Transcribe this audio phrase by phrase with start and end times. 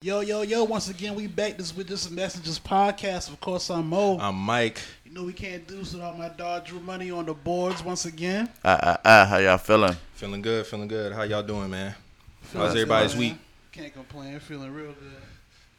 [0.00, 3.30] Yo, yo, yo, once again, we back this with this Messages podcast.
[3.30, 4.16] Of course, I'm Moe.
[4.20, 4.78] I'm Mike.
[5.04, 8.04] you know we can't do this without my dog Dru Money on the boards once
[8.04, 8.48] again.
[8.64, 9.96] Ah, ah, ah, how y'all feeling?
[10.14, 11.12] Feeling good, feeling good.
[11.12, 11.96] How y'all doing, man?
[12.42, 13.20] Feeling How's good, everybody's man.
[13.20, 13.34] week?
[13.72, 14.38] Can't complain.
[14.38, 15.22] Feeling real good.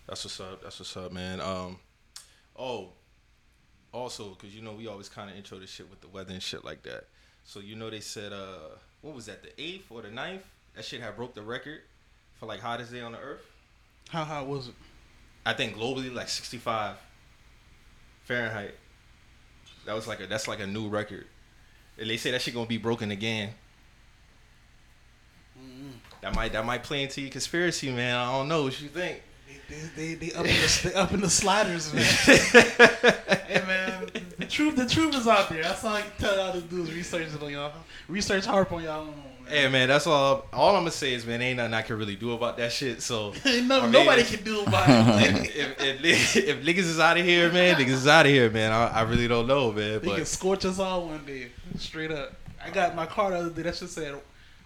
[0.05, 0.63] That's what's up.
[0.63, 1.39] That's what's up, man.
[1.39, 1.77] Um,
[2.57, 2.89] oh,
[3.93, 6.43] also, cause you know we always kind of intro this shit with the weather and
[6.43, 7.05] shit like that.
[7.45, 10.41] So you know they said, uh, what was that, the eighth or the 9th?
[10.75, 11.79] That shit had broke the record
[12.37, 13.48] for like hottest day on the earth.
[14.09, 14.73] How hot was it?
[15.45, 16.97] I think globally like 65
[18.25, 18.75] Fahrenheit.
[19.85, 21.25] That was like a that's like a new record.
[21.97, 23.49] And they say that shit gonna be broken again.
[25.57, 25.89] Mm-hmm.
[26.21, 28.15] That might that might play into your conspiracy, man.
[28.15, 29.21] I don't know what you think.
[29.69, 32.03] They, they, they, up in the, up in the sliders, man.
[33.47, 35.61] hey, man, the truth, the truth is out there.
[35.61, 37.71] That's all I can tell y'all to do is research it on y'all.
[38.07, 39.13] Research harp on y'all.
[39.49, 40.45] Hey man, that's all.
[40.53, 43.01] All I'm gonna say is, man, ain't nothing I can really do about that shit.
[43.01, 45.55] So no, nobody can do about it.
[45.55, 48.71] if, if, if niggas is out of here, man, niggas is out of here, man.
[48.71, 50.01] I, I really don't know, man.
[50.01, 51.47] They can scorch us all one day,
[51.77, 52.33] straight up.
[52.63, 53.63] I got my car the other day.
[53.63, 54.15] That shit said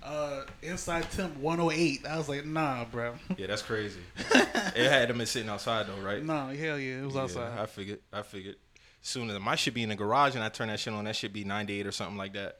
[0.03, 2.05] uh, inside temp 108.
[2.05, 3.15] I was like, nah, bro.
[3.37, 4.01] yeah, that's crazy.
[4.17, 6.23] it had them been sitting outside though, right?
[6.23, 7.57] nah, hell yeah, it was Yeah, outside.
[7.57, 7.99] I figured.
[8.11, 8.55] I figured.
[9.01, 11.15] Soon as my should be in the garage and I turn that shit on, that
[11.15, 12.59] should be 98 or something like that.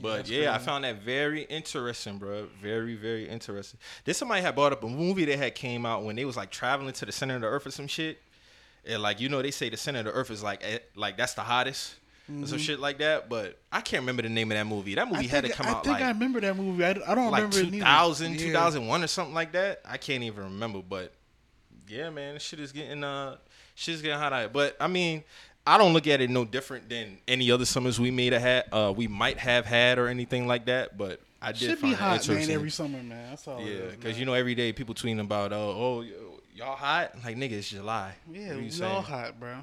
[0.00, 2.46] But that's yeah, I found that very interesting, bro.
[2.62, 3.80] Very, very interesting.
[4.04, 6.50] This somebody had brought up a movie that had came out when they was like
[6.50, 8.18] traveling to the center of the earth or some shit.
[8.86, 10.62] And like you know, they say the center of the earth is like
[10.94, 11.96] like that's the hottest
[12.30, 13.28] or some shit like that.
[13.28, 14.94] But I can't remember the name of that movie.
[14.94, 15.34] That movie Mm-hmm.
[15.34, 16.84] Had to come I out I think like I remember that movie.
[16.84, 18.38] I, I don't like remember it 2000, Yeah.
[18.38, 19.80] 2001 or something like that.
[19.84, 21.12] I can't even remember, but
[21.88, 23.36] yeah, man, this shit is getting uh,
[23.74, 24.52] shit's getting hot out.
[24.52, 25.24] But I mean,
[25.66, 28.64] I don't look at it no different than any other summers we made a had,
[28.72, 30.96] uh, we might have had or anything like that.
[30.96, 33.30] But I did Should be hot, man, every summer, man.
[33.30, 33.60] That's all.
[33.60, 35.56] yeah, because because you know every day people tweeting about oh
[36.02, 36.04] oh
[36.54, 38.14] y'all hot like nigga it's July.
[38.30, 38.90] yeah, you we saying?
[38.90, 39.56] all hot, bro.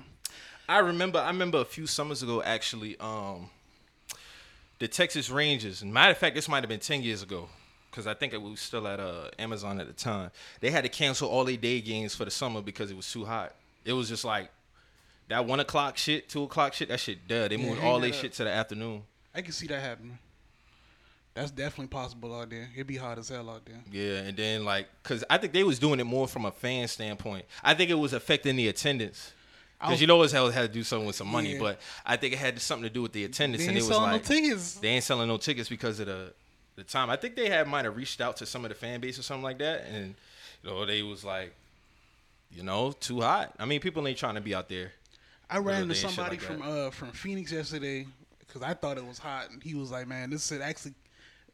[0.70, 3.50] I remember I remember a few summers ago actually um
[4.80, 7.50] the Texas Rangers and matter of fact this might have been 10 years ago
[7.92, 10.32] cuz I think it was still at uh Amazon at the time.
[10.60, 13.26] They had to cancel all their day games for the summer because it was too
[13.26, 13.55] hot.
[13.86, 14.50] It was just like
[15.30, 17.52] that one o'clock shit, two o'clock shit, that shit dead.
[17.52, 19.04] They Yeah, moved all their shit to the afternoon.
[19.36, 20.17] I can see that happening.
[21.33, 22.67] That's definitely possible out there.
[22.73, 23.80] It'd be hot as hell out there.
[23.92, 26.88] Yeah, and then like cuz I think they was doing it more from a fan
[26.88, 27.45] standpoint.
[27.64, 29.33] I think it was affecting the attendance.
[29.80, 31.59] Because you know as hell it had to do something with some money, Yeah.
[31.59, 33.92] but I think it had something to do with the attendance, They and it was
[33.92, 34.73] like no tickets.
[34.73, 36.33] they ain't selling no tickets because of the
[36.76, 37.11] the time.
[37.11, 39.23] I think they had might have reached out to some of the fan base or
[39.23, 40.15] something like that, and
[40.64, 41.54] you know they was like,
[42.52, 43.54] you know, too hot.
[43.59, 44.94] I mean, people ain't trying to be out there.
[45.49, 48.05] I ran into day and shit somebody like from uh from Phoenix yesterday
[48.39, 50.93] because I thought it was hot, and he was like, "Man, this shit actually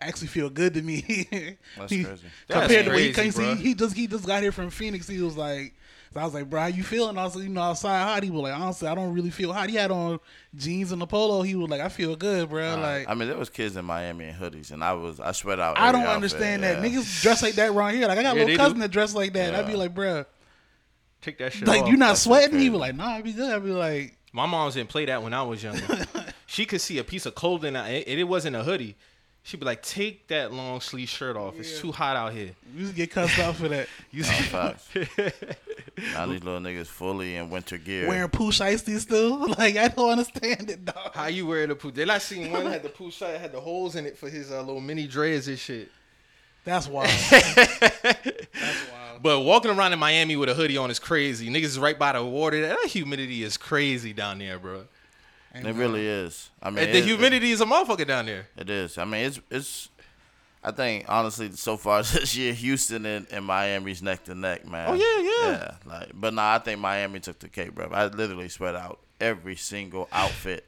[0.02, 1.28] actually feel good to me."
[1.78, 2.24] That's He- crazy.
[2.48, 3.58] That's Compared to what he crazy, came, bruh.
[3.58, 5.08] he, he just he just got here from Phoenix.
[5.08, 5.74] He was like,
[6.14, 8.24] so I was like, "Bro, how you feeling?" I was like, "You know, outside hot."
[8.24, 10.20] He was like, "Honestly, I don't really feel hot." He had on
[10.56, 11.42] jeans and a polo.
[11.42, 13.08] He was like, "I feel good, bro." like.
[13.10, 15.78] I mean, there was kids in Miami in hoodies, and I was I sweat out.
[15.80, 18.08] I don't outfit, understand that niggas dress like that around here.
[18.08, 18.82] Like I got a Yeah, little cousin do.
[18.82, 19.56] that dress like that.
[19.56, 20.26] I'd be like, bruh,
[21.24, 21.90] Take that shit like off.
[21.90, 22.52] you not that's sweating?
[22.52, 22.70] He crazy.
[22.70, 23.52] was like, nah, I'd be good.
[23.52, 26.06] I'd be like, My mom's didn't play that when I was younger.
[26.46, 28.96] she could see a piece of clothing, and it, it wasn't a hoodie.
[29.46, 31.60] She'd be like, "Take that long sleeve shirt off.
[31.60, 33.88] It's too hot out here." you just get cussed out for that.
[34.12, 34.88] You No, facts.
[36.14, 38.08] now these little niggas fully in winter gear.
[38.08, 39.50] Wearing Pooh Shiesty still.
[39.50, 41.14] Like I don't understand it, dog.
[41.14, 41.92] How you wear the poo?
[41.92, 44.50] Did I see one had the poo shirt had the holes in it for his
[44.52, 45.92] uh, little mini dreads and shit?
[46.64, 47.10] That's wild.
[47.30, 49.22] That's wild.
[49.22, 51.50] But walking around in Miami with a hoodie on is crazy.
[51.50, 52.62] Niggas is right by the water.
[52.62, 54.86] That humidity is crazy down there, bro.
[55.54, 56.50] And, It really is.
[56.62, 58.48] I mean, And the humidity is a motherfucker down there.
[58.58, 58.98] It is.
[58.98, 59.90] I mean, it's it's.
[60.64, 64.90] I think honestly, so far this year, Houston and, and Miami's neck to neck, man.
[64.90, 65.52] Oh, yeah, yeah.
[65.52, 67.90] Yeah, like, but nah, I think Miami took the cake, bro.
[67.92, 70.66] I literally sweat out every single outfit,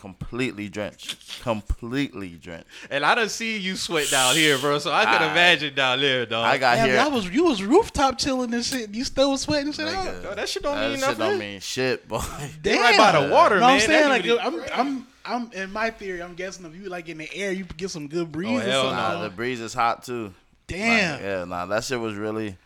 [0.00, 2.66] completely drenched, completely drenched.
[2.90, 4.78] And I don't see you sweat down here, bro.
[4.78, 5.30] So I can Ah.
[5.32, 6.46] imagine down there, dog.
[6.46, 6.96] I got Damn, here.
[6.96, 8.94] y'all was you was rooftop chilling and shit.
[8.94, 9.86] You still was sweating and shit.
[9.86, 10.22] Nigga, out?
[10.24, 11.18] Yo, that shit don't mean nothing.
[11.18, 11.30] that mean shit nothing.
[11.30, 12.22] don't mean shit, boy.
[12.62, 13.74] They right by the water, no, man.
[13.74, 16.22] I'm saying like I'm I'm I'm in my theory.
[16.22, 18.48] I'm guessing if you like in the air, you get some good breeze.
[18.50, 18.96] Oh, or hell something.
[18.96, 20.32] Nah, the breeze is hot too.
[20.66, 21.12] Damn.
[21.14, 22.56] Like, yeah, nah, that shit was really.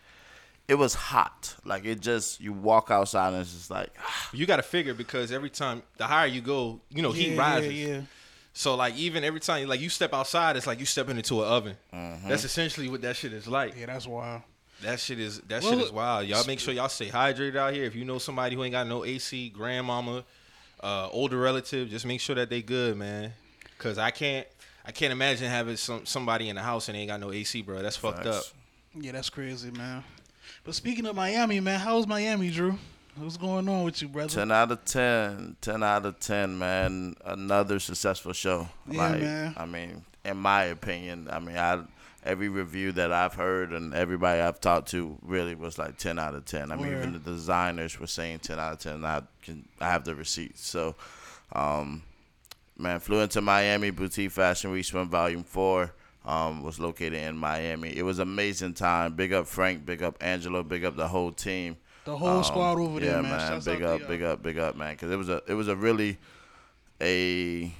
[0.66, 1.56] It was hot.
[1.64, 3.90] Like it just you walk outside and it's just like
[4.32, 7.72] you got to figure because every time the higher you go, you know, heat rises.
[7.72, 8.00] Yeah, yeah.
[8.54, 11.48] So like even every time like you step outside, it's like you stepping into an
[11.48, 11.76] oven.
[11.92, 12.28] Mm-hmm.
[12.28, 13.74] That's essentially what that shit is like.
[13.78, 14.42] Yeah, that's wild.
[14.82, 16.26] That shit is that Well, shit is wild.
[16.28, 17.84] Y'all make sure y'all stay hydrated out here.
[17.84, 20.24] If you know somebody who ain't got no AC, grandmama,
[20.82, 23.32] uh, older relative, just make sure that they good, man.
[23.78, 24.46] Cause I can't
[24.86, 27.62] I can't imagine having some somebody in the house and they ain't got no AC,
[27.62, 27.82] bro.
[27.82, 28.44] That's fucked up.
[28.94, 30.04] Yeah, that's crazy, man.
[30.64, 32.78] But speaking of Miami, man, how's Miami, Dru?
[33.16, 34.30] What's going on with you, brother?
[34.30, 35.56] 10 out of 10.
[35.60, 37.14] 10 out of 10, man.
[37.22, 38.66] Another successful show.
[38.88, 39.54] Yeah, like, man.
[39.58, 41.82] I mean, in my opinion, I mean, I
[42.24, 46.34] every review that I've heard and everybody I've talked to really was like 10 out
[46.34, 46.72] of 10.
[46.72, 49.04] I mean, even the designers were saying 10 out of 10.
[49.04, 50.66] I can I have the receipts.
[50.66, 50.96] So,
[51.52, 52.02] um,
[52.78, 55.92] man, flew into Miami Boutique Fashion Week Swim Volume 4.
[56.26, 57.94] Um, was located in Miami.
[57.94, 59.14] It was amazing time.
[59.14, 61.76] Big up Frank, big up Angelo, big up the whole team.
[62.06, 63.40] The whole Um, squad over there, yeah, man.
[63.40, 64.94] Shouts Big up, to big up, big up, man.
[64.94, 66.16] Because it was a it was a really
[67.00, 67.72] a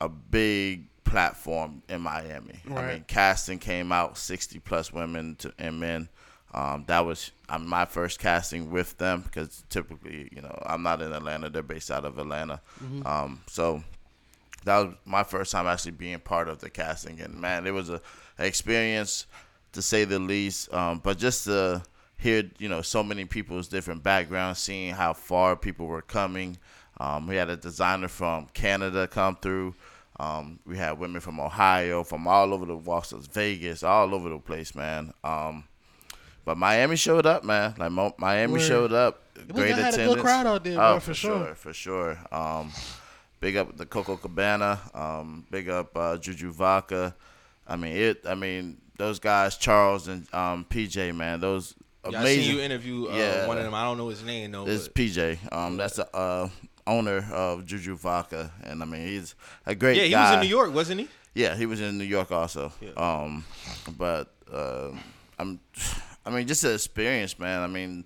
[0.00, 2.60] a big platform in Miami.
[2.70, 6.08] I mean, casting came out sixty plus women to, and men.
[6.52, 11.02] Um, that was um, my first casting with them because typically, you know, I'm not
[11.02, 11.50] in Atlanta.
[11.50, 12.60] They're based out of Atlanta.
[12.82, 13.06] Mm-hmm.
[13.06, 13.82] Um, so
[14.64, 17.90] that was my first time actually being part of the casting, and man, it was
[17.90, 18.00] a,
[18.38, 19.26] a experience
[19.72, 20.72] to say the least.
[20.72, 21.82] Um, but just to
[22.18, 26.58] hear, you know, so many people's different backgrounds, seeing how far people were coming.
[27.00, 29.74] Um, we had a designer from Canada come through.
[30.20, 34.28] Um, we had women from Ohio, from all over the walks of Vegas, all over
[34.28, 35.12] the place, man.
[35.22, 35.64] Um,
[36.44, 37.74] but Miami showed up, man.
[37.78, 38.62] Like Miami Word.
[38.62, 39.22] showed up.
[39.52, 40.22] Great like had a good attendance.
[40.22, 41.54] crowd out there, oh, bro, for sure.
[41.54, 42.18] for sure.
[43.40, 44.80] Big up the Coco Cabana.
[44.94, 47.14] Um, big up uh, Juju Vodka.
[47.66, 48.22] I mean it.
[48.26, 51.38] I mean those guys, Charles and um, PJ, man.
[51.40, 51.74] Those
[52.10, 52.44] Yeah, I amazing.
[52.44, 53.46] seen you interview uh, Yeah.
[53.46, 53.74] one of them.
[53.74, 54.66] I don't know his name though.
[54.66, 55.52] It's PJ.
[55.52, 56.48] Um, that's the uh,
[56.86, 59.34] owner of Juju Vodka, and I mean he's
[59.66, 60.30] a great yeah, he guy.
[60.30, 61.08] was in New York, wasn't he?
[61.34, 62.72] Yeah, he was in New York also.
[62.80, 62.90] Yeah.
[62.96, 63.44] Um,
[63.96, 64.90] but uh,
[65.38, 65.60] I'm,
[66.26, 67.60] I mean, just an experience, man.
[67.60, 68.04] I mean,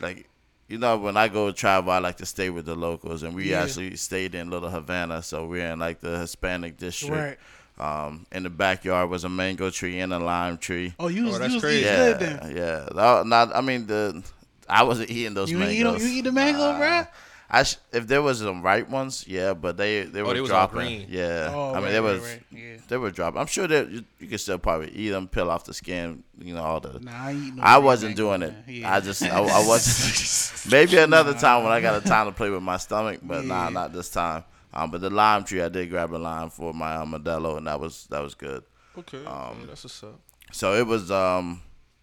[0.00, 0.28] like
[0.68, 3.34] you know, when I go to travel, I like to stay with the locals, and
[3.34, 3.62] we Yeah.
[3.62, 7.12] actually stayed in Little Havana, so we're in like the Hispanic district.
[7.14, 7.38] Right.
[7.78, 10.94] Um, in the backyard was a mango tree and a lime tree.
[10.98, 11.80] Oh, you was, that's you was crazy.
[11.80, 12.88] eating Yeah, good yeah.
[12.94, 14.22] That- Not, I mean the,
[14.68, 16.02] I wasn't eating those You ain't eat 'em- mangoes.
[16.04, 16.80] you eat the mango, Nah.
[16.80, 17.08] bruh?
[17.48, 20.40] I sh- if there was some ripe ones, yeah, but they they were Oh, they
[20.40, 20.78] was all dropping.
[21.04, 21.06] green.
[21.08, 22.42] Yeah, Oh, I mean right, they right, was right.
[22.50, 22.76] Yeah.
[22.88, 23.40] they were dropping.
[23.40, 26.54] I'm sure that you, you could still probably eat them, peel off the skin, you
[26.54, 26.98] know all the.
[26.98, 28.52] Nah, I, no I wasn't doing it.
[28.66, 28.92] Yeah.
[28.94, 30.70] I just I, I wasn't.
[30.72, 33.68] maybe another time when I got a time to play with my stomach, but nah,
[33.70, 34.42] not this time.
[34.74, 37.66] Um, but the lime tree, I did grab a lime for my uh, Modelo, and
[37.68, 38.62] that was that was good.
[38.98, 40.18] Okay, Um, that's what's up.
[40.52, 41.62] So it was, um,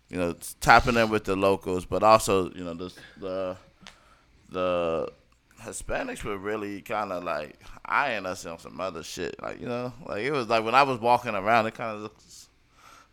[0.10, 3.57] you know, tapping in with the locals, but also, you know, the the
[4.50, 5.12] the
[5.63, 9.42] Hispanics were really kind of like eyeing us on some other shit.
[9.42, 12.01] Like, you know, like it was like when I was walking around, it kind of
[12.04, 12.50] looks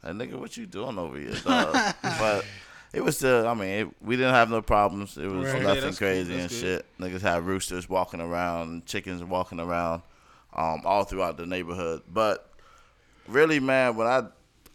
[0.02, 1.94] like, nigga, what you doing over here, dog?
[2.02, 2.44] but
[2.92, 5.16] it was still, I mean, it, we didn't have no problems.
[5.16, 5.62] It was Right.
[5.62, 6.08] Nothing that's cool.
[6.08, 6.56] crazy and good.
[6.56, 6.86] shit.
[6.98, 10.02] Niggas had roosters walking around, chickens walking around,
[10.54, 12.02] um, all throughout the neighborhood.
[12.08, 12.50] But
[13.28, 14.24] really, man, when I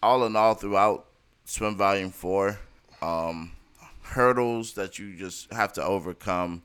[0.01, 1.07] all in all throughout
[1.45, 2.59] swim volume four,
[3.01, 3.51] um,
[4.03, 6.61] hurdles that you just have to overcome,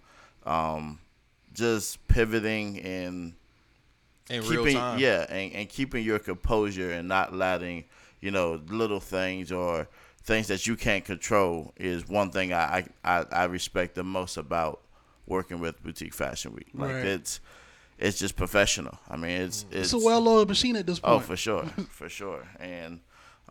[0.51, 0.99] um,
[1.53, 3.35] just pivoting and
[4.29, 4.99] In real keeping time.
[4.99, 7.85] yeah, and, and keeping your composure and not letting
[8.21, 9.89] you know little things or
[10.23, 14.37] things that you can't control is one thing I I, I, I respect the most
[14.37, 14.81] about
[15.27, 16.69] working with boutique fashion week.
[16.75, 17.05] Like Right.
[17.07, 17.41] it's
[17.99, 18.99] it's just professional.
[19.11, 21.17] I mean, it's It's a well-oiled machine at this point.
[21.17, 22.47] Oh, for sure, for sure.
[22.59, 23.01] And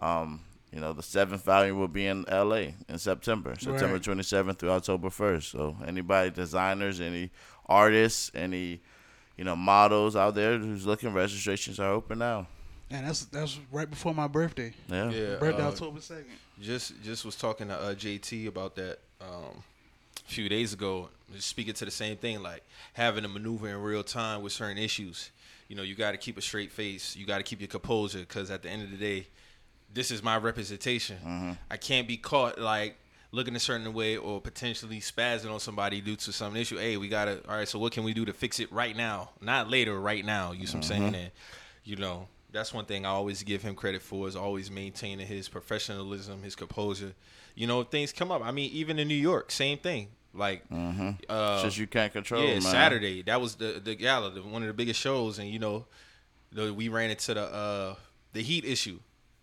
[0.01, 0.41] um,
[0.71, 2.75] you know, the seventh volume will be in L.A.
[2.87, 4.03] in September, September Right.
[4.03, 5.51] twenty seventh through October first.
[5.51, 7.31] So anybody, designers, any
[7.67, 8.81] artists, any
[9.37, 12.47] you know models out there who's looking, registrations are open now.
[12.91, 14.73] And that's that's right before my birthday.
[14.87, 16.25] Yeah, Yeah, birthday uh, October second.
[16.61, 19.63] Just just was talking to uh, JT about that um,
[20.25, 21.09] a few days ago.
[21.33, 24.77] Just speaking to the same thing, like having to maneuver in real time with certain
[24.79, 25.29] issues.
[25.67, 27.15] You know, you got to keep a straight face.
[27.15, 29.27] You got to keep your composure because at the end of the day,
[29.93, 31.57] this is my representation.
[31.69, 32.97] I can't be caught like
[33.31, 36.77] looking a certain way or potentially spazzing on somebody due to some issue.
[36.77, 37.41] Hey, we gotta.
[37.47, 39.29] All right, so what can we do to fix it right now?
[39.41, 40.51] Not later, right now.
[40.51, 41.15] You see what I'm saying?
[41.15, 41.31] And
[41.83, 45.47] you know, that's one thing I always give him credit for is always maintaining his
[45.49, 47.13] professionalism, his composure.
[47.55, 48.43] You know, things come up.
[48.43, 50.09] I mean, even in New York, same thing.
[50.33, 51.13] Like, uh,
[51.55, 52.43] It's just you can't control.
[52.43, 52.61] yeah, man.
[52.61, 53.23] Saturday.
[53.23, 55.85] That was the the gala, the, one of the biggest shows, and you know,
[56.51, 57.95] the, we ran into the uh
[58.33, 58.99] the heat issue.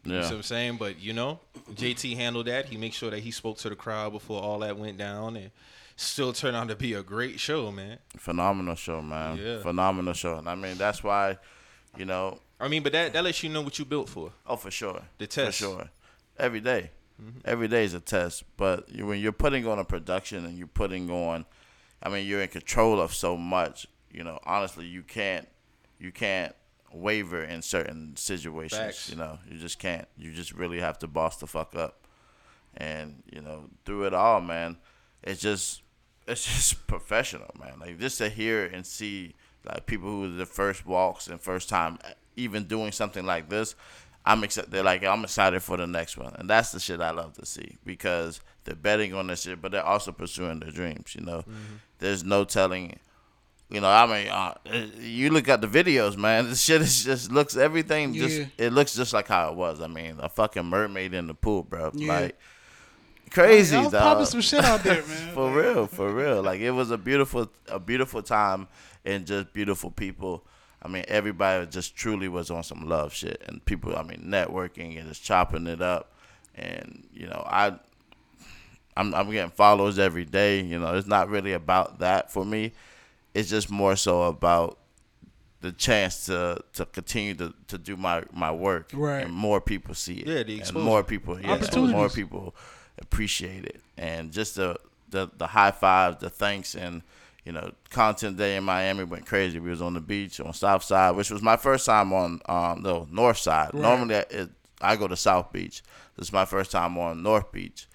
[0.07, 0.23] You Yeah.
[0.23, 0.77] see what I'm saying?
[0.77, 1.41] But you know,
[1.75, 2.67] JT handled that.
[2.67, 5.51] He made sure that he spoke to the crowd before all that went down, and
[5.97, 7.99] still turned out to be a great show, man.
[8.17, 9.39] Phenomenal show, man.
[9.39, 9.61] Yeah.
[9.63, 10.37] Phenomenal show.
[10.39, 11.39] And I mean, that's why,
[11.97, 14.33] you know, I mean, but that that lets you know what you built for.
[14.47, 15.03] Oh, for sure.
[15.19, 15.59] The test.
[15.59, 15.91] For sure.
[16.39, 16.91] Every day.
[17.23, 17.39] Mm-hmm.
[17.47, 18.45] Every day is a test.
[18.59, 21.47] But you, when you're putting on a production and you're putting on,
[22.03, 23.87] I mean, you're in control of so much.
[24.13, 25.49] You know, honestly, you can't,
[25.99, 26.55] you can't
[26.97, 28.81] waver in certain situations.
[28.81, 29.11] Facts.
[29.11, 30.09] You know, you just can't.
[30.17, 32.07] You just really have to boss the fuck up.
[32.77, 34.77] and you know through it all, man,
[35.23, 35.83] it's just
[36.27, 37.79] it's just professional, man.
[37.81, 39.35] Like just to hear and see
[39.65, 41.99] like people who are the first walks and first time
[42.37, 43.75] even doing something like this.
[44.25, 44.73] I'm excited.
[44.73, 47.47] They're like, I'm excited for the next one, and that's the shit I love to
[47.47, 51.15] see because they're betting on this shit, but they're also pursuing their dreams.
[51.15, 51.77] You know, mm-hmm.
[51.99, 52.99] there's no telling.
[53.69, 54.55] You know, I mean, uh,
[55.01, 56.47] you look at the videos, man.
[56.51, 58.15] This shit is just looks everything.
[58.15, 58.47] Just Yeah.
[58.59, 59.81] it looks just like how it was.
[59.81, 61.91] I mean, a fucking mermaid in the pool, bro.
[61.95, 62.13] Yeah.
[62.21, 62.39] Like
[63.31, 64.03] crazy, I was dog.
[64.03, 65.35] popping some shit out there, man.
[65.35, 66.43] for real, for real.
[66.43, 68.69] Like it was a beautiful, a beautiful time,
[69.05, 70.47] and just beautiful people.
[70.83, 73.97] I mean, everybody just truly was on some love shit, and people.
[73.97, 76.13] I mean, networking and just chopping it up,
[76.55, 77.75] and you know, I,
[78.97, 80.61] I'm I'm getting follows every day.
[80.63, 82.73] You know, it's not really about that for me.
[83.37, 84.79] It's just more so about
[85.61, 89.25] the chance to to continue to, to do my my work, Right.
[89.25, 90.85] And more people see it, Yeah, the and exposure.
[90.85, 91.95] more people, yeah, Opportunities.
[91.95, 92.55] more people
[92.99, 94.77] appreciate it, and just the
[95.11, 97.03] the the high fives, the thanks, and
[97.45, 99.59] you know, content day in Miami went crazy.
[99.61, 102.83] We was on the beach on South Side, which was my first time on um
[102.83, 103.71] no North Side.
[103.73, 103.83] Right.
[103.83, 104.51] Normally, I- it,
[104.81, 105.83] I go to South Beach.
[106.17, 107.87] This is my first time on North Beach.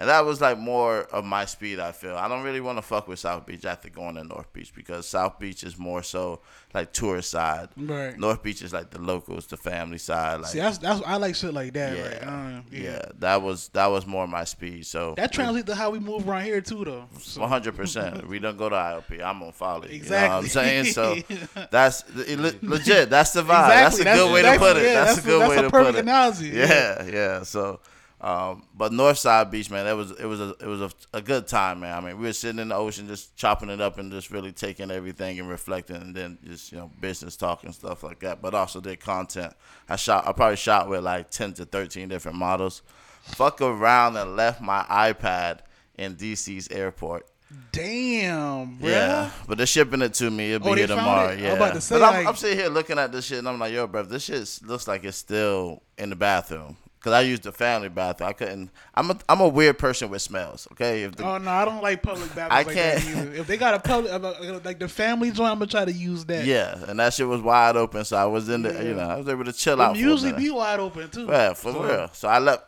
[0.00, 2.16] And that was like more of my speed, I feel.
[2.16, 5.06] I don't really want to fuck with South Beach after going to North Beach because
[5.06, 6.40] South Beach is more so
[6.72, 7.68] like tourist side.
[7.76, 8.18] Right.
[8.18, 10.36] North Beach is like the locals, the family side.
[10.40, 11.96] Like See, that's that's I like shit like that.
[11.98, 12.22] yeah, Right?
[12.22, 13.02] Uh, yeah, yeah.
[13.18, 14.86] That was that was more my speed.
[14.86, 17.04] So That translates to how we move around here too, though.
[17.36, 18.26] One hundred percent.
[18.26, 19.22] We don't go to IOP.
[19.22, 19.96] I'm gonna follow you.
[19.96, 20.16] Exactly.
[20.16, 20.84] You know what I'm saying?
[20.94, 23.10] So that's le- legit.
[23.10, 23.68] That's the vibe.
[23.68, 24.24] That's a Exactly.
[24.24, 24.82] good way to put it.
[24.84, 25.96] yeah, that's, a good that's way a to put it.
[25.96, 26.48] analogy.
[26.48, 27.42] Yeah, yeah.
[27.42, 27.80] So,
[28.20, 31.46] um, but Northside Beach, man, it was it was a it was a, a good
[31.46, 31.96] time, man.
[31.96, 34.52] I mean, we were sitting in the ocean, just chopping it up and just really
[34.52, 38.42] taking everything and reflecting, and then just you know business talk and stuff like that.
[38.42, 39.54] But also did content.
[39.88, 40.26] I shot.
[40.26, 42.82] I probably shot with like ten to thirteen different models.
[43.22, 45.60] Fuck around and left my iPad
[45.96, 47.26] in DC's airport.
[47.72, 48.88] Damn, bro.
[48.90, 50.52] Yeah, but they're shipping it to me.
[50.52, 51.30] It'll be Oh, here tomorrow.
[51.30, 51.40] it?
[51.40, 53.48] Yeah, about to say, but I'm, like- I'm sitting here looking at this shit, and
[53.48, 56.76] I'm like, yo, bro, this shit looks like it's still in the bathroom.
[57.02, 58.28] Cause I used the family bathroom.
[58.28, 58.70] I couldn't.
[58.94, 60.68] I'm a I'm a weird person with smells.
[60.72, 63.32] Okay, if the, Oh no, I don't like public bathrooms I like can't- either.
[63.40, 66.26] If they got a public, uh, like the family joint, I'm gonna try to use
[66.26, 66.44] that.
[66.44, 68.82] yeah, and that shit was wide open, so I was in there.
[68.82, 69.96] You know, I was able to chill Them out.
[69.96, 71.24] Usually be wide open too.
[71.24, 72.10] Yeah, for So, real.
[72.12, 72.64] So I left,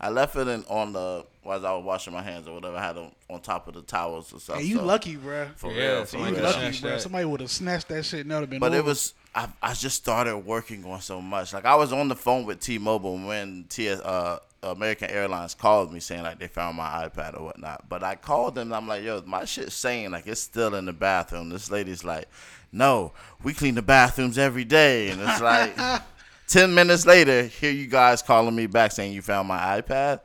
[0.00, 2.78] I left it in on the while I was washing my hands or whatever.
[2.78, 4.64] I had it on top of the towels or something.
[4.64, 5.48] Hey, you so, lucky, bro.
[5.56, 6.04] for Yeah, real.
[6.06, 6.42] For You real.
[6.42, 6.90] lucky, bro.
[6.92, 7.02] that.
[7.02, 8.20] Somebody would have snatched that shit.
[8.20, 8.60] and that would have been.
[8.60, 11.52] But it was I, I just started working on so much.
[11.52, 16.00] Like I was on the phone with T-Mobile when T uh, American Airlines called me
[16.00, 17.88] saying like they found my iPad or whatnot.
[17.88, 20.84] But I called them and I'm like, yo, my shit's saying like it's still in
[20.84, 21.50] the bathroom.
[21.50, 22.28] This lady's like,
[22.72, 23.12] no,
[23.42, 25.76] we clean the bathrooms every day, and it's like.
[26.46, 30.20] Ten minutes later, here you guys calling me back saying you found my iPad,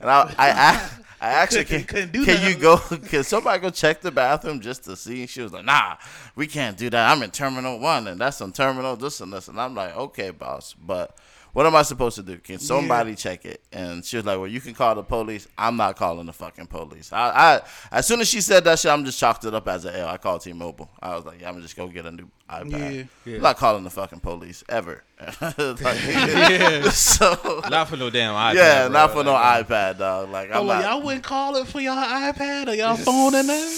[0.00, 0.90] and I, I, I,
[1.22, 2.26] I actually can, Couldn't do that.
[2.26, 2.56] can nothing.
[2.56, 2.98] you go?
[3.08, 5.26] Can somebody go check the bathroom just to see?
[5.26, 5.96] She was like, Nah,
[6.34, 7.10] we can't do that.
[7.12, 9.46] I'm in Terminal One, and that's on Terminal this and this.
[9.48, 11.16] And I'm like, Okay, boss, but
[11.52, 12.38] what am I supposed to do?
[12.38, 13.60] Can somebody check it?
[13.72, 15.46] And she was like, Well, you can call the police.
[15.58, 17.12] I'm not calling the fucking police.
[17.12, 17.60] I, I
[17.98, 20.08] as soon as she said that shit, I'm just chalked it up as an L.
[20.08, 20.88] I called T-Mobile.
[21.00, 23.08] I was like, Yeah, I'm gonna just go get a new iPad.
[23.24, 23.36] Yeah.
[23.36, 25.04] I'm not calling the fucking police ever.
[25.40, 26.88] Like, Yeah.
[26.90, 28.54] so Not for no damn iPad.
[28.54, 28.92] yeah, bro.
[28.92, 30.30] not for no Like, uh, iPad, dog.
[30.30, 30.90] Like Oh, I'm like, not.
[30.90, 33.68] y'all wouldn't call it for y'all iPad or y'all phone in there?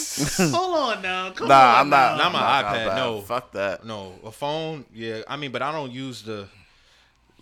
[0.51, 1.31] Hold on now.
[1.31, 2.19] Come Nah, on I'm not.
[2.19, 3.21] Not my I'm iPad, no.
[3.21, 3.85] Fuck that.
[3.85, 4.85] No, a phone.
[4.95, 6.47] Yeah, I mean, but I don't use the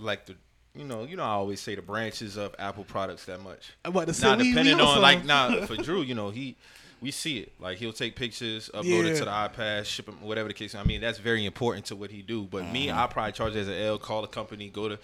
[0.02, 0.34] like the.
[0.74, 3.72] You know, you know, I always say the branches of Apple products that much.
[3.84, 6.56] I'm about to say, Now, we- depending on like now for Dru, you know, he
[7.02, 7.52] we see it.
[7.60, 10.74] Like he'll take pictures, upload it to the iPad, ship them, whatever the case.
[10.74, 12.44] I mean, that's very important to what he do.
[12.44, 12.98] But me, Mm-hmm.
[12.98, 13.98] I probably charge as an L.
[13.98, 14.98] Call the company, go to.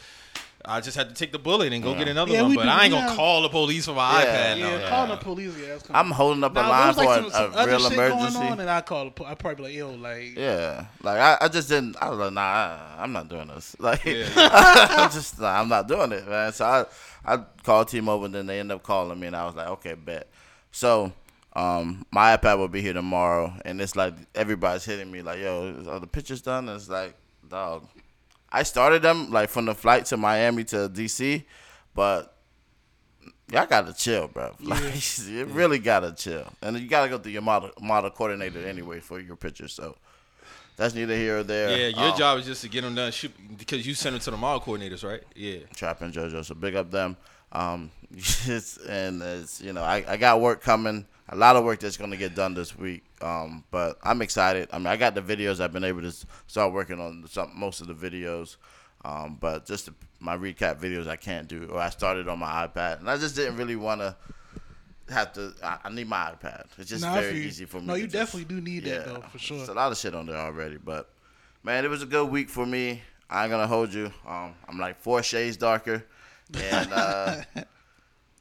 [0.64, 2.54] I just had to take the bullet and go get another Yeah, one.
[2.56, 4.54] But do- I ain't gonna have- call the police for my Yeah.
[4.54, 4.58] iPad.
[4.58, 4.88] Yeah, no.
[4.88, 5.54] calling the police.
[5.56, 5.84] Yeah, that's.
[5.90, 7.66] I'm holding up a Now, line if it was like for some, some a, a
[7.66, 8.38] real shit emergency.
[8.38, 9.04] going on, and I call.
[9.04, 11.96] the po- I probably be like, yo, like, yeah, like I, I just didn't.
[12.02, 13.76] I was like, nah, I, I'm not doing this.
[13.80, 14.26] Like, Yeah.
[14.36, 16.52] I'm just, nah, I'm not doing it, man.
[16.52, 16.84] So I,
[17.34, 19.94] I called T-Mobile, and then they end up calling me, and I was like, okay,
[19.94, 20.28] bet.
[20.72, 21.12] So,
[21.54, 25.84] um, my iPad will be here tomorrow, and it's like everybody's hitting me, like, yo,
[25.88, 26.68] are the pictures done?
[26.68, 27.14] And it's like,
[27.48, 27.86] dog,
[28.50, 31.44] I started them like from the flight to Miami to DC,
[31.94, 32.34] but
[33.52, 34.54] y'all gotta chill, bro.
[34.60, 39.00] Like, you really gotta chill, and you gotta go through your model model coordinator anyway
[39.00, 39.72] for your pictures.
[39.74, 39.96] So
[40.76, 41.70] that's neither here or there.
[41.76, 44.20] Yeah, your Um, job is just to get them done shoot, because you send them
[44.22, 45.22] to the model coordinators, right?
[45.34, 45.58] Yeah.
[45.74, 46.44] Trap and JoJo.
[46.44, 47.16] So big up them.
[47.52, 47.90] Um,
[48.88, 52.16] and it's you know I, I got work coming, a lot of work that's gonna
[52.16, 53.04] get done this week.
[53.20, 54.68] Um, but I'm excited.
[54.72, 55.60] I mean I got the videos.
[55.60, 56.12] I've been able to
[56.46, 58.56] start working on some most of the videos.
[59.04, 62.66] Um, but just the, my recap videos I can't do, or I started on my
[62.66, 64.16] iPad, and I just didn't really want to
[65.08, 65.54] have to.
[65.62, 66.64] I, I need my iPad.
[66.78, 67.86] It's just very easy for me.
[67.86, 69.56] No, to you just- definitely do need that though, for sure.
[69.58, 71.10] There's a lot of shit on there already, but
[71.62, 73.02] man, it was a good week for me.
[73.30, 74.10] I ain't gonna hold you.
[74.26, 76.04] Um, I'm like four shades darker,
[76.60, 77.42] and uh,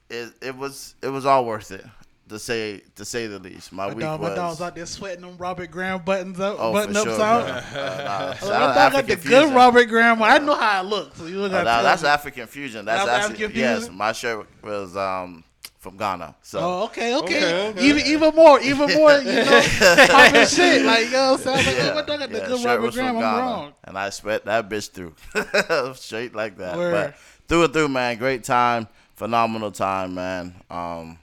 [0.09, 1.85] it it was it was all worth it
[2.29, 3.71] to say to say the least.
[3.71, 6.73] My, My week dog, my dog's out there sweating them Robert Graham buttons up, Oh,
[6.73, 7.21] button for ups sure.
[7.21, 7.45] out.
[7.47, 7.63] man.
[7.73, 9.53] Uh, nah, shout out my got the good Fusion.
[9.53, 10.21] Robert Graham.
[10.21, 12.85] I know how it looks, so you don't Oh, nah, that's African fusion.
[12.85, 13.89] That's That's actually African yes.
[13.89, 15.43] My shirt was um
[15.79, 16.35] from Ghana.
[16.41, 17.37] So Oh, okay, okay.
[17.37, 17.81] Okay, okay.
[17.85, 19.61] Even even more, even more, you know,
[20.09, 20.83] popping shit.
[20.85, 22.65] Like, yo, so I was like, yeah, oh, my dog got the yeah, good shirt
[22.65, 23.15] Robert was from Graham.
[23.15, 23.73] I'm Ghana, wrong.
[23.85, 25.15] And I sweat that bitch through.
[25.95, 26.75] Straight like that.
[26.75, 26.91] Word.
[26.91, 27.15] But
[27.47, 28.17] through and through, man.
[28.17, 28.87] Great time.
[29.17, 30.55] Phenomenal time, man.
[30.69, 31.19] Um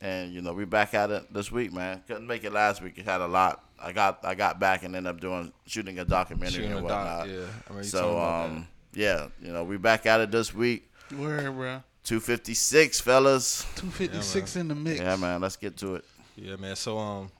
[0.00, 2.02] and you know, we back at it this week, man.
[2.06, 2.98] Couldn't make it last week.
[2.98, 3.64] It had a lot.
[3.80, 6.88] I got I got back and ended up doing shooting a documentary Shooting and a
[6.88, 7.28] doc, whatnot.
[7.28, 7.34] yeah.
[7.34, 10.30] I remember you so telling me about um yeah, you know, we back at it
[10.30, 10.90] this week.
[11.16, 11.82] Word, bro.
[12.04, 13.66] Two fifty six, fellas.
[13.74, 15.00] Two fifty six in the mix.
[15.00, 15.40] Yeah, man.
[15.40, 16.04] Let's get to it.
[16.36, 16.76] Yeah, man.
[16.76, 17.30] So um,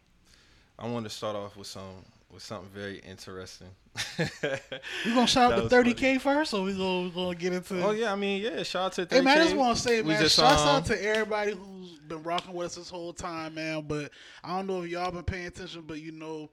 [0.78, 3.68] I wanted to start off with some with something very interesting.
[5.04, 7.82] We gonna shout out the thirty k first, or we gonna we gonna get into?
[7.82, 8.62] oh yeah, I mean yeah.
[8.62, 9.44] Shout out to Hey man, I 30K.
[9.44, 12.66] just want to say, man, just, shouts um, out to everybody who's been rocking with
[12.66, 13.84] us this whole time, man.
[13.86, 14.10] But
[14.42, 16.50] I don't know if y'all been paying attention, but you know,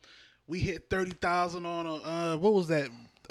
[0.48, 2.90] we hit thirty thousand on a uh, what was that?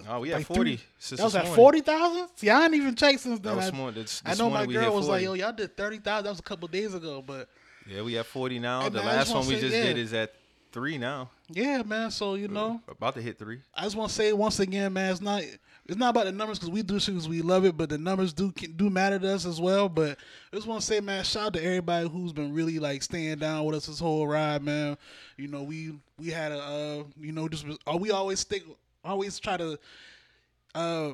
[0.09, 0.77] Oh, we had like forty.
[0.77, 1.57] three- since That was at morning.
[1.57, 2.29] forty thousand.
[2.37, 3.93] See, I ain't even checked since That was I, small.
[3.93, 6.25] This, I know my morning we hit girl was like, "Yo, y'all did thirty thousand.
[6.25, 7.49] That was a couple days ago." But
[7.87, 8.83] Yeah, we have forty now.
[8.83, 9.83] Hey, the man, I just last one we say, just yeah.
[9.85, 10.35] did is at
[10.75, 11.31] three now.
[11.49, 12.11] yeah, man.
[12.11, 13.61] So you know, About to hit three.
[13.75, 15.43] I just want to say once again, man, it's not
[15.87, 17.97] it's not about the numbers because we do shit 'cause we love it, but the
[17.99, 19.89] numbers do do matter to us as well.
[19.89, 20.19] But
[20.53, 23.39] I just want to say, man, shout out to everybody who's been really like staying
[23.39, 24.99] down with us this whole ride, man.
[25.39, 28.65] You know, we we had a uh, you know just uh, we always stick
[29.05, 29.79] always try to
[30.75, 31.13] uh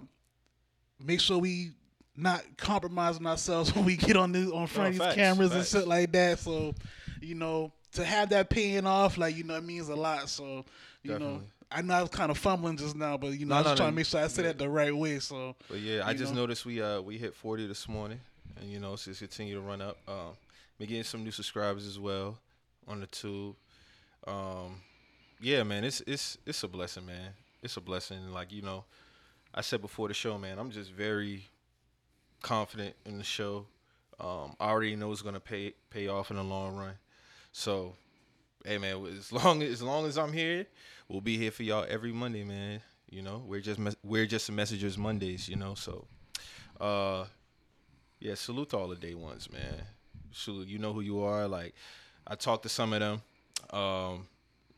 [1.04, 1.72] make sure we
[2.16, 5.74] not compromising ourselves when we get on this on front of facts, these cameras facts.
[5.74, 6.38] and shit like that.
[6.38, 6.74] So,
[7.20, 10.28] you know, to have that paying off, like you know, it means a lot.
[10.28, 10.64] So,
[11.02, 13.54] you know, I know I was kind of fumbling just now, but you know, No,
[13.56, 14.50] I was no, just trying no, to make sure I said yeah.
[14.52, 15.19] it the right way.
[15.19, 16.41] So, But yeah, I just know?
[16.43, 18.21] noticed we uh we hit forty this morning,
[18.60, 19.99] and you know it's just continue to run up.
[20.08, 20.36] Um,
[20.78, 22.38] been getting some new subscribers as well
[22.88, 23.54] on the tube.
[24.26, 24.80] Um,
[25.41, 27.30] yeah, man, it's it's it's a blessing, man.
[27.62, 28.32] It's a blessing.
[28.32, 28.84] Like you know,
[29.54, 31.45] I said before the show, man, I'm just very
[32.43, 33.67] confident in the show.
[34.19, 36.95] Um, I already know it's gonna pay pay off in the long run.
[37.52, 37.95] So,
[38.65, 40.67] hey, man, as long as long as I'm here,
[41.08, 42.80] we'll be here for y'all every Monday, man.
[43.10, 45.75] You know, we're just we're just the messengers Mondays, you know.
[45.75, 46.06] So,
[46.80, 47.25] uh,
[48.21, 49.82] yeah, salute to all the day ones, man.
[50.32, 51.49] Salute, you know who you are.
[51.49, 51.75] Like,
[52.26, 53.23] I talked to some of them.
[53.76, 54.28] Um,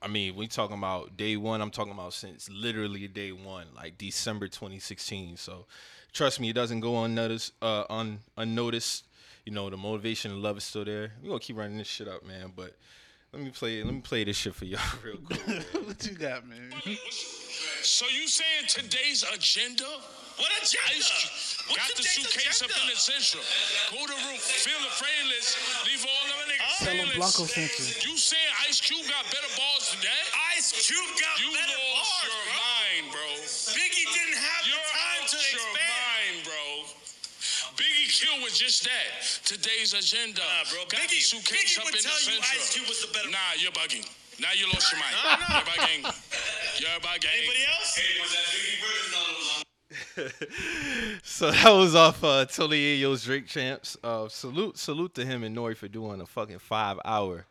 [0.01, 1.61] I mean, we talking about day one.
[1.61, 5.37] I'm talking about since literally day one, like December 2016.
[5.37, 5.67] So,
[6.13, 7.53] trust me, it doesn't go unnoticed.
[7.61, 9.05] Uh, un, unnoticed.
[9.45, 11.13] You know, the motivation and love is still there.
[11.23, 12.53] We gonna keep running this shit up, man.
[12.55, 12.77] But
[13.33, 13.83] let me play.
[13.83, 15.41] Let me play this shit for y'all real quick.
[15.87, 16.71] what you got, man?
[17.83, 19.85] So you saying today's agenda?
[20.39, 20.97] What agenda?
[20.97, 22.75] Ice, What's got the suitcase agenda?
[22.75, 23.43] up in the central.
[23.93, 27.19] Go to the roof, fill the frameless, leave all of the niggas Tell 'em frameless.
[27.21, 28.11] Blanco sent you.
[28.11, 30.25] You saying Ice Cube got better balls than that?
[30.57, 31.92] Ice Cube got You better lost
[38.23, 39.45] Biggie Kill was just that.
[39.45, 40.41] Today's agenda.
[40.41, 40.85] Nah, bro.
[40.89, 42.61] Got Biggie, the suitcase Biggie up would in tell the you central.
[42.61, 43.31] Ice Cube was the better.
[43.31, 44.09] Nah, you're bugging.
[44.41, 45.15] Now you lost your mind.
[45.51, 46.03] You're bugging.
[46.81, 47.29] You're bugging.
[47.39, 47.97] Anybody else?
[47.97, 49.33] Hey, was that Biggie version on
[51.23, 53.97] so that was off uh, Tony Yayo's Drink Champs.
[54.03, 55.75] Uh, salute, salute to him and N.O.R.E.
[55.75, 57.47] for doing a fucking five hour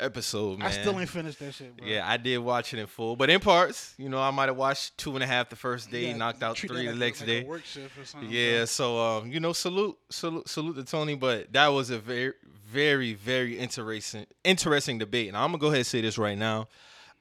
[0.00, 0.68] episode, man.
[0.68, 1.86] I still ain't finished that shit, bro.
[1.86, 3.94] Yeah, I did watch it in full, but in parts.
[3.98, 6.42] You know, I might have watched two and a half the first day, Yeah, knocked
[6.42, 7.42] out three the next like day.
[7.42, 8.64] A work shift or something, Yeah, bro.
[8.66, 12.32] so um, you know, salute, salute, salute to Tony, but that was a very,
[12.66, 15.28] very, very interesting, interesting debate.
[15.28, 16.68] And I'm gonna go ahead and say this right now.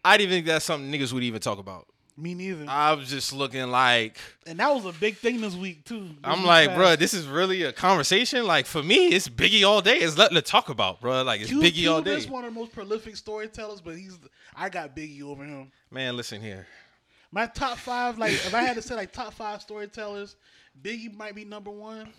[0.03, 1.85] I didn't think that's something niggas would even talk about.
[2.19, 2.65] Me neither.
[2.67, 6.01] I was just looking like, and that was a big thing this week too.
[6.01, 8.45] This I'm week like, bruh, this is really a conversation.
[8.45, 9.99] Like for me, it's Biggie all day.
[9.99, 11.25] It's nothing to talk about, bruh.
[11.25, 12.15] Like it's Cube, Biggie all day.
[12.17, 14.17] is one of the most prolific storytellers, but he's
[14.53, 15.71] I got Biggie over him.
[15.91, 16.67] Man, listen here.
[17.31, 20.35] My top five, like if I had to say like top five storytellers,
[20.81, 22.09] Biggie might be number one.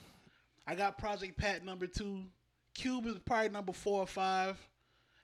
[0.67, 2.23] I got Project Pat number two.
[2.75, 4.57] Cube is probably number four or five.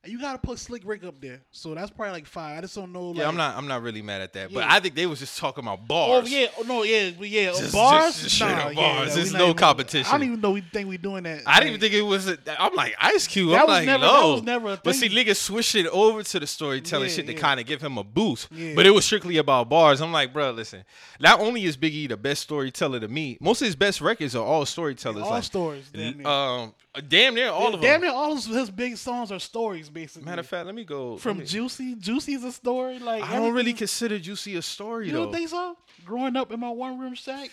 [0.06, 2.58] You gotta put Slick Rick up there, so that's probably like five.
[2.58, 3.08] I just don't know.
[3.08, 3.56] Like, Yeah, I'm not.
[3.56, 4.52] I'm not really mad at that.
[4.52, 4.72] But Yeah.
[4.74, 6.24] I think they was just talking about bars.
[6.24, 8.20] Oh yeah, oh, no, yeah, but yeah, Just- bars.
[8.22, 8.76] just- just nah, bars.
[8.76, 10.06] yeah, There's no even- competition.
[10.08, 11.42] I don't even know we think we doing that.
[11.46, 12.28] I didn't even think it was.
[12.28, 13.50] A, I'm like Ice Cube.
[13.50, 14.12] That I'm was like never- no.
[14.22, 15.26] that was never a But see, thing.
[15.26, 18.04] niggas switched it over to the storytelling Yeah, shit to kind of give him a
[18.04, 18.48] boost.
[18.50, 20.00] But it was strictly about bars.
[20.00, 20.84] I'm like, bro, listen.
[21.20, 24.44] Not only is Biggie the best storyteller to me, most of his best records are
[24.44, 25.22] all storytellers.
[25.22, 25.84] all like, stories.
[26.24, 27.80] Um, damn near all of them.
[27.82, 30.24] Damn near all of his big songs are stories, basically.
[30.26, 32.98] Matter of fact, let me go from me- Juicy, Juicy's a story.
[32.98, 35.24] Like I don't really consider Juicy a story You though.
[35.24, 35.76] don't think so?
[36.04, 37.50] Growing up in my one room shack,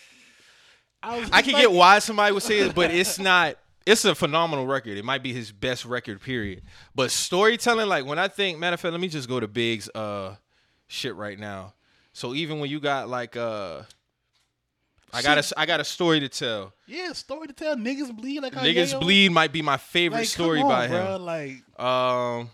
[1.02, 1.30] I was.
[1.32, 3.58] I can like- get why somebody would say it, but it's not.
[3.86, 4.98] It's a phenomenal record.
[4.98, 6.62] It might be his best record, period.
[6.96, 9.90] But storytelling, like when I think, matter of fact, let me just go to Big's
[9.90, 10.36] uh
[10.88, 11.74] shit right now.
[12.14, 13.82] So even when you got like uh,
[15.14, 16.74] I got a I got a story to tell.
[16.88, 17.76] Yeah, story to tell.
[17.76, 21.22] Niggas bleed like Niggas bleed might be my favorite Like, story on, by bruh, him.
[21.22, 22.50] Like Um,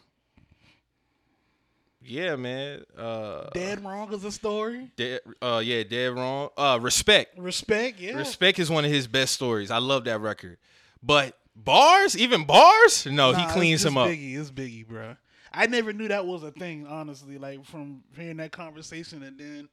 [2.01, 2.83] yeah, man.
[2.97, 4.89] Uh, dead wrong is a story.
[4.95, 6.49] dead, uh, yeah, dead wrong.
[6.57, 7.37] Uh, respect.
[7.37, 8.17] Respect, yeah.
[8.17, 9.69] Respect is one of his best stories.
[9.69, 10.57] I love that record.
[11.03, 14.07] But bars, even bars, no, Nah, he cleans him up.
[14.09, 15.15] Biggie, it's Biggie, bro.
[15.53, 17.37] I never knew that was a thing, honestly.
[17.37, 19.69] Like from hearing that conversation, and then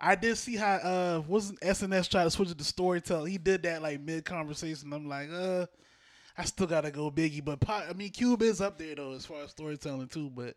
[0.00, 3.30] I did see how uh wasn't SNS try to switch it to storytelling.
[3.30, 4.92] He did that like mid conversation.
[4.92, 5.66] I'm like, uh,
[6.36, 9.24] I still gotta go Biggie, but Po- I mean, Cube is up there though as
[9.26, 10.30] far as storytelling too.
[10.34, 10.56] But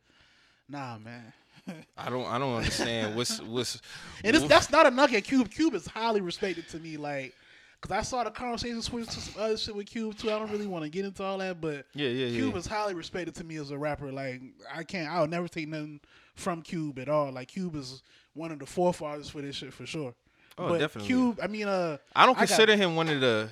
[0.67, 1.33] nah, man.
[1.97, 3.81] I don't, I don't understand what's what's.
[4.23, 5.49] And it's, that's not a knock at Cube.
[5.51, 7.33] Cube is highly respected to me, like,
[7.81, 10.31] cause I saw the conversation switch to some other shit with Cube too.
[10.31, 12.59] I don't really want to get into all that, but Yeah, yeah, Cube yeah.
[12.59, 14.11] is highly respected to me as a rapper.
[14.11, 14.41] Like,
[14.73, 15.99] I can't, I'll never take nothing
[16.35, 17.31] from Cube at all.
[17.33, 18.01] Like, Cube is
[18.37, 20.13] one of the forefathers for this shit for sure.
[20.57, 21.07] Oh, but definitely.
[21.07, 23.49] Cube, I mean, uh, I don't got, consider him one of the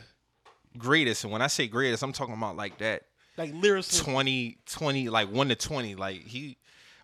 [0.77, 1.23] greatest.
[1.23, 3.03] And when I say greatest, I'm talking about like that
[3.37, 4.03] like lyricist.
[4.03, 5.95] 20, 20, like one to twenty.
[5.95, 6.57] Like he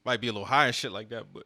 [0.05, 1.31] might be a little higher and shit like that.
[1.33, 1.43] But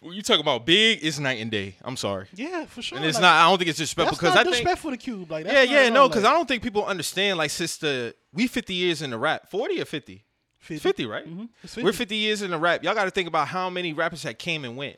[0.00, 1.76] when you talk about big, it's night and day.
[1.82, 2.26] I'm sorry.
[2.34, 2.96] Yeah, for sure.
[2.98, 3.44] And it's Like, not.
[3.44, 4.54] I don't think it's disrespectful That's because not I think.
[4.54, 5.30] disrespectful to Cube.
[5.30, 7.38] Like, Yeah, yeah, no, because like, I don't think people understand.
[7.38, 10.24] Like, sister, we 50 years in the rap, 40 or 50?
[10.60, 10.78] 50.
[10.78, 11.26] 50, right?
[11.62, 12.84] It's We're 50 years in the rap.
[12.84, 14.96] Y'all got to think about how many rappers that came and went.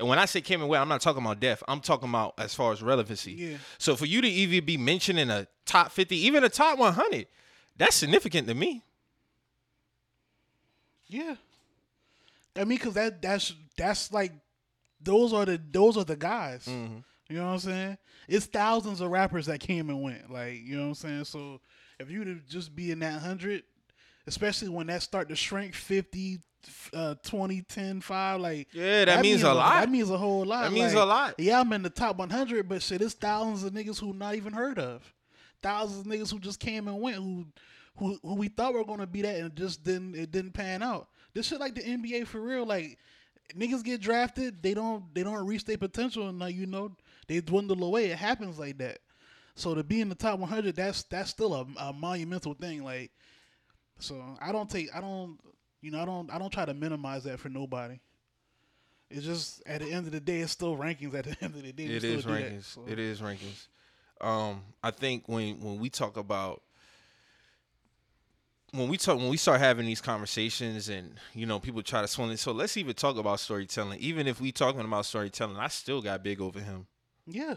[0.00, 1.62] And when I say came and went, I'm not talking about death.
[1.68, 3.32] I'm talking about as far as relevancy.
[3.32, 3.56] Yeah.
[3.76, 7.26] So for you to even be mentioned in a top 50, even a top 100,
[7.76, 8.82] that's significant to me.
[11.06, 11.34] Yeah,
[12.56, 14.32] I mean, cause that that's that's like
[15.00, 16.66] those are the those are the guys.
[16.66, 16.98] Mm-hmm.
[17.28, 17.98] You know what I'm saying?
[18.28, 20.30] It's thousands of rappers that came and went.
[20.30, 21.24] Like you know what I'm saying.
[21.24, 21.60] So
[21.98, 23.64] if you to just be in that hundred,
[24.26, 26.40] especially when that start to shrink 50,
[26.92, 29.80] uh, 20, 10, 5, like Yeah, that means a lot.
[29.80, 30.64] That means a whole lot.
[30.64, 31.34] That means Like, a lot.
[31.38, 34.52] Yeah, I'm in the top 100, but shit, it's thousands of niggas who not even
[34.52, 35.14] heard of.
[35.62, 37.46] Thousands of niggas who just came and went, who
[37.96, 41.08] who who we thought were gonna be that, and just didn't it didn't pan out.
[41.34, 42.64] This shit like the NBA for real.
[42.64, 42.98] Like
[43.54, 46.96] niggas get drafted, they don't they don't reach their potential, and like you know
[47.28, 48.06] they dwindle away.
[48.06, 48.98] It happens like that.
[49.54, 52.82] So to be in the top 100, that's that's still a, a monumental thing.
[52.82, 53.10] Like,
[53.98, 55.38] so I don't take I don't
[55.80, 57.98] you know I don't I don't try to minimize that for nobody.
[59.10, 61.14] It's just at the end of the day, it's still rankings.
[61.14, 62.64] At the end of the day, It still is do that, rankings.
[62.64, 62.84] so.
[62.86, 63.66] It is rankings.
[64.20, 66.62] Um, I think when when we talk about
[68.72, 72.08] when we talk when we start having these conversations and you know people try to
[72.08, 72.38] swing it.
[72.38, 73.98] So let's even talk about storytelling.
[74.00, 76.86] Even if we talking about storytelling, I still got big over him.
[77.26, 77.54] Yeah.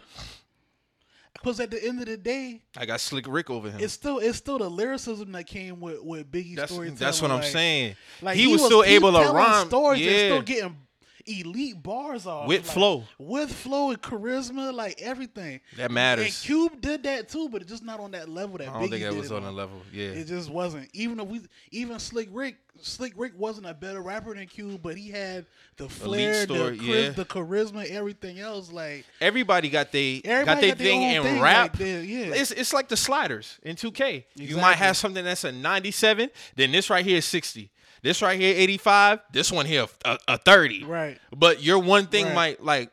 [1.34, 3.80] Because at the end of the day, I got Slick Rick over him.
[3.82, 6.98] it's still it's still the lyricism that came with with Biggie's that's storytelling.
[7.00, 7.96] that's what I'm like- saying.
[8.22, 9.67] Like he, was, still able to rhyme.
[9.67, 10.28] stories and yeah.
[10.28, 10.78] still getting
[11.26, 13.04] elite bars off With like, flow.
[13.18, 15.62] with flow and charisma, like everything.
[15.78, 16.26] That matters.
[16.26, 18.84] And Cube did that too, but it's just not on that level that I don't
[18.84, 19.82] Biggie think that was on a level.
[19.92, 20.10] Yeah.
[20.10, 20.90] It just wasn't.
[20.94, 24.98] Even if we, even Slick Rick, Slick Rick wasn't a better rapper than Cube, but
[24.98, 25.46] he had
[25.78, 27.10] the flair, story, the, yeah.
[27.10, 28.72] the charisma, everything else.
[28.72, 31.80] Like Everybody got they Everybody got their got their thing in thing, rap.
[31.80, 32.34] like, yeah.
[32.34, 34.24] It's it's like the sliders in 2K.
[34.36, 37.70] You might have something that's a 97, then this right here is 60.
[38.04, 40.84] This right here 85, this one here a, a 30.
[40.84, 41.18] Right.
[41.36, 42.36] But your one thing Right.
[42.36, 42.92] might like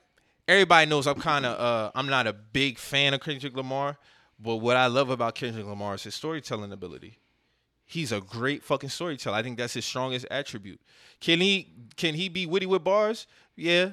[0.48, 3.98] everybody knows I'm kind of uh I'm not a big fan of Kendrick Lamar,
[4.38, 7.18] but what I love about Kendrick Lamar is his storytelling ability.
[7.84, 9.36] He's a great fucking storyteller.
[9.36, 10.80] I think that's his strongest attribute.
[11.20, 13.26] Can he can he be witty with bars?
[13.56, 13.90] Yeah.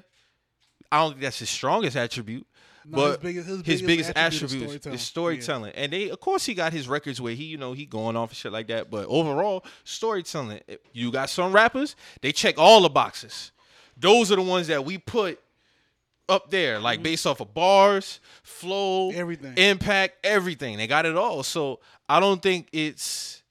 [0.91, 2.45] I don't think that's his strongest attribute.
[2.89, 4.97] No, but his biggest- his his biggest attribute is storytelling.
[4.99, 5.71] storytelling.
[5.75, 8.29] And they of course he got his records where he, you know, he going off
[8.29, 8.89] and shit like that.
[8.89, 10.61] But overall, storytelling.
[10.93, 13.51] You got some rappers, they check all the boxes.
[13.97, 15.39] Those are the ones that we put
[16.29, 19.19] up there, like based off of bars, flow, Mm-hmm.
[19.19, 19.53] Everything.
[19.57, 20.77] impact, everything.
[20.77, 21.41] They got it all.
[21.43, 23.41] So I don't think it's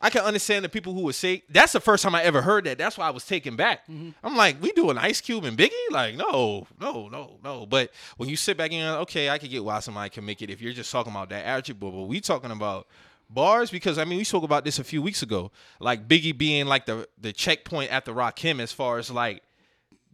[0.00, 2.64] I can understand the people who would say that's the first time I ever heard
[2.64, 2.76] that.
[2.78, 3.86] That's why I was taken back.
[3.88, 4.10] Mm-hmm.
[4.22, 5.70] I'm like, we do an Ice Cube and Biggie?
[5.90, 7.66] Like, no, no, no, no.
[7.66, 10.24] But when you sit back and you're like, okay, I can get why somebody can
[10.24, 11.92] make it if you're just talking about that attribute.
[11.92, 12.86] But we talking about
[13.28, 15.50] bars because I mean we spoke about this a few weeks ago.
[15.80, 19.42] Like Biggie being like the the checkpoint at the Rakim as far as like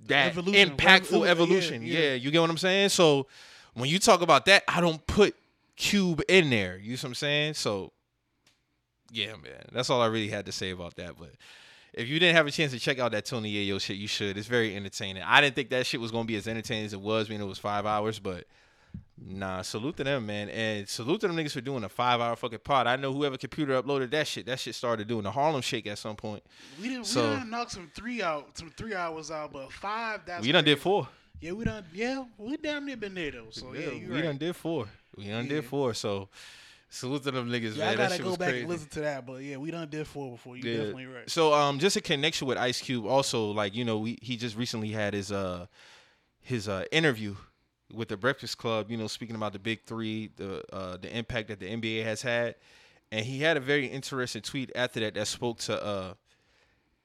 [0.06, 0.76] that Evolution.
[0.76, 1.82] impactful Yeah, evolution.
[1.84, 1.98] yeah.
[2.00, 2.88] yeah, you get what I'm saying?
[2.88, 3.26] So
[3.74, 5.34] when you talk about that, I don't put
[5.76, 6.76] Cube in there.
[6.78, 7.54] You know what I'm saying?
[7.54, 7.92] So
[9.12, 9.66] yeah, man.
[9.72, 11.18] That's all I really had to say about that.
[11.18, 11.30] But
[11.92, 14.36] if you didn't have a chance to check out that Tony Yayo shit, you should.
[14.36, 15.22] It's very entertaining.
[15.22, 17.28] I didn't think that shit was gonna be as entertaining as it was.
[17.28, 18.44] I mean, it was five hours, but
[19.24, 22.34] nah, salute to them, man, and salute to them niggas for doing a five hour
[22.34, 22.86] fucking pod.
[22.86, 25.98] I know whoever computer uploaded that shit, that shit started doing the Harlem Shake at
[25.98, 26.42] some point.
[26.80, 27.06] We didn't.
[27.06, 30.22] So- we done knocked some three out, some three hours out, but five.
[30.24, 31.08] That's we done did four.
[31.40, 31.84] Yeah, we done.
[31.92, 33.50] Yeah, we damn near been there though.
[33.50, 34.22] So yeah, you we right.
[34.22, 34.86] done did four.
[35.16, 35.92] We done did four.
[35.92, 36.28] So
[36.92, 37.94] salute to them niggas, Yeah, man.
[37.94, 38.60] I gotta shit go back crazy.
[38.60, 40.56] and listen to that, but yeah, we done did four before.
[40.56, 40.76] You Yeah.
[40.78, 41.28] definitely right.
[41.30, 44.56] So um just a connection with Ice Cube also like you know we he just
[44.56, 45.66] recently had his uh
[46.40, 47.34] his uh interview
[47.92, 51.48] with the Breakfast Club, you know, speaking about the big 3, the uh the impact
[51.48, 52.54] that the NBA has had.
[53.10, 56.14] And he had a very interesting tweet after that that spoke to uh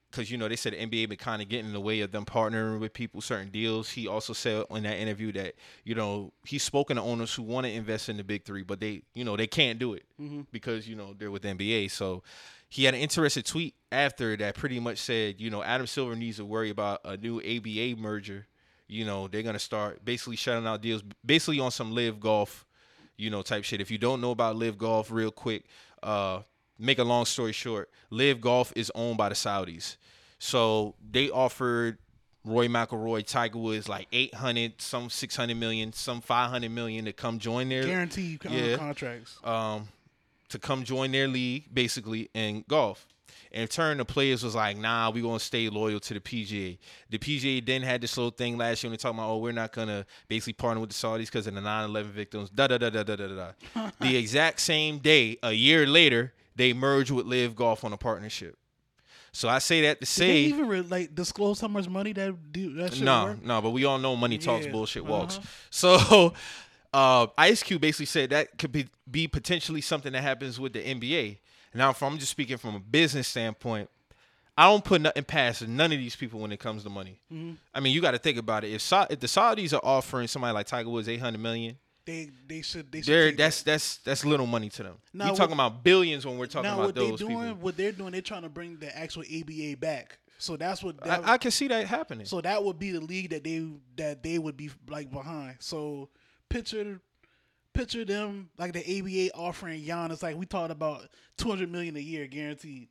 [0.10, 2.12] because you know they said the NBA been kind of getting in the way of
[2.12, 3.90] them partnering with people, certain deals.
[3.90, 7.66] He also said in that interview that you know he's spoken to owners who want
[7.66, 10.04] to invest in the big three, but they you know they can't do it
[10.52, 11.92] because you know they're with the NBA.
[11.92, 12.24] So
[12.70, 16.38] he had an interesting tweet after that, pretty much said you know Adam Silver needs
[16.38, 18.48] to worry about a new ABA merger.
[18.88, 22.66] You know they're gonna start basically shutting out deals, basically on some live golf,
[23.18, 23.82] you know type shit.
[23.82, 25.66] If you don't know about live golf, real quick,
[26.02, 26.42] uh,
[26.80, 29.98] make a long story short, live golf is owned by the Saudis.
[30.40, 31.98] So they offered
[32.46, 37.70] Rory McIlroy, Tiger Woods like 800, some 600 million, some 500 million to come join
[37.70, 38.78] their guarantee Yeah.
[38.78, 39.38] contracts.
[39.44, 39.90] um
[40.50, 43.06] to come join their league basically in golf.
[43.52, 46.78] And in turn, the players was like, "Nah, we're gonna stay loyal to the PGA."
[47.10, 49.52] The PGA then had this little thing last year when they talking about, "Oh, we're
[49.54, 52.90] not gonna basically partner with the Saudis because of the 9/11 victims." Da da da
[52.90, 53.52] da da da da.
[53.74, 53.92] da.
[54.00, 58.58] the exact same day, a year later, they merged with Live Golf on a partnership.
[59.32, 62.12] So I say that to Did say, they even re- like disclose how much money
[62.14, 63.44] that do that no, worth?
[63.44, 65.12] no, but we all know money talks, Yeah, bullshit uh-huh.
[65.12, 65.40] walks.
[65.70, 66.34] So,
[66.94, 70.80] uh, Ice Cube basically said that could be be potentially something that happens with the
[70.80, 71.38] NBA.
[71.76, 73.90] Now, if I'm just speaking from a business standpoint,
[74.58, 77.20] I don't put nothing past none of these people when it comes to money.
[77.32, 77.52] Mm-hmm.
[77.76, 78.72] I mean, you got to think about it.
[78.72, 82.62] If, Sa- if the Saudis are offering somebody like Tiger Woods 800 million, They they
[82.62, 83.14] should they should.
[83.14, 84.96] they're that's that's that's little money to them.
[85.14, 87.38] Now, we what- talking about billions when we're talking now about what they those doing,
[87.38, 87.56] people.
[87.56, 90.18] what they're doing, they're trying to bring the actual ABA back.
[90.38, 91.04] So that's what.
[91.04, 92.26] That, I, I can see that happening.
[92.26, 93.68] so that would be the league that they
[93.98, 95.58] that they would be like behind.
[95.60, 96.08] So
[96.48, 97.02] picture
[97.74, 102.00] picture them like the ABA offering Giannis like we talked about two hundred million a
[102.00, 102.88] year guaranteed.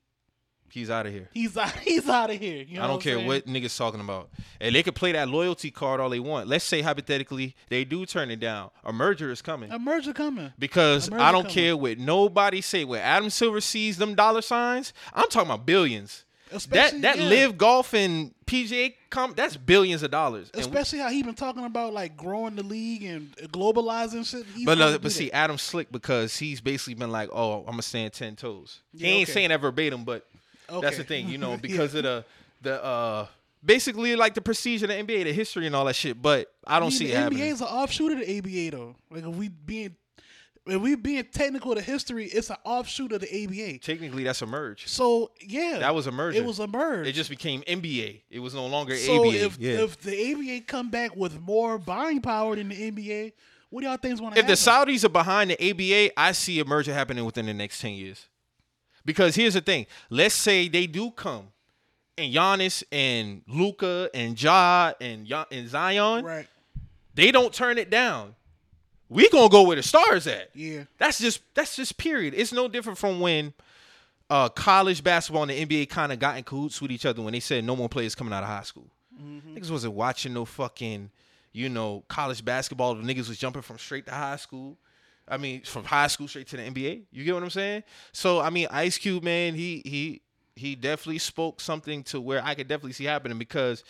[0.70, 1.28] He's out of here.
[1.32, 1.70] He's out.
[1.82, 2.62] He's out of here.
[2.62, 3.26] You know I don't what care saying?
[3.26, 4.30] what niggas talking about.
[4.60, 6.48] And they could play that loyalty card all they want.
[6.48, 8.70] Let's say hypothetically they do turn it down.
[8.84, 9.70] A merger is coming.
[9.70, 10.52] a merger coming.
[10.58, 11.54] Because merger I don't coming.
[11.54, 12.84] care what nobody say.
[12.84, 16.24] When Adam Silver sees them dollar signs, I'm talking about billions.
[16.52, 17.28] Especially, that that yeah.
[17.28, 20.48] live golf and PGA comp that's billions of dollars.
[20.54, 24.46] Especially how he been talking about like growing the league and globalizing shit.
[24.54, 25.34] He's but no, but see, that.
[25.34, 29.12] Adam's slick because he's basically been like, "Oh, I'm gonna stand ten toes." Yeah, he
[29.14, 29.32] ain't okay.
[29.32, 30.24] saying that verbatim, but
[30.80, 31.56] that's the thing, you know, Yeah.
[31.56, 32.24] because of the
[32.62, 33.26] the uh
[33.64, 36.20] basically like the prestige of the NBA, the history and all that shit.
[36.20, 37.42] But I don't mean, see the it happening.
[37.42, 38.96] NBA is an offshoot of the ABA though.
[39.10, 39.96] Like if we being
[40.68, 43.78] if we being technical to history, it's an offshoot of the ABA.
[43.78, 44.88] Technically, that's a merge.
[44.88, 46.34] So yeah, That was a merge.
[46.34, 47.06] It was a merge.
[47.06, 48.22] It just became NBA.
[48.30, 49.44] It was no longer so ABA.
[49.44, 49.82] if yeah.
[49.84, 53.32] if the ABA come back with more buying power than the NBA,
[53.70, 54.52] what do y'all think's going to happen?
[54.52, 54.86] if happen?
[54.86, 57.92] the Saudis are behind the ABA, I see a merger happening within the next ten
[57.92, 58.26] years.
[59.06, 61.48] Because here's the thing: let's say they do come,
[62.18, 66.46] and Giannis and Luka and Ja and and Zion, right?
[67.14, 68.34] they don't turn it down.
[69.08, 70.50] We gonna go where the stars at.
[70.54, 70.84] Yeah.
[70.98, 72.34] That's just that's just period.
[72.36, 73.54] It's no different from when
[74.28, 77.32] uh, college basketball and the NBA kind of got in cahoots with each other when
[77.32, 78.88] they said no more players coming out of high school.
[79.56, 81.10] Niggas wasn't watching no fucking,
[81.52, 82.96] you know, college basketball.
[82.96, 84.76] The niggas was jumping from straight to high school.
[85.28, 87.02] I mean, from high school straight to the NBA.
[87.10, 87.82] You get what I'm saying?
[88.12, 90.22] So I mean, Ice Cube, man, he he
[90.54, 93.82] he definitely spoke something to where I could definitely see happening because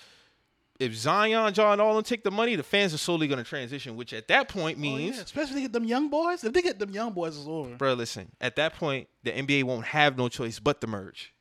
[0.78, 3.96] if Zion, John, all them take the money, the fans are slowly going to transition,
[3.96, 5.22] which at that point Oh, means yeah.
[5.22, 6.44] Especially they get them young boys.
[6.44, 7.76] If they get them young boys, it's over.
[7.76, 8.30] bro, listen.
[8.42, 11.32] At that point, the NBA won't have no choice but to merge.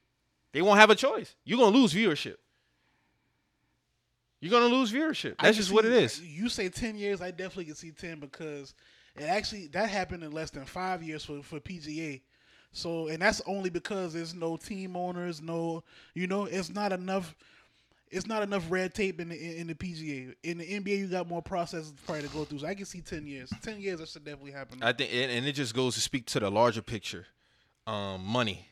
[0.54, 1.36] They won't have a choice.
[1.44, 2.36] You're gonna lose viewership.
[4.40, 5.36] You're gonna lose viewership.
[5.42, 6.22] That's just what it is.
[6.22, 8.74] You say ten years, I definitely can see ten because
[9.16, 12.22] it actually that happened in less than five years for for PGA.
[12.76, 15.82] So, and that's only because there's no team owners, no,
[16.14, 17.34] you know, it's not enough.
[18.12, 20.36] It's not enough red tape in the in the PGA.
[20.44, 22.60] In the NBA, you got more processes probably to go through.
[22.60, 23.52] So I can see ten years.
[23.62, 24.80] Ten years, that should definitely happen.
[24.84, 27.26] I think, and, and it just goes to speak to the larger picture,
[27.88, 28.68] um, money.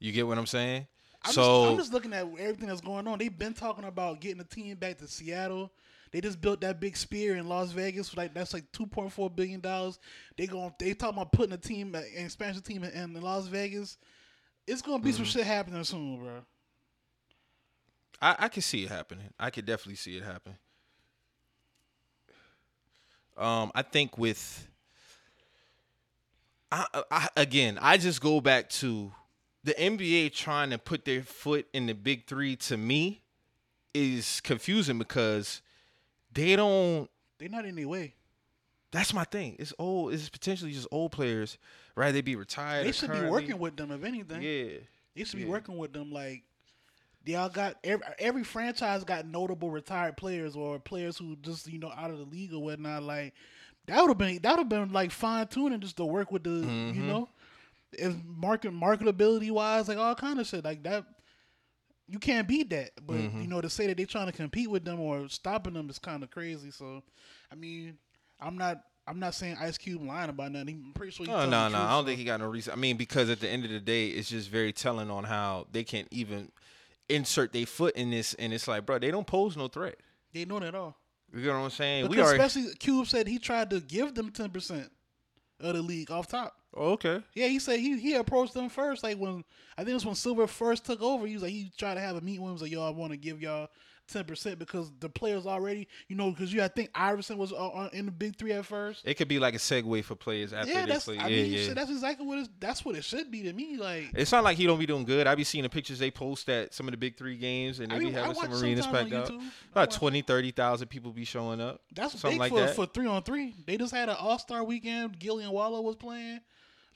[0.00, 0.88] You get what I'm saying?
[1.24, 3.18] I'm, so just, I'm just looking at everything that's going on.
[3.18, 5.70] They've been talking about getting the team back to Seattle.
[6.12, 8.16] They just built that big Sphere in Las Vegas.
[8.16, 9.98] Like that's like 2.4 billion dollars.
[10.36, 13.98] They going they talking about putting a team, an expansion team in, in Las Vegas.
[14.66, 15.38] It's gonna be some Mm-hmm.
[15.38, 16.40] shit happening soon, bro.
[18.20, 19.28] I, I can see it happening.
[19.38, 20.56] I could definitely see it happen.
[23.36, 24.66] Um, I think with,
[26.72, 29.12] I, I again, I just go back to
[29.62, 32.56] the NBA trying to put their foot in the big three.
[32.56, 33.22] To me,
[33.94, 35.60] is confusing because
[36.36, 37.10] they don't.
[37.38, 38.14] They're not in their way.
[38.92, 39.56] That's my thing.
[39.58, 40.14] It's old.
[40.14, 41.58] It's potentially just old players.
[41.96, 42.12] Right?
[42.12, 42.86] They be retired.
[42.86, 44.40] They should be working with them if anything.
[44.42, 44.78] Yeah.
[45.14, 45.50] They should be yeah.
[45.50, 46.12] working with them.
[46.12, 46.44] Like
[47.24, 51.92] y'all got every, every franchise got notable retired players or players who just you know
[51.96, 53.02] out of the league or whatnot.
[53.02, 53.34] Like
[53.86, 56.44] that would have been that would have been like fine tuning just to work with
[56.44, 57.08] the you Mm-hmm.
[57.08, 57.28] know,
[57.92, 61.04] if market marketability wise, like all kind of shit like that.
[62.08, 63.40] You can't beat that, but Mm-hmm.
[63.42, 65.98] you know to say that they're trying to compete with them or stopping them is
[65.98, 66.70] kind of crazy.
[66.70, 67.02] So,
[67.50, 67.98] I mean,
[68.40, 68.80] I'm not.
[69.08, 70.82] I'm not saying Ice Cube lying about nothing.
[70.86, 71.26] I'm pretty sure.
[71.28, 72.72] Oh no, no, I don't think he got no reason.
[72.72, 75.68] I mean, because at the end of the day, it's just very telling on how
[75.70, 76.50] they can't even
[77.08, 79.96] insert their foot in this, and it's like, bro, they don't pose no threat.
[80.34, 80.96] they know that at all.
[81.32, 82.08] You know what I'm saying?
[82.08, 82.32] Because we are.
[82.46, 84.90] especially Cube said he tried to give them ten percent
[85.60, 86.56] of the league off top.
[86.76, 87.22] Oh, okay.
[87.34, 89.02] Yeah, he said he he approached them first.
[89.02, 89.44] Like when
[89.78, 91.26] I think it was when Silver first took over.
[91.26, 92.56] He was like he tried to have a meet with him.
[92.58, 93.68] Like y'all want to give y'all
[94.08, 97.56] ten percent because the players already, you know, because you I think Iverson was uh,
[97.56, 99.02] uh, in the big three at first.
[99.04, 101.18] It could be like a segue for players after yeah, that's play.
[101.18, 101.58] I yeah, mean yeah.
[101.64, 103.76] shit, that's exactly what it's, that's what it should be to me.
[103.78, 105.26] Like it's not like he don't be doing good.
[105.26, 107.90] I be seeing the pictures they post at some of the big three games, and
[107.90, 109.28] they I be mean, I having some arenas packed on out.
[109.30, 109.40] YouTube.
[109.40, 111.80] I About watch- 20, 30,000 people be showing up.
[111.94, 112.76] that's something big like for that.
[112.76, 113.54] for three on three.
[113.66, 115.18] They just had an All Star weekend.
[115.18, 116.40] Gillian Waller was playing.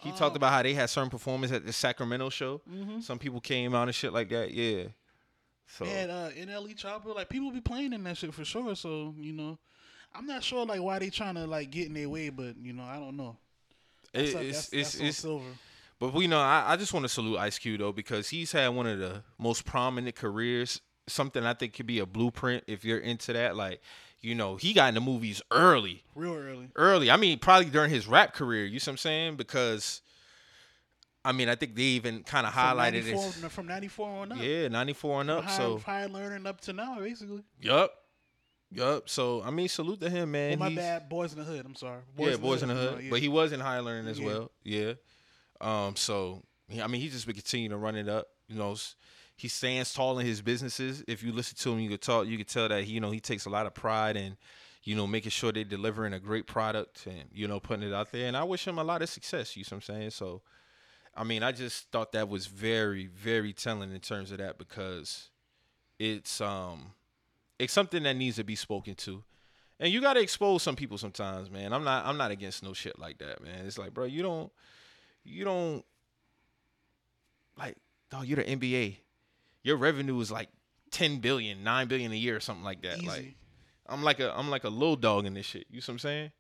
[0.03, 0.17] He Oh.
[0.17, 2.61] talked about how they had certain performance at the Sacramento show.
[2.71, 3.01] Mm-hmm.
[3.01, 4.53] Some people came out and shit like that.
[4.53, 4.85] Yeah.
[5.67, 7.15] So had uh, NLE Choppa.
[7.15, 8.75] Like people be playing in that shit for sure.
[8.75, 9.59] So you know,
[10.15, 12.73] I'm not sure like why they trying to like get in their way, but you
[12.73, 13.37] know, I don't know.
[14.13, 15.45] it- So it's that's, it's that's it's silver.
[16.01, 18.69] But we know I, I just want to salute Ice Cube though because he's had
[18.69, 20.81] one of the most prominent careers.
[21.07, 23.55] Something I think could be a blueprint if you're into that.
[23.57, 23.81] Like,
[24.21, 26.69] you know, he got into movies early, Real early.
[26.77, 27.11] early.
[27.11, 28.65] I mean, probably during his rap career.
[28.67, 29.37] You see what I'm saying?
[29.37, 30.03] Because,
[31.25, 33.51] I mean, I think they even kind of highlighted it.
[33.51, 34.39] from 94 on up.
[34.41, 35.45] Yeah, 94 and up.
[35.45, 37.43] High, So, Higher Learning up to now, basically.
[37.61, 37.93] yup,
[38.71, 39.09] yup.
[39.09, 40.55] So, I mean, salute to him, man.
[40.55, 41.09] oh, my He's- bad.
[41.09, 41.65] Boys in the Hood.
[41.65, 42.01] I'm sorry.
[42.19, 43.05] yeah, boys in the hood.
[43.05, 43.11] yeah.
[43.11, 44.27] But he was in Higher Learning as Yeah.
[44.27, 44.51] well.
[44.65, 44.93] Yeah.
[45.61, 45.97] Um.
[45.97, 46.43] So
[46.83, 48.29] I mean, he just been continuing to run it up.
[48.49, 48.77] You know,
[49.41, 51.03] he stands tall in his businesses.
[51.09, 52.27] If you listen to him, you could talk.
[52.27, 54.37] You could tell that he, you know, he takes a lot of pride in,
[54.85, 58.13] you know, making sure they're delivering a great product and you know putting it out
[58.13, 58.27] there.
[58.29, 59.57] And I wish him a lot of success.
[59.57, 60.11] You see what I'm saying?
[60.11, 60.43] So,
[61.17, 65.31] I mean, I just thought that was very, very telling in terms of that because
[65.99, 66.93] it's um
[67.59, 69.25] it's something that needs to be spoken to.
[69.79, 71.73] And you gotta expose some people sometimes, man.
[71.73, 73.65] I'm not I'm not against no shit like that, man.
[73.65, 74.53] It's like, bro, you don't
[75.25, 75.83] you don't
[77.57, 77.79] like
[78.11, 78.99] dog, you're the NBA.
[79.63, 80.49] Your revenue is like
[80.91, 82.99] 10 billion, 9 billion a year or something like that.
[82.99, 83.07] Easy.
[83.07, 83.35] Like
[83.89, 85.67] I'm like a I'm like a little dog in this shit.
[85.71, 86.31] You see what I'm saying?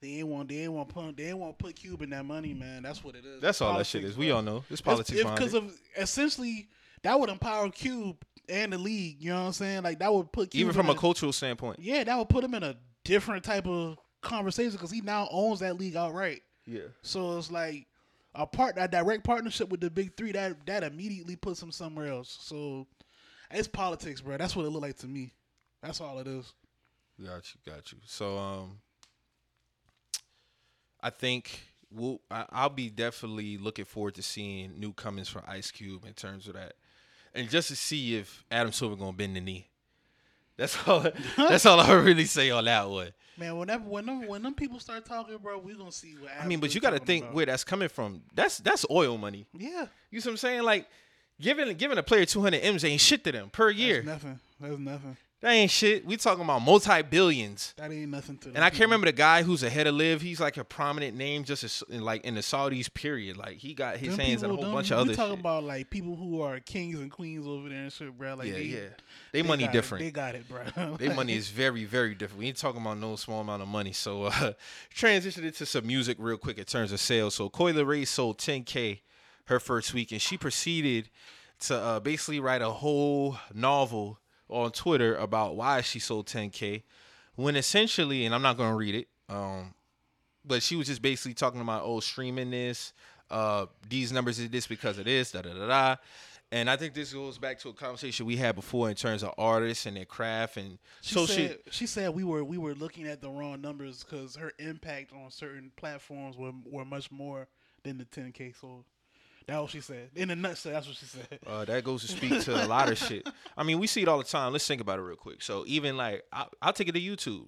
[0.00, 0.48] They ain't want.
[0.48, 1.16] They ain't want put.
[1.16, 2.82] They ain't want put Cube in that money, man.
[2.82, 3.40] That's what it is.
[3.40, 4.14] That's all that shit is.
[4.14, 4.20] bro.
[4.20, 4.64] We all know.
[4.70, 5.62] It's politics because it.
[5.62, 6.68] of essentially
[7.02, 8.16] that would empower Cube
[8.48, 9.16] and the league.
[9.20, 9.82] You know what I'm saying?
[9.82, 11.80] Like that would put Cube Even from in a cultural standpoint.
[11.80, 15.60] yeah, that would put him in a different type of conversation because he now owns
[15.60, 16.42] that league outright.
[16.66, 16.82] Yeah.
[17.02, 17.86] So it's like
[18.34, 22.08] a part a direct partnership with the big three that that immediately puts him somewhere
[22.08, 22.38] else.
[22.40, 22.86] So
[23.50, 24.36] it's politics, bro.
[24.36, 25.32] That's what it looked like to me.
[25.82, 26.52] That's all it is.
[27.24, 27.98] Got you, got you.
[28.06, 28.78] So um
[31.00, 31.60] I think
[31.90, 36.12] we'll I, I'll be definitely looking forward to seeing new comings for Ice Cube in
[36.12, 36.74] terms of that.
[37.34, 39.68] And just to see if Adam Silver gonna bend the knee.
[40.58, 43.12] That's all that's all I really say on that one.
[43.38, 46.32] Man, whenever when them when them people start talking, bro, we gonna see what.
[46.38, 48.22] I mean, but you gotta think where that's coming from.
[48.34, 49.46] That's that's oil money.
[49.56, 50.62] Yeah, You see what I'm saying?
[50.64, 50.88] Like
[51.40, 54.02] giving giving a player 200 M's ain't shit to them per year.
[54.02, 54.40] that's nothing.
[54.60, 55.16] That's nothing.
[55.40, 56.04] That ain't shit.
[56.04, 57.72] We talking about multi billions.
[57.76, 58.48] That ain't nothing to.
[58.48, 60.20] And I can't remember the guy who's ahead of LIV.
[60.20, 62.92] He's like a prominent name, just as, in, like in the Saudis.
[62.92, 63.36] Period.
[63.36, 65.40] Like he got his Them hands in a whole bunch of we other talking shit.
[65.40, 68.34] about like people who are kings and queens over there and shit, bro.
[68.34, 68.80] Like yeah, they, yeah.
[69.30, 69.72] They, money got it.
[69.74, 70.04] different.
[70.04, 70.96] They got it, bro.
[70.96, 72.40] Their money is very, very different.
[72.40, 73.92] We ain't talking about no small amount of money.
[73.92, 74.54] So uh
[74.90, 77.36] transition into some music real quick in terms of sales.
[77.36, 79.00] So Coi Leray sold 10K
[79.44, 81.10] her first week, and she proceeded
[81.60, 84.18] to uh, basically write a whole novel
[84.48, 86.82] on Twitter about why she sold 10k.
[87.36, 89.74] When essentially, and I'm not gonna read it, um,
[90.44, 92.92] but she was just basically talking about oh streaming this,
[93.30, 95.96] uh, these numbers is this because of this, da da da da.
[96.50, 99.34] And I think this goes back to a conversation we had before in terms of
[99.36, 103.06] artists and their craft and She so said she said we were we were looking
[103.06, 107.48] at the wrong numbers because her impact on certain platforms were were much more
[107.82, 108.84] than the 10k sold.
[109.48, 110.10] That's what she said.
[110.14, 111.38] In a nutshell, that's what she said.
[111.46, 113.26] Uh, that goes to speak to a lot of shit.
[113.56, 114.52] I mean, we see it all the time.
[114.52, 115.40] Let's think about it real quick.
[115.40, 117.46] So even like, I'll, I'll take it to YouTube.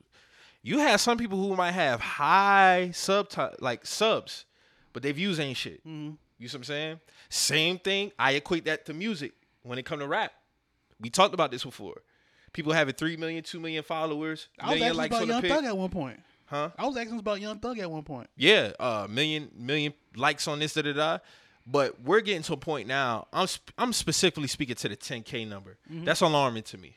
[0.63, 3.29] You have some people who might have high sub
[3.61, 4.47] like subs,
[4.95, 5.83] but their views ain't shit.
[5.85, 7.01] You see what I'm saying?
[7.29, 8.13] Same thing.
[8.19, 9.33] I equate that to music
[9.63, 10.33] when it come to rap.
[11.01, 12.01] We talked about this before.
[12.55, 15.43] People having 3 million, 2 million followers, I was asking likes about Young.
[15.43, 16.21] Thug at one point.
[16.47, 16.71] Huh?
[16.79, 18.29] I was asking about Young Thug at one point.
[18.37, 21.19] Yeah, uh, million million likes on this da da da.
[21.71, 23.29] But we're getting to a point now.
[23.33, 25.77] I'm sp- I'm specifically speaking to the 10k number.
[25.91, 26.05] Mm-hmm.
[26.05, 26.97] That's alarming to me.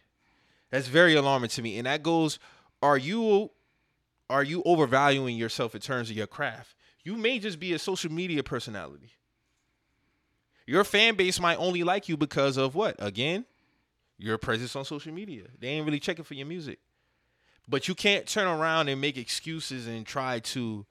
[0.71, 1.77] That's very alarming to me.
[1.77, 2.39] And that goes:
[2.81, 3.51] Are you
[4.29, 6.75] are you overvaluing yourself in terms of your craft?
[7.03, 9.11] You may just be a social media personality.
[10.65, 12.95] Your fan base might only like you because of what?
[12.99, 13.45] Again,
[14.17, 15.43] your presence on social media.
[15.59, 16.79] They ain't really checking for your music.
[17.67, 20.85] But you can't turn around and make excuses and try to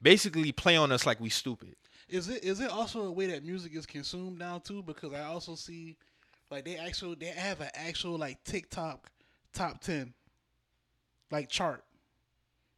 [0.00, 1.76] basically play on us like we stupid.
[2.08, 4.82] Is it is it also a way that music is consumed now too?
[4.82, 5.96] Because I also see
[6.50, 9.10] like they actually they have an actual like TikTok
[9.52, 10.14] top ten
[11.30, 11.84] like chart.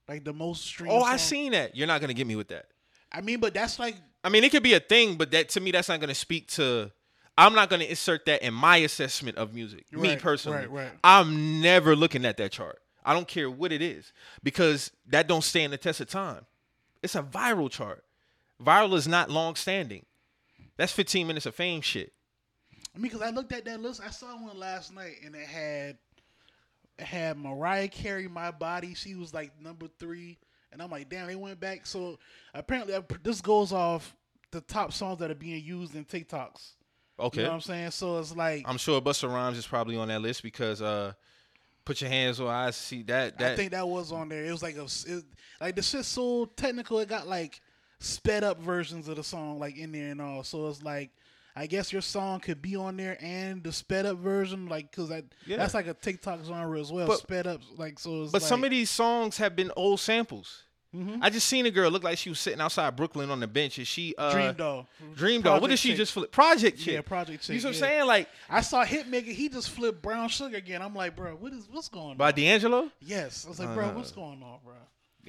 [0.08, 0.92] Like the most streamed.
[0.92, 1.76] Oh, I seen that.
[1.76, 2.66] You're not gonna get me with that.
[3.10, 5.60] I mean, but that's like I mean, it could be a thing, but that to
[5.60, 6.90] me, that's not gonna speak to.
[7.38, 9.84] I'm not gonna insert that in my assessment of music.
[9.92, 10.92] me personally, right, right.
[11.04, 12.80] I'm never looking at that chart.
[13.04, 14.12] I don't care what it is
[14.42, 16.46] because that don't stand the test of time.
[17.02, 18.04] It's a viral chart.
[18.62, 20.04] Viral is not long standing.
[20.76, 22.12] That's 15 minutes of fame shit.
[22.94, 25.46] I mean, because I looked at that list, I saw one last night, and it
[25.46, 25.98] had
[26.98, 30.38] it had Mariah Carey, "My Body." She was like number three,
[30.72, 31.86] and I'm like, damn, they went back.
[31.86, 32.18] So
[32.54, 34.16] apparently, uh, this goes off
[34.50, 36.72] the top songs that are being used in TikToks.
[37.18, 37.40] Okay.
[37.40, 37.90] You know what I'm saying?
[37.90, 41.12] So it's like I'm sure Busta Rhymes is probably on that list because uh,
[41.84, 42.76] put your hands on eyes.
[42.76, 44.44] See that that I think that was on there.
[44.44, 45.24] It was like a it,
[45.60, 46.98] like the shit so technical.
[46.98, 47.60] It got like
[47.98, 50.42] sped up versions of the song like in there and all.
[50.42, 51.10] So it's like.
[51.58, 55.08] I guess your song could be on there and the sped up version, like, cause
[55.08, 55.56] that Yeah.
[55.56, 57.06] that's like a TikTok genre as well.
[57.06, 58.24] But- sped up, like, so.
[58.24, 60.64] It's But some of these songs have been old samples.
[60.94, 61.22] Mm-hmm.
[61.22, 63.78] I just seen a girl look like she was sitting outside Brooklyn on the bench,
[63.78, 64.86] and she uh, DreamDoll.
[65.14, 65.58] Dream Doll.
[65.62, 65.96] What did she Chick.
[65.96, 66.30] just flip?
[66.30, 66.92] Project Chick.
[66.92, 68.06] Yeah, Project Chick, You see what I'm saying?
[68.06, 69.24] Like I saw Hitmaka.
[69.32, 70.82] He just flipped Brown Sugar again.
[70.82, 72.16] I'm like, bro, what is what's going on?
[72.18, 72.90] by D'Angelo.
[73.00, 74.74] yes, I was like, bro, what's going on, bro?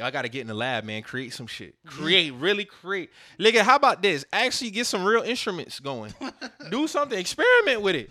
[0.02, 1.02] I gotta get in the lab, man.
[1.02, 1.76] Create some shit.
[1.86, 3.10] Create, really create.
[3.38, 4.26] Look at how about this?
[4.32, 6.14] Actually, get some real instruments going.
[6.70, 7.18] Do something.
[7.18, 8.10] Experiment with it.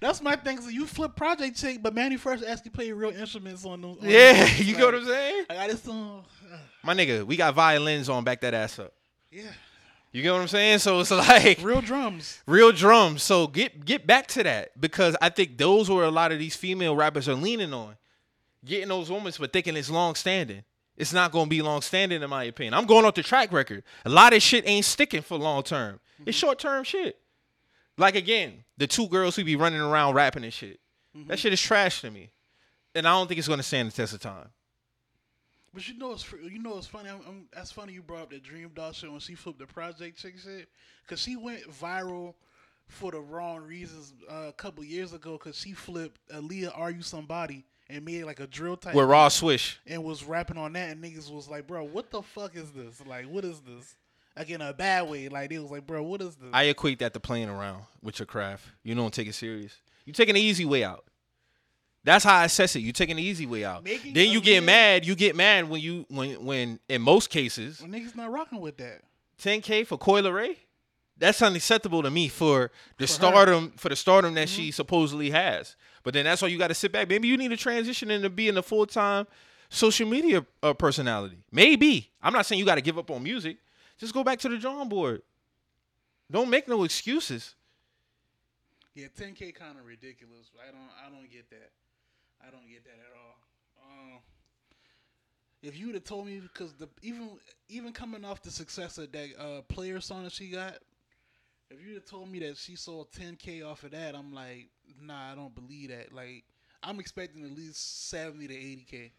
[0.00, 0.60] That's my thing.
[0.60, 3.90] So you flip Project Chick, but Mannie Fresh actually play real instruments on them.
[3.92, 4.48] on Yeah, them.
[4.58, 5.44] you Like, get what I'm saying?
[5.50, 6.24] I got this song.
[6.52, 8.22] uh, My nigga, we got violins on.
[8.22, 8.92] Back that ass up.
[9.32, 9.42] yeah,
[10.12, 10.80] You get what I'm saying?
[10.80, 12.40] So it's like real drums.
[12.46, 13.22] real drums.
[13.22, 16.54] So get get back to that because I think those were a lot of these
[16.54, 17.96] female rappers are leaning on,
[18.64, 20.64] getting those moments, but thinking it's long standing.
[20.96, 22.74] It's not gonna be long standing in my opinion.
[22.74, 23.82] I'm going off the track record.
[24.04, 26.00] A lot of shit ain't sticking for long term.
[26.24, 27.18] It's short term shit.
[27.98, 30.80] Like again, the two girls who be running around rapping and shit.
[31.28, 32.32] That shit is trash to me,
[32.94, 34.48] and I don't think it's gonna stand the test of time.
[35.72, 37.08] But you know it's you know it's funny.
[37.08, 40.18] I'm, I'm, that's funny you brought up the DreamDoll shit when she flipped the Project
[40.18, 40.68] Chick shit
[41.02, 42.34] because she went viral
[42.86, 47.02] for the wrong reasons uh, a couple years ago because she flipped Aaliyah "Are You
[47.02, 49.78] Somebody" and made like a drill type With Rah Swish.
[49.86, 53.02] and was rapping on that and niggas was like, bro, what the fuck is this?
[53.06, 53.96] Like, what is this?
[54.36, 55.28] Like in a bad way.
[55.28, 56.48] Like they was like, bro, what is this?
[56.52, 58.66] I equate that to playing around with your craft.
[58.82, 59.76] You don't take it serious.
[60.04, 61.04] You taking the easy way out.
[62.04, 62.80] That's how I assess it.
[62.80, 63.82] You taking the easy way out.
[63.82, 65.06] Making then you get mad.
[65.06, 68.76] You get mad when you when when in most cases Well, niggas not rocking with
[68.76, 69.02] that.
[69.42, 70.56] 10k for Coi Leray.
[71.16, 74.72] That's unacceptable to me for the stardom for the stardom that she mm-hmm.
[74.72, 75.76] supposedly has.
[76.04, 77.08] But then that's why you got to sit back.
[77.08, 79.26] Maybe you need to transition into being a full time
[79.70, 81.38] social media uh, personality.
[81.50, 83.56] Maybe I'm not saying you got to give up on music.
[83.98, 85.22] Just go back to the drawing board.
[86.30, 87.54] Don't make no excuses.
[88.94, 90.50] Yeah, 10k kind of ridiculous.
[90.60, 91.70] I don't I don't get that.
[92.46, 93.36] I don't get that at all.
[93.82, 94.20] Um,
[95.62, 97.30] if you would have told me because the even
[97.68, 100.74] even coming off the success of that uh, player song that she got,
[101.70, 104.68] if you'd have told me that she sold 10k off of that, I'm like,
[105.00, 106.12] nah, I don't believe that.
[106.12, 106.44] Like,
[106.82, 109.10] I'm expecting at least 70 to 80k.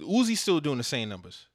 [0.00, 1.46] Uzi's still doing the same numbers.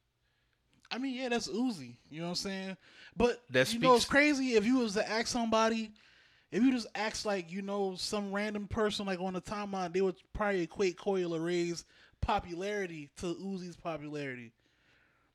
[0.90, 1.96] I mean, yeah, that's Uzi.
[2.10, 2.76] You know what I'm saying?
[3.16, 5.90] But That you know, it's crazy if you was to ask somebody,
[6.50, 10.00] if you just ask like you know some random person like on the timeline, they
[10.00, 11.84] would probably equate Coi Leray's
[12.20, 14.52] popularity to Uzi's popularity.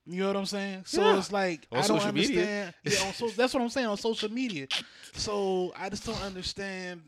[0.05, 0.83] You know what I'm saying?
[0.85, 1.17] So Yeah.
[1.19, 2.39] it's like On I don't social media.
[2.41, 2.73] understand.
[2.83, 4.67] Yeah, on so, that's what I'm saying on social media.
[5.13, 7.01] So I just don't understand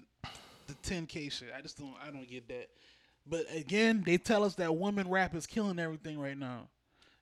[0.68, 1.50] the 10k shit.
[1.56, 1.96] I just don't.
[2.06, 2.70] I don't get that.
[3.28, 6.68] But again, they tell us that women rap is killing everything right now,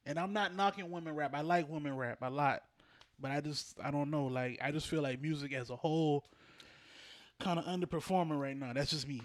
[0.05, 1.33] and I'm not knocking women rap.
[1.33, 2.63] I like women rap a lot,
[3.19, 4.25] but I just I don't know.
[4.25, 6.25] Like I just feel like music as a whole
[7.39, 8.73] kind of underperforming right now.
[8.73, 9.21] That's just me.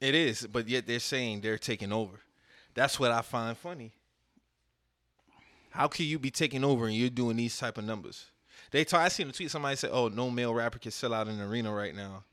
[0.00, 2.18] It is, but yet they're saying they're taking over.
[2.74, 3.92] That's what I find funny.
[5.70, 8.26] How can you be taking over and you're doing these type of numbers?
[8.70, 9.50] They talk, I seen a tweet.
[9.50, 12.24] Somebody said, "Oh, no male rapper can sell out an arena right now."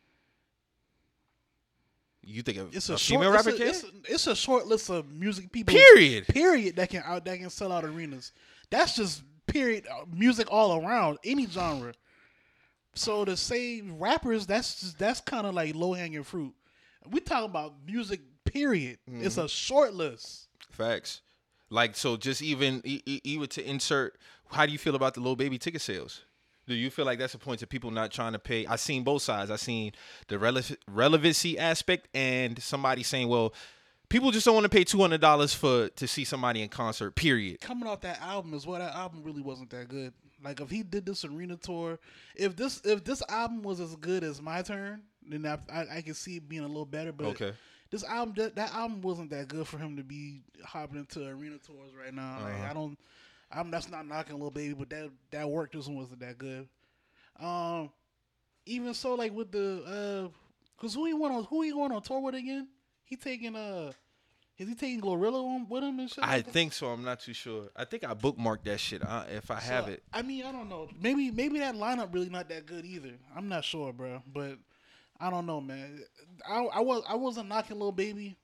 [2.29, 4.35] You think a, It's a, a, short, female it's rapper a, it's, a, it's a
[4.35, 5.73] short list of music people.
[5.73, 6.27] Period.
[6.27, 6.75] Period.
[6.75, 8.33] That can out that can sell out arenas.
[8.69, 9.87] That's just period.
[9.89, 11.93] uh, Music all around any genre.
[12.95, 16.53] So to say rappers, that's just, that's kind of like low hanging fruit.
[17.09, 18.21] We talking about music.
[18.43, 18.97] Period.
[19.07, 19.45] It's Mm-hmm.
[19.45, 20.47] a short list.
[20.71, 21.21] Facts.
[21.69, 24.17] Like so, just even even to insert,
[24.49, 26.21] how do you feel about the Lil Baby ticket sales?
[26.67, 28.65] Do you feel like that's a point to people not trying to pay?
[28.65, 29.49] I've seen both sides.
[29.49, 29.93] I've seen
[30.27, 33.53] the rele- relevancy aspect and somebody saying, "Well,
[34.09, 37.15] people just don't want to pay two hundred dollars for to see somebody in concert."
[37.15, 37.61] Period.
[37.61, 38.79] coming off that album as well.
[38.79, 40.13] That album really wasn't that good.
[40.43, 41.97] Like if he did this arena tour,
[42.35, 46.01] if this if this album was as good as my turn, then I I, I
[46.01, 47.11] can see it being a little better.
[47.11, 47.53] But Okay.
[47.89, 51.57] this album that, that album wasn't that good for him to be hopping into arena
[51.57, 52.37] tours right now.
[52.39, 52.67] Uh-huh.
[52.69, 52.99] I don't,
[53.51, 56.67] I'm that's not knocking Lil Baby, but that that work just wasn't that good.
[57.39, 57.91] Um,
[58.65, 62.01] even so, like with the uh, cause who he went on who he going on
[62.01, 62.67] tour with again?
[63.03, 63.91] He taking uh.
[64.57, 66.23] Is he taking GloRilla on with him and shit?
[66.23, 66.87] I like think so.
[66.87, 67.69] I'm not too sure.
[67.75, 69.03] I think I bookmarked that shit.
[69.07, 70.89] Uh, if I have it, I mean, I don't know.
[70.99, 73.11] Maybe maybe that lineup really not that good either.
[73.35, 74.23] I'm not sure, bro.
[74.33, 74.57] But
[75.19, 75.99] I don't know, man.
[76.49, 78.35] I I was I wasn't knocking Lil Baby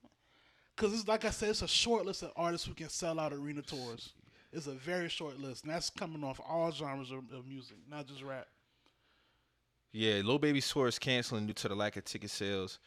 [0.75, 3.33] because it's like I said, it's a short list of artists who can sell out
[3.33, 4.13] arena tours.
[4.53, 8.05] It's a very short list, and that's coming off all genres of, of music, not
[8.07, 8.47] just rap.
[9.91, 12.77] yeah, Lil Baby tour is canceling due to the lack of ticket sales.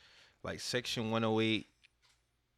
[0.45, 1.67] Like Section 108,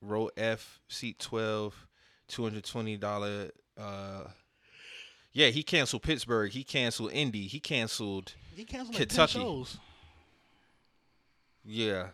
[0.03, 1.87] row F, seat 12,
[2.29, 3.51] $220.
[3.79, 4.25] Uh,
[5.33, 6.51] yeah, he canceled Pittsburgh.
[6.53, 7.47] He canceled Indy.
[7.47, 9.39] He canceled, He canceled like Kentucky.
[9.39, 9.79] shows.
[11.65, 12.09] yeah.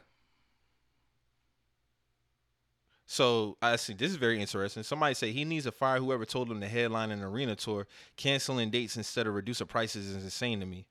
[3.15, 3.93] So I see.
[3.95, 4.83] This is very interesting.
[4.83, 7.87] Somebody say he needs to fire whoever told him to headline an arena tour.
[8.17, 10.85] Canceling dates instead of reducing prices is insane to me.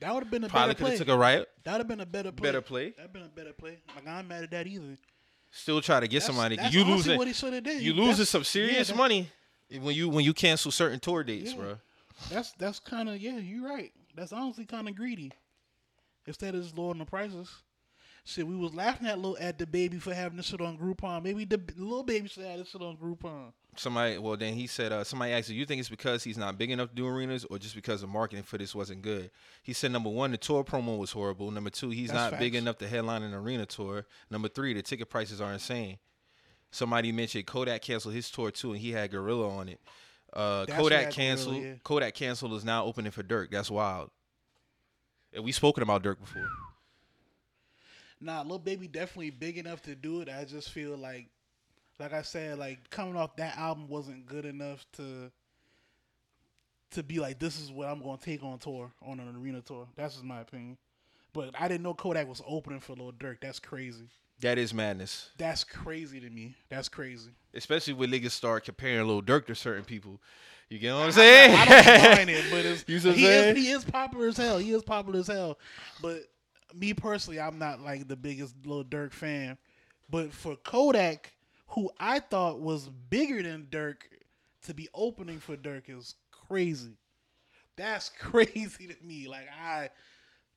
[0.00, 0.90] That would have been a Probably better could play.
[0.90, 1.48] have took a riot.
[1.64, 2.48] That'd have been a better play.
[2.48, 2.90] Better play.
[2.90, 3.78] That'd been a better play.
[3.94, 4.98] Like I'm mad at that either.
[5.50, 6.56] Still try to get That's- somebody.
[6.56, 7.16] that's you losing.
[7.16, 7.80] what he shoulda did.
[7.80, 9.30] You losing some yeah, serious that- money
[9.70, 11.56] when you when you cancel certain tour dates, Yeah.
[11.56, 11.78] bro.
[12.30, 13.38] That's that's kind of yeah.
[13.38, 13.92] You're right.
[14.14, 15.32] That's honestly kind of greedy.
[16.26, 17.48] Instead of just lowering the prices,
[18.24, 21.22] shit, we was laughing at little at the baby for having to sit on Groupon.
[21.22, 23.52] Maybe the Lil Baby should have this shit on Groupon.
[23.76, 26.58] Somebody, well, then he said, uh, somebody asked, "Do you think it's because he's not
[26.58, 29.30] big enough to do arenas, or just because the marketing for this wasn't good?"
[29.62, 31.50] He said, "Number one, the tour promo was horrible.
[31.50, 34.06] Number two, he's That's not big enough to headline an arena tour.
[34.30, 35.98] Number three, the ticket prices are insane."
[36.70, 39.80] Somebody mentioned Kodak canceled his tour too, and he had GloRilla on it.
[40.32, 41.56] Uh, Kodak canceled.
[41.56, 41.74] GloRilla, yeah.
[41.82, 43.50] Kodak canceled is now opening for Durk.
[43.50, 44.10] That's wild.
[45.34, 46.48] And we spoken about Durk before.
[48.22, 50.28] Nah, Lil Baby definitely big enough to do it.
[50.28, 51.26] I just feel like,
[51.98, 55.30] like I said, like coming off that album wasn't good enough to.
[56.92, 59.62] To be like, this is what I'm going to take on tour on an arena
[59.62, 59.88] tour.
[59.96, 60.76] That's just my opinion.
[61.32, 63.38] But I didn't know Kodak was opening for Lil Durk.
[63.40, 64.08] That's crazy.
[64.40, 65.30] That is madness.
[65.38, 66.54] That's crazy to me.
[66.68, 67.30] That's crazy.
[67.54, 70.20] especially when niggas start comparing Lil Durk to certain people.
[70.68, 71.54] You get what I'm saying?
[71.54, 72.02] I saying?
[72.02, 73.56] don't mind it, but it's, You what he, saying?
[73.56, 74.58] is, he is popular as hell.
[74.58, 75.58] He is popular as hell.
[76.02, 76.24] But
[76.74, 79.58] me personally, I'm not like the biggest little Durk fan.
[80.10, 81.32] But for Kodak,
[81.68, 83.96] who I thought was bigger than Durk,
[84.66, 86.92] to be opening for Durk is crazy.
[87.76, 89.28] That's crazy to me.
[89.28, 89.90] Like I,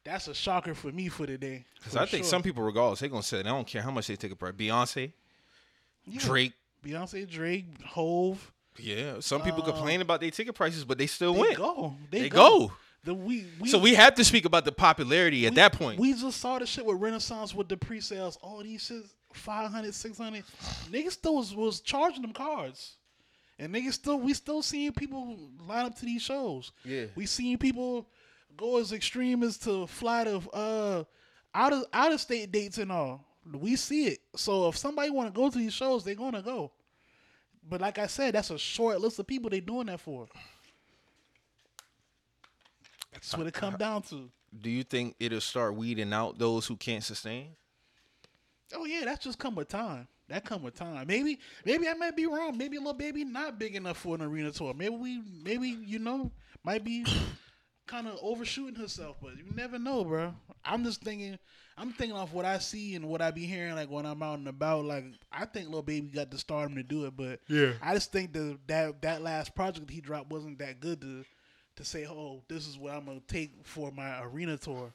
[0.03, 1.65] that's a shocker for me for today.
[1.77, 2.29] Because I think sure.
[2.31, 4.53] some people, regardless, they're gonna say they don't care how much they take a price.
[4.53, 5.13] Beyonce,
[6.05, 6.19] Yeah.
[6.19, 6.53] Drake,
[6.83, 9.19] Beyonce, Drake, Hove, yeah.
[9.21, 11.55] Some people complain about their ticket prices, but they still Uh, they win.
[11.55, 11.95] go.
[12.11, 12.67] They, They go.
[12.67, 12.73] go.
[13.05, 15.99] The we, we So we have to speak about the popularity at We- that point.
[15.99, 18.37] We just saw the shit with Renaissance with the pre-sales.
[18.41, 19.03] All these shit
[19.33, 20.43] 500, 600.
[20.89, 22.95] Niggas still was, was charging them cards.
[23.59, 26.71] And niggas still we still seeing people line up to these shows.
[26.83, 27.05] Yeah.
[27.15, 28.07] We seeing people
[28.57, 31.03] go as extreme as to fly to uh
[31.53, 33.23] out of out of state dates and all.
[33.53, 34.19] We see it.
[34.35, 36.71] So if somebody wanna go to these shows, they're gonna go.
[37.67, 40.27] But like I said, that's a short list of people they doing that for.
[43.25, 44.29] That's what it come down to.
[44.61, 47.49] Do you think it'll start weeding out those who can't sustain?
[48.73, 50.07] Oh yeah, that's just come with time.
[50.27, 51.05] That come with time.
[51.07, 52.57] Maybe maybe I might be wrong.
[52.57, 54.73] Maybe a Lil Baby not big enough for an arena tour.
[54.73, 56.31] Maybe we maybe you know
[56.63, 57.05] might be
[57.87, 60.33] kind of overshooting herself, but you never know, bro.
[60.63, 61.37] I'm just thinking.
[61.77, 64.37] I'm thinking off what I see and what I be hearing, like when I'm out
[64.39, 64.85] and about.
[64.85, 67.73] Like I think Lil Baby got the stardom to do it, but Yeah.
[67.81, 71.25] I just think the that that last project he dropped wasn't that good to
[71.75, 74.93] to say, oh, this is what I'm gonna take for my arena tour,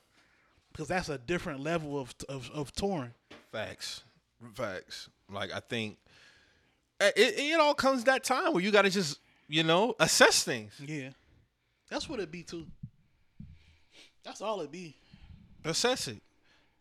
[0.72, 3.12] because that's a different level of of, of touring.
[3.52, 4.04] Facts,
[4.54, 5.08] facts.
[5.30, 5.98] Like I think
[7.00, 10.72] it, it, all comes that time where you got to just you know assess things.
[10.84, 11.10] Yeah,
[11.88, 12.66] that's what it be too.
[14.22, 14.96] That's all it be.
[15.64, 16.22] Assess it.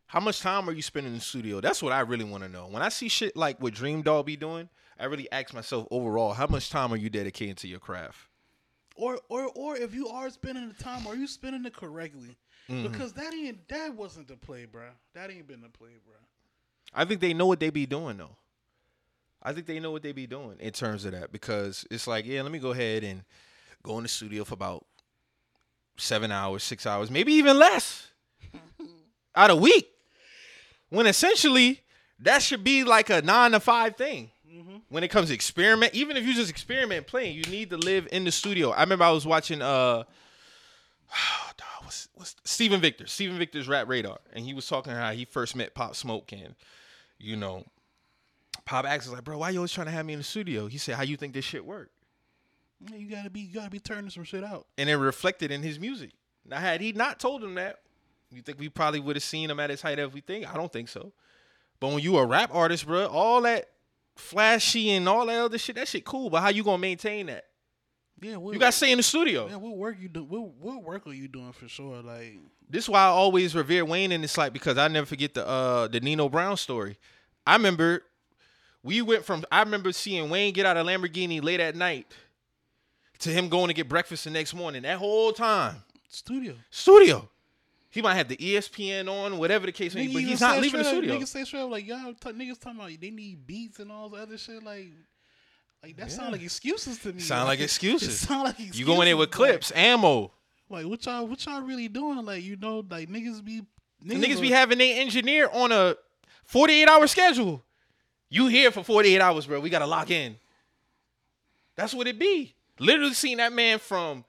[0.07, 1.61] How much time are you spending in the studio?
[1.61, 2.67] That's what I really want to know.
[2.67, 4.67] When I see shit like what DreamDoll be doing,
[4.99, 8.17] I really ask myself overall, how much time are you dedicating to your craft?
[8.99, 12.37] Or or or if you are spending the time, are you spending it correctly?
[12.69, 12.91] Mm-hmm.
[12.91, 14.83] Because that ain't that wasn't the play, bro.
[15.13, 16.15] That ain't been the play, bro.
[16.93, 18.35] I think they know what they be doing though.
[19.41, 22.25] I think they know what they be doing in terms of that because it's like,
[22.25, 23.23] yeah, let me go ahead and
[23.83, 24.85] go in the studio for about
[25.95, 28.11] seven hours, six hours, maybe even less
[29.35, 29.89] out a week.
[30.89, 31.79] When essentially
[32.19, 34.31] that should be like a nine to five thing.
[34.89, 38.07] When it comes to experiment, even if you just experiment playing, you need to live
[38.11, 38.71] in the studio.
[38.71, 40.03] I remember I was watching uh
[41.13, 45.11] oh, dog, what's what's Steven Victor, Steven Victor's Rap Radar, and he was talking how
[45.11, 46.55] he first met Pop Smoke and
[47.17, 47.65] you know,
[48.65, 50.67] Pop asked us like, bro, why you always trying to have me in the studio?
[50.67, 51.91] He said, how you think this shit work?
[52.89, 54.67] Yeah, You gotta be you gotta be turning some shit out.
[54.77, 56.11] And it reflected in his music.
[56.45, 57.79] Now, had he not told him that,
[58.31, 59.99] you think we probably would have seen him at his height?
[59.99, 60.45] Everything?
[60.45, 61.11] I don't think so.
[61.79, 63.69] But when you a rap artist, bro, all that
[64.19, 66.29] flashy and all that other shit, that shit cool.
[66.29, 67.45] But how you gonna maintain that?
[68.21, 69.47] Yeah, what, You got to stay in the studio.
[69.47, 70.23] Yeah, what work you do?
[70.25, 72.01] What, what work are you doing for sure?
[72.01, 72.37] Like,
[72.69, 75.47] This is why I always revere Wayne in this like because I never forget the
[75.47, 76.97] uh the Nino Brown story.
[77.47, 78.03] I remember
[78.83, 82.07] we went from I remember seeing Wayne get out of Lamborghini late at night
[83.19, 84.83] to him going to get breakfast the next morning.
[84.83, 85.77] That whole time,
[86.09, 86.55] studio.
[86.69, 87.29] studio.
[87.91, 90.79] He might have the ESPN on, whatever the case may be, but he's not leaving
[90.79, 91.19] the straight up- studio.
[91.19, 94.09] Niggas say straight up like y'all t- niggas talking about they need beats and all
[94.09, 94.61] the other shit.
[94.63, 94.87] Like,
[95.81, 97.19] like that sound like excuses to me.
[97.19, 98.09] Sound like excuses.
[98.09, 98.79] It sound like excuses.
[98.79, 100.31] You go in there with like- clips, ammo.
[100.69, 102.23] Like, what y'all what y'all really doing?
[102.25, 103.63] Like you know like niggas be
[104.05, 105.95] Niggas, niggas be having their engineer on a
[106.45, 107.63] 48 hour schedule.
[108.29, 109.59] You here for 48 hours, bro.
[109.59, 110.37] We gotta lock in.
[111.75, 112.55] That's what it be.
[112.79, 114.25] Literally seeing that man from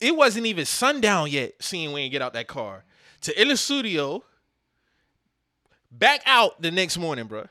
[0.00, 2.84] it wasn't even sundown yet, seeing Wayne get out that car.
[3.22, 4.22] To in the studio,
[5.90, 7.46] back out the next morning, bro.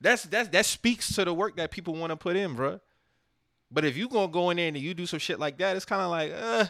[0.00, 2.80] That's that's that speaks to the work that people want to put in, bro.
[3.70, 5.84] But if you gonna go in there and you do some shit like that, it's
[5.84, 6.64] kind of like, uh,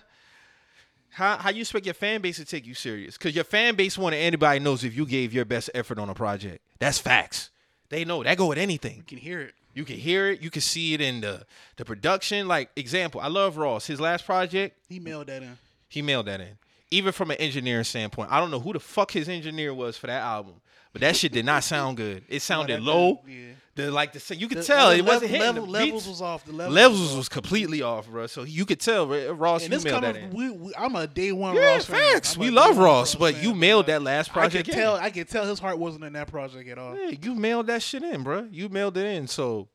[1.11, 3.17] how how you expect your fan base to take you serious?
[3.17, 6.15] Because your fan base than anybody knows if you gave your best effort on a
[6.15, 6.63] project.
[6.79, 7.51] That's facts.
[7.89, 8.97] They know that go with anything.
[8.99, 9.55] You can hear it.
[9.75, 10.43] You can hear it.
[10.43, 11.45] You can see it in the
[11.77, 12.47] the production.
[12.49, 13.87] Like example, I love Ross.
[13.87, 15.57] His last project, He mailed that in.
[15.89, 16.59] he mailed that in.
[16.91, 20.09] Even from an engineering standpoint, I don't know who the fuck his engineer was for
[20.09, 20.55] that album,
[20.93, 22.25] but that shit did not sound good.
[22.29, 23.21] It sounded that- low.
[23.29, 23.53] yeah.
[23.77, 25.47] The like the you could The- tell the it wasn't hitting.
[25.47, 26.45] level- the levels was off.
[26.45, 28.27] The levels, levels was was completely off, bro.
[28.27, 30.31] So you could tell Ross And you mailed that in.
[30.31, 32.15] we, we, I'm a day one Yeah, Ross fan.
[32.15, 32.37] facts.
[32.37, 34.81] We love one Ross, but fan, you mailed that last I project can in.
[34.81, 34.97] tell.
[34.97, 36.99] I can tell his heart wasn't in that project at all.
[36.99, 38.49] Yeah, you mailed that shit in, bro.
[38.51, 39.29] You mailed it in.
[39.29, 39.69] So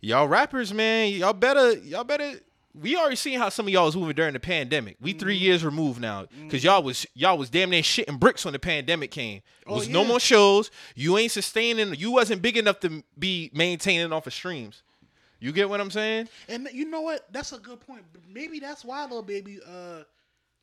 [0.00, 2.32] y'all rappers, man, y'all better, y'all better.
[2.72, 4.96] We already seen how some of y'all was moving during the pandemic.
[5.00, 5.44] We three Mm-hmm.
[5.44, 9.10] years removed now, cause y'all was y'all was damn near shitting bricks when the pandemic
[9.10, 9.38] came.
[9.38, 10.70] It Oh, was no more shows.
[10.94, 11.94] You ain't sustaining.
[11.96, 14.82] You wasn't big enough to be maintaining off of streams.
[15.40, 16.28] You get what I'm saying?
[16.48, 17.26] And you know what?
[17.32, 18.02] That's a good point.
[18.32, 20.02] Maybe that's why Lil Baby uh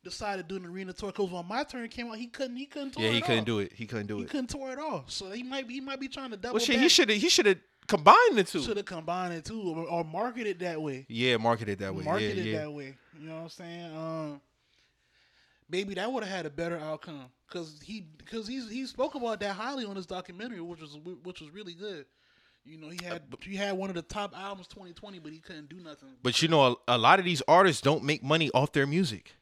[0.04, 1.12] decided to do an arena tour.
[1.12, 2.56] Cause when my turn came out, he couldn't.
[2.56, 3.02] He couldn't tour.
[3.02, 3.46] Yeah, he it couldn't off.
[3.46, 3.72] do it.
[3.74, 4.24] He couldn't do He it.
[4.26, 5.10] He couldn't tour it off.
[5.10, 5.74] So he might be.
[5.74, 6.54] He might be trying to double.
[6.54, 7.10] Well, shit, he should.
[7.10, 7.58] He should have
[7.88, 8.62] combined the two.
[8.62, 11.06] should have combined it too, or, or marketed that way.
[11.08, 12.04] Yeah, marketed that way.
[12.04, 12.58] marketed yeah, yeah.
[12.60, 12.94] that way.
[13.20, 13.96] You know what I'm saying?
[13.96, 14.40] Um,
[15.68, 19.40] maybe that would have had a better outcome because he because he's he spoke about
[19.40, 22.06] that highly on his documentary, which was which was really good.
[22.64, 25.68] You know, he had he had one of the top albums 2020, but he couldn't
[25.68, 26.10] do nothing.
[26.22, 29.32] But you know, a, a lot of these artists don't make money off their music.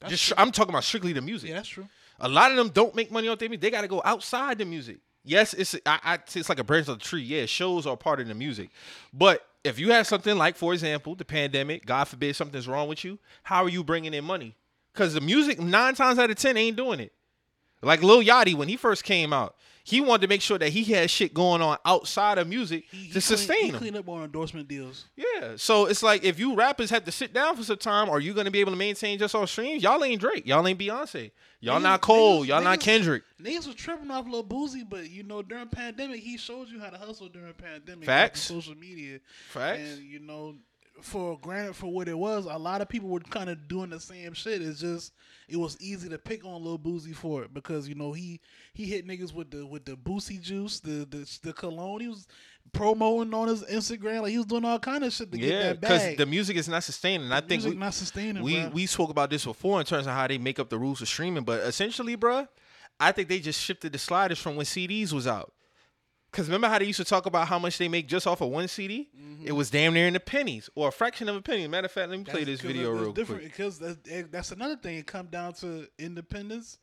[0.00, 0.34] That's Just true.
[0.38, 1.50] I'm talking about strictly the music.
[1.50, 1.88] yeah, that's true.
[2.20, 3.62] A lot of them don't make money off their music.
[3.62, 4.98] They got to go outside the music.
[5.24, 7.22] Yes, it's I, I, it's like a branch of the tree.
[7.22, 8.70] Yeah, shows are part of the music,
[9.12, 13.04] but if you have something like, for example, the pandemic, God forbid something's wrong with
[13.04, 14.56] you, how are you bringing in money?
[14.92, 17.12] Because the music nine times out of ten ain't doing it.
[17.82, 20.84] Like Lil Yachty when he first came out, he wanted to make sure that he
[20.84, 23.78] had shit going on outside of music He- he to clean- sustain he him.
[23.78, 25.06] cleaned up on endorsement deals.
[25.16, 25.54] Yeah.
[25.56, 28.32] So it's like if you rappers have to sit down for some time, are you
[28.34, 29.82] gonna be able to maintain just on streams?
[29.82, 30.46] Y'all ain't Drake.
[30.46, 31.32] Y'all ain't Beyonce.
[31.60, 32.42] Y'all Niggas- not Cole.
[32.44, 33.22] niggas- Y'all not Kendrick.
[33.42, 36.90] Niggas was tripping off Lil Boosie, but you know during pandemic he showed you how
[36.90, 38.04] to hustle during pandemic.
[38.04, 38.48] Facts.
[38.52, 39.18] on Social media.
[39.50, 39.80] Facts.
[39.80, 40.54] And you know,
[41.00, 43.98] for granted for what it was, a lot of people were kind of doing the
[44.00, 44.62] same shit.
[44.62, 45.12] It's just
[45.48, 48.40] it was easy to pick on Lil Boosie for it because you know he
[48.74, 52.00] he hit niggas with the with the Boosie juice, the the the cologne.
[52.00, 52.26] He was
[52.72, 55.62] promoting on his Instagram like he was doing all kind of shit to Yeah, get
[55.62, 55.90] that back.
[56.00, 57.32] because the music is not sustaining.
[57.32, 58.42] I think we, not sustaining.
[58.42, 58.72] we bruh.
[58.72, 61.08] we spoke about this before in terms of how they make up the rules of
[61.08, 62.46] streaming, but essentially, bruh,
[63.00, 65.52] I think they just shifted the sliders from when CDs was out.
[66.32, 68.48] Cause remember how they used to talk about how much they make just off of
[68.48, 69.10] one CD?
[69.14, 69.46] Mm-hmm.
[69.46, 71.68] It was damn near in the pennies or a fraction of a penny.
[71.68, 73.52] Matter of fact, let me play this video that's real different quick.
[73.52, 73.98] because that's,
[74.30, 74.96] that's another thing.
[74.96, 76.78] It come down to independence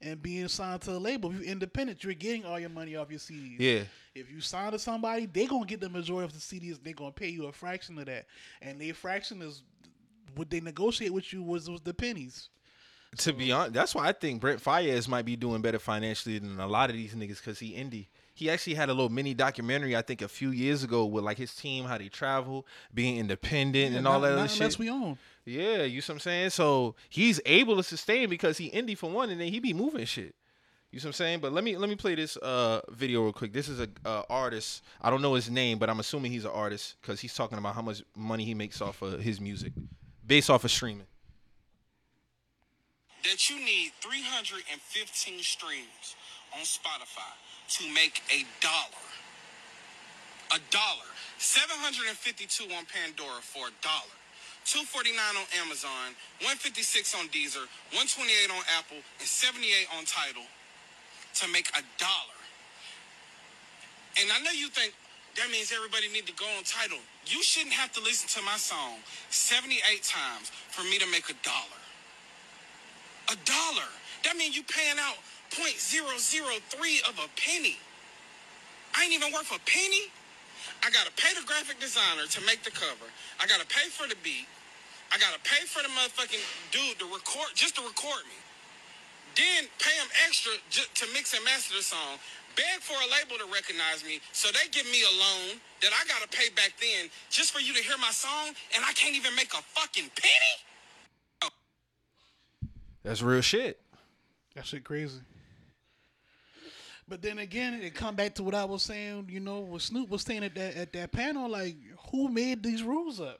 [0.00, 1.30] and being signed to a label.
[1.30, 3.56] If you're independent, you're getting all your money off your CDs.
[3.58, 3.82] Yeah.
[4.14, 6.78] If you sign to somebody, they're gonna get the majority of the CDs.
[6.82, 8.26] They're gonna pay you a fraction of that,
[8.60, 9.62] and their fraction is
[10.34, 12.50] what they negotiate with you was was the pennies.
[13.18, 16.58] To be honest, that's why I think Brent Faiyaz might be doing better financially than
[16.58, 18.06] a lot of these niggas because he indie.
[18.34, 21.36] He actually had a little mini documentary, I think, a few years ago with like
[21.38, 24.78] his team, how they travel, being independent, and all Not- that not other unless shit.
[24.78, 25.18] we own.
[25.44, 26.50] Yeah, you see what I'm saying?
[26.50, 30.04] So he's able to sustain because he indie for one, and then he be moving
[30.06, 30.34] shit.
[30.90, 31.40] You see what I'm saying?
[31.40, 33.52] But let me let me play this uh video real quick.
[33.52, 34.82] This is a uh, artist.
[35.00, 37.74] I don't know his name, but I'm assuming he's an artist because he's talking about
[37.74, 39.72] how much money he makes off of his music,
[40.26, 41.06] based off of streaming.
[43.24, 46.16] that you need 315 streams
[46.54, 47.32] on Spotify
[47.78, 49.06] to make a dollar.
[50.52, 51.08] A dollar.
[51.38, 54.16] 752 on Pandora for a dollar.
[54.64, 57.66] 249 on Amazon, 156 on Deezer,
[57.98, 60.46] 128 on Apple, and 78 on Tidal
[61.34, 62.38] to make a dollar.
[64.20, 64.94] And I know you think
[65.34, 67.00] that means everybody need to go on Tidal.
[67.26, 69.00] You shouldn't have to listen to my song
[69.30, 71.80] 78 times for me to make a dollar.
[73.32, 73.88] A dollar.
[74.24, 75.18] That means you paying out
[75.52, 77.76] 0.003 of a penny.
[78.96, 80.08] I ain't even worth a penny.
[80.80, 83.06] I gotta pay the graphic designer to make the cover.
[83.40, 84.48] I gotta pay for the beat.
[85.12, 86.40] I gotta pay for the motherfucking
[86.72, 88.38] dude to record, just to record me.
[89.36, 92.16] Then pay him extra ju- to mix and master the song.
[92.56, 96.04] Beg for a label to recognize me, so they give me a loan that I
[96.08, 99.34] gotta pay back then just for you to hear my song, and I can't even
[99.36, 100.54] make a fucking penny.
[103.02, 103.80] That's real shit.
[104.54, 105.20] That shit crazy.
[107.12, 109.28] But then again, it come back to what I was saying.
[109.30, 111.76] You know, what Snoop was saying at that at that panel, like,
[112.10, 113.38] who made these rules up?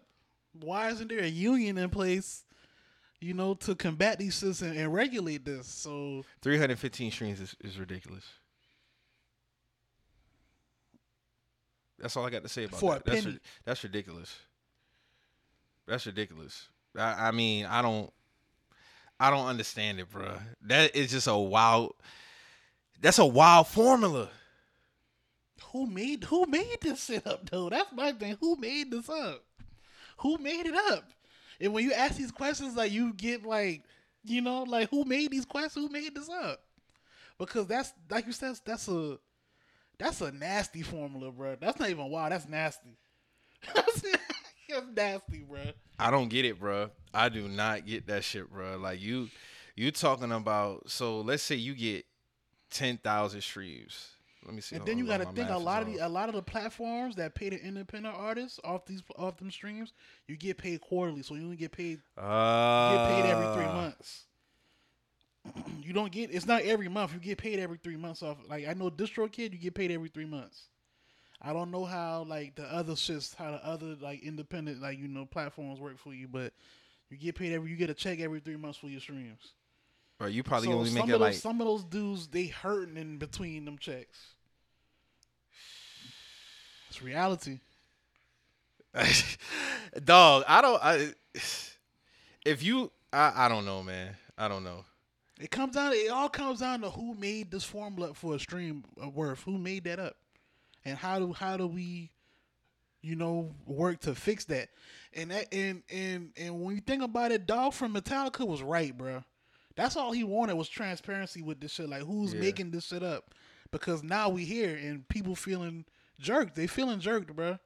[0.61, 2.45] Why isn't there a union in place?
[3.19, 5.67] You know, to combat these shits and, and regulate this.
[5.69, 8.27] So 315 streams is, is ridiculous.
[11.99, 13.07] That's all I got to say about For that.
[13.07, 13.27] That's,
[13.65, 14.37] that's ridiculous.
[15.87, 16.69] That's ridiculous.
[16.95, 18.13] I, I mean, I don't,
[19.19, 20.31] I don't understand it, bro.
[20.61, 21.95] That is just a wild.
[23.03, 24.29] That's a wild formula.
[25.73, 27.69] who made who made this shit up though?
[27.69, 28.37] That's my thing.
[28.41, 29.45] Who made this up?
[30.19, 31.11] Who made it up?
[31.61, 33.83] And when you ask these questions, like you get like,
[34.25, 35.85] you know, like who made these questions?
[35.85, 36.63] Who made this up?
[37.39, 39.19] Because that's like you said, that's a
[39.99, 41.57] that's a nasty formula, bro.
[41.61, 42.31] That's not even wild.
[42.31, 42.97] That's nasty.
[43.75, 44.05] that's,
[44.95, 45.61] nasty, bro.
[45.99, 46.91] I don't get it, bro.
[47.13, 48.77] I do not get that shit, bro.
[48.79, 49.29] Like you,
[49.75, 50.89] you talking about.
[50.89, 52.05] So let's say you get
[52.73, 54.09] ten thousand streams.
[54.45, 54.75] Let me see.
[54.75, 57.15] And then you got to think a lot of the, a lot of the platforms
[57.17, 59.93] that pay the independent artists off these off them streams,
[60.27, 63.75] you get paid quarterly, so you only get paid You get paid every three Ah.
[63.75, 64.25] months.
[65.83, 67.13] you don't get it's not every month.
[67.15, 68.37] You get paid every three months off.
[68.49, 70.67] Like I know DistroKid, you get paid every three months.
[71.41, 75.09] I don't know how like the other shits, how the other like independent like you
[75.09, 76.53] know platforms work for you, but
[77.11, 79.53] you get paid every you get a check every three months for your streams.
[80.23, 82.97] Bro, you probably so only make it those like some of those dudes they hurting
[82.97, 84.21] in between them checks.
[86.89, 87.59] It's reality.
[90.05, 90.45] dog.
[90.47, 90.81] I don't.
[90.81, 91.13] I
[92.47, 94.15] if you, I, I don't know, man.
[94.39, 94.85] I don't know.
[95.41, 95.93] It comes down.
[95.93, 99.43] It all comes down to who made this formula for a stream of worth.
[99.43, 100.15] Who made that up,
[100.85, 102.13] and how do how do we,
[103.01, 104.69] you know, work to fix that?
[105.15, 108.97] And that and and and when you think about it, Dog from Metallica was right,
[108.97, 109.25] bro.
[109.77, 111.89] That's all he wanted was transparency with this shit.
[111.89, 112.41] Like who's Yeah.
[112.41, 113.35] making this shit up?
[113.71, 115.85] Because now we here and people feeling
[116.19, 116.55] jerked.
[116.57, 117.59] They feeling jerked, bro.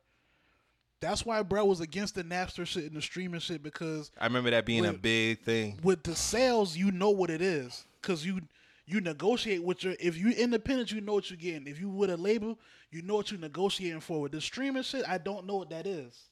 [1.01, 4.51] That's why bro was against the Napster shit and the streaming shit because I remember
[4.51, 5.79] that being a big thing.
[5.83, 8.41] with the sales, you know what it is, cause you
[8.87, 11.67] you negotiate with your if you independent, you know what you're getting.
[11.67, 12.59] If you with a label,
[12.91, 14.21] you know what you're negotiating for.
[14.23, 16.31] With the streaming shit, I don't know what that is.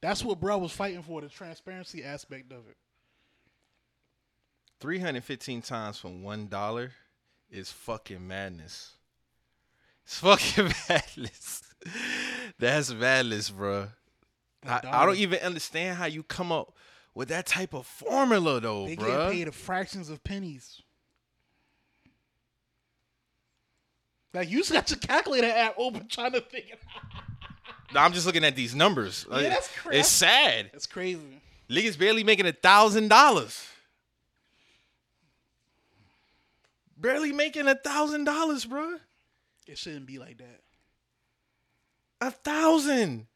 [0.00, 2.76] That's what bro was fighting for, the transparency aspect of it.
[4.80, 6.92] 315 times from one dollar
[7.50, 8.92] is fucking madness.
[10.04, 11.62] It's fucking madness.
[12.58, 13.88] That's madness, bro.
[14.66, 16.74] I, I don't even understand how you come up
[17.14, 19.28] with that type of formula, though, They bro.
[19.28, 20.80] They get paid fractions of pennies.
[24.32, 27.94] Like you just got your calculator app open trying to figure out.
[27.94, 29.24] No, I'm just looking at these numbers.
[29.28, 30.70] Like, that's cra- It's sad.
[30.72, 31.20] That's crazy.
[31.70, 33.64] Niggas barely making a thousand dollars.
[37.04, 38.96] Barely making a thousand dollars, bro.
[39.66, 40.62] It shouldn't be like that.
[42.22, 43.26] a thousand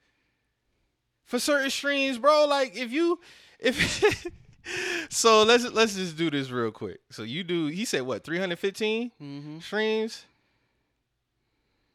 [1.27, 2.47] for certain streams, bro.
[2.47, 3.21] Like if you
[3.61, 4.27] if
[5.11, 7.01] so let's let's just do this real quick.
[7.11, 9.59] So you do he said what 315 mm-hmm.
[9.59, 10.25] streams.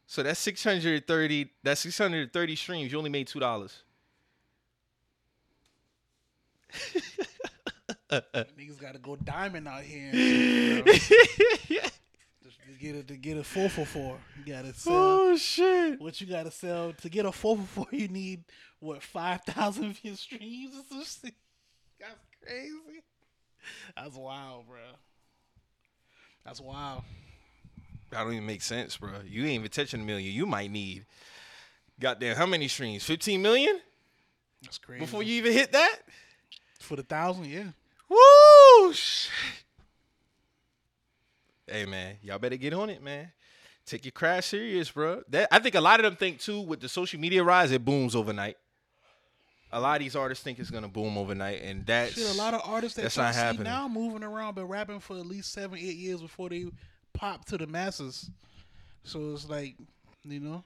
[0.06, 2.92] So that's 630 that's 630 streams.
[2.92, 3.82] You only made two dollars.
[8.36, 10.12] Niggas got to go diamond out here.
[10.14, 10.94] Shit, bro.
[12.44, 14.94] Just to get it to get a four for four, you gotta oh, sell.
[14.96, 16.02] Oh shit.
[16.02, 17.88] What you gotta sell to get a four for four?
[17.92, 18.44] You need
[18.80, 21.36] what five thousand streams or some shit.
[22.00, 23.04] That's crazy.
[23.96, 24.78] That's wild, bro.
[26.46, 27.04] That's wild.
[28.12, 29.12] That don't even make sense, bro.
[29.26, 30.34] You ain't even touching a million.
[30.34, 31.06] You might need
[32.00, 33.04] goddamn how many streams?
[33.06, 33.80] 15 million
[34.62, 35.00] That's crazy.
[35.00, 36.00] before you even hit that?
[36.84, 37.70] for the thousand, yeah.
[38.76, 38.94] Oh, Woo!
[41.68, 43.32] Hey man, y'all better get on it, man.
[43.86, 45.22] Take your craft serious, bro.
[45.30, 47.84] That I think a lot of them think too with the social media rise, it
[47.84, 48.58] booms overnight.
[49.72, 52.54] A lot of these artists think it's gonna boom overnight, and that's Shit, a lot
[52.54, 53.64] of artists that that's you not see happening.
[53.64, 56.66] now moving around, been rapping for at least seven, eight years before they
[57.14, 58.30] pop to the masses.
[59.04, 59.76] So it's like,
[60.24, 60.64] you know,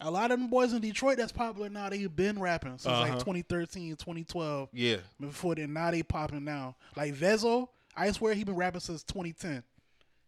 [0.00, 1.88] a lot of them boys in Detroit that's popular now.
[1.88, 3.18] They've been rapping since like Uh-huh.
[3.18, 4.68] 2013, 2012.
[4.72, 4.96] yeah.
[5.20, 6.76] Before then, now they popping now.
[6.96, 9.62] Like Vezo, I swear he been rapping since 2010.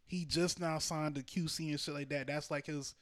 [0.07, 2.27] He just now signed to QC and shit like that.
[2.27, 2.95] That's like his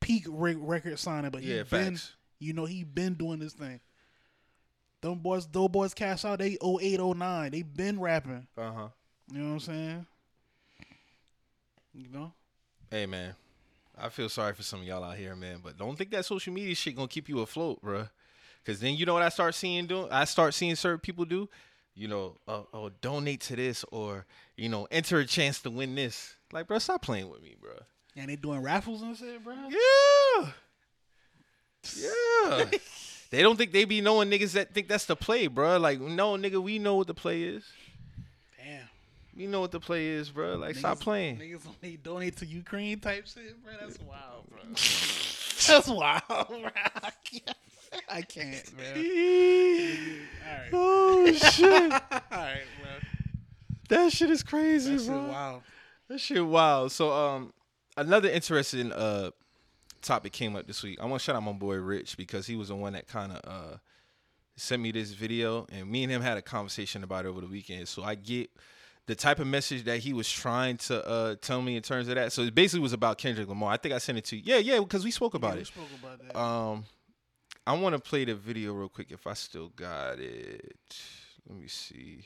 [0.00, 1.30] peak re- record signing.
[1.30, 2.12] But Yeah, been, facts.
[2.38, 3.80] you know, he been doing this thing.
[5.02, 6.38] Them boys, those boys cash out.
[6.38, 7.50] They 08, 09.
[7.50, 8.46] They been rapping.
[8.56, 8.88] Uh huh.
[9.30, 10.06] You know what I'm saying?
[11.92, 12.32] You know,
[12.90, 13.34] Hey man,
[13.98, 15.60] I feel sorry for some of y'all out here, man.
[15.62, 18.08] But don't think that social media shit gonna keep you afloat, bro.
[18.64, 20.08] Cause then you know what I start seeing doing?
[20.10, 21.48] I start seeing certain people do.
[21.94, 24.26] You know, oh, oh, donate to this or
[24.56, 26.34] you know, enter a chance to win this.
[26.52, 27.72] Like, bro, stop playing with me, bro.
[28.16, 29.54] and they doing raffles and shit, bro.
[29.68, 30.50] Yeah,
[31.96, 32.64] yeah.
[33.30, 35.78] they don't think they be knowing niggas that think that's the play, bro.
[35.78, 37.64] Like, no, nigga, we know what the play is.
[39.36, 40.54] We know what the play is, bro.
[40.56, 41.38] Like, stop playing.
[41.38, 43.72] Niggas only donate to Ukraine type shit, bro.
[43.80, 44.60] That's wild, bro.
[44.68, 46.70] That's wild, bro.
[46.74, 47.56] I can't,
[48.08, 48.96] I can't man.
[50.46, 51.92] All right, Oh shit.
[51.92, 52.90] all right, bro.
[53.88, 55.26] That shit is crazy, That's bro.
[55.28, 55.62] wild.
[56.08, 56.92] That shit wild.
[56.92, 57.52] So um
[57.96, 59.30] another interesting uh
[60.02, 60.98] topic came up this week.
[61.00, 63.32] I want to shout out my boy Rich because he was the one that kind
[63.32, 63.76] of uh
[64.56, 67.46] sent me this video and me and him had a conversation about it over the
[67.46, 67.88] weekend.
[67.88, 68.50] So I get
[69.06, 72.14] the type of message that he was trying to uh tell me in terms of
[72.14, 72.32] that.
[72.32, 73.72] So it basically was about Kendrick Lamar.
[73.72, 74.42] I think I sent it to you.
[74.44, 75.66] Yeah, yeah, because we spoke about Yeah, we it.
[75.66, 76.38] spoke about that.
[76.38, 76.84] Um,
[77.66, 80.76] I want to play the video real quick if I still got it.
[81.48, 82.20] Let me see.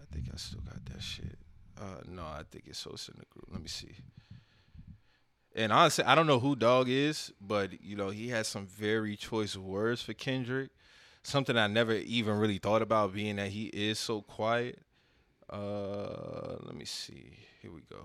[0.00, 1.38] I think I still got that shit.
[1.80, 3.46] Uh, no, I think it's so in the group.
[3.50, 3.92] Let me see.
[5.54, 9.16] And honestly, I don't know who Dog is, but you know he has some very
[9.16, 10.70] choice words for Kendrick.
[11.22, 14.78] Something I never even really thought about, being that he is so quiet.
[15.50, 17.38] Uh, let me see.
[17.60, 18.04] Here we go.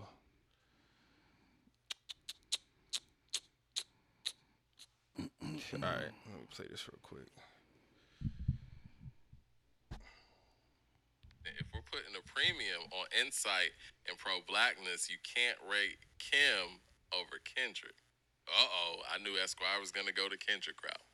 [5.18, 7.28] All right, let me play this real quick.
[11.60, 13.72] if we're putting a premium on insight
[14.08, 16.82] and pro blackness, you can't rate Kim
[17.16, 17.96] over Kendrick.
[18.46, 21.06] Uh oh, I knew Esquire was gonna go to Kendrick route.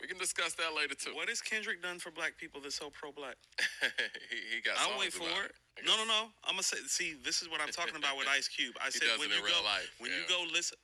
[0.00, 1.14] We can discuss that later too.
[1.14, 3.36] What has Kendrick done for black people that's so pro black?
[4.30, 4.78] he, he got.
[4.78, 5.59] I'll songs wait for about it.
[5.86, 6.28] No, no, no.
[6.44, 6.76] I'm gonna say.
[6.86, 8.74] See, this is what I'm talking about with Ice Cube.
[8.82, 10.76] I said when you go, life, when you go listen.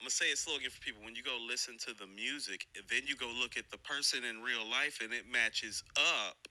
[0.00, 1.00] I'm gonna say it slow again for people.
[1.04, 4.26] When you go listen to the music, and then you go look at the person
[4.26, 6.50] in real life, and it matches up.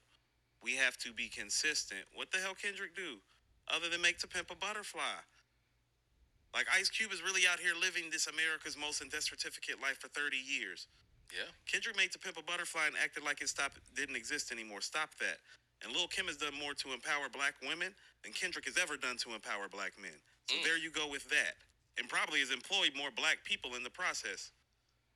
[0.63, 2.01] We have to be consistent.
[2.15, 3.19] What the hell Kendrick do,
[3.67, 5.19] other than make to pimp a butterfly?
[6.53, 9.99] Like Ice Cube is really out here living this America's most in death certificate life
[9.99, 10.87] for 30 years.
[11.31, 11.47] Yeah.
[11.63, 14.81] Kendrick made to pimp a butterfly and acted like it stopped didn't exist anymore.
[14.81, 15.39] Stop that.
[15.81, 19.17] And Lil Kim has done more to empower black women than Kendrick has ever done
[19.25, 20.15] to empower black men.
[20.45, 20.63] So mm.
[20.63, 21.57] there you go with that.
[21.97, 24.53] And probably has employed more black people in the process.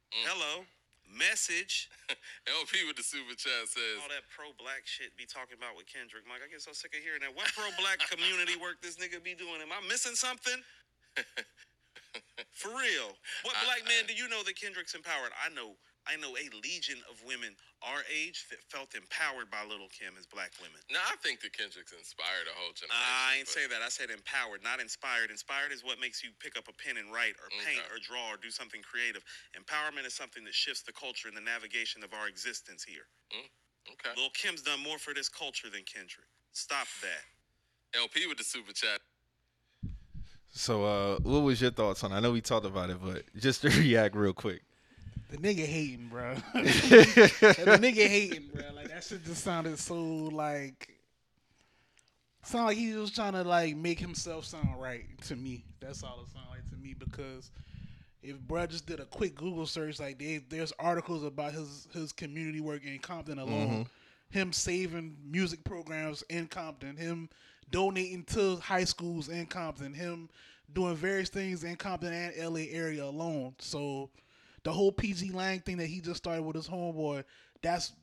[0.10, 0.26] Mm.
[0.26, 0.66] Hello.
[1.06, 1.94] Message.
[2.50, 5.86] LP with the super chat says, All that pro black shit be talking about with
[5.86, 6.26] Kendrick.
[6.26, 7.30] Mike, I get so sick of hearing that.
[7.30, 9.62] What pro black community work this nigga be doing?
[9.62, 10.58] Am I missing something?
[12.58, 13.14] For real.
[13.46, 15.30] What black man do you know that Kendrick's empowered?
[15.38, 15.78] I know
[16.08, 20.26] I know a legion of women our age that felt empowered by Lil Kim as
[20.26, 20.80] black women.
[20.90, 23.82] "No, I think that Kendrick's inspired a whole generation." I ain't but- say that.
[23.82, 25.30] I said empowered, not inspired.
[25.32, 27.94] Inspired is what makes you pick up a pen and write or paint Okay.
[27.94, 29.24] or draw or do something creative.
[29.58, 33.08] Empowerment is something that shifts the culture and the navigation of our existence here.
[33.88, 34.14] Okay.
[34.16, 36.28] Lil Kim's done more for this culture than Kendrick.
[36.54, 37.26] Stop that.
[37.94, 39.02] LP with the super chat.
[40.54, 42.14] So, uh, what was your thoughts on?
[42.14, 44.64] I know we talked about it, but just to react real quick.
[45.30, 46.36] The nigga hating, bro.
[46.54, 48.64] the nigga hating, bro.
[48.76, 50.90] Like that shit just sounded so like.
[52.44, 55.64] Sound like he was trying to like make himself sound right to me.
[55.80, 57.50] That's all it sounded like to me because
[58.22, 62.12] if bro just did a quick Google search, like they, there's articles about his his
[62.12, 64.38] community work in Compton alone, mm-hmm.
[64.38, 67.30] him saving music programs in Compton, him
[67.72, 70.30] donating to high schools in Compton, him
[70.74, 73.56] doing various things in Compton and LA area alone.
[73.60, 74.10] So
[74.66, 77.24] the whole pgLang thing that he just started with his homeboy,
[77.62, 77.94] that's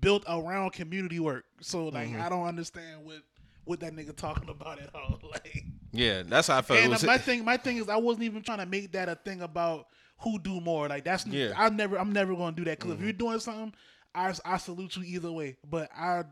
[0.00, 1.44] built around community work.
[1.60, 2.22] So like mm-hmm.
[2.22, 3.18] I don't understand what
[3.64, 5.20] what that nigga talking about at all.
[5.30, 6.80] Like Yeah, that's how I felt.
[6.80, 9.16] And was- my thing my thing is I wasn't even trying to make that a
[9.16, 9.88] thing about
[10.20, 10.88] who do more.
[10.88, 11.52] Like that's Yeah.
[11.56, 13.04] I never I'm never gonna do that because if mm-hmm.
[13.04, 13.74] you're doing something,
[14.14, 15.56] I I salute you either way.
[15.68, 16.22] But I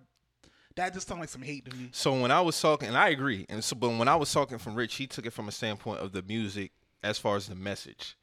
[0.77, 1.89] that just sounds like some hate to me.
[1.91, 4.59] So when I was talking, and I agree, and so but when I was talking
[4.59, 6.71] from Rich, he took it from a standpoint of the music
[7.03, 8.17] as far as the message.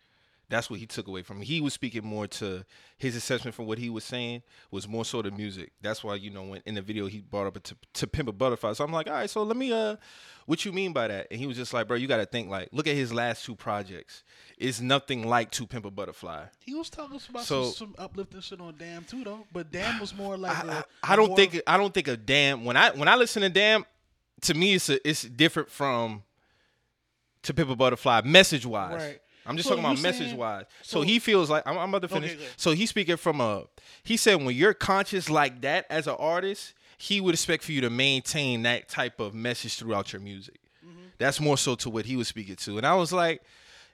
[0.51, 1.45] That's what he took away from it.
[1.45, 2.65] He was speaking more to
[2.97, 5.71] his assessment from what he was saying was more so the music.
[5.81, 8.27] That's why you know when in the video he brought up a to, to pimp
[8.27, 8.73] a butterfly.
[8.73, 9.95] So I'm like, all right, so let me uh,
[10.45, 11.27] what you mean by that?
[11.31, 13.45] And he was just like, bro, you got to think like, look at his last
[13.45, 14.23] two projects.
[14.57, 16.43] It's nothing like to pimp a butterfly.
[16.65, 19.47] He was talking about So- some, some uplifting shit on Damn too though.
[19.53, 20.83] But Damn was more like I, a- I,
[21.13, 23.85] I don't think I don't think a damn when I when I listen to damn
[24.41, 26.23] to me it's a, it's different from
[27.43, 28.93] to Pimp a Butterfly message wise.
[29.01, 29.19] Right.
[29.45, 30.65] I'm just So talking about message saying- wise.
[30.83, 32.33] So, so- he feels like I'm, I'm about to finish.
[32.35, 32.47] good.
[32.57, 33.63] so he's speaking from a
[34.03, 37.81] he said when you're conscious like that as an artist, he would expect for you
[37.81, 40.59] to maintain that type of message throughout your music.
[40.85, 40.99] Mm-hmm.
[41.17, 42.77] That's more so to what he was speaking to.
[42.77, 43.41] And I was like,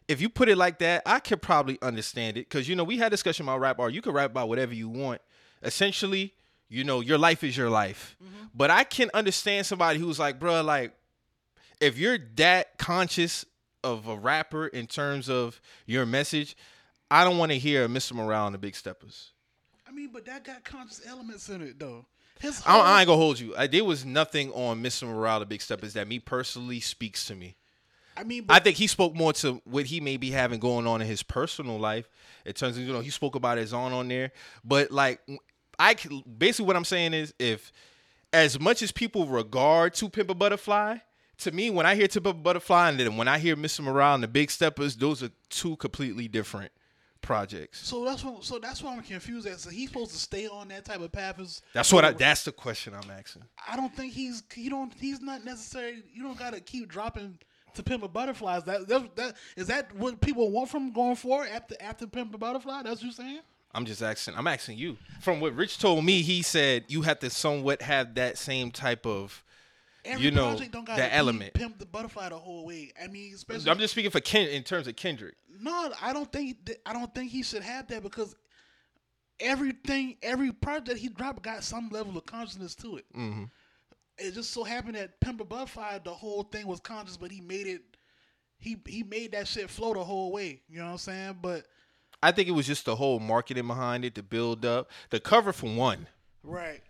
[0.07, 2.49] if you put it like that, I could probably understand it.
[2.49, 3.93] Cause you know, we had a discussion about rap art.
[3.93, 5.21] You could rap about whatever you want.
[5.63, 6.33] Essentially,
[6.69, 8.15] you know, your life is your life.
[8.53, 10.93] But I can understand somebody who's like, bruh, like,
[11.79, 13.45] if you're that conscious
[13.83, 16.55] of a rapper in terms of your message,
[17.09, 18.13] I don't want to hear Mr.
[18.13, 19.31] Morale and the Big Steppers.
[19.87, 22.05] I mean, but that got conscious elements in it though.
[22.39, 23.55] His I, whole, I ain't gonna hold you.
[23.57, 25.07] I, there was nothing on Mr.
[25.07, 27.55] Morale, the Big Steppers, that me personally speaks to me.
[28.15, 31.01] I mean, I think he spoke more to what he may be having going on
[31.01, 32.09] in his personal life.
[32.45, 34.31] It turns of you know, he spoke about his own on there.
[34.63, 35.21] But like,
[35.77, 35.95] I
[36.37, 37.71] basically what I'm saying is, if
[38.33, 40.97] as much as people regard To Pimp a Butterfly,
[41.39, 43.81] to me, when I hear Pimp a Butterfly and then when I hear Mr.
[43.81, 46.71] Morale and the Big Steppers, those are two completely different
[47.21, 47.85] projects.
[47.85, 49.47] so that's what so that's why I'm confused.
[49.47, 51.39] At so he's supposed to stay on that type of path.
[51.39, 52.11] As, That's what I.
[52.11, 53.43] That's the question I'm asking.
[53.69, 56.03] I don't think he's he don't he's not necessary.
[56.13, 57.37] You don't got to keep dropping
[57.73, 58.63] to pimp a butterflies.
[58.63, 62.37] That, that that is that what people want from going forward after after pimp a
[62.37, 62.83] butterfly.
[62.83, 63.41] That's what you're saying.
[63.73, 64.35] I'm just asking.
[64.35, 64.97] I'm asking you.
[65.19, 69.05] From what Rich told me, he said you have to somewhat have that same type
[69.05, 69.43] of.
[70.07, 71.53] Every You know, project don't gotta that element.
[71.53, 72.91] pimp the butterfly the whole way.
[73.01, 75.35] I mean, especially I'm just speaking for Ken in terms of Kendrick.
[75.59, 78.35] No, I don't think th- I don't think he should have that because
[79.39, 83.05] everything, every project he dropped got some level of consciousness to it.
[83.15, 83.43] Mm-hmm.
[84.19, 87.41] It just so happened that Pimp a Butterfly, the whole thing was conscious, but he
[87.41, 87.81] made it.
[88.59, 90.61] He he made that shit flow the whole way.
[90.67, 91.37] You know what I'm saying?
[91.41, 91.65] But
[92.23, 95.53] I think it was just the whole marketing behind it, the build up, the cover
[95.53, 96.07] for one.
[96.41, 96.81] right,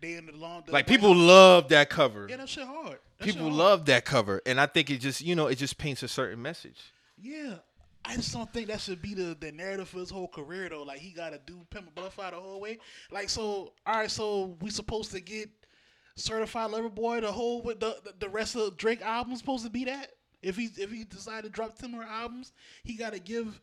[0.00, 2.26] they in the long the Like people love that cover.
[2.28, 2.98] Yeah, that shit hard.
[3.18, 3.54] That People shit hard.
[3.54, 6.40] love that cover, and I think it just you know it just paints a certain
[6.40, 6.78] message.
[7.20, 7.56] Yeah.
[8.02, 10.84] I just don't think that should be the, the narrative for his whole career though.
[10.84, 12.78] Like he gotta do Pimp a Butterfly the whole way.
[13.10, 14.10] Like so, all right.
[14.10, 15.50] So we supposed to get
[16.16, 19.84] Certified Lover Boy the whole with the, the rest of Drake albums supposed to be
[19.84, 20.12] that.
[20.42, 22.52] If he if he decided to drop ten more albums,
[22.84, 23.60] he gotta give.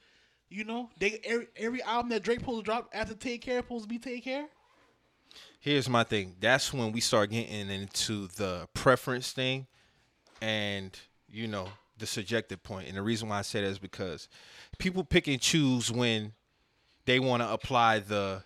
[0.50, 3.84] You know, they every every album that Drake supposed to drop after Take Care supposed
[3.86, 4.46] to be Take Care.
[5.60, 6.36] Here's my thing.
[6.40, 9.68] That's when we start getting into the preference thing,
[10.42, 10.98] and
[11.30, 12.88] you know the subjective point.
[12.88, 14.30] And the reason why I say that is because
[14.78, 16.34] people pick and choose when
[17.06, 18.44] they want to apply the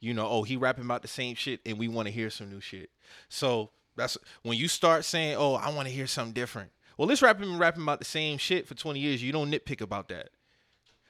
[0.00, 2.50] You know, oh, he rapping about the same shit and we want to hear some
[2.50, 2.90] new shit.
[3.28, 6.70] So that's when you start saying, Oh, I want to hear something different.
[6.98, 9.22] Well, this rapper been rapping about the same shit for 20 years.
[9.22, 10.30] You don't nitpick about that.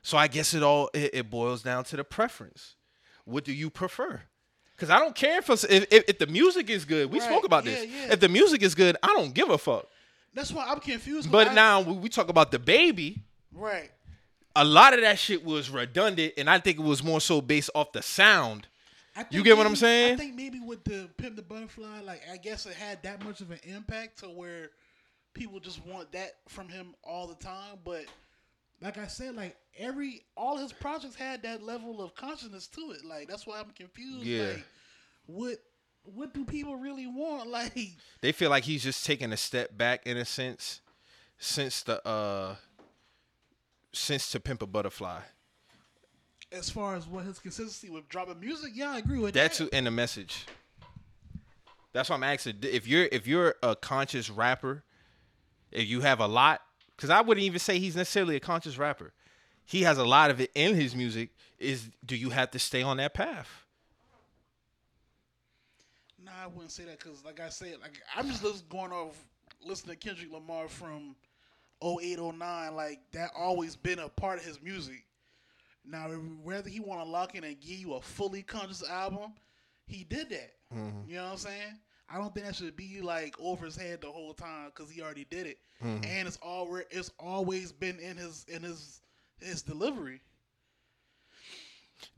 [0.03, 2.77] So I guess it all it, it boils down to the preference.
[3.25, 4.23] What do you prefer?
[4.83, 7.09] Because I don't care if, if if if the music is good.
[7.13, 7.89] We Right, spoke about yeah, this.
[7.89, 8.13] yeah.
[8.15, 9.87] If the music is good, I don't give a fuck.
[10.35, 11.31] That's why I'm confused.
[11.31, 13.23] But I- now we talk about the baby,
[13.53, 13.93] right?
[14.57, 17.71] a lot of that shit was redundant, and I think it was more so based
[17.77, 18.67] off the sound.
[19.31, 20.15] You get what I'm saying?
[20.15, 23.41] I think maybe with the Pimp the Butterfly, like I guess it had that much
[23.41, 24.71] of an impact to where
[25.33, 27.79] people just want that from him all the time.
[27.85, 28.07] But
[28.83, 33.05] like I said, like every all his projects had that level of consciousness to it.
[33.05, 34.27] Like that's why I'm confused.
[34.27, 34.49] Yeah.
[34.49, 34.65] Like
[35.27, 35.57] what
[36.05, 37.49] what do people really want?
[37.51, 37.73] Like
[38.21, 40.81] They feel like he's just taking a step back in a sense
[41.39, 42.57] since the uh
[43.93, 45.21] since to Pimp a Butterfly.
[46.51, 49.57] as far as what his consistency with dropping music, yeah, I agree with That that.
[49.57, 50.47] too, and the message.
[51.93, 54.83] That's why I'm asking if you're if you're a conscious rapper,
[55.71, 56.63] if you have a lot,
[56.97, 59.13] because I wouldn't even say he's necessarily a conscious rapper.
[59.65, 61.31] He has a lot of it in his music.
[61.59, 63.49] Is do you have to stay on that path?
[66.25, 69.17] Nah, I wouldn't say that because, like I said, like I'm just going off
[69.65, 71.15] listening to Kendrick Lamar from
[71.83, 72.75] 08, 09.
[72.75, 75.05] Like that always been a part of his music.
[75.85, 76.09] Now,
[76.43, 79.33] whether he want to lock in and give you a fully conscious album,
[79.87, 80.53] he did that.
[80.75, 81.09] Mm-hmm.
[81.09, 81.79] You know what I'm saying?
[82.13, 85.01] I don't think that should be like over his head the whole time because he
[85.01, 85.59] already did it,
[86.05, 89.01] and it's already it's always been in his in his
[89.41, 90.21] his delivery.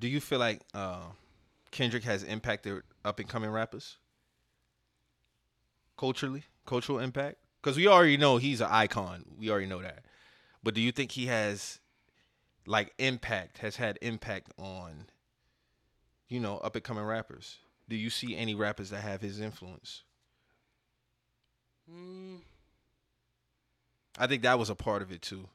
[0.01, 1.03] Do you feel like uh,
[1.71, 3.99] Kendrick has impacted up and coming rappers
[5.97, 7.37] culturally, cultural impact?
[7.63, 9.25] Because we already know he's an icon.
[9.39, 10.05] We already know that.
[10.63, 11.79] But do you think he has
[12.67, 13.59] like impact?
[13.59, 15.07] Has had impact on
[16.29, 17.59] you know up and coming rappers?
[17.89, 20.03] Do you see any rappers that have his influence?
[21.91, 22.41] Mm,
[24.19, 25.49] I think that was a part of it too.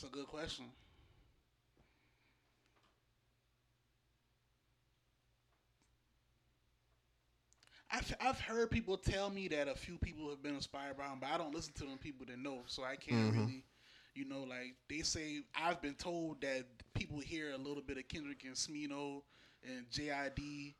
[0.00, 0.66] that's a good question.
[7.90, 11.18] I've, I've heard people tell me that a few people have been inspired by him,
[11.20, 13.64] but I don't listen to them people that know, so I can't really,
[14.18, 15.42] you know, like they say.
[15.54, 16.64] I've been told that
[16.94, 19.22] people hear a little bit of Kendrick and Smino
[19.64, 20.74] and JID.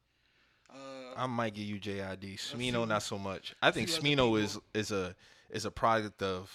[0.71, 2.37] Uh, I might give you JID.
[2.37, 3.55] Smino, not so much.
[3.63, 5.15] I think Smino is is a
[5.51, 6.51] is a product of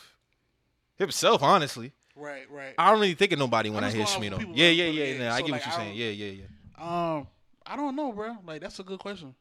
[0.97, 1.41] himself.
[1.41, 2.75] Honestly, right, right.
[2.77, 4.39] I don't really think of nobody when I'm I hear Smino.
[4.53, 5.03] Yeah, yeah, yeah.
[5.05, 5.33] yeah.
[5.33, 5.95] I get like, what you're I saying.
[5.95, 7.15] Yeah, yeah, yeah.
[7.15, 7.27] Um,
[7.65, 8.37] I don't know, bro.
[8.45, 9.33] Like that's a good question.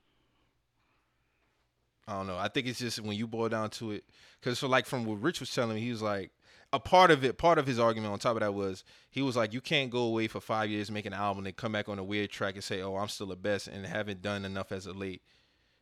[2.07, 2.39] I don't know.
[2.39, 4.05] I think it's just when you boil down to it,
[4.41, 6.31] because so like from what Rich was telling me, he was like
[6.73, 7.39] a part of it.
[7.39, 10.03] Part of his argument on top of that was he was like, you can't go
[10.05, 12.65] away for five years make an album and come back on a weird track and
[12.65, 15.23] say, oh, I'm still the best and haven't done enough as of late.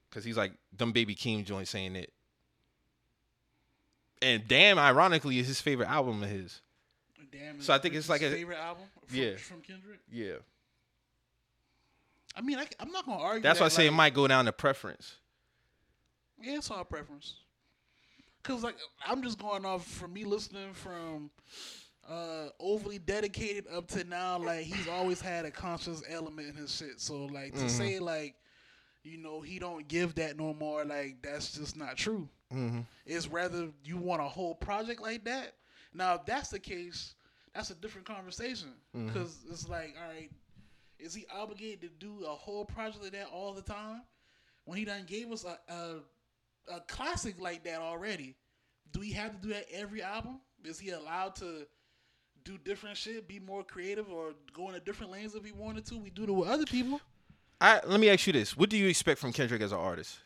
[0.09, 2.13] Because he's like dumb baby Keem joint saying it.
[4.23, 6.61] And damn, ironically, is his favorite album of his.
[7.33, 7.61] Damn.
[7.61, 8.85] So I think it's like his a- favorite album.
[9.07, 9.37] From, Yeah.
[9.37, 10.01] From Kendrick.
[10.11, 10.35] Yeah.
[12.37, 13.43] I mean, I, am not gonna argue.
[13.43, 15.17] That's why I that, say it might go down to preference.
[16.41, 17.35] Yeah, it's all preference.
[18.43, 18.77] Cause like
[19.07, 21.31] I'm just going off from me listening from
[22.09, 24.39] uh overly dedicated up to now.
[24.39, 27.01] Like he's always had a conscious element in his shit.
[27.01, 27.69] So like to mm-hmm.
[27.69, 28.35] say like,
[29.03, 30.85] you know, he don't give that no more.
[30.85, 32.29] Like that's just not true.
[32.53, 32.81] Mm-hmm.
[33.07, 35.55] It's rather you want a whole project like that.
[35.93, 37.15] Now if that's the case,
[37.55, 38.71] that's a different conversation.
[38.97, 39.09] Mm-hmm.
[39.09, 40.31] Because it's like, all right,
[40.99, 44.03] is he obligated to do a whole project like that all the time?
[44.65, 45.97] When he done gave us a, a
[46.69, 48.37] a classic like that already,
[48.93, 50.41] do we have to do that every album?
[50.65, 51.67] Is he allowed to
[52.45, 55.99] do different shit, be more creative, or go into different lanes if he wanted to?
[55.99, 57.01] We do it with other people.
[57.61, 60.19] I let me ask you this: What do you expect from Kendrick as an artist?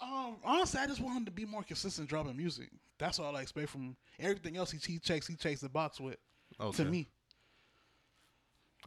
[0.00, 2.70] Um, honestly, I just want him to be more consistent dropping music.
[2.98, 3.96] That's all I expect from.
[4.18, 6.16] Everything else he, he checks, he checks the box with.
[6.60, 6.84] Okay.
[6.84, 7.08] To me,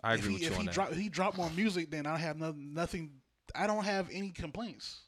[0.03, 0.74] I if agree he with if you he on that.
[0.74, 3.11] drop he drop more music, then I have no, nothing.
[3.56, 5.02] I don't have any complaints.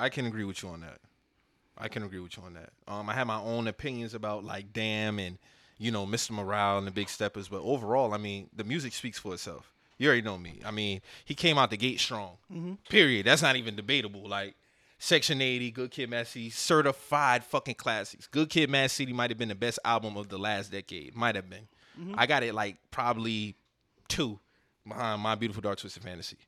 [0.00, 0.98] I can agree with you on that.
[1.76, 2.70] I can agree with you on that.
[2.88, 5.38] Um, I have my own opinions about like Damn and
[5.78, 6.32] you know Mr.
[6.32, 9.72] Morale and the Big Steppers, but overall, I mean, the music speaks for itself.
[9.98, 10.60] You already know me.
[10.64, 12.36] I mean, he came out the gate strong.
[12.88, 13.26] Period.
[13.26, 14.26] That's not even debatable.
[14.26, 14.54] Like
[14.98, 18.26] Section 80, Good Kid, Mad City, certified fucking classics.
[18.26, 21.14] Good Kid, Mad City might have been the best album of the last decade.
[21.14, 21.68] Might have been.
[22.16, 23.56] I got it like probably
[24.08, 24.38] two
[24.88, 26.38] behind My Beautiful Dark Twisted Fantasy.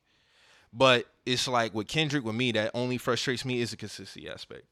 [0.73, 4.65] But it's like with Kendrick, with me, that only frustrates me is the consistency aspect.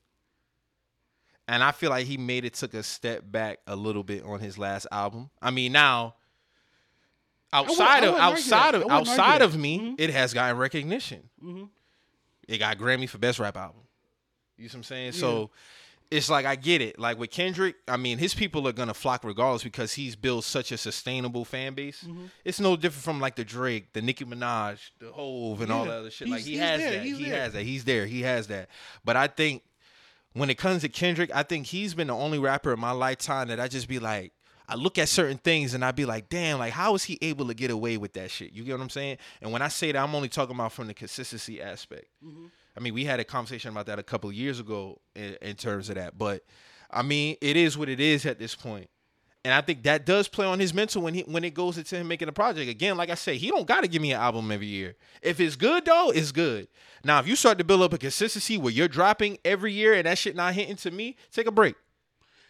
[1.48, 4.40] And I feel like he made it took a step back a little bit on
[4.40, 5.30] his last album.
[5.42, 6.16] I mean, now
[7.54, 9.96] outside of outside of I wouldn't argue outside of me, mm-hmm.
[9.98, 11.30] it has gotten recognition.
[11.44, 11.66] Mm-hmm.
[12.48, 13.82] It got Grammy for best rap album.
[14.58, 15.12] You see what I'm saying?
[15.14, 15.50] So
[16.12, 17.00] it's like I get it.
[17.00, 20.72] Like with Kendrick, I mean, his people are gonna flock regardless because he's built such
[20.72, 22.04] a sustainable fan base.
[22.04, 22.26] Mm-hmm.
[22.46, 25.92] It's no different from like the Drake, the Nicki Minaj, the Hove, and all Yeah.
[25.92, 26.28] that other shit.
[26.28, 26.92] He's- like he has there.
[26.92, 27.04] that.
[27.04, 27.42] He's he there.
[27.42, 27.64] has that.
[27.64, 28.06] He's there.
[28.06, 28.70] He has that.
[29.06, 29.64] But I think
[30.34, 33.48] when it comes to Kendrick, I think he's been the only rapper in my lifetime
[33.48, 34.34] that I just be like,
[34.70, 37.48] I look at certain things and I be like, damn, like how is he able
[37.48, 38.54] to get away with that shit?
[38.54, 39.18] You get what I'm saying?
[39.42, 42.06] And when I say that, I'm only talking about from the consistency aspect.
[42.76, 45.56] I mean, we had a conversation about that a couple of years ago in, in
[45.56, 46.44] terms of that, but
[46.90, 48.90] I mean, it is what it is at this point.
[49.44, 51.96] And I think that does play on his mental when he when it goes into
[51.96, 52.70] him making a project.
[52.70, 54.96] Again, like I say, he don't gotta give me an album every year.
[55.22, 56.68] If it's good though, it's good.
[57.04, 60.06] Now, if you start to build up a consistency where you're dropping every year and
[60.06, 61.76] that shit not hitting to me, take a break.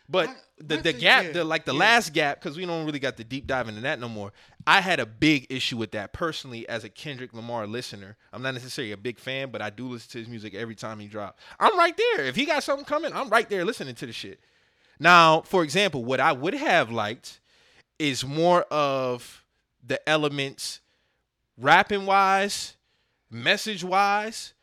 [0.10, 1.80] But I- the, the gap, the like the yeah.
[1.80, 4.31] last gap, because we don't really got the deep dive into that no more.
[4.67, 8.17] I had a big issue with that personally as a Kendrick Lamar listener.
[8.33, 10.99] I'm not necessarily a big fan, but I do listen to his music every time
[10.99, 11.41] he drops.
[11.59, 12.25] I'm right there.
[12.25, 14.39] If he got something coming, I'm right there listening to the shit.
[14.99, 17.39] Now, for example, what I would have liked
[17.97, 19.43] is more of
[19.85, 20.79] the elements
[21.57, 22.77] rapping wise,
[23.29, 24.53] message wise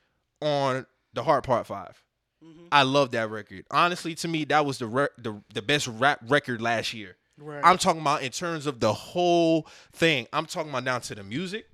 [0.41, 2.05] on the Heart Part 5.
[2.45, 2.67] Mm-hmm.
[2.71, 3.65] I love that record.
[3.71, 7.17] Honestly, to me, that was the re- the, the best rap record last year.
[7.41, 7.61] Right.
[7.65, 10.27] I'm talking about in terms of the whole thing.
[10.33, 11.69] I'm talking about down to the music,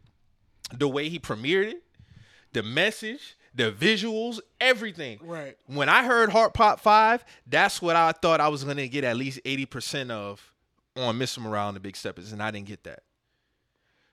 [0.72, 1.82] the way he premiered it,
[2.52, 5.18] the message, the visuals, everything.
[5.22, 5.56] Right.
[5.66, 9.04] When I heard Heart Part 5, that's what I thought I was going to get
[9.04, 10.52] at least 80% of
[10.96, 11.38] on Mr.
[11.38, 13.00] Morale and the Big Steppers, and I didn't get that.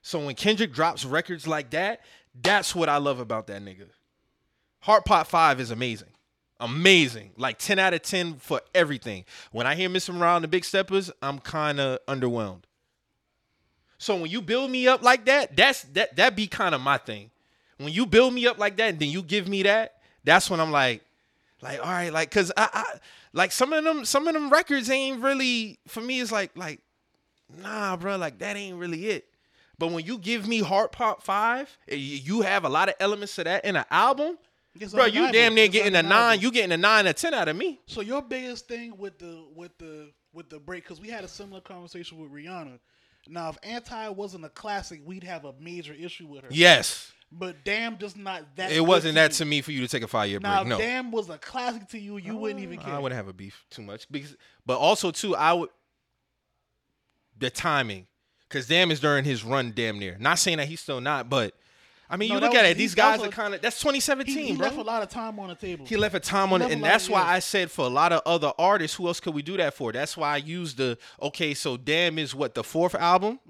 [0.00, 2.00] So when Kendrick drops records like that,
[2.40, 3.86] that's what I love about that nigga.
[4.80, 6.08] Heart Part 5 is amazing.
[6.62, 7.32] Amazing.
[7.36, 9.24] Like 10 out of 10 for everything.
[9.50, 10.14] When I hear Mr.
[10.14, 12.62] Morale and the Big Steppers, I'm kind of underwhelmed.
[13.98, 16.98] So when you build me up like that, that's that that be kind of my
[16.98, 17.30] thing.
[17.78, 19.94] When you build me up like that, and then you give me that,
[20.24, 21.02] that's when I'm like,
[21.62, 22.84] like, all right, like, cause I, I
[23.32, 26.20] like some of them, some of them records ain't really for me.
[26.20, 26.80] It's like, like,
[27.60, 29.26] nah, bro, like that ain't really it.
[29.78, 33.36] But when you give me Heart Part Five, you you have a lot of elements
[33.38, 34.38] of that in an album,
[34.92, 35.04] bro.
[35.06, 36.40] You damn near getting a nine.
[36.40, 37.80] You getting a nine or ten out of me.
[37.86, 41.28] So your biggest thing with the with the with the break because we had a
[41.28, 42.78] similar conversation with Rihanna.
[43.28, 46.48] Now, if Anti wasn't a classic, we'd have a major issue with her.
[46.50, 48.72] Yes, But Damn just not that.
[48.72, 49.36] it wasn't that you.
[49.36, 50.52] to me for you to take a five year break.
[50.52, 52.94] Now, No, Damn was a classic to you, you wouldn't even uh, care.
[52.94, 54.36] I wouldn't have a beef too much because,
[54.66, 55.70] but also too, I would
[57.38, 58.06] the timing
[58.48, 60.16] because damn is during his run, damn near.
[60.18, 61.54] Not saying that he's still not, but
[62.12, 62.76] I mean, No, you look at it.
[62.76, 64.66] These guys was are kind of that's 2017, he, he bro.
[64.66, 65.86] left a lot of time on the table.
[65.86, 67.22] He left a time on it, and that's why.
[67.22, 69.92] I said for a lot of other artists, who else could we do that for?
[69.92, 71.54] That's why I used the okay.
[71.54, 73.40] So damn is what the fourth album.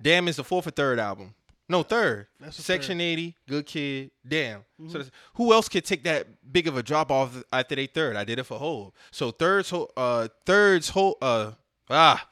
[0.00, 1.34] Damn is the fourth or third album.
[1.68, 2.26] No, third.
[2.42, 2.50] Mm-hmm.
[2.50, 3.02] Section third.
[3.04, 3.18] Mm-hmm.
[3.18, 4.64] 80, Good Kid, Damn.
[4.88, 8.16] So that's- who else could take that big of a drop off after they third?
[8.16, 8.92] I did it for Hove.
[9.10, 11.52] So thirds, uh, thirds, Ho- uh,
[11.88, 12.28] ah,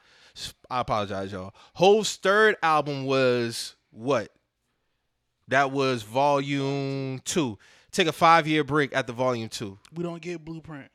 [0.71, 1.55] I apologize, y'all.
[1.75, 4.31] Hove's third album was what?
[5.49, 7.59] That was volume two.
[7.91, 9.79] Take a five year break at the volume two.
[9.95, 10.91] we don't get Blueprint.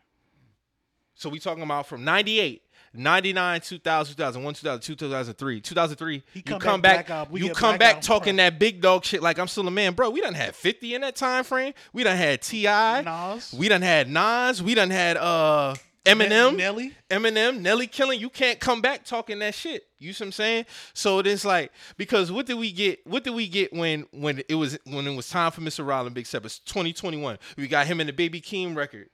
[1.16, 2.62] So we talking about from 98,
[2.94, 5.62] 99, 2000, 2001, 2002, 2003.
[5.62, 7.34] 2003, He you come come back back, Black Album.
[7.34, 9.94] We you come back talking that big dog shit like I'm still a man.
[9.94, 11.74] Bro, we done had 50 in that time frame.
[11.92, 13.02] We done had T.I.
[13.02, 13.54] Nas.
[13.58, 14.62] We done had Nas.
[14.62, 15.76] We done had uh
[16.08, 16.56] Eminem.
[16.58, 16.94] Nelly.
[17.10, 18.20] Eminem, Nelly killing.
[18.20, 19.84] You can't come back talking that shit.
[20.00, 20.66] You see what I'm saying?
[20.94, 23.06] So it's like because what did we get?
[23.06, 25.86] What did we get when when it was when it was time for Mr.
[25.86, 26.46] Rollin Big Step?
[26.46, 27.38] It's 2021.
[27.58, 29.10] We got him in the Baby Keem record.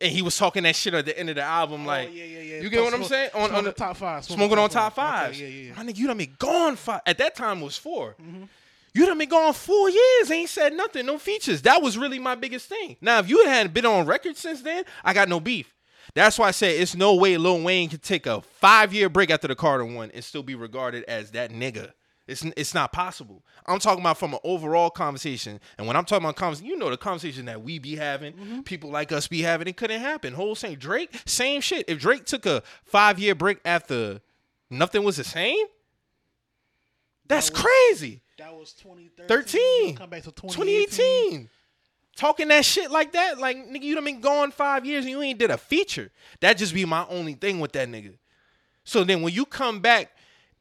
[0.00, 2.24] And he was talking that shit at the end of the album, like, oh, yeah,
[2.24, 2.60] yeah, yeah.
[2.60, 3.30] you get what I'm saying?
[3.34, 4.24] On, on the top five.
[4.24, 5.30] smoking on top five.
[5.30, 5.74] Okay, yeah, yeah, yeah.
[5.76, 7.00] My nigga, you done been gone five.
[7.04, 8.44] At that time, it was 4 Mm-hmm.
[8.98, 10.30] You done been gone four years.
[10.30, 11.62] Ain't said nothing, no features.
[11.62, 12.96] That was really my biggest thing.
[13.00, 15.72] Now, if you hadn't been on record since then, I got no beef.
[16.14, 19.30] That's why I said it's no way Lil Wayne can take a five year break
[19.30, 21.92] after the Carter one and still be regarded as that nigga.
[22.26, 23.44] It's it's not possible.
[23.66, 26.90] I'm talking about from an overall conversation, and when I'm talking about conversation, you know
[26.90, 28.60] the conversation that we be having, Mm-hmm.
[28.62, 30.34] people like us be having, it couldn't happen.
[30.34, 31.84] Whole saying Drake, same shit.
[31.88, 34.20] If Drake took a five year break after
[34.70, 35.66] nothing was the same,
[37.26, 38.22] that's was- crazy.
[38.38, 39.96] That was 2013.
[39.96, 40.86] Come back to 2018.
[40.86, 41.50] 2018.
[42.14, 45.22] Talking that shit like that, like nigga, you done been gone five years and you
[45.22, 46.10] ain't did a feature.
[46.40, 48.14] That just be my only thing with that nigga.
[48.84, 50.10] So then when you come back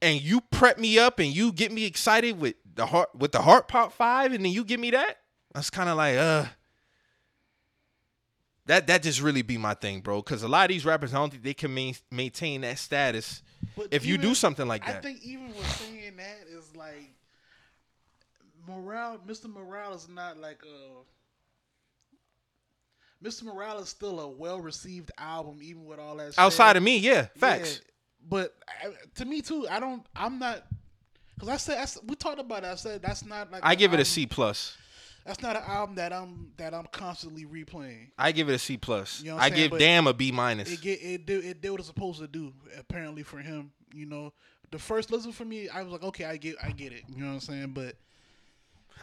[0.02, 3.42] and you prep me up and you get me excited with the heart with the
[3.42, 5.18] heart part five, and then you give me that,
[5.54, 6.46] that's kind of like uh.
[8.66, 10.22] That that just really be my thing, bro.
[10.22, 13.42] Because a lot of these rappers, I don't think they can main, maintain that status
[13.78, 14.98] But if you do something like that.
[14.98, 17.17] I think even with saying that is like
[18.68, 19.20] Morale.
[19.28, 19.52] Mr.
[19.52, 21.04] Morale is not like uh, a.
[23.24, 23.44] Mr.
[23.44, 26.34] Morale is still a well received album, even with all that.
[26.38, 26.78] Outside shit.
[26.78, 27.82] of me, yeah, facts.
[27.82, 27.92] Yeah,
[28.30, 30.06] but I, to me too, I don't.
[30.16, 30.64] I'm not.
[31.40, 32.68] Cause I said I we talked about it.
[32.68, 34.76] I said that's not like I give it a C plus.
[35.28, 38.12] That's not an album that I'm that I'm constantly replaying.
[38.18, 39.22] I give it a C plus.
[39.22, 39.56] You know I saying?
[39.56, 40.72] give But Damn a B minus.
[40.72, 42.54] It get it do it did what it's supposed to do.
[42.80, 44.34] Apparently for him, you know,
[44.72, 47.04] the first listen for me, I was like, okay, I get I get it.
[47.10, 47.72] You know what I'm saying?
[47.74, 47.98] But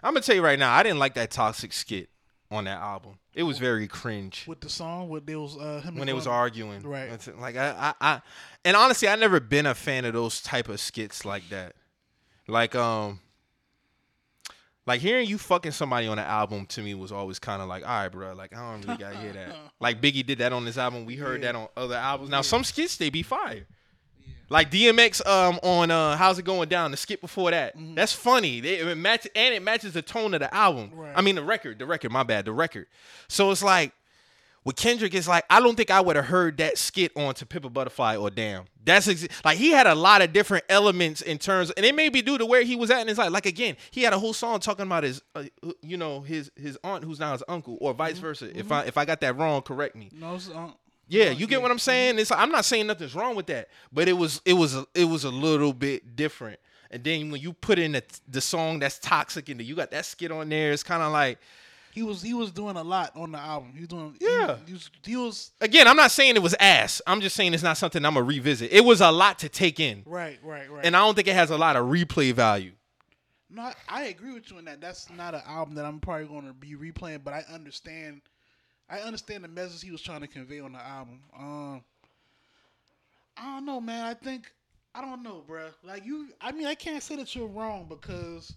[0.03, 2.09] I'm gonna tell you right now, I didn't like that toxic skit
[2.51, 3.19] on that album.
[3.35, 6.83] It was very cringe with the song, with uh, him when they was arguing.
[6.83, 7.11] Right.
[7.39, 8.23] Like I, I, I,
[8.65, 11.75] and honestly, I never been a fan of those type of skits like that.
[12.47, 13.21] Like um,
[14.87, 17.83] like hearing you fucking somebody on an album to me was always kind of like,
[17.83, 18.35] all right, bro.
[18.35, 19.57] Like I don't really gotta hear that.
[19.81, 21.05] Like Biggie did that on this album.
[21.05, 21.53] We heard Yeah.
[21.53, 22.31] that on other albums.
[22.31, 23.67] Now some skits they be fire.
[24.55, 27.75] Like DMX um on uh how's it going down the skit before that.
[27.95, 28.61] That's funny.
[28.61, 30.91] They, it match and it matches the tone of the album.
[30.91, 30.99] Mm-hmm.
[31.01, 31.13] Right.
[31.17, 32.87] I mean the record the record my bad the record.
[33.29, 33.93] So it's like
[34.65, 37.45] with Kendrick it's like I don't think I would have heard that skit on To
[37.47, 38.65] Pimp a Butterfly or Damn.
[38.85, 42.09] That's ex- like he had a lot of different elements in terms and it may
[42.09, 43.33] be due to where he was at in his life.
[43.33, 45.43] Like again he had a whole song talking about his uh,
[45.83, 47.99] you know his his aunt who's now his uncle or Mm-hmm.
[47.99, 48.57] vice versa.
[48.57, 50.11] If I if I got that wrong correct me.
[50.13, 50.69] No, it's, uh,
[51.09, 51.83] yeah, oh, you get what I'm mm-hmm.
[51.83, 52.19] saying.
[52.19, 55.05] It's I'm not saying nothing's wrong with that, but it was it was a, it
[55.05, 56.61] was a little bit different.
[56.91, 60.05] And then when you put in the, the song that's toxic and you got that
[60.05, 61.39] skit on there, it's kind of like
[61.93, 63.73] He was he was doing a lot on the album.
[63.75, 64.57] He was doing Yeah.
[64.67, 67.03] He, was, he was again, I'm not saying it was ass.
[67.07, 68.73] I'm just saying it's not something I'm gonna revisit.
[68.73, 70.85] It was a lot to take in, right, right, right.
[70.85, 72.73] and I don't think it has a lot of replay value.
[73.51, 74.81] No, I, I agree with you in that.
[74.81, 78.23] That's not an album that I'm probably going to be replaying, but I understand.
[78.89, 81.21] I understand the message he was trying to convey on the album.
[81.39, 81.85] Um,
[83.37, 84.05] I don't know, man.
[84.05, 84.53] I think
[84.95, 85.73] I don't know, bruh.
[85.83, 88.55] Like you, I mean, I can't say that you're wrong because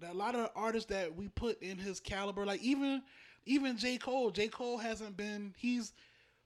[0.00, 3.02] there a lot of artists that we put in his caliber, like even
[3.46, 4.30] even J Cole.
[4.30, 5.54] J Cole hasn't been.
[5.58, 5.92] He's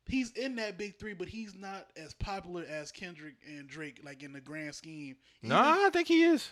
[0.07, 4.23] he's in that big three, but he's not as popular as Kendrick and Drake, like
[4.23, 5.17] in the grand scheme.
[5.43, 6.51] Even- Nah, I think he is.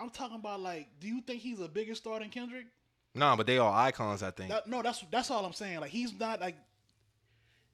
[0.00, 2.66] I'm talking about like, do you think he's a bigger star than Kendrick?
[3.14, 4.22] Nah, but they are icons.
[4.22, 4.50] I think.
[4.50, 5.80] That, no, that's that's all I'm saying.
[5.80, 6.56] Like he's not like.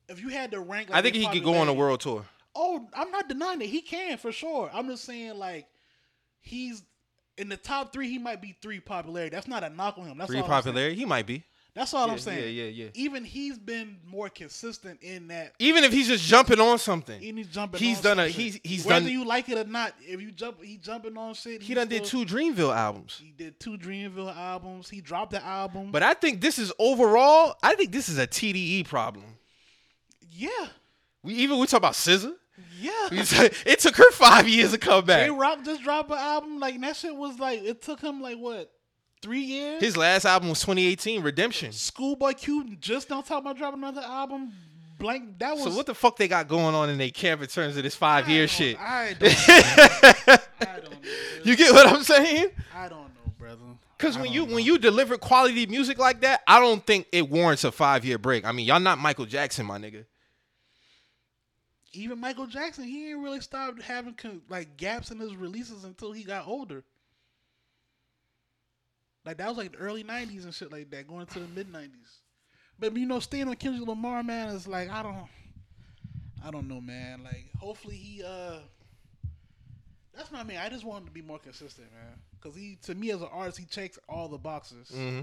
[0.08, 2.24] If you had to rank, like, I think he could go on a world tour.
[2.54, 4.70] Oh, I'm not denying that he can for sure.
[4.72, 5.66] I'm just saying like,
[6.40, 6.82] he's
[7.36, 8.08] in the top three.
[8.08, 9.34] He might be three popularity.
[9.36, 10.18] That's not a knock on him.
[10.18, 11.44] That's Three popularity, he might be.
[11.78, 12.56] That's all Yeah, I'm saying.
[12.56, 12.90] yeah, yeah, yeah.
[12.94, 15.54] Even he's been more consistent in that.
[15.60, 17.78] Even if he's just jumping on something, he's jumping.
[17.78, 18.34] He's on done a- shit.
[18.34, 19.94] he's- he's whether done- you like it or not.
[20.00, 21.62] If you jump, he jumping on shit.
[21.62, 23.20] he done did two Dreamville albums.
[23.22, 24.90] He did two Dreamville albums.
[24.90, 25.92] He dropped the album.
[25.92, 27.54] But I think this is overall.
[27.62, 29.24] I think this is a TDE problem.
[30.32, 30.48] yeah,
[31.22, 32.34] We even we talk about SZA.
[32.80, 33.08] yeah.
[33.12, 35.24] It took her five years to come back.
[35.26, 36.58] Jay Rock just dropped an album.
[36.58, 38.68] Like that shit was like it took him like what
[39.22, 39.80] three years.
[39.80, 41.72] His last album was 2018, Redemption.
[41.72, 44.52] Schoolboy Q just don't talk about dropping another album.
[44.98, 45.38] Blank.
[45.38, 45.64] That was.
[45.64, 47.94] So what the fuck they got going on in their camp in terms of this
[47.94, 48.78] five year shit?
[48.80, 49.32] I don't.
[49.48, 50.98] I don't know.
[51.44, 52.48] You get what I'm saying?
[52.74, 53.62] I don't know, brother.
[53.96, 54.54] Because when you know.
[54.54, 58.18] when you deliver quality music like that, I don't think it warrants a five year
[58.18, 58.44] break.
[58.44, 60.04] I mean, y'all not Michael Jackson, my nigga.
[61.92, 64.16] even Michael Jackson, he ain't really stopped having
[64.48, 66.82] like gaps in his releases until he got older.
[69.28, 71.70] Like that was like the early '90s and shit like that, going into the mid
[71.70, 72.20] '90s.
[72.78, 75.26] But you know, staying on Kendrick Lamar, man, is like I don't,
[76.42, 77.24] I don't know, man.
[77.24, 78.60] Like hopefully he, uh
[80.16, 80.56] that's what I mean.
[80.56, 82.18] I just want him to be more consistent, man.
[82.40, 84.90] Because he, to me as an artist, he checks all the boxes.
[84.90, 85.20] Mm-hmm.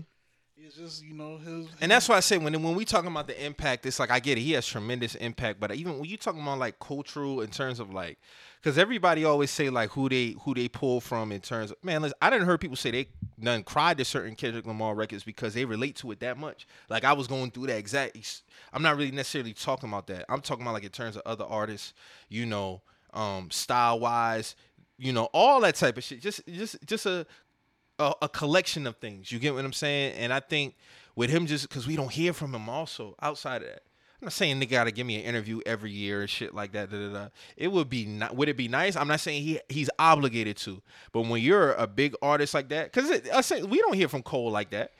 [0.56, 3.26] It's just you know his, And that's why I say when when we talking about
[3.26, 4.42] the impact, it's like I get it.
[4.42, 7.92] He has tremendous impact, but even when you talking about like cultural in terms of
[7.92, 8.20] like,
[8.66, 12.02] because everybody always say like who they who they pull from in terms of man.
[12.02, 15.54] Listen, I didn't hear people say they none cried to certain Kendrick Lamar records because
[15.54, 16.66] they relate to it that much.
[16.90, 18.18] Like I was going through that exact.
[18.74, 20.26] I'm not really necessarily talking about that.
[20.30, 21.94] I'm talking about like in terms of other artists,
[22.28, 22.82] you know,
[23.14, 24.56] um, style wise,
[24.98, 26.20] you know, all that type of shit.
[26.20, 27.28] Just just just a
[28.00, 29.32] a, a collection of things.
[29.32, 30.16] You get what I'm saying?
[30.16, 30.74] And I think
[31.16, 33.84] with him, just because we don't hear from him, also outside of that,
[34.22, 36.90] I'm not saying they gotta give me an interview every year and shit like that.
[36.90, 37.28] Da, da, da.
[37.58, 38.36] It would be not.
[38.36, 38.96] Would it be nice?
[38.96, 40.82] I'm not saying he he's obligated to,
[41.12, 44.70] but when you're a big artist like that, because we don't hear from Cole like
[44.72, 44.92] that.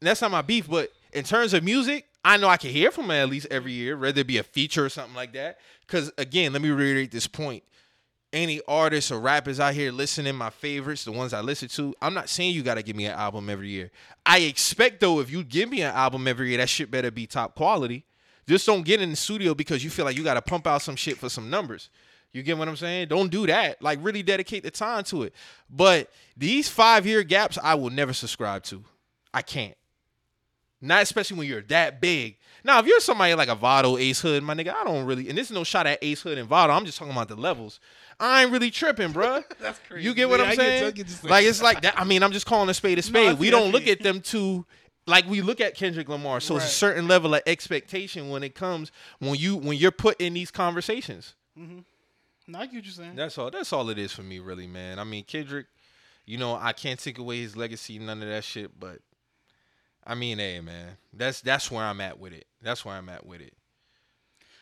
[0.00, 3.06] That's not my beef, but in terms of music, I know I can hear from
[3.06, 5.58] him at least every year, whether it be a feature or something like that.
[5.80, 7.62] Because again, let me reiterate this point
[8.32, 12.14] any artists or rappers out here listening, my favorites, the ones I listen to, I'm
[12.14, 13.90] not saying you gotta give me an album every year.
[14.24, 17.26] I expect though, if you give me an album every year, that shit better be
[17.26, 18.04] top quality.
[18.48, 20.82] Just don't get in the studio because you feel like you got to pump out
[20.82, 21.90] some shit for some numbers.
[22.32, 23.08] You get what I'm saying?
[23.08, 23.80] Don't do that.
[23.82, 25.34] Like really dedicate the time to it.
[25.70, 28.84] But these five year gaps, I will never subscribe to.
[29.32, 29.76] I can't.
[30.80, 32.36] Not especially when you're that big.
[32.62, 35.28] Now, if you're somebody like a Vado, Ace Hood, my nigga, I don't really.
[35.28, 36.72] And this is no shot at Ace Hood and Vado.
[36.72, 37.80] I'm just talking about the levels.
[38.20, 39.42] I ain't really tripping, bruh.
[39.60, 40.04] That's crazy.
[40.04, 40.96] You get what Yeah, I'm I saying?
[40.96, 41.98] you're like it's like that.
[41.98, 43.30] I mean, I'm just calling a spade a spade.
[43.30, 44.66] I we don't look at them too
[45.06, 46.40] like we look at Kendrick Lamar.
[46.40, 50.20] So it's a certain level of expectation when it comes when you when you're put
[50.20, 51.34] in these conversations.
[51.58, 51.80] Mm-hmm.
[52.48, 53.16] No, I get what you're saying.
[53.16, 53.50] That's all.
[53.50, 54.98] That's all it is for me, really, man.
[54.98, 55.66] I mean, Kendrick,
[56.24, 58.78] you know, I can't take away his legacy, none of that shit.
[58.78, 58.98] But
[60.04, 62.46] I mean, hey, man, that's that's where I'm at with it.
[62.62, 63.54] That's where I'm at with it.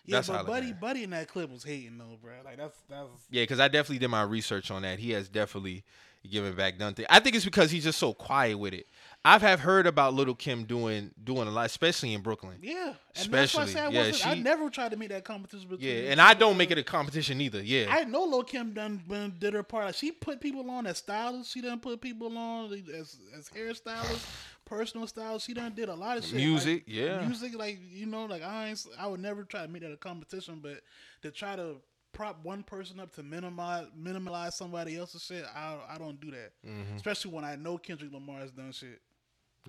[0.06, 0.72] yeah, that's but Buddy.
[0.72, 2.32] Buddy in that clip was hating though, bro.
[2.44, 4.98] Like that's that's Yeah, because I definitely did my research on that.
[4.98, 5.84] He has definitely
[6.30, 7.06] given back done thing.
[7.10, 8.86] I think it's because he's just so quiet with it.
[9.26, 12.59] I've have heard about Lil Kim doing doing a lot, especially in Brooklyn.
[12.60, 12.88] yeah.
[12.88, 15.24] And Especially, that's why I, said I, yeah, wasn't, I never tried to make that
[15.24, 15.88] competition between.
[15.88, 17.62] Yeah, and I don't make it a competition either.
[17.62, 19.86] Yeah, I know Lil Kim done been, did her part.
[19.86, 21.52] Like, she put people on as stylists.
[21.52, 24.26] She done put people on as as hairstylists,
[24.66, 25.46] personal stylists.
[25.46, 26.34] She done did a lot of shit.
[26.34, 27.26] Music, like, yeah.
[27.26, 27.56] music.
[27.56, 30.60] Like you know, like I ain't, I would never try to make that a competition,
[30.62, 30.80] but
[31.22, 31.76] to try to
[32.12, 36.52] prop one person up to minimize minimize somebody else's shit, I I don't do that.
[36.66, 36.96] Mm-hmm.
[36.96, 39.01] Especially when I know Kendrick Lamar has done shit.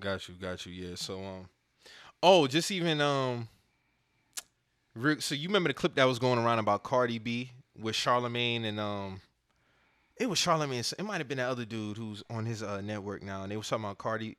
[0.00, 0.72] Got you, got you.
[0.72, 0.94] Yeah.
[0.96, 1.48] So um,
[2.22, 3.48] oh, just even um,
[5.18, 8.80] so you remember the clip that was going around about Cardi B with Charlamagne and
[8.80, 9.20] um,
[10.16, 10.92] it was Charlamagne.
[10.98, 13.56] It might have been that other dude who's on his uh network now, and they
[13.56, 14.36] were talking about Cardi,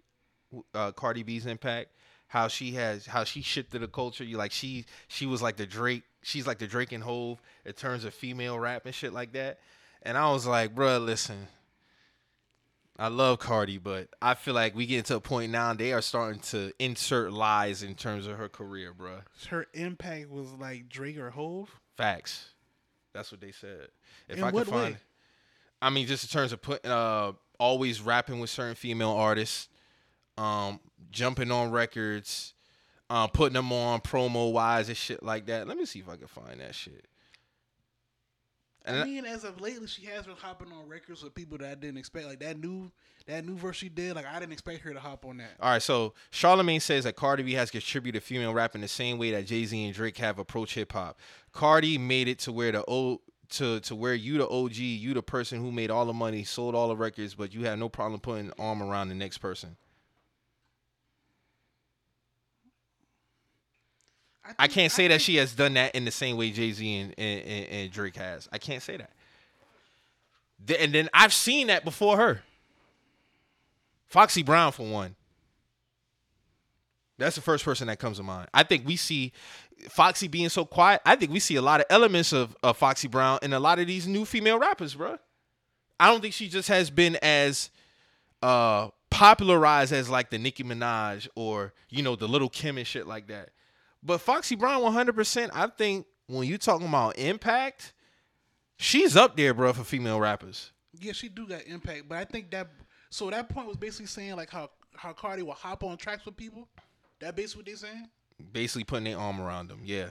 [0.74, 1.90] uh, Cardi B's impact.
[2.30, 4.26] How she has, how she shifted the culture.
[4.26, 6.04] You like she, she was like the Drake.
[6.24, 9.60] She's like the Drake and Hove in terms of female rap and shit like that.
[10.02, 11.48] And I was like, bruh, listen,
[13.00, 16.02] I love Cardi, but I feel like we get to a point now they are
[16.02, 19.22] starting to insert lies in terms of her career, bruh.
[19.50, 21.70] Her impact was like Drake or Hove.
[21.96, 22.50] Facts.
[23.14, 23.90] That's what they said.
[24.28, 25.00] If In I could find way?
[25.82, 29.70] I mean, just in terms of putting uh always rapping with certain female artists,
[30.38, 30.80] um,
[31.12, 32.54] jumping on records,
[33.10, 35.68] um, putting them on promo wise and shit like that.
[35.68, 37.06] Let me see if I can find that shit.
[38.88, 41.70] And I mean, as of lately, she has been hopping on records with people that
[41.70, 42.28] I didn't expect.
[42.28, 42.92] Like that new
[43.28, 44.16] that new verse she did.
[44.16, 45.52] Like I didn't expect her to hop on that.
[45.60, 49.18] All right, so Charlamagne says that Cardi B has contributed female rap in the same
[49.18, 51.20] way that Jay Z and Drake have approached hip hop.
[51.52, 55.22] Cardi made it to where the o to to where you the OG, you the
[55.22, 58.20] person who made all the money, sold all the records, but you have no problem
[58.20, 59.76] putting an arm around the next person.
[64.58, 66.72] I think- can't say that think- she has done that in the same way Jay
[66.72, 68.48] Z and, and, and, and Drake has.
[68.52, 69.12] I can't say that.
[70.66, 72.42] Th- And then I've seen that before her.
[74.08, 75.16] Foxy Brown for one.
[77.18, 78.48] That's the first person that comes to mind.
[78.54, 79.32] I think we see
[79.90, 81.02] Foxy being so quiet.
[81.06, 83.80] I think we see a lot of elements of, of Foxy Brown in a lot
[83.80, 85.18] of these new female rappers, bro.
[86.00, 87.70] I don't think she just has been as
[88.44, 93.08] uh popularized as like the Nicki Minaj or you know the Lil Kim and shit
[93.08, 93.50] like that.
[94.04, 95.52] But Foxy Brown, one hundred percent.
[95.54, 97.94] I think when you talking about impact,
[98.78, 100.72] she's up there, bro, for female rappers.
[101.00, 102.70] Yeah, she do got impact, but I think that
[103.10, 106.38] so that point was basically saying like how how Cardi will hop on tracks with
[106.38, 106.68] people.
[107.20, 108.10] That basically what they saying.
[108.52, 109.82] Basically putting their arm around them.
[109.84, 110.10] Yeah.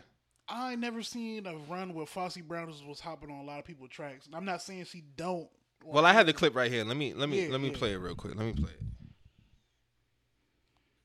[0.49, 3.65] I never seen a run where Foxy Brown was, was hopping on a lot of
[3.65, 4.27] people's tracks.
[4.27, 5.49] And I'm not saying she don't.
[5.85, 6.85] Well, I have the clip right here.
[6.85, 7.77] Let me let me Yeah, let me yeah.
[7.77, 8.35] play it real quick.
[8.37, 8.83] Let me play it.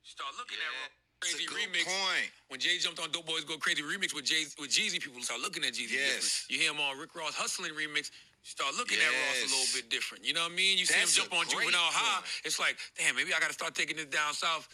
[0.03, 1.85] Start looking at That's a crazy remix.
[1.85, 2.27] point.
[2.49, 5.39] When Jay jumped on Dope Boys Go Crazy remix with Jay with Jeezy, people start
[5.41, 5.93] looking at Jeezy.
[5.93, 6.45] Yes.
[6.45, 6.49] different.
[6.49, 8.11] You hear him on Rick Ross hustling remix.
[8.43, 10.26] You start looking at Ross a little bit different.
[10.26, 10.77] You know what I mean?
[10.77, 12.23] You That's see him jump on Juvenile High.
[12.43, 14.68] It's like, damn, maybe I got to start taking this down south.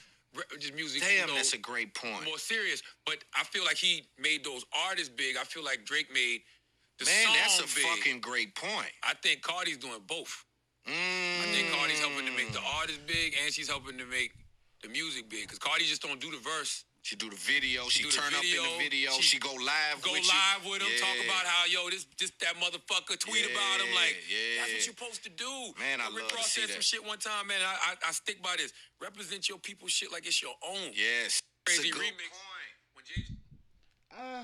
[0.60, 1.02] Just music.
[1.02, 2.24] you Damn, know, that's a great point.
[2.26, 2.84] more serious.
[3.06, 5.36] But I feel like he made those artists big.
[5.38, 6.42] I feel like Drake made
[7.00, 7.86] the Man, song that's a big.
[7.86, 8.92] fucking great point.
[9.04, 10.46] I think Cardi's doing both.
[10.88, 10.92] Mm.
[10.94, 14.32] I think Cardi's helping to make the artist big, and she's helping to make
[14.84, 15.48] the music big.
[15.48, 16.84] Cause Cardi just don't do the verse.
[17.04, 17.88] She do the video.
[17.88, 19.12] She, do the turn up in the video, video.
[19.16, 20.04] she She, go live.
[20.04, 20.12] With him.
[20.12, 20.72] Go with live you.
[20.72, 23.96] with him, talk about how yo this this that motherfucker tweet about him.
[23.96, 25.52] Like Yeah, that's what you're supposed to do.
[25.80, 27.60] Man, I Rick love to Ross see said some shit one time, man.
[27.64, 28.74] I, I I stick by this.
[29.02, 30.92] Represent your people shit like it's your own.
[30.94, 31.40] Yes.
[31.66, 32.28] That's a Crazy good remix.
[32.36, 32.72] point.
[32.94, 33.36] When Jay-
[34.12, 34.44] Uh,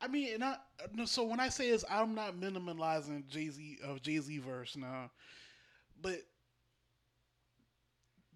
[0.00, 0.56] I mean, and I,
[0.94, 4.76] no, so when I say this, I'm not minimalizing Jay Z of Jay Z verse
[4.76, 5.10] now,
[6.00, 6.16] but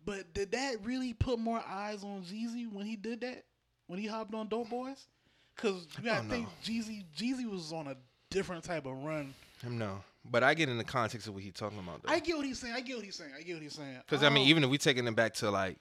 [0.06, 3.44] but did that really put more eyes on Jeezy when he did that?
[3.88, 5.06] When he hopped on Dope Boys?
[5.54, 6.48] Because you gotta don't think.
[6.64, 7.96] Jeezy Jeezy was on a
[8.30, 9.34] different type of run.
[9.68, 10.02] No.
[10.28, 12.12] But I get in the context of what he's talking about though.
[12.12, 12.74] I get what he's saying.
[12.74, 13.30] I get what he's saying.
[13.38, 14.00] I get what he's saying.
[14.06, 15.78] Because I mean, Um, even if we taking them back to like,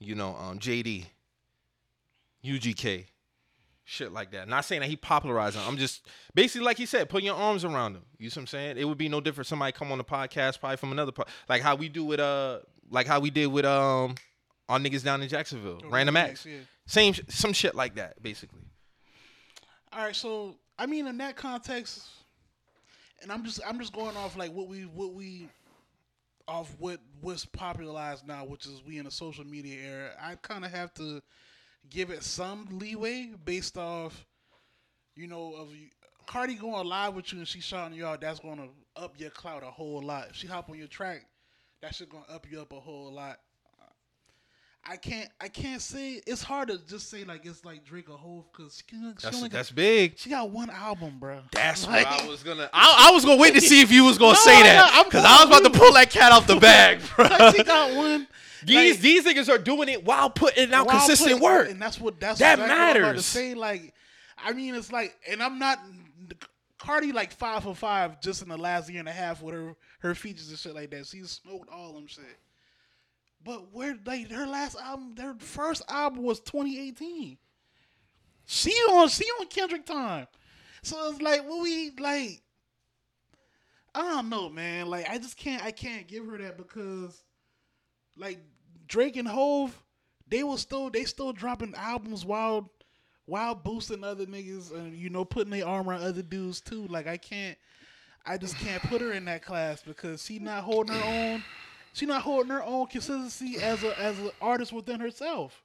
[0.00, 1.06] you know, um, JD,
[2.44, 3.06] UGK,
[3.84, 4.48] shit like that.
[4.48, 5.62] Not saying that he popularized him.
[5.66, 8.02] I'm just basically like he said, putting your arms around him.
[8.18, 8.78] You see what I'm saying?
[8.78, 9.46] It would be no different.
[9.46, 12.60] Somebody come on the podcast, probably from another part, like how we do with uh,
[12.90, 14.14] like how we did with um,
[14.68, 16.58] our niggas down in Jacksonville, Oh, Random Acts, yeah.
[16.86, 18.60] same some shit like that, basically.
[19.92, 22.02] All right, so I mean, in that context,
[23.22, 25.48] and I'm just I'm just going off like what we what we
[26.46, 30.10] off what what's popularized now, which is we in a social media era.
[30.20, 31.22] I kind of have to
[31.90, 34.26] give it some leeway based off,
[35.14, 35.68] you know, of
[36.26, 38.20] Cardi going live with you and she shouting you out.
[38.20, 40.28] That's going to up your clout a whole lot.
[40.30, 41.26] If she hop on your track,
[41.84, 43.38] that shit to up you up a whole lot.
[44.86, 48.18] I can't I can't say it's hard to just say like it's like Drake or
[48.18, 50.18] Hove because she, she That's only got- that's big.
[50.18, 51.40] she got one album, bro.
[51.52, 52.68] That's Like- what I was gonna.
[52.70, 55.24] I, I was gonna wait to see if you was gonna No, say that because
[55.24, 57.24] I was about to pull that cat off the bag, bro.
[57.26, 58.28] Like, she got one.
[58.62, 61.70] These like, these niggas are doing it while putting out consistent put- work.
[61.70, 63.94] and that's what that's That exactly what I'm about to say like,
[64.36, 65.78] I mean, it's like, and I'm not
[66.84, 69.74] Cardi like five for five just in the last year and a half with her
[70.00, 71.06] her features and shit like that.
[71.06, 72.38] She's smoked all them shit.
[73.42, 77.38] But where like her last album, their first album was 2018.
[78.44, 80.26] She on she on Kendrick time,
[80.82, 82.42] so it's like what we like.
[83.94, 84.88] I don't know, man.
[84.88, 87.22] Like I just can't I can't give her that because
[88.14, 88.40] like
[88.86, 89.82] Drake and Hove,
[90.28, 92.70] they will still they still dropping albums while
[93.26, 96.86] while boosting other niggas and you know putting their arm around other dudes too.
[96.88, 97.56] Like I can't
[98.26, 101.44] I just can't put her in that class because she not holding her own.
[101.92, 105.62] She not holding her own consistency as a as an artist within herself.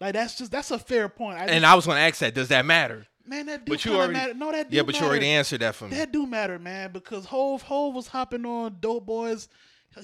[0.00, 1.38] Like that's just that's a fair point.
[1.38, 2.34] I and just, I was gonna ask that.
[2.34, 3.06] Does that matter?
[3.30, 4.34] man, that do But you already matter.
[4.34, 5.96] No, that do yeah, but you already answered that for me.
[5.96, 9.48] That do matter, man, because Hove Hove was hopping on Dope Boys.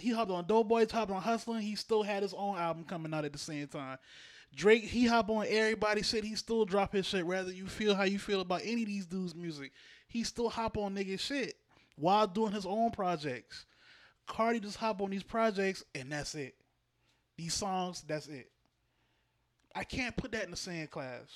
[0.00, 1.60] He hopped on Dope Boys, hopped on Hustling.
[1.60, 3.98] He still had his own album coming out at the same time.
[4.54, 6.24] Drake, he hop on everybody shit.
[6.24, 7.26] He still drop his shit.
[7.26, 9.72] Whether you feel how you feel about any of these dudes' music,
[10.08, 11.56] he still hop on nigga shit
[11.96, 13.66] while doing his own projects.
[14.26, 16.54] Cardi just hop on these projects and that's it.
[17.36, 18.50] These songs, that's it.
[19.74, 21.28] I can't put that in the same class.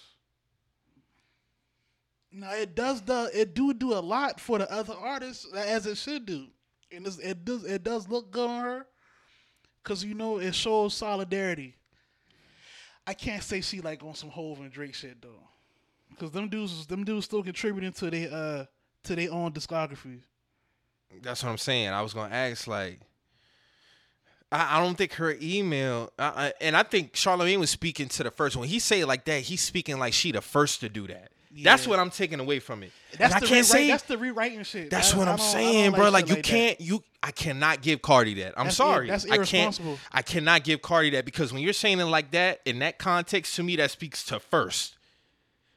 [2.33, 5.97] Now it does the it do do a lot for the other artists as it
[5.97, 6.47] should do,
[6.93, 8.87] and it does it does look good on her,
[9.83, 11.75] cause you know it shows solidarity.
[13.11, 15.43] I can't say she like on some Hove and Drake shit though,
[16.17, 18.65] cause them dudes them dudes still contributing to their uh
[19.03, 20.21] to their own discography.
[21.21, 21.89] That's what I'm saying.
[21.89, 23.01] I was gonna ask like.
[24.53, 28.23] I, I don't think her email, uh, uh, and I think Charlamagne was speaking to
[28.23, 28.69] the first one.
[28.69, 29.43] He say it like that.
[29.43, 31.33] He's speaking like she the first to do that.
[31.65, 32.93] That's what I'm taking away from it.
[33.19, 34.89] That's And the I can't rewrite, say that's the rewriting shit.
[34.91, 36.11] That's I- what I'm don't- I don't saying, bro.
[36.11, 36.45] Like shit you that.
[36.45, 38.55] can't, you I cannot give Cardi that.
[38.57, 39.09] I'm That's ir- sorry.
[39.09, 39.39] that's I can't.
[39.55, 39.99] irresponsible.
[40.13, 43.57] I cannot give Cardi that because when you're saying it like that in that context,
[43.57, 44.97] to me that speaks to first.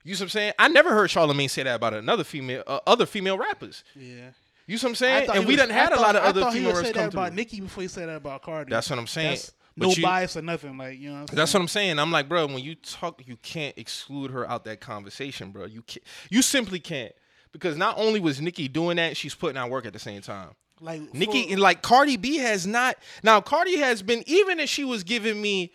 [0.04, 0.54] You see what I'm saying?
[0.60, 3.84] I never heard Charlamagne say that about another female, uh, other female rappers.
[3.96, 4.32] Yeah.
[4.68, 5.30] You see what I'm saying?
[5.34, 7.36] And we was- done had a lot of I other female rappers that about through.
[7.36, 8.70] Nicki before he said that about Cardi.
[8.70, 9.30] That's what I'm saying.
[9.32, 10.78] That's But no you- bias or nothing.
[10.78, 11.22] Like you know.
[11.22, 12.00] What That's what I'm saying.
[12.00, 15.66] I'm like, bro, when you talk, you can't exclude her out that conversation, bro.
[15.66, 17.14] You can't, you simply can't.
[17.52, 20.50] Because not only was Nicki doing that, she's putting out work at the same time.
[20.82, 22.98] Like Nicki for- and like Cardi B has not.
[23.24, 25.72] Now Cardi has been even if she was giving me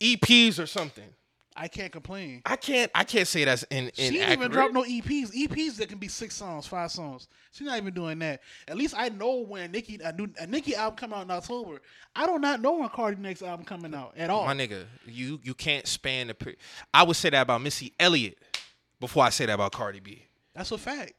[0.00, 1.08] EPs or something.
[1.56, 2.42] I can't complain.
[2.46, 2.90] I can't.
[2.94, 3.90] I can't say that's in.
[3.94, 5.32] She didn't even drop no EPs.
[5.32, 7.28] EPs that can be six songs, five songs.
[7.52, 8.40] She's not even doing that.
[8.68, 11.80] At least I know when Nicki a new a Nicki album come out in October.
[12.16, 14.44] I do not know when Cardi next album coming out at all.
[14.46, 16.34] My nigga, you you can't span the.
[16.34, 16.54] per-
[16.92, 18.38] I would say that about Missy Elliott
[19.00, 20.26] before I say that about Cardi B.
[20.54, 21.14] That's a fact.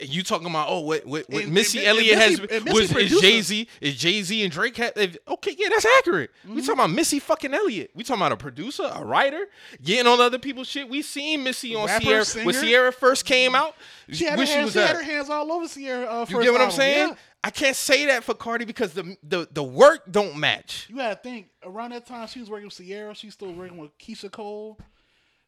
[0.00, 2.64] And you talking about oh what what, what And- Missy and- and Elliott Missy- has
[2.64, 6.30] Missy was is Jay Z is Jay Z and Drake had okay yeah that's accurate.
[6.44, 6.54] Mm-hmm.
[6.54, 7.90] We talking about Missy fucking Elliott.
[7.94, 9.46] We talking about a producer, a writer,
[9.82, 10.88] getting on other people's shit.
[10.88, 12.46] We seen Missy on Rapper, Ciara singer.
[12.46, 13.74] when Ciara first came out.
[14.10, 16.06] She had, her hands, she had her hands all over Ciara.
[16.06, 17.08] Uh, You get what I'm saying?
[17.08, 17.14] Yeah.
[17.44, 20.86] I can't say that for Cardi because the the the work don't match.
[20.88, 23.14] You gotta think around that time she was working with Ciara.
[23.14, 24.78] She's still working with Keyshia Cole.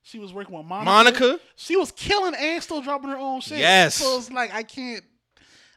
[0.03, 0.91] She was working with Monica.
[0.91, 1.41] Monica.
[1.57, 3.59] She was killing and still dropping her own shit.
[3.59, 3.97] Yes.
[3.97, 5.05] So it's like I can't,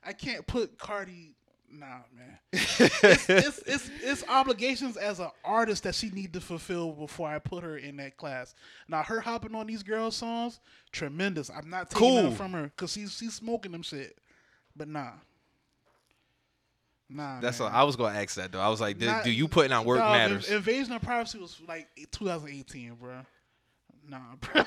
[0.05, 1.35] I can't put Cardi.
[1.71, 1.85] Nah,
[2.15, 2.37] man.
[2.53, 7.39] it's, it's it's it's obligations as an artist that she need to fulfill before I
[7.39, 8.53] put her in that class.
[8.87, 10.59] Now her hopping on these girl songs,
[10.91, 11.49] tremendous.
[11.49, 12.15] I'm not taking Cool.
[12.23, 14.19] nothing from her because she's she's smoking them shit.
[14.75, 15.11] But nah.
[17.09, 17.71] Nah, That's man.
[17.73, 18.59] I was gonna ask that though.
[18.61, 20.49] I was like, do, Not- do you putting out work matters?
[20.49, 23.17] Invasion of Privacy was like 2018, bro.
[24.07, 24.61] Nah, bro.
[24.61, 24.63] uh,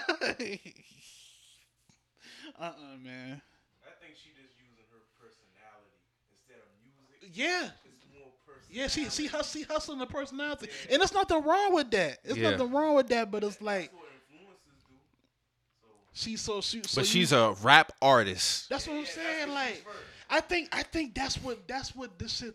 [2.61, 2.73] uh
[3.03, 3.41] man.
[3.85, 6.01] I think she just using her personality
[6.33, 7.31] instead of music.
[7.37, 8.71] Yeah, It's more personal.
[8.71, 8.89] yeah.
[8.89, 12.19] She she hus- she hustling the personality, and there's nothing wrong with that.
[12.25, 12.51] It's Yeah.
[12.51, 14.13] nothing wrong with that, but it's like, influences
[16.13, 16.83] She's so she.
[16.85, 18.69] So But you- she's a rap artist.
[18.71, 19.51] That's what I'm saying.
[19.51, 19.85] Like,
[20.31, 22.55] I think I think that's what that's what this shit.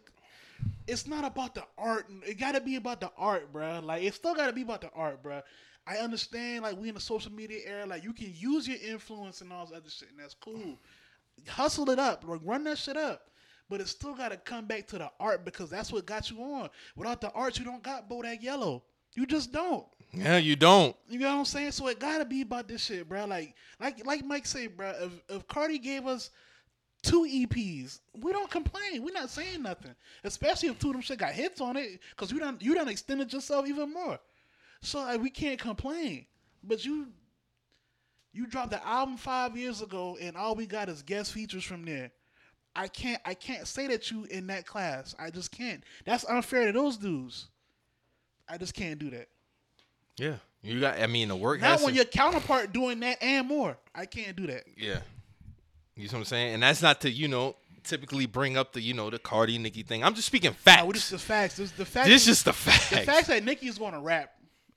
[0.87, 2.07] It's not about the art.
[2.25, 3.83] It got to be about the art, bruh.
[3.83, 5.43] Like, it still got to be about the art, bruh.
[5.87, 6.63] I understand.
[6.63, 7.85] Like, we in the social media era.
[7.85, 10.77] Like, you can use your influence and all this other shit, and that's cool.
[11.47, 13.29] Hustle it up, like run that shit up.
[13.69, 16.41] But it still got to come back to the art because that's what got you
[16.43, 16.69] on.
[16.95, 18.83] Without the art, you don't got Bodak Yellow.
[19.13, 19.85] You just don't.
[20.13, 20.95] Yeah, you don't.
[21.09, 21.71] You know what I'm saying?
[21.71, 23.25] So it gotta be about this shit, bro.
[23.25, 24.93] Like, like, like Mike said, bro.
[25.01, 26.31] If if Cardi gave us
[27.01, 29.03] two EPs, we don't complain.
[29.03, 29.95] We're not saying nothing.
[30.23, 32.89] Especially if two of them shit got hits on it, because you done you done
[32.89, 34.19] extended yourself even more.
[34.81, 36.25] So like, we can't complain.
[36.63, 37.07] But you
[38.33, 41.85] you dropped the album five years ago, and all we got is guest features from
[41.85, 42.11] there.
[42.75, 45.15] I can't I can't say that you in that class.
[45.19, 45.83] I just can't.
[46.05, 47.47] That's unfair to those dudes.
[48.47, 49.27] I just can't do that.
[50.17, 50.99] Yeah, you got.
[50.99, 53.77] I mean, the work Not has when to- your counterpart doing that and more.
[53.93, 54.63] I can't do that.
[54.77, 54.99] Yeah.
[55.95, 56.53] You know what I'm saying?
[56.55, 59.83] And that's not to, you know, typically bring up the, you know, the Cardi Nicki
[59.83, 60.03] thing.
[60.03, 60.81] I'm just speaking facts.
[60.81, 61.57] Nah, we just the facts.
[61.57, 62.07] This the facts.
[62.07, 62.89] this is just the facts.
[62.89, 64.31] the facts that Nicki's going to rap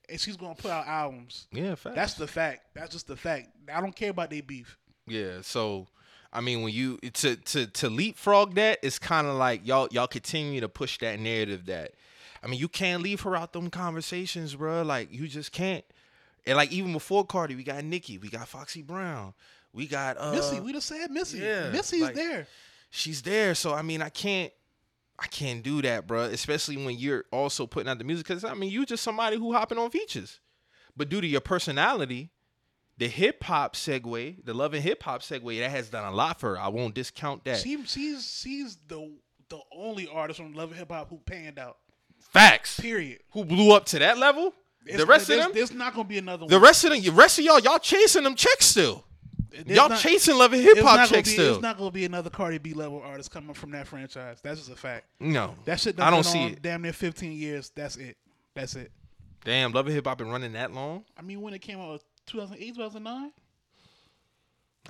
[0.09, 1.47] and she's going to put out albums.
[1.51, 1.95] yeah, facts.
[1.95, 2.73] That's the fact.
[2.73, 3.49] That's just the fact.
[3.73, 4.77] I don't care about their beef.
[5.07, 5.87] Yeah, so
[6.33, 10.07] I mean, when you to to to leapfrog that, it's kind of like y'all y'all
[10.07, 11.93] continue to push that narrative that,
[12.43, 14.81] I mean, you can't leave her out them conversations, bro.
[14.83, 15.85] Like you just can't.
[16.47, 19.33] And like even before Cardi, we got Nicki, we got Foxy Brown,
[19.73, 21.39] we got uh, Missy, we just said Missy.
[21.39, 22.47] yeah, Missy's like- there.
[22.89, 23.55] she's there.
[23.55, 24.51] So I mean, I can't.
[25.17, 26.23] I can't do that, bro.
[26.23, 29.53] Especially when you're also putting out the music, because I mean, you just somebody who
[29.53, 30.39] hopping on features,
[30.95, 32.31] but due to your personality,
[32.97, 36.39] the hip hop segue, the love and hip hop segue, that has done a lot
[36.39, 36.59] for her.
[36.59, 37.57] I won't discount that.
[37.59, 39.13] She, she's she's the
[39.49, 41.77] the only artist from Love and Hip Hop who panned out.
[42.33, 42.79] Facts.
[42.79, 43.19] Period.
[43.31, 44.53] Who blew up to that level?
[44.85, 46.63] It's- the rest of them, there's not going to be another the one.
[46.63, 49.04] rest of them, the rest of y'all, y'all chasing them checks still.
[49.67, 51.53] Y'all not- chasing love and Hip Hop gonna checks still.
[51.53, 54.39] It's not going to be another Cardi B level artist coming from that franchise.
[54.43, 55.05] That's just a fact.
[55.19, 55.99] no, That shit.
[55.99, 56.61] I don't see it.
[56.61, 57.71] Damn near 15 years.
[57.75, 58.17] That's it.
[58.53, 58.91] That's it.
[59.43, 61.03] Damn, love and hip hop been running that long.
[61.17, 63.31] I mean, when it came out, 2008, 2009,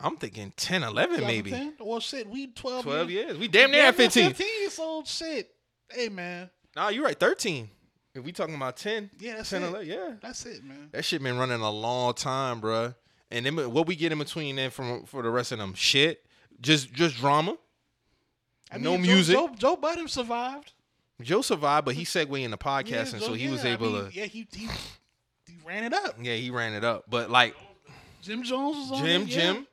[0.02, 1.52] I'm thinking 10, 11 maybe.
[1.52, 1.88] 2010?
[1.88, 2.84] Well, shit, we 12.
[2.84, 3.38] 12 years.
[3.38, 4.34] We damn near at 15.
[4.34, 5.50] 15 so shit.
[5.90, 6.50] Hey, man.
[6.76, 7.20] Nah, you're right.
[7.20, 7.70] 13.
[8.14, 9.68] If we talking about 10, Yeah, that's 10, it.
[9.68, 10.14] 11, yeah.
[10.22, 10.90] That's it, man.
[10.92, 12.96] That shit been running a long time, bruh.
[13.32, 16.24] And then what we get in between then from for the rest of them shit,
[16.62, 17.58] just just drama.
[18.72, 19.36] I no Joe- music.
[19.36, 20.74] Joe, Joe Budden survived.
[21.22, 23.74] Joe survived, but he segued in the Yeah, podcasting, so Joe- he was yeah, I
[23.74, 24.16] able mean, to.
[24.16, 24.68] Yeah, he, he
[25.48, 26.16] he ran it up.
[26.22, 27.06] Yeah, he ran it up.
[27.10, 27.56] But like
[28.22, 29.36] Jim Jones was on Jim, it, yeah.
[29.54, 29.68] Jim,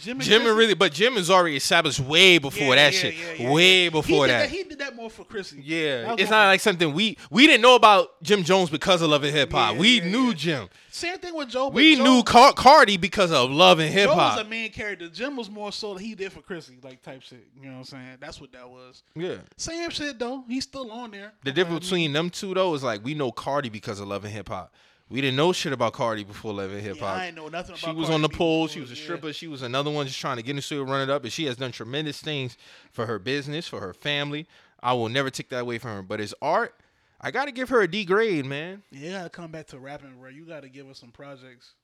[0.00, 0.48] Jim, and Jim, Chrissy.
[0.50, 3.14] and really, but Jim is already established way before Yeah, that yeah, shit.
[3.40, 4.50] yeah, way before he did that.
[4.50, 5.60] He did that more for Chrissy.
[5.64, 9.24] Yeah, it's not like something we we didn't know about Jim Jones because of Love
[9.24, 9.76] and Hip Hop.
[9.76, 10.34] We knew.
[10.34, 10.68] Jim.
[10.90, 11.68] Same thing with Joe.
[11.70, 14.34] We Joe, knew Car- Cardi because of Love and Hip Hop.
[14.36, 15.08] Joe was a main character.
[15.08, 17.46] Jim was more so he did for Chrissy, like type shit.
[17.56, 18.16] You know what I'm saying?
[18.20, 19.02] That's what that was.
[19.16, 19.36] Yeah.
[19.56, 20.44] Same shit though.
[20.48, 21.32] He's still on there.
[21.44, 24.32] The difference between them two though is like we know Cardi because of Love and
[24.32, 24.72] Hip Hop.
[25.14, 27.18] We didn't know shit about Cardi before and Hip Yeah, Hop.
[27.18, 28.66] I ain't know nothing She was Cardi on the pole.
[28.66, 29.02] She was a yeah.
[29.04, 29.32] stripper.
[29.32, 31.22] She was another one just trying to get into it, run it up.
[31.22, 32.56] And she has done tremendous things
[32.90, 34.48] for her business, for her family.
[34.82, 36.02] I will never take that away from her.
[36.02, 36.74] But as art,
[37.20, 38.82] I got to give her a D grade, man.
[38.90, 40.30] Yeah, you gotta come back to rapping, bro.
[40.30, 41.74] You gotta give us some projects.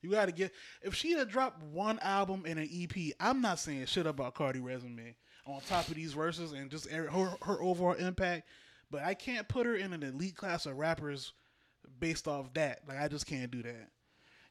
[0.00, 0.50] You gotta get
[0.82, 3.14] if she'd have dropped one album and an EP.
[3.20, 5.14] I'm not saying shit about Cardi resume
[5.46, 7.06] on top of these verses and just her,
[7.42, 8.48] her overall impact,
[8.90, 11.32] but I can't put her in an elite class of rappers
[12.00, 12.80] based off that.
[12.88, 13.88] Like I just can't do that.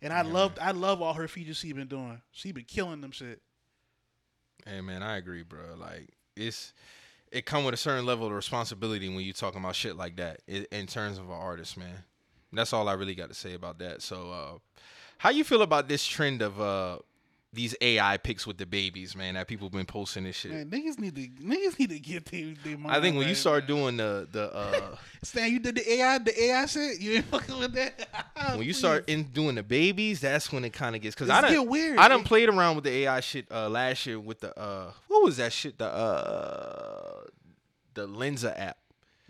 [0.02, 2.22] And I loved I love all her features she been doing.
[2.32, 3.41] She been killing them shit.
[4.66, 5.76] Hey, man, I agree, bro.
[5.78, 6.74] Like it's
[7.32, 10.41] it come with a certain level of responsibility when you talking about shit like that
[10.49, 12.03] i- in terms of an artist, man.
[12.53, 14.02] That's all I really got to say about that.
[14.02, 14.58] So, uh,
[15.18, 16.99] how you feel about this trend of uh,
[17.53, 19.34] these AI pics with the babies, man?
[19.34, 20.52] That people been posting this shit.
[20.52, 23.68] Man, niggas need to niggas need to get their their I think when you start
[23.68, 23.78] man.
[23.78, 26.99] doing the the uh, Stan, you did the AI the AI shit.
[27.02, 28.07] You ain't fucking with that.
[28.56, 31.41] when you start in doing the babies, that's when it kind of gets It's I
[31.41, 31.98] done, get weird.
[31.99, 34.91] I done It- played around with the AI shit uh, last year with the uh,
[35.07, 37.23] what was that shit the uh,
[37.94, 38.78] the Lensa app.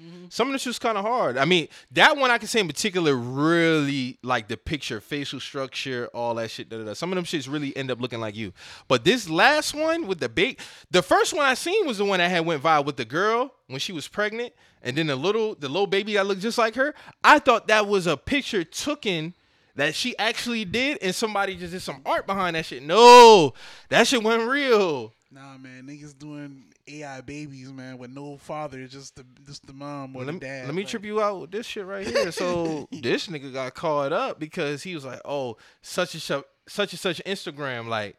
[0.01, 0.25] Mm-hmm.
[0.29, 1.37] Some of this was kind of hard.
[1.37, 6.09] I mean, that one I can say in particular really like the picture, facial structure,
[6.13, 6.69] all that shit.
[6.69, 6.93] Da, da, da.
[6.93, 8.51] Some of them shits really end up looking like you.
[8.87, 10.59] But this last one with the big,
[10.89, 13.53] the first one I seen was the one that had went viral with the girl
[13.67, 16.75] when she was pregnant, and then the little, the little baby that looked just like
[16.75, 16.95] her.
[17.23, 19.35] I thought that was a picture taken
[19.75, 22.83] that she actually did, and somebody just did some art behind that shit.
[22.83, 23.53] No,
[23.89, 25.13] that shit wasn't real.
[25.31, 30.15] Nah, man, niggas doing AI babies, man, with no father, just the just the mom
[30.15, 30.65] or let the me, dad.
[30.65, 32.31] let me like- trip you out with this shit right here.
[32.31, 36.93] So this nigga got caught up because he was like, oh, such and such, such
[36.93, 38.15] and such Instagram, like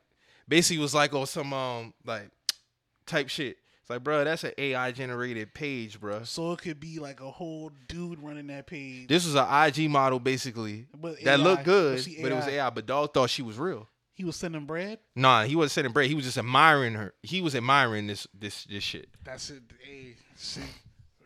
[0.48, 2.28] basically was like, oh, some um like
[3.06, 3.58] type shit.
[3.80, 6.22] It's like, bro, that's an AI generated page, bro.
[6.22, 9.08] So it could be like a whole dude running that page.
[9.08, 12.46] This was an IG model basically But that AI, looked good, she but it was
[12.46, 12.64] AI?
[12.66, 12.70] AI.
[12.70, 13.88] But dog thought she was real.
[14.14, 14.98] He was sending bread.
[15.16, 16.08] Nah, he wasn't sending bread.
[16.08, 17.14] He was just admiring her.
[17.22, 19.08] He was admiring this this this shit.
[19.24, 19.62] That's it.
[19.82, 20.62] Hey, shit.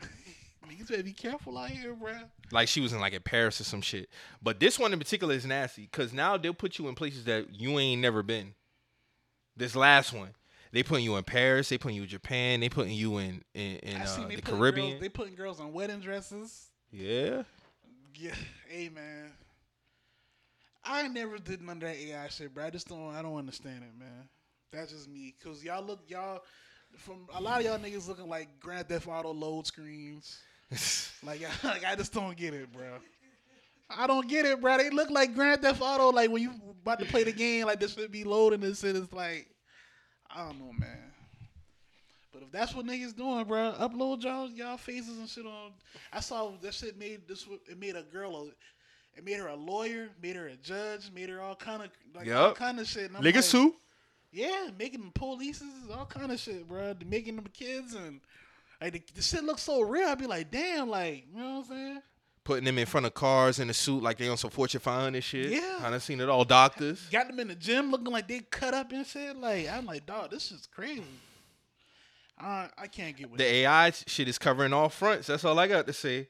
[0.69, 2.13] Niggas better be careful out here, bro.
[2.53, 4.09] like she was in like in Paris or some shit.
[4.43, 7.55] But this one in particular is nasty because now they'll put you in places that
[7.55, 8.55] you ain't never been.
[9.57, 10.31] This last one,
[10.73, 13.77] they putting you in Paris, they putting you in Japan, they putting you in in,
[13.77, 14.91] in uh, the Caribbean.
[14.91, 16.67] Girls, they putting girls on wedding dresses.
[16.93, 17.43] yeah,
[18.15, 18.35] Yeah,
[18.69, 19.33] hey man.
[20.89, 22.65] I never did none of that AI shit, bro.
[22.65, 23.15] I just don't.
[23.15, 24.29] I don't understand it, man.
[24.73, 25.35] That's just me.
[25.43, 26.43] Cause y'all look, y'all
[26.99, 30.39] from a lot of y'all niggas looking like Grand Theft Auto load screens.
[31.23, 32.99] like, like I just don't get it, bro.
[33.89, 34.79] I don't get it, bro.
[34.79, 36.11] They look like Grand Theft Auto.
[36.11, 36.53] Like when you
[36.83, 39.03] about to play the game, like this should be loading this, and shit.
[39.03, 39.49] It's like,
[40.31, 41.13] I don't know, man.
[42.33, 45.73] But if that's what niggas doing, bro, upload y'all y'all faces and shit on.
[46.13, 47.47] I saw that shit made this.
[47.71, 48.51] It made a girl.
[49.16, 50.09] A, it made her a lawyer.
[50.22, 51.10] Made her a judge.
[51.14, 53.05] Made her all kind of like all kind of shit.
[53.09, 53.74] And I'm nigga like, Sue.
[54.32, 56.94] Yeah, making them polices, all kind of shit, bro.
[57.06, 58.20] Making them kids and
[58.80, 60.09] like the, the shit looks so real.
[60.09, 62.02] I'd be like, damn, like you know what I'm saying?
[62.44, 65.24] Putting them in front of cars in a suit like they on some Fortune 500
[65.24, 65.51] shit.
[65.51, 65.78] Yeah.
[65.82, 66.44] I done seen it all.
[66.44, 67.09] Doctors.
[67.10, 69.36] Got them in the gym looking like they cut up and shit.
[69.36, 71.02] Like I'm like, dog, this is crazy.
[72.38, 73.62] I I can't get with The it.
[73.64, 75.26] AI shit is covering all fronts.
[75.28, 76.28] That's all I got to say.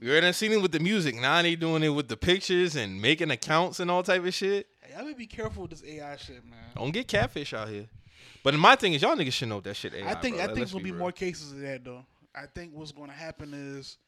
[0.00, 1.14] You already seen it with the music.
[1.14, 4.66] Now they doing it with the pictures and making accounts and all type of shit.
[4.80, 6.58] Hey, I would be careful with this AI shit, man.
[6.74, 7.86] Don't get catfish out here.
[8.42, 10.10] But my thing is, y'all niggas should know that shit AI.
[10.10, 10.44] I think bro.
[10.44, 11.00] I think there's gonna be real.
[11.00, 12.04] more cases of that though.
[12.34, 13.98] I think what's gonna happen is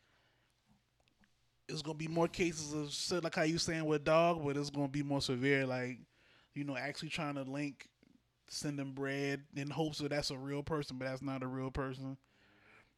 [1.68, 4.70] it's gonna be more cases of shit like how you saying with dog, but it's
[4.70, 5.98] gonna be more severe, like
[6.54, 7.88] you know, actually trying to link,
[8.48, 11.70] send them bread in hopes that that's a real person, but that's not a real
[11.70, 12.16] person.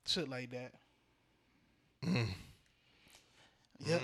[0.07, 0.73] Shit like that.
[2.05, 2.27] Mm.
[3.87, 4.03] Yep.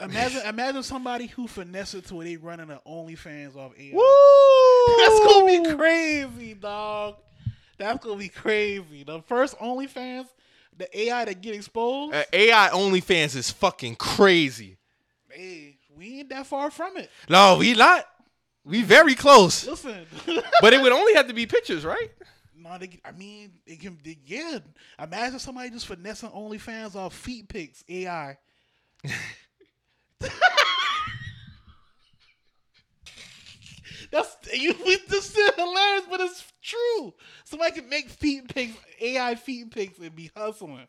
[0.00, 4.96] Imagine imagine somebody who finesse it to where they running an OnlyFans off AI.
[4.98, 7.16] That's gonna be crazy, dog.
[7.78, 9.04] That's gonna be crazy.
[9.04, 10.26] The first OnlyFans,
[10.76, 12.14] the AI that get exposed.
[12.14, 14.78] Uh, AI OnlyFans is fucking crazy.
[15.30, 17.08] hey, we ain't that far from it.
[17.28, 18.04] No, we not.
[18.64, 19.66] We very close.
[19.66, 20.06] Listen,
[20.60, 22.10] But it would only have to be pictures, right?
[22.56, 23.98] no, they, I mean, it can.
[24.02, 24.58] They, yeah,
[24.98, 27.84] imagine somebody just finessing OnlyFans off feet pics.
[27.88, 28.38] AI.
[34.10, 34.74] That's you.
[34.86, 37.14] We just said hilarious, but it's true.
[37.44, 40.86] Somebody can make feet pics, AI feet pics, and be hustling.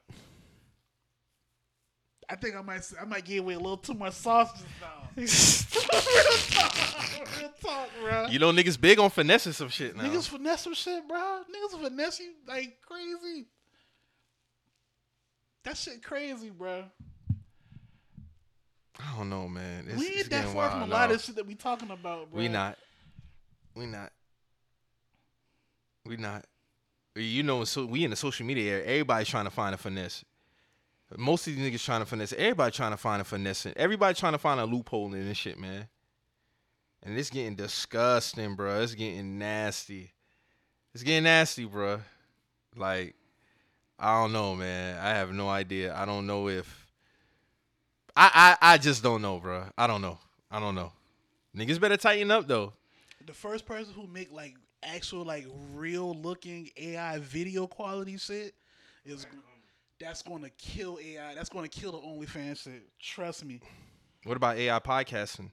[2.29, 2.81] I think I might.
[2.99, 5.09] I might give away a little too much sauce just now.
[5.15, 8.25] Real talk, real talk, bro.
[8.27, 10.03] You know niggas big on finessing some shit now.
[10.03, 11.41] Niggas finesse some shit, bro.
[11.49, 13.47] Niggas finesse you like crazy.
[15.63, 16.85] That shit crazy, bro.
[18.99, 19.85] I don't know, man.
[19.89, 22.41] It's, we ain't that far from a lot of shit that we talking about, bro.
[22.41, 22.77] We not.
[23.75, 24.11] We not.
[26.05, 26.45] We not.
[27.15, 28.83] You know, so we in the social media era.
[28.83, 30.23] Everybody's trying to find a finesse.
[31.17, 32.33] Most of these niggas trying to finesse.
[32.33, 33.67] Everybody trying to find a finesse.
[33.75, 35.87] Everybody trying to find a loophole in this shit, man.
[37.03, 38.81] And it's getting disgusting, bro.
[38.81, 40.11] It's getting nasty.
[40.93, 42.01] It's getting nasty, bro.
[42.75, 43.15] Like,
[43.99, 44.97] I don't know, man.
[44.97, 45.95] I have no idea.
[45.95, 46.84] I don't know if.
[48.15, 49.65] I I I just don't know, bro.
[49.77, 50.17] I don't know.
[50.49, 50.91] I don't know.
[51.55, 52.73] Niggas better tighten up though.
[53.25, 58.53] The first person who make like actual like real looking AI video quality shit
[59.05, 59.25] is
[59.99, 61.33] that's going to kill AI.
[61.35, 62.83] That's going to kill the OnlyFans shit.
[62.99, 63.61] Trust me.
[64.25, 65.51] What about AI podcasting?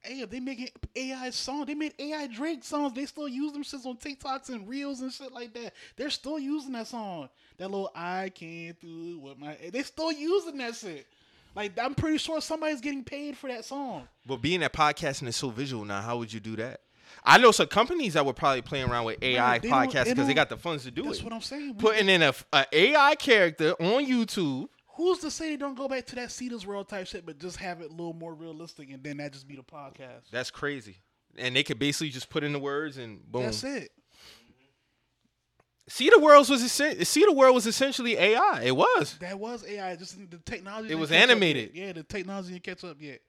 [0.00, 2.92] Hey, if they making AI songs, they made AI Drake songs.
[2.92, 5.72] They still use them shits on TikToks and reels and shit like that.
[5.96, 7.30] They're still using that song.
[7.56, 9.56] That little I can't do what my.
[9.72, 11.06] They still using that shit.
[11.54, 14.08] Like I'm pretty sure somebody's getting paid for that song.
[14.26, 16.80] But being that podcasting is so visual now, how would you do that?
[17.24, 20.34] I know some companies that were probably playing around with AI they podcasts because they
[20.34, 21.22] got the funds to do That's it.
[21.22, 21.74] That's what I'm saying.
[21.76, 24.68] Putting in a, a AI character on YouTube.
[24.96, 27.56] Who's to say they don't go back to that Cedar's World type shit, but just
[27.56, 30.30] have it a little more realistic, and then that just be the podcast.
[30.30, 30.98] That's crazy.
[31.36, 33.42] And they could basically just put in the words and boom.
[33.42, 33.90] That's it.
[35.86, 38.62] See the world was See the world was essentially AI.
[38.64, 39.18] It was.
[39.20, 39.96] That was AI.
[39.96, 40.90] Just the technology.
[40.92, 41.72] It was animated.
[41.74, 43.20] Yeah, the technology didn't catch up yet.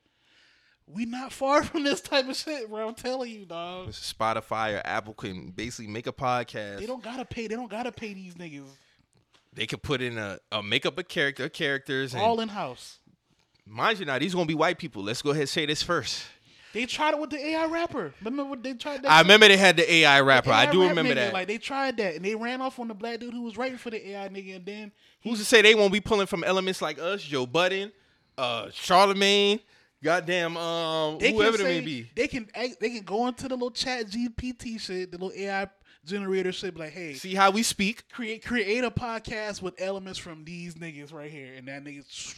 [0.87, 2.87] We not far from this type of shit, bro.
[2.87, 3.89] I'm telling you, dog.
[3.89, 6.79] Spotify or Apple can basically make a podcast.
[6.79, 7.47] They don't gotta pay.
[7.47, 8.69] They don't gotta pay these niggas.
[9.51, 12.99] They could put in a, a make up a character, characters, and All in house.
[13.65, 15.01] mind you, now these gonna be white people.
[15.03, 16.25] Let's go ahead and say this first.
[16.75, 18.13] They tried it with the AI rapper.
[18.21, 19.09] Remember what they tried that?
[19.09, 20.49] I remember they had the AI rapper.
[20.49, 21.33] AI I do rap remember nigga, that.
[21.33, 23.77] Like they tried that, and they ran off on the black dude who was writing
[23.77, 24.91] for the AI nigga, and then
[25.23, 27.93] Who's to say they won't be pulling from elements like us, Joe Budden,
[28.37, 29.61] uh, Charlamagne,
[30.03, 32.11] goddamn, um, they whoever it may be.
[32.13, 35.69] They can they can go into the little Chat GPT shit, the little AI
[36.05, 38.09] generator shit, be like, hey, See how we speak.
[38.09, 42.37] create create a podcast with elements from these niggas right here, and that nigga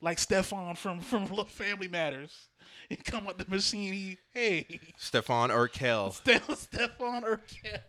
[0.00, 2.48] like Stefan from from Family Matters.
[2.90, 3.92] And come up the machine.
[3.92, 6.12] He hey, Stefan Urkel.
[6.14, 7.80] Ste- Stefan Urkel.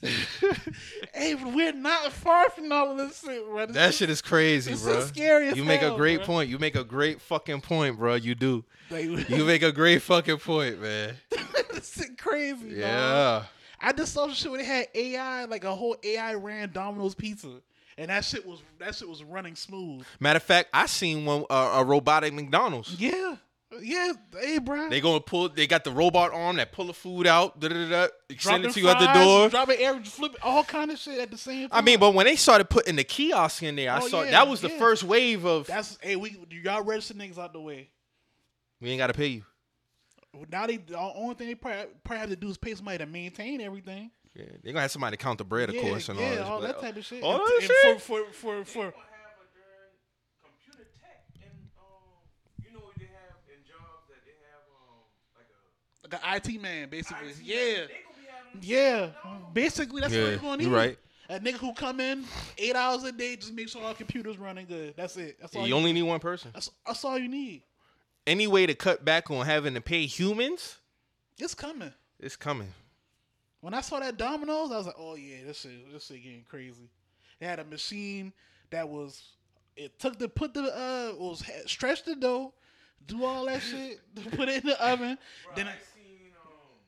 [1.14, 3.66] hey, we're not far from all of this shit, bro.
[3.66, 5.00] This That is- shit is crazy, bro.
[5.00, 6.26] so scary as you make a great bro.
[6.26, 6.50] point.
[6.50, 8.14] You make a great fucking point, bro.
[8.14, 8.64] You do.
[8.90, 11.14] like, You make a great fucking point, man.
[11.74, 12.70] this shit crazy.
[12.70, 12.78] dog.
[12.78, 13.44] Yeah.
[13.80, 17.60] I just saw shit where they had AI, like a whole AI ran Domino's pizza,
[17.96, 20.04] and that shit was that shit was running smooth.
[20.18, 23.00] Matter of fact, I seen one uh, a robotic McDonald's.
[23.00, 23.36] Yeah,
[23.82, 24.12] yeah.
[24.40, 24.88] Hey, bro.
[24.88, 25.48] They gonna pull.
[25.48, 27.58] They got the robot arm that pull the food out.
[27.60, 29.48] Da, da, da, extend it to you at the door.
[29.48, 31.78] dropping air, flipping all kind of shit at the same time.
[31.78, 34.30] I mean, but when they started putting the kiosk in there, I Oh, saw yeah,
[34.32, 37.90] that was the first wave of that's hey, we y'all register niggas out the way.
[38.80, 39.44] we ain't gotta pay you.
[40.50, 43.06] Now they the only thing they probably, probably have to do is pay somebody to
[43.06, 44.10] maintain everything.
[44.34, 46.52] Yeah, they're gonna have somebody to count the bread, of yeah, course, and yeah, all,
[46.54, 47.22] all that type of shit.
[47.24, 48.00] All And- that and shit.
[48.02, 48.82] for for for for.
[48.84, 49.90] have a darn
[50.44, 52.22] computer tech and um
[52.62, 54.62] you know what they have in jobs that they have
[56.12, 57.28] like a Like an IT man, basically.
[57.28, 57.54] IT, yeah.
[57.56, 59.10] they gonna be having Yeah.
[59.52, 60.76] Basically, that's Yeah, what you're going to you need.
[60.76, 60.98] right.
[61.30, 62.24] A nigga who come in
[62.56, 64.94] eight hours a day, just make sure all computers running good.
[64.96, 65.36] That's it.
[65.40, 65.66] That's all.
[65.66, 66.50] You only need one person.
[66.54, 67.62] That's, that's all you need.
[68.26, 70.78] Any way to cut back on having to pay humans,
[71.38, 71.92] It's coming.
[72.18, 72.72] it's coming.
[73.60, 76.44] When I saw that Domino's, I was like, "Oh yeah, this shit, this shit getting
[76.48, 76.88] crazy."
[77.40, 78.32] They had a machine
[78.70, 79.20] that was,
[79.76, 82.54] it took the put the uh was stretch the dough,
[83.06, 84.00] do all that shit,
[84.32, 85.18] put it in the oven.
[85.56, 86.78] then I I, seen um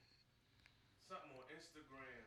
[1.08, 2.22] something on Instagram.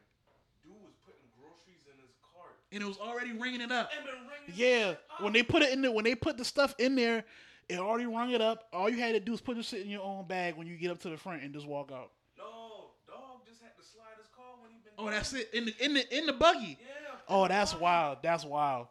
[0.63, 3.89] Dude was putting groceries in his cart and it was already ringing it up.
[3.91, 5.21] ringing Yeah, shit up.
[5.21, 7.23] when they put it in there, when they put the stuff in there,
[7.69, 8.67] it already rung it up.
[8.73, 10.75] All you had to do is put the shit in your own bag when you
[10.77, 12.11] get up to the front and just walk out.
[12.37, 15.65] No, dog just had to slide his car when he been Oh, that's it in
[15.65, 16.77] the in the in the buggy.
[16.81, 17.15] Yeah.
[17.27, 18.17] Oh, that's wild.
[18.21, 18.87] That's wild.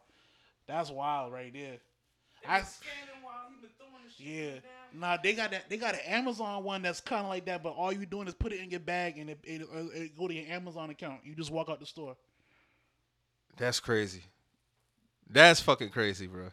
[0.67, 1.79] That's wild right there.
[2.49, 4.61] I I scanning while he been throwing the shit yeah.
[4.95, 5.71] Nah, they got that.
[5.71, 8.35] They got an Amazon one that's kind of like that, but all you doing is
[8.35, 11.21] put it in your bag and it, it, uh, it go to your Amazon account.
[11.25, 12.17] You just walk out the store.
[13.57, 14.23] That's crazy.
[15.29, 16.45] That's fucking crazy, bro.
[16.45, 16.53] At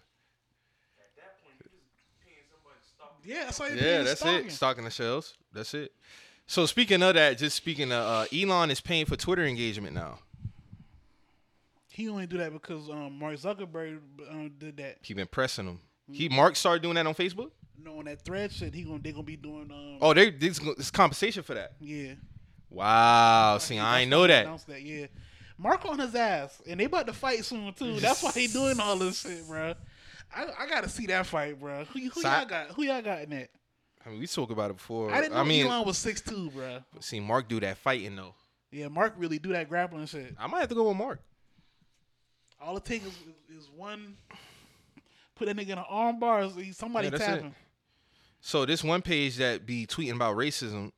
[1.17, 3.29] that point, you just paying somebody.
[3.29, 4.51] Yeah, that's all you Yeah, that's it.
[4.51, 5.35] Stocking the shelves.
[5.53, 5.91] That's it.
[6.47, 10.19] So speaking of that, just speaking of uh, Elon is paying for Twitter engagement now.
[11.89, 13.99] He only do that because um, Mark Zuckerberg
[14.29, 14.97] um, did that.
[15.01, 15.79] He been pressing him.
[16.11, 17.51] He Mark started doing that on Facebook.
[17.77, 19.69] No, on that thread shit, he gonna they gonna be doing.
[19.71, 21.73] Um, Oh, they this, this compensation for that.
[21.79, 22.13] yeah.
[22.69, 23.57] Wow.
[23.57, 24.65] See, I ain't know that.
[24.67, 24.81] That.
[24.81, 25.07] Yeah.
[25.59, 27.99] Mark on his ass, and they about to fight soon too.
[27.99, 29.73] That's why he doing all this shit, bro.
[30.33, 31.83] I, I gotta see that fight, bro.
[31.85, 32.67] Who, who So y'all got?
[32.71, 33.49] Who y'all got in that?
[34.05, 35.11] I mean, we talked about it before.
[35.11, 36.79] I didn't know I mean, Elon was six two, bro.
[37.01, 38.33] see Mark do that fighting though.
[38.71, 40.35] Yeah, Mark really do that grappling shit.
[40.39, 41.19] I might have to go with Mark.
[42.61, 43.13] All it takes is,
[43.57, 44.15] is, one.
[45.35, 46.49] Put that nigga in an arm bar.
[46.73, 47.43] Somebody Yeah, that's tap it.
[47.43, 47.55] him.
[48.41, 50.91] So this one page that be tweeting about racism,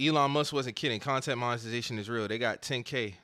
[0.00, 1.00] Elon Musk wasn't kidding.
[1.00, 2.26] Content monetization is real.
[2.26, 3.14] They got 10k.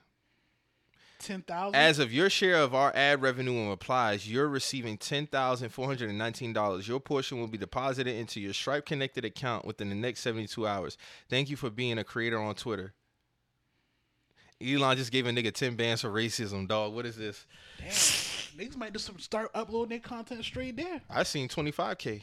[1.18, 1.76] Ten thousand.
[1.76, 5.86] As of your share of our ad revenue and replies, you're receiving ten thousand four
[5.86, 6.86] hundred and nineteen dollars.
[6.86, 10.98] Your portion will be deposited into your Stripe connected account within the next seventy-two hours.
[11.30, 12.92] Thank you for being a creator on Twitter.
[14.62, 16.92] Elon just gave a nigga ten bands for racism, dog.
[16.94, 17.46] What is this?
[17.78, 21.00] Damn, niggas might just start uploading their content straight there.
[21.08, 22.22] I seen twenty five k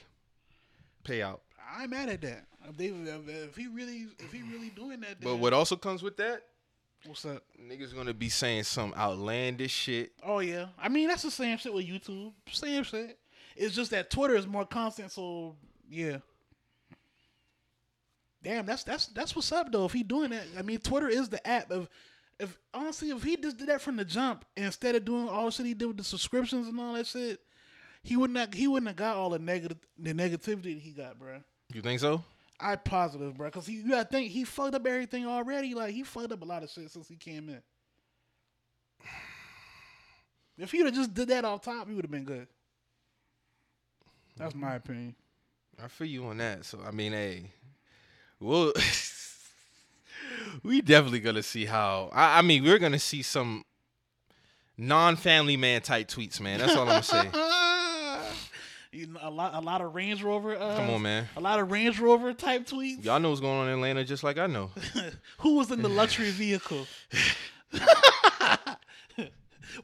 [1.04, 1.40] payout.
[1.76, 2.46] I'm mad at that.
[2.70, 6.04] If, they, if, if he really, if he really doing that, But what also comes
[6.04, 6.44] with that?
[7.06, 7.44] What's up?
[7.60, 10.12] Niggas gonna be saying some outlandish shit.
[10.24, 12.32] Oh yeah, I mean that's the same shit with YouTube.
[12.52, 13.18] Same shit.
[13.56, 15.12] It's just that Twitter is more constant.
[15.12, 15.56] So
[15.90, 16.18] yeah.
[18.44, 19.86] Damn, that's that's that's what's up though.
[19.86, 21.72] If he doing that, I mean Twitter is the app.
[21.72, 21.90] of.
[22.40, 25.52] if honestly, if he just did that from the jump instead of doing all the
[25.52, 27.40] shit he did with the subscriptions and all that shit,
[28.04, 31.20] he wouldn't have, he wouldn't have got all the negative the negativity that he got,
[31.20, 31.44] bruh.
[31.74, 32.24] You think so?
[32.62, 35.74] I positive, bro, because you gotta think he fucked up everything already.
[35.74, 37.62] Like he fucked up a lot of shit since he came in.
[40.58, 42.48] If he'd have just did that off top, he would have been good.
[44.38, 45.16] That's my opinion.
[45.84, 46.66] I feel you on that.
[46.66, 47.46] So I mean, hey,
[48.40, 48.72] well,
[50.64, 52.10] we definitely gonna see how.
[52.14, 53.64] I, I mean, we're gonna see some
[54.78, 56.60] non-family man type tweets, man.
[56.60, 57.30] That's all I'm gonna say.
[58.94, 60.54] A lot, a lot of Range Rover.
[60.58, 61.26] Uh, Come on, man.
[61.38, 63.06] A lot of Range Rover type tweets.
[63.06, 64.70] Y'all know what's going on in Atlanta, just like I know.
[65.40, 66.86] Who was in the luxury vehicle?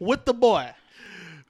[0.01, 0.71] With the boy.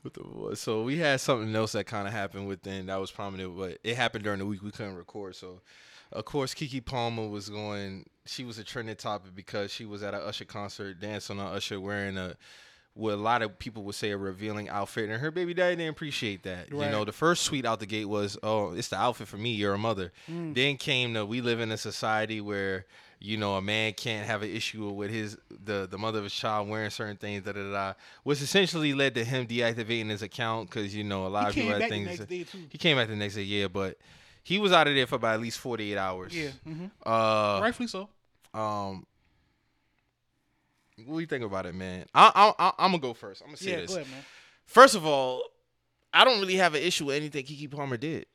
[0.04, 0.54] With the- boy.
[0.54, 3.96] So we had something else that kind of happened within that was prominent, but it
[3.96, 5.36] happened during the week we couldn't record.
[5.36, 5.62] So,
[6.12, 8.06] of course, Keke Palmer was going.
[8.28, 11.80] She was a trending topic because she was at an Usher concert dancing on Usher
[11.82, 12.36] wearing a
[12.98, 15.92] what a lot of people would say a revealing outfit, and her baby daddy didn't
[15.92, 16.70] appreciate that.
[16.72, 19.52] You know, the first tweet out the gate was, "Oh, it's the outfit for me.
[19.54, 22.86] You're a mother." Then came the we live in a society where
[23.20, 26.34] you know a man can't have an issue with his the the mother of his
[26.34, 27.44] child wearing certain things.
[27.44, 27.72] Da da da.
[27.72, 27.94] da
[28.24, 31.56] which essentially led to him deactivating his account because you know a lot He of
[31.56, 32.20] people came had back the things.
[32.20, 32.66] next day, too.
[32.70, 33.98] He came back the next day, yeah, but
[34.44, 36.36] he was out of there for about at least 48 hours.
[36.36, 36.50] Yeah.
[36.64, 38.10] hmm Uh, Rightfully so.
[38.54, 39.06] um,
[41.06, 42.06] what do you think about it, man?
[42.14, 43.42] I, I, I, I'm gonna go first.
[43.42, 43.92] I'm gonna say Yeah, this.
[43.92, 44.22] go ahead, man.
[44.66, 45.44] First of all,
[46.14, 48.26] I don't really have an issue with anything Keke Palmer did.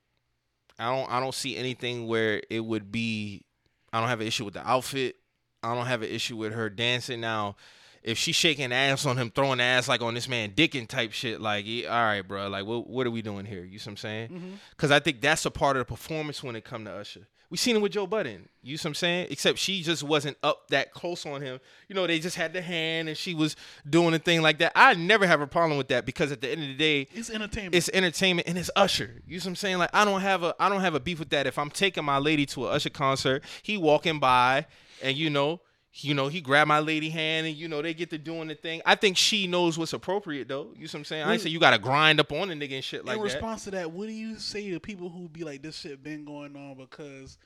[0.79, 3.45] I don't I don't see anything where it would be
[3.93, 5.17] I don't have an issue with the outfit.
[5.63, 7.57] I don't have an issue with her dancing now.
[8.03, 11.41] If she's shaking ass on him, throwing ass like on this man dicking type shit,
[11.41, 13.63] like, all right, bro, like, what, what are we doing here?
[13.65, 14.29] You see what I'm saying?
[14.31, 14.51] Mm-hmm.
[14.71, 17.29] Because I think that's a part of the performance when it come to Usher.
[17.53, 18.49] We seen it with Joe Budden.
[18.63, 19.27] You see what I'm saying?
[19.29, 21.61] Except she just wasn't up that close on him.
[21.87, 23.57] You know, they just had the hand and she was
[23.91, 24.73] doing a thing like that.
[24.75, 27.29] I never have a problem with that because at the end of the day, It's
[27.29, 27.75] entertainment.
[27.75, 29.21] it's entertainment and it's Usher.
[29.27, 29.77] You see what I'm saying?
[29.77, 31.47] Like I don't have a I don't have a beef with that.
[31.47, 34.65] If I'm taking my lady to a Usher concert, he walking by
[35.03, 35.61] and you know,
[35.95, 38.55] you know, he grab my lady hand and you know they get to doing the
[38.55, 38.81] thing.
[38.87, 40.73] I think she knows what's appropriate though.
[40.75, 41.25] You see what I'm saying?
[41.25, 43.23] I say you gotta grind up on a nigga and shit like that.
[43.23, 43.35] in that.
[43.35, 46.25] response to that, what do you say to people who be like, "This shit been
[46.25, 47.37] going on because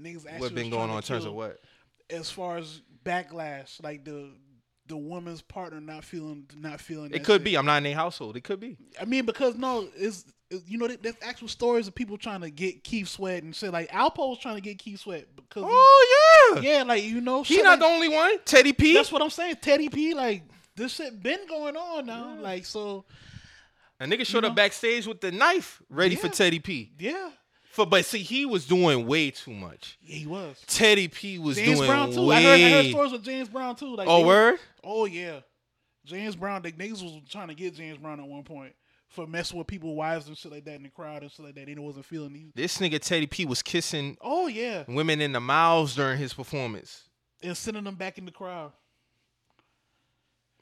[0.00, 1.58] niggas actually What been going on in terms of what?
[2.08, 4.30] As far as backlash, like the
[4.86, 7.06] the woman's partner not feeling not feeling.
[7.06, 7.44] It that could shit.
[7.44, 7.56] be.
[7.56, 8.36] I'm not in a household.
[8.36, 8.76] It could be.
[9.00, 10.24] I mean, because no, it's
[10.66, 13.72] you know, there- there's actual stories of people trying to get Keith Sweat and shit.
[13.72, 16.60] Like Alpo's trying to get Keith Sweat because Oh yeah.
[16.60, 18.38] yeah, like you know, He shit not like- the only one.
[18.44, 18.94] Teddy P.
[18.94, 19.56] That's what I'm saying.
[19.60, 20.42] Teddy P, like
[20.76, 22.36] this shit been going on now.
[22.40, 23.04] Like so,
[24.00, 26.92] a nigga showed up backstage with the knife ready for Teddy P.
[26.98, 27.30] yeah,
[27.70, 29.98] For but see, he was doing way too much.
[30.02, 30.62] yeah, he was.
[30.66, 31.66] Teddy P was doing.
[31.66, 32.26] James doing Brown too.
[32.26, 32.36] way.
[32.36, 33.96] I heard, I heard stories with James Brown too.
[33.96, 34.58] Like oh word.
[34.84, 35.40] Oh yeah,
[36.04, 36.62] James Brown.
[36.62, 38.74] The niggas was trying to get James Brown at one point
[39.16, 41.54] for messing with people's wives and shit like that in the crowd and shit like
[41.56, 41.66] that.
[41.68, 42.52] And They wasn't feeling these.
[42.54, 47.02] This nigga Teddy P was kissing Oh yeah, women in the mouths during his performance.
[47.42, 48.70] and sending them back in the crowd.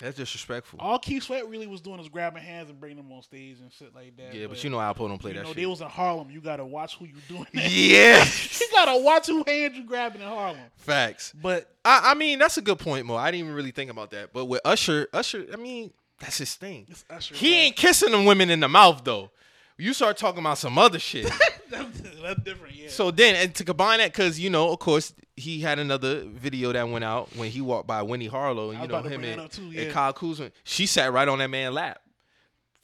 [0.00, 0.80] That's disrespectful.
[0.82, 3.72] All Keith Sweat really was doing was grabbing hands and bringing them on stage and
[3.72, 4.34] shit like that.
[4.34, 5.56] yeah, but you know Alpo don't play you that know, shit.
[5.56, 6.30] they was in Harlem.
[6.32, 7.46] You gotta watch who you doing.
[7.54, 7.70] That.
[7.70, 8.24] yeah,
[8.60, 10.58] you gotta watch who hands you grabbing in Harlem.
[10.76, 11.32] facts.
[11.40, 13.14] But I, I mean, that's a good point, Moe.
[13.14, 14.32] I didn't even really think about that.
[14.32, 16.86] But with Usher, Usher, I mean, that's his thing.
[17.32, 19.30] He ain't kissing them women in the mouth though.
[19.76, 21.30] You start talking about some other shit.
[21.70, 22.76] that's, different.
[22.76, 22.88] Yeah.
[22.88, 26.72] So then, and to combine that, because you know, of course, he had another video
[26.72, 29.72] that went out when he walked by Winnie Harlow, and you know him and, too,
[29.76, 29.92] and.
[29.92, 30.52] Kyle Kuzma.
[30.62, 32.00] She sat right on that man's lap.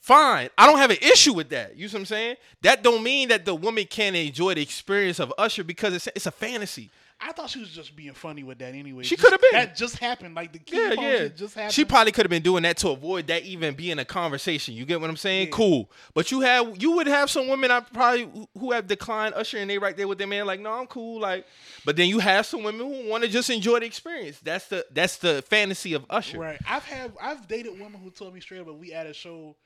[0.00, 1.76] Fine, I don't have an issue with that.
[1.76, 2.36] You see what I'm saying?
[2.62, 6.26] That don't mean that the woman can't enjoy the experience of Usher because it's it's
[6.26, 6.90] a fantasy.
[7.22, 9.02] I thought she was just being funny with that anyway.
[9.04, 9.50] She coulda been.
[9.52, 10.34] That just happened.
[10.34, 11.28] Like the Keith Yeah, yeah.
[11.28, 11.72] just happened.
[11.74, 14.74] She probably could have been doing that to avoid that even being a conversation.
[14.74, 15.48] You get what I'm saying?
[15.48, 15.52] Yeah.
[15.54, 15.90] Cool.
[16.14, 19.68] But you have you would have some women I probably who- have declined Usher and
[19.68, 21.20] they right there with their man like, no, I'm cool.
[21.20, 21.46] Like,
[21.84, 24.38] but then you have some women who want to just enjoy the experience.
[24.40, 26.38] That's the that's the fantasy of Usher.
[26.38, 26.58] Right.
[26.66, 29.56] I've had I've dated women who told me straight up, but we at a show,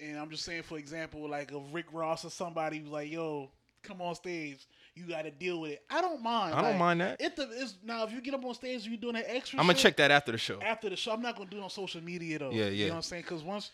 [0.00, 3.50] and I'm just saying, for example, like a Rick Ross or somebody who's like, "Yo,
[3.82, 4.66] come on stage,
[4.96, 6.54] you got to deal with it." I don't mind.
[6.54, 7.20] I don't Like, mind that.
[7.20, 9.58] It the, it's, now if you get up on stage, and you're doing that extra.
[9.60, 10.60] I'm gonna shit, check that after the show.
[10.60, 11.12] after the show.
[11.12, 12.50] I'm not gonna do it on social media though.
[12.50, 12.70] Yeah, yeah.
[12.70, 13.22] You know what I'm saying?
[13.22, 13.70] Because once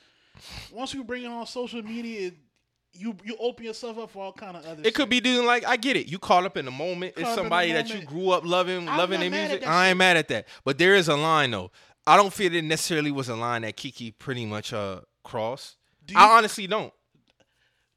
[0.71, 2.35] once you bring it on social media, it,
[2.95, 4.83] you you open yourself up for all kind of other.
[4.85, 6.09] It could be doing like I get it.
[6.09, 7.15] You caught up in the moment.
[7.17, 9.67] It's Caught the somebody that you grew up loving, I'm loving their music.
[9.67, 9.97] I ain't shit.
[9.99, 10.49] mad at that.
[10.65, 11.71] But there is a line though.
[12.07, 15.77] I don't feel it necessarily was a line that Keke pretty much uh crossed.
[16.09, 16.93] You- I honestly don't.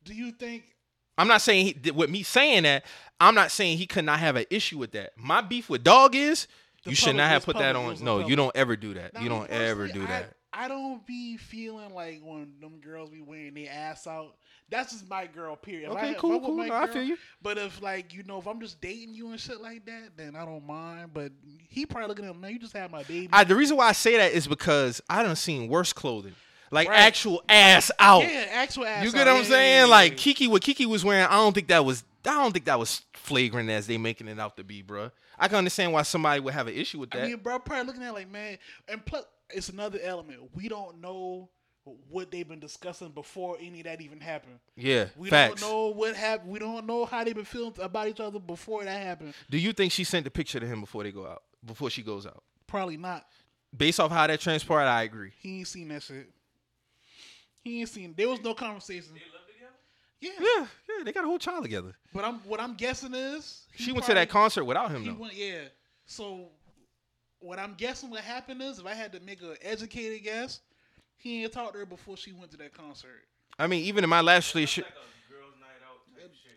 [0.03, 0.74] Do you think?
[1.17, 2.85] I'm not saying he, with me saying that.
[3.19, 5.13] I'm not saying he could not have an issue with that.
[5.15, 6.47] My beef with dog is
[6.83, 8.03] The you should not have put that on.
[8.03, 9.13] No, you don't ever do that.
[9.13, 10.33] Now, you don't ever do I- that.
[10.57, 14.35] I don't be feeling like when them girls be wearing their ass out.
[14.69, 15.57] That's just my girl.
[15.57, 15.91] Period.
[15.91, 16.55] Okay, I, if cool, with cool.
[16.55, 17.17] No, I feel you.
[17.41, 20.35] But if like you know, if I'm just dating you and shit like that, then
[20.35, 21.09] I don't mind.
[21.13, 21.33] But
[21.67, 22.51] he probably looking at him, man.
[22.51, 23.29] You just had my baby.
[23.33, 26.35] I, the reason why I say that is because I done seen worse clothing,
[26.75, 26.99] like Right.
[26.99, 28.21] actual ass out.
[28.23, 28.97] yeah, actual ass.
[28.99, 29.03] Out.
[29.03, 29.13] You out.
[29.15, 29.71] get what I'm Yeah, saying?
[29.73, 30.17] yeah, yeah, like.
[30.17, 33.01] Keke, what Keke was wearing, I don't think that was I don't think that was
[33.13, 35.11] flagrant as they making it out to be, bruh.
[35.37, 37.23] I can understand why somebody would have an issue with that.
[37.23, 38.57] I mean, bro, probably looking at it like, man,
[38.87, 40.39] and plus, it's another element.
[40.55, 41.49] We don't know
[42.09, 44.57] what they've been discussing before any of that even happened.
[44.75, 45.61] yeah, We facts.
[45.61, 46.49] don't know what happened.
[46.49, 49.35] We don't know how they've been feeling about each other before that happened.
[49.51, 51.43] Do you think she sent the picture to him before they go out?
[51.63, 52.43] Before she goes out?
[52.65, 53.27] Probably not.
[53.77, 55.31] Based off how that transpired, I agree.
[55.41, 56.27] He ain't seen that shit.
[57.65, 58.13] He ain't seen.
[58.15, 59.09] There was no conversation.
[59.13, 59.73] They lived together?
[60.21, 60.67] Yeah, Yeah,
[60.97, 61.93] yeah, they got a whole child together.
[62.13, 65.15] but I'm what I'm guessing is She went to that concert without him He though.
[65.15, 65.63] went, yeah.
[66.05, 66.49] So
[67.39, 70.61] what I'm guessing what happened is, if I had to make an educated guess,
[71.17, 73.23] he ain't talked to her before she went to that concert.
[73.57, 74.91] I mean, even in my last relationship,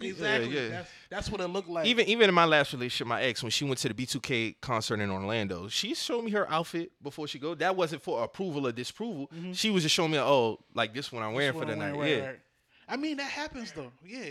[0.01, 0.55] Exactly.
[0.55, 0.69] yeah.
[0.69, 1.87] That's, that's what it looked like.
[1.87, 5.01] even even in my last relationship, my ex, when she went to the B2K concert
[5.01, 7.55] in Orlando, she showed me her outfit before she go.
[7.55, 9.31] That wasn't for approval or disapproval.
[9.53, 11.97] She was just showing me, oh, like this one I'm wearing for the night.
[11.97, 12.19] wearing, yeah.
[12.19, 12.41] right, right.
[12.89, 13.93] I mean that happens though.
[14.05, 14.31] Yeah,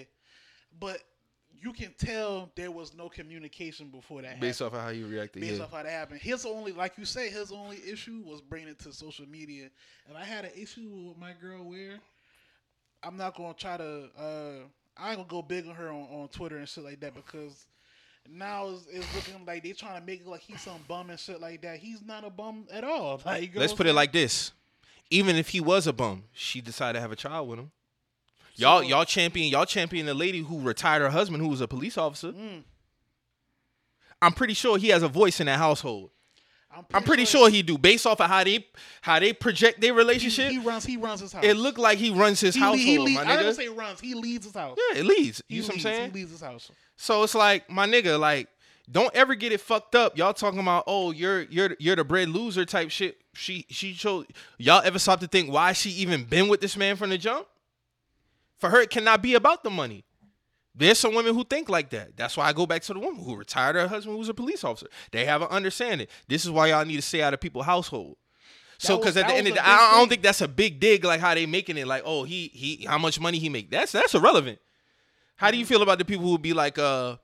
[0.79, 1.01] but
[1.59, 4.39] you can tell there was no communication before that.
[4.39, 4.75] Based happened.
[4.75, 5.41] off of how you reacted.
[5.41, 5.63] based yeah.
[5.63, 6.21] off how that happened.
[6.21, 9.69] His only, like you say, his only issue was bringing it to social media.
[10.09, 11.99] If I had an issue with my girl wear,
[13.03, 14.09] I'm not gonna try to.
[14.17, 14.67] uh
[14.99, 17.65] I ain't gonna go big on her on, on Twitter and shit like that because
[18.29, 21.19] now it's, it's looking like they trying to make it like he's some bum and
[21.19, 21.77] shit like that.
[21.77, 23.21] He's not a bum at all.
[23.25, 24.51] Like, Let's put it like this:
[25.09, 27.71] even if he was a bum, she decided to have a child with him.
[28.55, 31.67] Y'all, So- y'all champion, y'all champion the lady who retired her husband, who was a
[31.67, 32.31] police officer.
[32.31, 32.63] Mm.
[34.21, 36.09] I'm pretty sure he has a voice in that household.
[36.83, 36.87] Saying?
[36.93, 38.65] I'm pretty sure he do, based off of how they
[39.01, 40.51] how they project their relationship.
[40.51, 40.85] he runs.
[40.85, 41.43] He runs his house.
[41.43, 43.99] it looked like he runs his he, household, he lead- my I don't say runs.
[43.99, 44.77] He leads his house.
[44.91, 45.41] yeah, it leads.
[45.47, 46.11] He You see what I'm saying?
[46.11, 46.71] He leads his house.
[46.95, 48.47] So it's like, my nigga, like,
[48.89, 50.17] don't ever get it fucked up.
[50.17, 53.17] Y'all talking about, oh, you're you're you're the bread loser type shit.
[53.33, 54.25] She she chose.
[54.57, 57.47] Y'all ever stop to think why she even been with this man from the jump?
[58.57, 60.03] For her, it cannot be about the money.
[60.77, 62.15] There's some women who think like that.
[62.15, 64.33] That's why I go back to the woman who retired her husband who was a
[64.33, 64.87] police officer.
[65.11, 66.07] They have an understanding.
[66.27, 68.17] This is why y'all need to stay out of people's household.
[68.77, 70.79] So, That because at the end of the, a I, don't think that's a big
[70.79, 71.87] dig like how they making it.
[71.87, 73.71] Like, oh, he he, how much money he make?
[73.71, 74.59] That's that's irrelevant.
[75.35, 77.17] How do you feel about the people who be like, uh,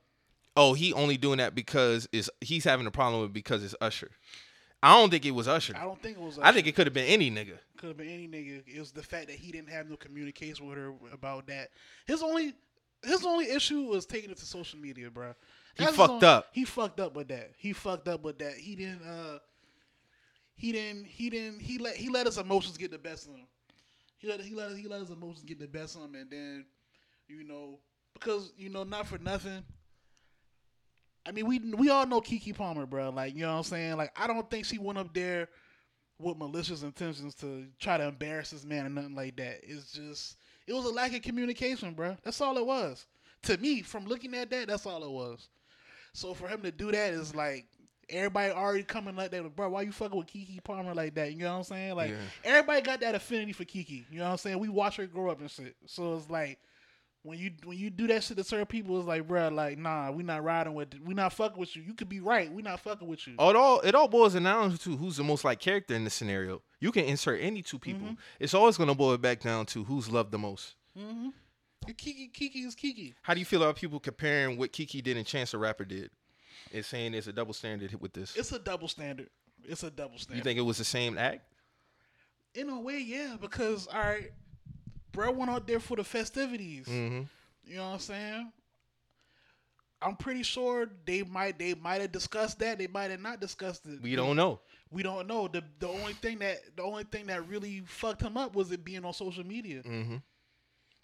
[0.56, 4.10] oh, he only doing that because is he's having a problem with because it's Usher?
[4.82, 5.74] I don't think it was Usher.
[5.76, 6.38] I don't think it was.
[6.40, 7.58] I think it could have been any nigga.
[7.76, 8.62] could have been any nigga.
[8.66, 11.70] It was the fact that he didn't have no communication with her about that.
[12.06, 12.54] His only
[13.04, 15.34] his only issue was taking it to social media, bro.
[15.76, 16.48] He fucked only- up.
[16.52, 17.52] He fucked up with that.
[17.56, 18.54] He fucked up with that.
[18.54, 19.02] He didn't.
[19.02, 19.38] uh
[20.56, 21.06] He didn't.
[21.06, 21.60] He didn't.
[21.60, 23.46] He let he let his emotions get the best of him.
[24.18, 26.64] He let he let he let his emotions get the best of him, and then
[27.28, 27.80] you know
[28.14, 29.64] because you know not for nothing.
[31.26, 33.10] I mean, we we all know Keke Palmer, bro.
[33.10, 33.96] Like, you know what I'm saying?
[33.96, 35.48] Like, I don't think she went up there
[36.18, 39.60] with malicious intentions to try to embarrass this man or nothing like that.
[39.62, 40.36] It's just
[40.66, 42.16] it was a lack of communication, bro.
[42.22, 43.06] That's all it was.
[43.42, 45.48] To me, from looking at that, that's all it was.
[46.12, 47.66] So for him to do that is like
[48.08, 49.68] everybody already coming like that, bro.
[49.70, 51.32] Why you fucking with Keke Palmer like that?
[51.32, 51.94] You know what I'm saying?
[51.96, 52.16] Like Yeah.
[52.44, 54.04] everybody got that affinity for Keke.
[54.10, 54.58] You know what I'm saying?
[54.58, 55.74] We watch her grow up and shit.
[55.86, 56.58] So it's like
[57.24, 60.10] when you when you do that shit to certain people, it's like, bro, like nah,
[60.10, 61.82] we not riding with, we not fucking with you.
[61.82, 63.34] You could be right, we not fucking with you.
[63.38, 66.10] Oh, It all it all boils down to who's the most like character in the
[66.10, 66.60] scenario.
[66.80, 68.08] You can insert any two people.
[68.08, 68.14] Mm-hmm.
[68.38, 70.74] It's always gonna boil back down to who's loved the most.
[71.86, 73.14] Keke, Keke is Keke.
[73.22, 76.10] How do you feel about people comparing what Keke did and Chance the Rapper did?
[76.72, 78.36] And saying there's a double standard with this.
[78.36, 79.30] It's a double standard.
[79.64, 80.38] It's a double standard.
[80.38, 81.42] You think it was the same act?
[82.54, 84.30] In a way, yeah, because all right,
[85.14, 86.86] bro went out there for the festivities.
[86.86, 87.22] Mm-hmm.
[87.66, 88.52] You know what I'm saying?
[90.02, 92.78] I'm pretty sure they might they might have discussed that.
[92.78, 94.02] They might have not discussed it.
[94.02, 94.60] We don't know.
[94.90, 95.48] We don't know.
[95.48, 98.84] The the only thing that the only thing that really fucked him up was it
[98.84, 99.82] being on social media.
[99.82, 100.22] Mhm.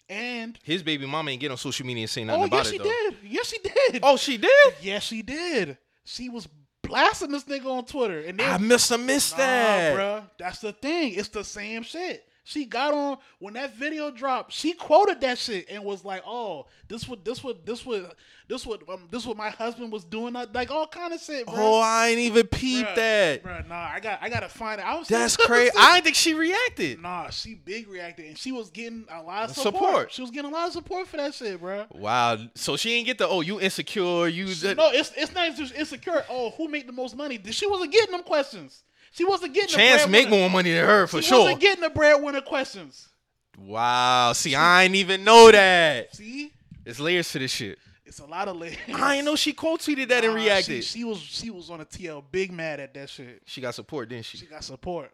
[0.09, 2.67] And His baby mama ain't get on social media and say nothing oh about yes,
[2.67, 2.83] it she though.
[2.83, 3.15] did.
[3.23, 3.99] Yes, she did.
[4.03, 4.73] Oh, she did.
[4.81, 5.77] yes, she did.
[6.03, 6.47] She was
[6.83, 9.95] blasting this nigga on Twitter, and then I must have missed Nah, that.
[9.95, 10.29] bruh.
[10.37, 11.13] That's the thing.
[11.13, 12.27] It's the same shit.
[12.43, 14.51] She got on when that video dropped.
[14.51, 18.15] She quoted that shit and was like, "Oh, this what this what this what
[18.47, 21.45] this what um, this what my husband was doing." uh, Like all kind of shit,
[21.45, 21.55] bro.
[21.55, 23.43] Oh, I ain't even peeped that.
[23.43, 24.87] Bruh, nah, I got I gotta find it.
[24.87, 25.71] I was That's crazy.
[25.77, 26.99] I didn't think she reacted.
[26.99, 29.75] Nah, she big reacted and she was getting a lot of support.
[29.75, 30.11] Support.
[30.13, 31.85] She was getting a lot of support for that shit, bro.
[31.91, 32.39] Wow.
[32.55, 34.45] So she ain't get the oh you insecure you.
[34.45, 36.25] No, it's it's not just insecure.
[36.27, 37.39] Oh, who make the most money?
[37.51, 38.83] She wasn't getting them questions.
[39.11, 41.37] She wasn't getting Chance make more money than her for She sure.
[41.37, 43.09] She wasn't getting the breadwinner questions.
[43.57, 44.33] Wow.
[44.33, 46.15] See, I ain't even know that.
[46.15, 46.51] See,
[46.85, 47.77] it's layers to this shit.
[48.05, 48.77] it's a lot of layers.
[48.93, 50.83] I ain't know she quote tweeted that and reacted.
[50.83, 53.41] She, she was she was on a TL big mad at that shit.
[53.45, 54.37] She got support, didn't she?
[54.37, 55.11] She got support.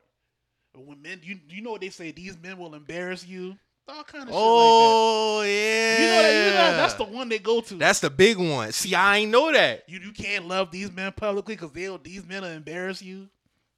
[0.74, 2.12] But when men, you you know what they say?
[2.12, 3.58] These men will embarrass you.
[3.90, 5.96] all kind of Oh yeah.
[5.96, 6.00] shit like that.
[6.00, 7.76] Oh, you know that, you know that's the one they go to.
[7.76, 8.72] That's the big one.
[8.72, 9.84] See, I ain't know that.
[9.90, 13.28] you you can't love these men publicly because they'll these men will embarrass you.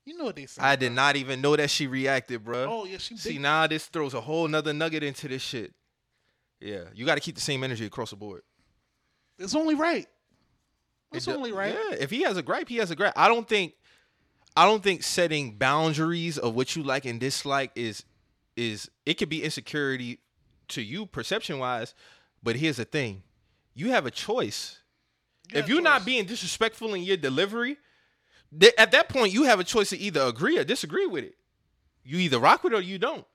[0.06, 0.62] You know what they say.
[0.62, 2.66] I did not even know that she reacted, bro.
[2.70, 3.42] Oh yeah, she See, big.
[3.42, 5.74] now this throws a whole nother nugget into this shit.
[6.60, 8.42] Yeah, you got to keep the same energy across the board.
[9.38, 10.08] It's only right.
[11.14, 11.74] It's It only right.
[11.74, 13.14] Yeah, if he has a gripe, he has a gripe.
[13.16, 13.74] I don't think,
[14.58, 18.04] I don't think setting boundaries of what you like and dislike is,
[18.58, 20.20] is it could be insecurity
[20.70, 21.94] to you perception wise,
[22.44, 23.24] but here's the thing,
[23.74, 24.80] you have a choice.
[25.52, 27.78] You if you're not being disrespectful in your delivery,
[28.58, 31.36] th- at that point you have a choice to either agree or disagree with it.
[32.04, 33.26] You either rock with it or you don't.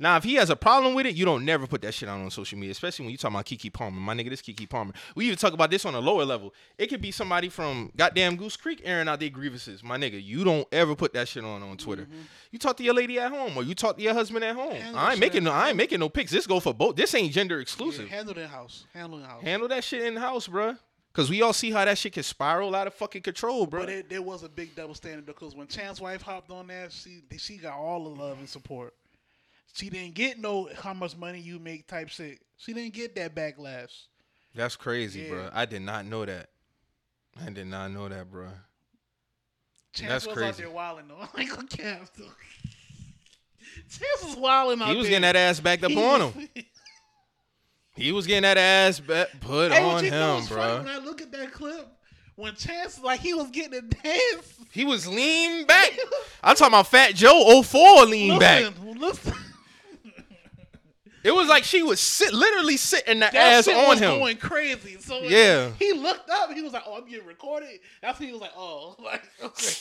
[0.00, 2.20] Now, if he has a problem with it, you don't never put that shit out
[2.20, 3.98] on social media, especially when you talking about Keke Palmer.
[3.98, 4.92] My nigga, this Keke Palmer.
[5.16, 6.54] We even talk about this on a lower level.
[6.78, 9.82] It could be somebody from goddamn Goose Creek airing out their grievances.
[9.82, 12.02] My nigga, you don't ever put that shit on on Twitter.
[12.02, 12.20] Mm-hmm.
[12.52, 14.70] You talk to your lady at home or you talk to your husband at home.
[14.74, 16.30] Handle I ain't making no, I ain't making no pics.
[16.30, 16.94] This go for both.
[16.94, 18.08] This ain't gender Yeah, exclusive.
[18.08, 18.86] handle it in house.
[18.94, 19.42] Handle in house.
[19.42, 20.78] Handle that shit in the house, bruh.
[21.18, 23.80] Cause we all see how that shit can spiral out of fucking control, bro.
[23.80, 26.92] But it, there was a big double standard because when Chance wife hopped on that,
[26.92, 28.94] she she got all the love and support.
[29.74, 32.38] She didn't get no how much money you make type shit.
[32.56, 34.04] She didn't get that backlash.
[34.54, 35.30] That's crazy, Yeah.
[35.30, 35.50] bro.
[35.52, 36.50] I did not know that.
[37.44, 38.50] I did not know that, bro.
[39.94, 40.62] Chance That's was out crazy.
[40.62, 41.18] there wilding though.
[41.34, 42.26] I ain't gonna cap though.
[43.90, 45.18] Chance was wilding out He was there.
[45.18, 46.48] getting that ass backed up on him.
[47.98, 50.78] He was getting that ass put Hey, on what you know him, bro.
[50.78, 51.86] when I look at that clip,
[52.36, 54.54] when Chance like he was getting a dance.
[54.70, 55.90] He was lean back.
[56.42, 58.64] I'm talking about Fat Joe 04 lean back.
[58.64, 59.34] Listen, listen.
[61.24, 64.18] It was like she was sit, literally sitting the That ass shit on was him.
[64.18, 64.98] going crazy.
[65.00, 65.70] So Yeah.
[65.78, 66.52] he looked up.
[66.52, 69.74] He was like, "Oh, I'm getting recorded." That's when he was like, "Oh, like okay."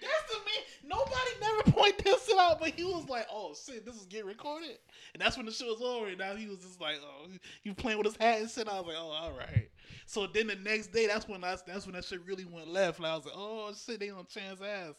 [0.00, 0.98] That's the man.
[0.98, 4.78] Nobody never pointed this out, but he was like, "Oh shit, this is getting recorded,"
[5.12, 6.08] and that's when the show was over.
[6.08, 7.26] And now he was just like, "Oh,
[7.62, 9.68] you playing with his hat and shit." I was like, "Oh, all right."
[10.06, 12.98] So then the next day, that's when that's that's when that shit really went left.
[12.98, 14.94] And I was like, "Oh shit, they on Chance ass."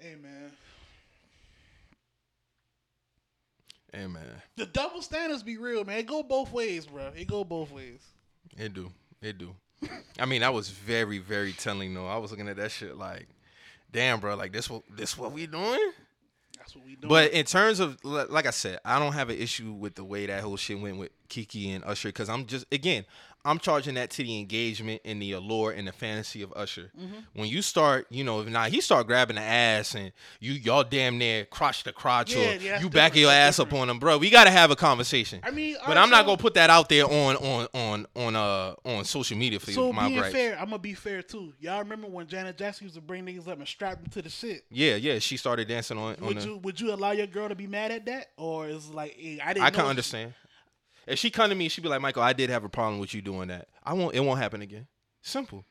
[0.00, 0.50] Hey man,
[3.92, 4.22] Hey man,
[4.56, 5.98] the double standards be real, man.
[5.98, 7.10] It go both ways, bro.
[7.16, 8.00] It go both ways.
[8.56, 9.54] it do, it do.
[10.18, 12.06] I mean, that was very, very telling though.
[12.06, 13.26] I was looking at that shit like,
[13.92, 15.92] damn, bro, like this what this what we doing?
[16.58, 17.08] That's what we doing.
[17.08, 20.26] But in terms of like I said, I don't have an issue with the way
[20.26, 23.04] that whole shit went with Keke and Usher because I'm just again
[23.44, 26.90] I'm charging that to the engagement and the allure and the fantasy of Usher.
[26.98, 27.14] Mm-hmm.
[27.34, 30.84] When you start, you know, if now he start grabbing the ass and you y'all
[30.84, 33.98] damn near crotch the crotch Yeah, or yeah, you back your ass up on him,
[33.98, 34.18] bro.
[34.18, 35.40] We gotta have a conversation.
[35.42, 38.36] I mean, but alright, I'm not gonna put that out there on on on on
[38.36, 40.34] uh on social media for so my being gripes.
[40.34, 41.54] fair, I'm gonna be fair too.
[41.60, 44.28] Y'all remember when Janet Jackson used to bring niggas up and strap them to the
[44.28, 44.64] shit?
[44.70, 46.16] Yeah, yeah, she started dancing on.
[46.16, 48.68] on Would the, you would you allow your girl to be mad at that, or
[48.68, 49.66] is it like eh, I didn't?
[49.66, 50.34] I can she- understand.
[51.06, 53.14] If she come to me, she'd be like, Michael, I did have a problem with
[53.14, 53.68] you doing that.
[53.84, 54.14] I won't.
[54.14, 54.86] It won't happen again.
[55.22, 55.64] Simple.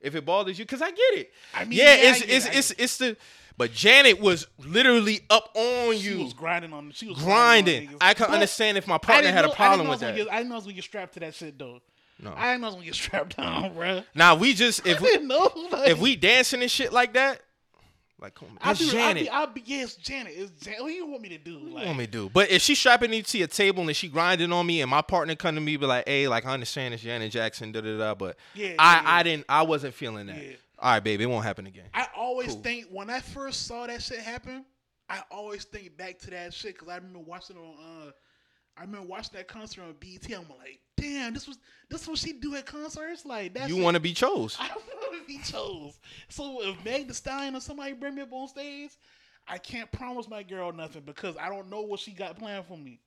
[0.00, 1.32] If it bothers you, because I get it.
[1.54, 3.16] I mean, yeah, yeah, it's it's it, it's get it's the.
[3.56, 6.90] But Janet was literally up on She you, was grinding on.
[6.90, 7.88] She was grinding.
[7.88, 7.96] on.
[8.00, 10.14] I can But understand if my partner had know- a problem with that.
[10.16, 11.80] get- I didn't know I was gonna get strapped to that shit though.
[12.20, 12.34] No.
[12.36, 14.02] I didn't know I was gonna get strapped down, bro.
[14.14, 15.50] Now we just if we know.
[15.70, 17.40] Like, if we dancing and shit like that,
[18.20, 19.22] like come on, I that's be, I Janet.
[19.24, 20.32] be, I be, yes, Janet.
[20.36, 20.80] It's Janet.
[20.82, 21.54] What do you want me to do?
[21.58, 22.30] What Like, you want me to do?
[22.32, 25.02] But if she strapping me to a table and she grinding on me, and my
[25.02, 27.98] partner come to me be like, "Hey, like I understand it's Janet Jackson, da da
[27.98, 29.10] da," but Yeah, I yeah, yeah.
[29.10, 30.36] I didn't I wasn't feeling that.
[30.42, 30.52] Yeah.
[30.78, 31.86] All right, baby, it won't happen again.
[31.94, 32.62] I always Cool.
[32.62, 34.64] think when I first saw that shit happen,
[35.08, 38.08] I always think back to that shit because I remember watching it on.
[38.08, 38.10] Uh,
[38.76, 40.26] I remember watching that concert on BET.
[40.26, 43.24] I'm like, damn, this was this is what she do at concerts.
[43.24, 44.56] Like that's you want to be chose?
[44.60, 45.98] I want to be chose.
[46.28, 48.90] So if Meg Thee Stallion or somebody bring me up on stage,
[49.46, 52.78] I can't promise my girl nothing because I don't know what she got planned for
[52.78, 53.00] me.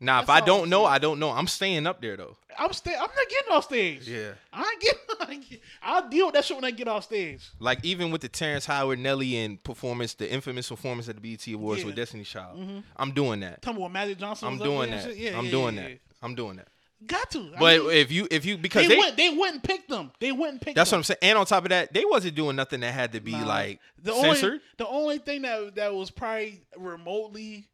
[0.00, 0.86] Now, if I don't know.
[0.86, 1.30] I don't know.
[1.30, 2.36] I'm staying up there though.
[2.58, 2.94] I'm stay.
[2.94, 4.08] I'm not getting off stage.
[4.08, 4.32] Yeah.
[4.52, 7.48] I get- I'll deal with that shit when I get off stage.
[7.58, 11.46] Like even with the Terrence Howard Nelly and performance, the infamous performance at the BET
[11.54, 11.86] Awards Yeah.
[11.86, 12.78] with Destiny Child, mm-hmm.
[12.96, 13.62] I'm doing that.
[13.62, 14.48] Tell me what Magic Johnson.
[14.48, 15.16] I'm doing that.
[15.16, 15.98] Yeah, I'm yeah, doing yeah, that.
[16.22, 16.68] I'm doing that.
[17.06, 17.52] Got to.
[17.56, 20.10] I But mean, if you if you because they, they, went, they and picked them.
[20.20, 20.74] They wouldn't pick.
[20.74, 20.98] that's what.
[20.98, 21.18] I'm saying.
[21.22, 23.46] And on top of that, they wasn't doing nothing that had to be Nah.
[23.46, 24.44] like the censored.
[24.52, 27.68] Only, the only thing that that was probably remotely.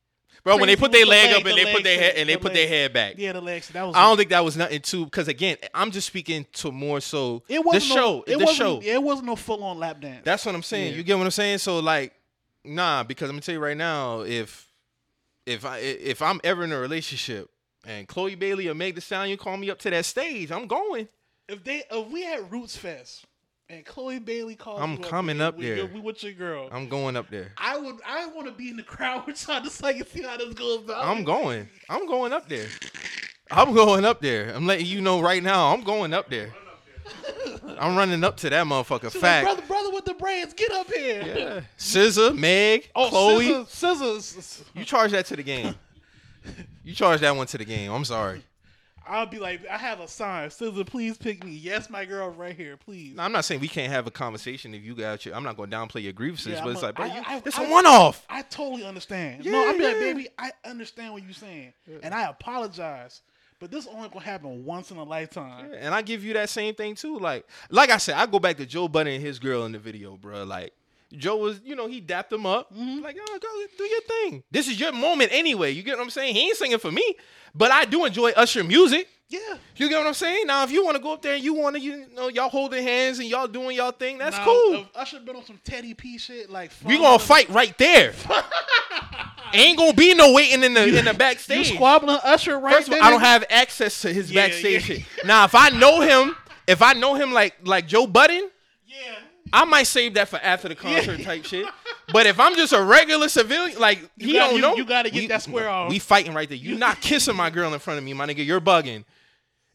[0.45, 2.29] Bro, when they put their leg leg- up and the they put their head and
[2.29, 3.15] they the put their head back.
[3.17, 3.69] Yeah, the legs.
[3.71, 3.97] That was.
[3.97, 7.43] I don't think that was nothing too because again, I'm just speaking to more so
[7.49, 7.95] It the wasn't show.
[7.95, 8.81] No, it the wasn't, show.
[8.83, 10.23] It wasn't no full on lap dance.
[10.25, 10.93] That's what I'm saying.
[10.93, 10.99] Yeah.
[10.99, 11.59] You get what I'm saying?
[11.59, 12.13] So like,
[12.65, 14.69] nah, because I'm gonna tell you right now, if
[15.47, 17.51] if I if I'm ever in a relationship
[17.87, 21.09] and Chloe Bailey or Meg Thee Stallion call me up to that stage, I'm going.
[21.49, 23.25] if they if we had Roots Fest
[23.69, 24.81] and Chloe Bailey calls.
[24.81, 25.77] I'm coming up with there.
[25.77, 26.69] Your, with your girl.
[26.71, 27.53] I'm going up there.
[27.59, 27.97] I would.
[28.07, 30.37] I want to be in the crowd with y'all just so I can see how
[30.37, 30.97] this goes down.
[30.99, 31.69] I'm going.
[31.89, 32.69] I'm going up there.
[33.51, 34.53] I'm going up there.
[34.55, 35.73] I'm letting you know right now.
[35.73, 36.53] I'm going up there.
[37.79, 39.13] I'm running up to that motherfucker.
[39.13, 41.23] She's like, brother, brother with the braids, get up here.
[41.25, 41.61] Yeah.
[41.77, 43.65] Scissor, Meg, Oh, Chloe.
[43.69, 44.65] scissors, scissors.
[44.75, 45.75] You charge that to the game.
[46.83, 47.93] You charge that one to the game.
[47.93, 48.43] I'm sorry.
[49.09, 50.51] I'll be like, I have a sign.
[50.51, 51.53] Scissor, please pick me.
[51.53, 53.17] Yes, my girl, right here, please.
[53.17, 55.35] Now, I'm not saying we can't have a conversation if you got your.
[55.35, 57.23] I'm not going to downplay your grievances, Yeah, but it's a- like, bro, I- you,
[57.27, 58.25] I- it's I- a one off.
[58.29, 59.45] I totally understand.
[59.45, 61.73] Yeah, no, I'll be like, baby, I understand what you're saying,
[62.03, 63.23] and I apologize.
[63.59, 65.73] But this only gonna happen once in a lifetime.
[65.79, 67.19] And I give you that same thing too.
[67.19, 69.79] Like, like I said, I go back to Joe Budden and his girl in the
[69.79, 70.45] video, bro.
[70.45, 70.75] Like,
[71.19, 72.73] Joe was, you know, he dapped him up.
[72.75, 73.03] Mm-hmm.
[73.03, 73.49] Like, oh, go
[73.79, 74.43] do your thing.
[74.51, 75.71] This is your moment anyway.
[75.73, 76.35] You get what I'm saying?
[76.35, 77.17] He ain't singing for me,
[77.55, 79.09] but I do enjoy Usher music.
[79.29, 79.41] Yeah.
[79.75, 80.47] You get what I'm saying?
[80.47, 82.49] Now, if you want to go up there and you want to, you know, y'all
[82.49, 84.87] holding hands and y'all doing y'all thing, that's Now, cool.
[84.95, 88.13] Usher been on some Teddy P shit, like we gonna fight right there.
[89.53, 91.73] ain't gonna be no waiting in the in the You backstage.
[91.75, 93.03] squabbling Usher right First of there.
[93.03, 94.97] all, I don't have access to his Yeah, backstage yeah.
[94.99, 95.05] shit.
[95.25, 96.37] Now, if I know him,
[96.67, 98.49] if I know him like like Joe Budden,
[98.87, 98.97] Yeah.
[99.53, 101.67] I might save that for after the concert type shit.
[102.13, 105.11] But if I'm just a regular civilian, like he gotta- don't you- know, you gotta
[105.11, 105.91] get we- that square off.
[105.91, 106.59] We fighting right there.
[106.59, 108.45] You not kissing my girl in front of me, my nigga.
[108.45, 109.05] You're bugging.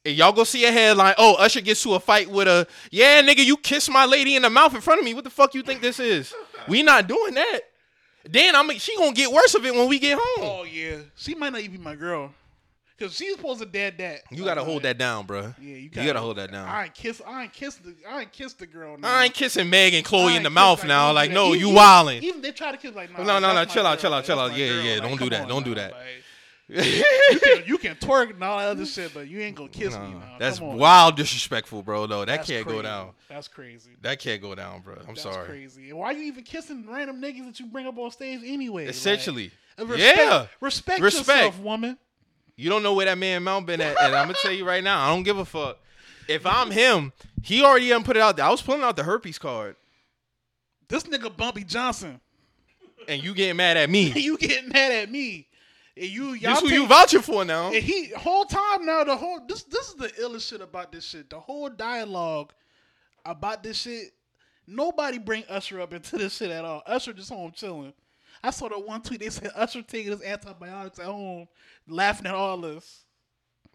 [0.04, 1.14] And y'all go see a headline.
[1.18, 3.46] Oh, Usher gets to a fight with a yeah, nigga.
[3.46, 5.14] You kiss my lady in the mouth in front of me.
[5.14, 6.34] What the fuck you think this is?
[6.68, 7.60] We not doing that.
[8.24, 10.46] Then I'm she gonna get worse of it when we get home.
[10.48, 10.98] Oh yeah.
[11.16, 12.34] She might not even be my girl.
[13.02, 14.22] Cause she's supposed to dead that.
[14.30, 15.42] You gotta hold that down, bro.
[15.42, 16.68] Yeah, you you gotta, gotta hold that down.
[16.68, 17.20] I ain't kiss.
[17.26, 17.96] I ain't kiss the.
[18.08, 18.98] I ain't kiss the girl.
[18.98, 19.12] Now.
[19.12, 21.12] I ain't kissing Meg and Chloe in the mouth now.
[21.12, 21.58] Like, no, that.
[21.60, 22.22] you Even- wildin'.
[22.22, 24.40] Even they try to kiss like, nah, No, no, no, chill out, chill out, chill
[24.40, 24.56] out.
[24.56, 24.84] Yeah, girl.
[24.84, 25.92] yeah, Like, don't do that, on don't do that.
[25.94, 26.02] Like,
[26.86, 29.94] you can you can twerk and all that other shit, but you ain't gonna kiss
[29.94, 30.00] me.
[30.12, 30.36] No, Now.
[30.40, 32.06] that's wild disrespectful, bro.
[32.06, 33.10] No, that That's can't go down.
[33.28, 33.92] That's crazy.
[34.04, 34.94] That can't go down, bro.
[35.02, 35.48] I'm That's sorry.
[35.48, 35.90] crazy.
[35.90, 38.86] And why you even kissing random niggas that you bring up on stage anyway?
[38.86, 40.46] Like, Essentially, respect, yeah.
[40.62, 41.28] respect, Respect.
[41.28, 41.98] yourself, woman.
[42.62, 44.84] You don't know where that man Mount been at, and I'm gonna tell you right
[44.84, 45.80] now, I don't give a fuck.
[46.28, 47.12] If I'm him,
[47.42, 48.46] he already done put it out there.
[48.46, 49.76] I was pulling out the herpes card,
[50.88, 52.22] This nigga Bumpy Johnson.
[53.08, 54.12] and you getting mad at me.
[54.16, 55.48] you getting mad at me?
[55.98, 57.68] And you y'all This who take- you vouching for now?
[57.74, 61.04] And he whole time now the whole this this is the illest shit about this
[61.04, 61.30] shit.
[61.32, 62.54] The whole dialogue
[63.26, 64.12] about this shit.
[64.68, 66.84] Nobody bring Usher up into this shit at all.
[66.86, 67.94] Usher just home chilling.
[68.44, 71.48] I saw the one tweet they said Usher taking his antibiotics at home,
[71.88, 73.04] laughing at all this.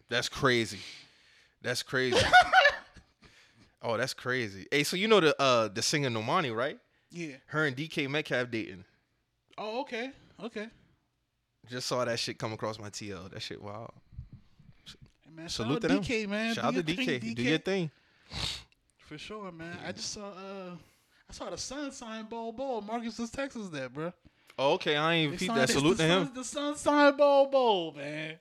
[0.08, 0.78] That's crazy.
[1.62, 2.18] That's crazy.
[3.82, 4.66] oh, that's crazy.
[4.70, 6.78] Hey, so you know the uh the singer Normani, right?
[7.10, 7.36] Yeah.
[7.46, 8.84] Her and DK Metcalf dating.
[9.58, 10.10] Oh, okay.
[10.42, 10.68] Okay.
[11.70, 13.30] Just saw that shit come across my TL.
[13.30, 13.92] That shit wild.
[15.24, 16.04] Hey, man, Salute to out them.
[16.04, 16.54] DK, man.
[16.54, 17.20] Shout Do out to DK.
[17.20, 17.90] thing, Do your thing.
[18.98, 19.76] For sure, man.
[19.86, 20.70] I just saw uh
[21.28, 22.80] I saw the sun sign Bol Bol.
[22.82, 24.12] Marcus is Texas there, bro.
[24.58, 25.70] Oh, okay, I ain't even repeat that.
[25.70, 26.24] Salute to him.
[26.26, 28.36] Sun, the sun signed Bol Bol, man.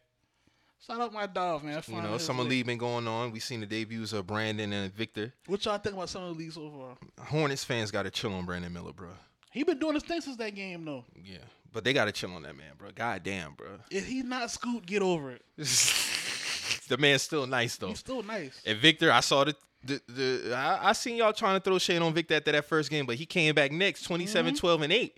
[0.86, 1.82] Shout out my dog, man.
[1.88, 2.52] You know, summer lick.
[2.52, 3.32] league been going on.
[3.32, 5.34] We seen the debuts of Brandon and Victor.
[5.48, 7.26] What y'all think about summer league so far?
[7.26, 9.10] Hornets fans got to chill on Brandon Miller, bro.
[9.52, 11.04] He been doing his thing since that game, though.
[11.24, 11.40] Yeah,
[11.74, 12.90] but they got to chill on that man, bro.
[12.94, 13.68] God damn, bro.
[13.90, 15.42] If he's not Scoot, get over it.
[16.88, 17.88] the man's still nice though.
[17.88, 18.62] He's still nice.
[18.66, 22.02] And Victor, I saw the the, the I, I seen y'all trying to throw shade
[22.02, 24.60] on Victor after that first game, but he came back next 27, Mm-hmm.
[24.60, 25.18] 12, and 8.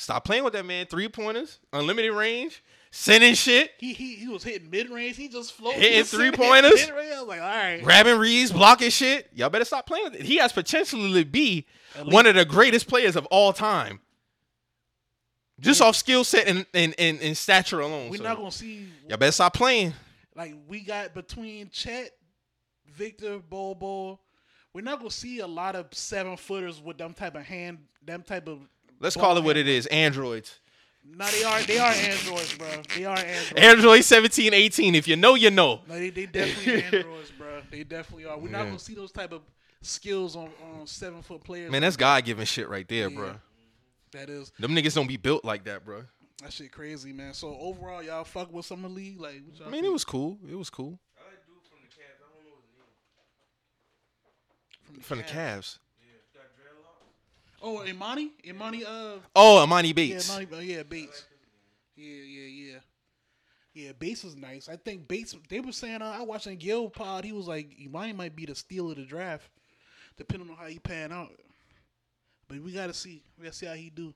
[0.00, 0.86] Stop playing with that man.
[0.86, 5.16] Three pointers, unlimited range, sending shit, He he he was hitting mid range.
[5.16, 5.78] He just floated.
[5.78, 6.72] Hitting three-pointers?
[6.86, 7.12] mid-range.
[7.12, 7.82] I was like, all right.
[7.82, 9.28] grabbing reads, blocking shit.
[9.34, 10.22] Y'all better stop playing with it.
[10.22, 11.66] He has potentially to be
[12.04, 14.00] one of the greatest players of all time.
[15.60, 18.08] Just off skill set and, and, and, and stature alone.
[18.08, 19.92] We're So not gonna see y'all better stop playing.
[20.34, 22.12] like we got between Chet,
[22.90, 24.18] Victor, Bol.
[24.72, 28.22] We're not gonna see a lot of seven footers with them type of hand, them
[28.22, 28.60] type of.
[29.00, 29.86] Let's ball call it what it is.
[29.86, 30.60] Androids.
[31.04, 32.68] No, they are they are androids, bro.
[32.94, 33.52] They are androids.
[33.56, 34.94] Android 17, 18.
[34.94, 35.80] If you know, you know.
[35.88, 37.62] No, they, they definitely androids, bro.
[37.70, 38.38] They definitely are.
[38.38, 39.42] We're not gonna see those type of
[39.82, 41.70] skills on, on seven foot players.
[41.70, 43.34] Man, that's God given shit right there, bro.
[44.12, 46.04] that is Them niggas don't be built like that, bro.
[46.42, 47.32] that shit crazy, man.
[47.32, 49.42] So overall, y'all fuck with summer league, like.
[49.46, 50.38] What y'all I mean, it was cool.
[50.48, 50.98] It was cool.
[55.00, 55.78] From the Cavs.
[57.62, 60.30] Oh, Emoni, Emoni, uh, Oh, Emoni yeah, Bates.
[60.30, 61.24] Emoni, uh, yeah, Bates.
[61.96, 62.78] Yeah, yeah, yeah.
[63.72, 64.68] Yeah, Bates was nice.
[64.68, 65.36] I think Bates.
[65.48, 67.24] They were saying uh, I watching Gil Pod.
[67.24, 69.48] He was like Emoni might be the steal of the draft,
[70.16, 71.30] depending on how he pan out.
[72.48, 73.22] But we gotta see.
[73.38, 74.12] We gotta see how he do.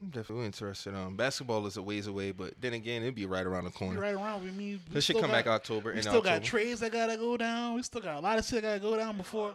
[0.00, 0.94] I'm definitely interested.
[0.94, 4.00] Um, basketball is a ways away, but then again, it'd be right around the corner.
[4.00, 4.80] Right around with me.
[4.90, 5.90] This should come got- back October.
[5.90, 7.74] We in still got trades that gotta go down.
[7.74, 9.54] We still got a lot of shit that gotta go down before.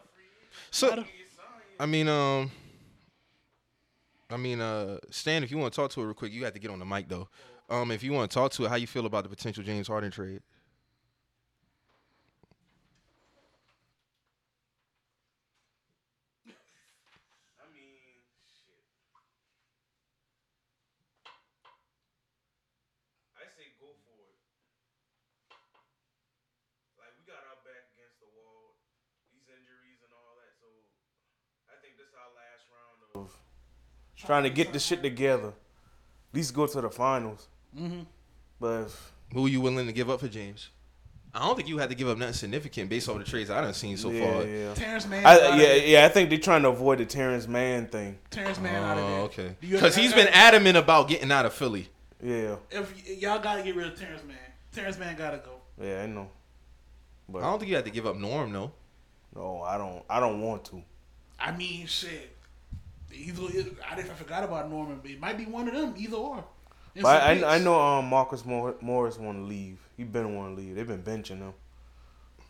[0.72, 1.04] So,
[1.80, 2.52] I mean, um,
[4.30, 6.54] I mean, uh, Stan, if you want to talk to it real quick, you have
[6.54, 7.28] to get on the mic though.
[7.70, 9.88] Um, if you want to talk to it, how you feel about the potential James
[9.88, 10.42] Harden trade?
[16.46, 18.84] I mean, shit.
[23.38, 24.38] I say go for it.
[27.00, 28.78] Like we got our back against the wall,
[29.34, 30.54] these injuries and all that.
[30.62, 30.68] So
[31.70, 33.34] I think this our last round of
[34.26, 35.50] trying to get the shit together.
[35.50, 35.54] At
[36.36, 37.48] least go to the finals.
[37.78, 38.02] Mm-hmm.
[38.60, 40.70] But if- Who are you willing to give up for James?
[41.36, 43.60] I don't think you had to give up nothing significant based on the trades I
[43.62, 44.44] done seen so yeah, far.
[44.46, 44.74] yeah.
[44.76, 45.26] Terance Mann.
[45.26, 45.78] I, yeah, there.
[45.88, 46.06] yeah.
[46.06, 48.20] I think they're trying to avoid the Terance Mann thing.
[48.30, 49.20] Terance Mann out of there.
[49.20, 49.56] Oh, okay.
[49.60, 51.90] Because he's been adamant about getting out of Philly.
[52.22, 54.38] Yeah, If y- y'all gotta get rid of Terance Mann.
[54.74, 55.54] Terance Mann gotta go.
[55.84, 56.30] yeah, I know.
[57.28, 58.72] But I don't think you had to give up Norm though.
[59.36, 60.04] No, I don't.
[60.08, 60.84] I don't want to.
[61.40, 62.30] I mean, shit.
[63.14, 65.94] Either I, I forgot about Norman, but it might be one of them.
[65.98, 66.44] Either or.
[66.96, 67.42] And But I.
[67.42, 69.80] I, I know um, Marcus Morris want to leave.
[69.98, 70.76] He been want to leave.
[70.76, 71.54] They've been benching him.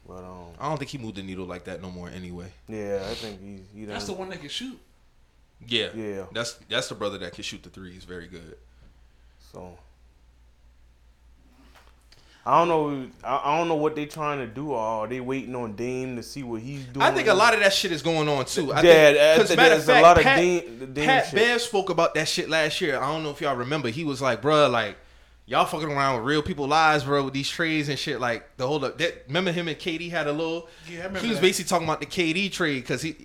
[0.07, 2.52] But um, I don't think he moved the needle like that no more anyway.
[2.68, 3.61] yeah, I think he's.
[3.73, 4.77] he That's the one that can shoot.
[5.65, 5.90] Yeah.
[5.95, 6.26] Yeah.
[6.34, 8.57] That's that's the brother that can shoot the threes very good.
[9.53, 9.77] So
[12.45, 13.07] I don't know.
[13.24, 14.72] I, I don't know what they're trying to do.
[14.72, 17.02] Or are they waiting on Dame to see what he's doing?
[17.06, 18.74] I think a lot of that shit is going on too.
[18.74, 20.86] I Yeah, think, I 'cause matter of there's fact, a lot of Pat, Dame- the
[20.88, 21.34] Dame Pat.
[21.34, 22.99] Bev spoke about that shit last year.
[22.99, 23.88] I don't know if y'all remember.
[23.90, 24.98] He was like, "Bruh, like
[25.45, 28.68] y'all fucking around with real people lives, bro, with these trades and shit." Like the
[28.68, 28.98] whole up.
[28.98, 30.68] That, remember him and KD had a little.
[30.90, 31.41] Yeah, I remember He was that.
[31.44, 33.15] basically talking about the KD trade because he.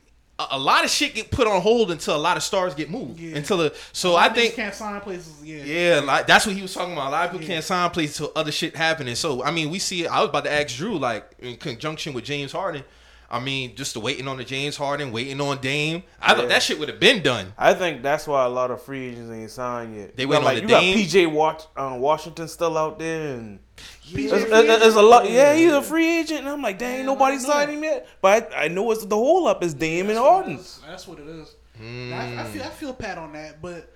[0.40, 2.90] A, a lot of shit get put on hold until a lot of stars get
[2.90, 3.18] moved.
[3.18, 3.36] Yeah.
[3.36, 5.34] Until the so A lot I of niggas think can't sign places.
[5.44, 5.64] Yeah.
[5.64, 7.08] yeah, like that's what he was talking about.
[7.08, 9.14] A lot of people can't sign places until other shit happening.
[9.16, 10.06] So I mean, we see.
[10.06, 12.84] I was about to ask Dru, like in conjunction with James Harden.
[13.30, 16.02] I mean, just the waiting on the James Harden, waiting on Dame.
[16.18, 16.38] I Yeah.
[16.38, 17.52] thought that shit would have been done.
[17.58, 20.16] I think that's why a lot of free agents ain't signed yet.
[20.16, 23.34] They You waiting on like the you got PJ Watch, um, Washington still out there,
[23.34, 23.67] and PJ
[24.12, 25.30] there's, there's- there's a lot.
[25.30, 28.06] Yeah, he's a free agent, and I'm like, dang, Yeah, nobody I signed him yet.
[28.20, 30.56] But I, I know it's the whole up is Dame and That's what Harden.
[30.86, 31.54] That's what it is.
[31.80, 33.94] I, I feel I feel pat on that, but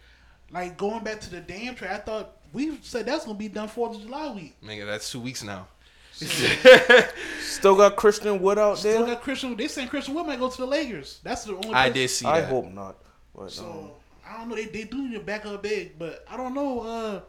[0.52, 3.66] like going back to the damn trade, I thought we said that's gonna be done
[3.68, 4.56] Fourth of July week.
[4.62, 5.66] Man, that's two weeks now.
[7.40, 8.94] Still got Christian Wood out there.
[8.94, 9.56] Still got Christian.
[9.56, 11.20] They saying Christian Wood might go to the Lakers.
[11.22, 11.70] That's the only.
[11.74, 12.50] I place- did see I that.
[12.50, 12.96] hope not.
[13.34, 13.90] But um,
[14.28, 14.56] I don't know.
[14.56, 16.80] They they do need a backup big, but I don't know.
[16.80, 17.20] Uh,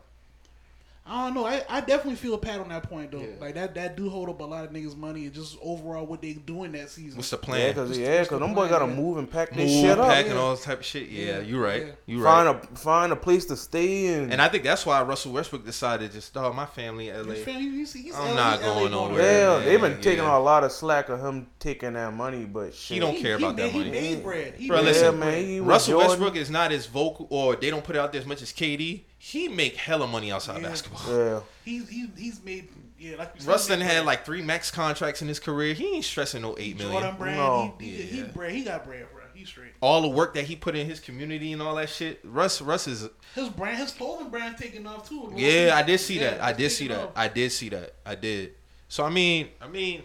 [1.05, 1.45] I don't know.
[1.45, 3.25] I, I definitely feel a pat on that point though.
[3.41, 6.21] Like that that do hold up a lot of niggas' money and just overall what
[6.21, 7.17] they doing that season.
[7.17, 7.67] What's the yeah, plan?
[7.73, 8.95] because Just- yeah, because the them boys gotta yeah.
[8.95, 10.07] move and pack their Move, shit up.
[10.07, 11.09] pack, and all this type of shit.
[11.09, 11.87] Yeah, Yeah, you right.
[11.87, 11.91] yeah.
[12.05, 12.45] You right.
[12.45, 14.31] Find a find a place to stay in.
[14.31, 17.35] and I think that's why Russell Westbrook decided to start oh, my family in LA.
[17.35, 19.11] Family, he's, he's I'm LA, not going born.
[19.11, 19.21] nowhere.
[19.21, 20.37] yeah, man, they've been taking yeah.
[20.37, 22.95] a lot of slack of him taking that money, but shit.
[22.95, 23.85] He don't care about made, that money.
[23.85, 24.53] He made bread.
[24.55, 25.33] He Bro, made listen, bread.
[25.33, 26.09] man, he Russell Jordan.
[26.11, 29.01] Westbrook is not as vocal, or they don't put out there as much as KD.
[29.25, 30.67] He make hella money outside Yeah.
[30.67, 31.01] basketball.
[31.07, 32.67] Yeah, He's he, he's made
[32.99, 34.05] yeah like you said, Russ had bread.
[34.05, 35.73] like three max contracts in his career.
[35.73, 37.01] He ain't stressing no eight million.
[37.01, 37.37] Jordan brand.
[37.37, 37.73] No.
[37.79, 38.23] He, he, he, Yeah.
[38.25, 38.51] bread.
[38.51, 39.23] He got bread, bro.
[39.33, 39.71] He's straight.
[39.79, 42.19] All the work that he put in his community and all that shit.
[42.25, 43.07] Russ, Russ is.
[43.33, 45.21] His brand, his clothing brand taking off too.
[45.29, 45.37] bro.
[45.37, 46.41] Yeah, I did see Yeah, that.
[46.43, 46.99] I did see that.
[46.99, 47.09] off.
[47.15, 47.93] I did see that.
[48.05, 48.51] I did.
[48.89, 50.03] So I mean, I mean,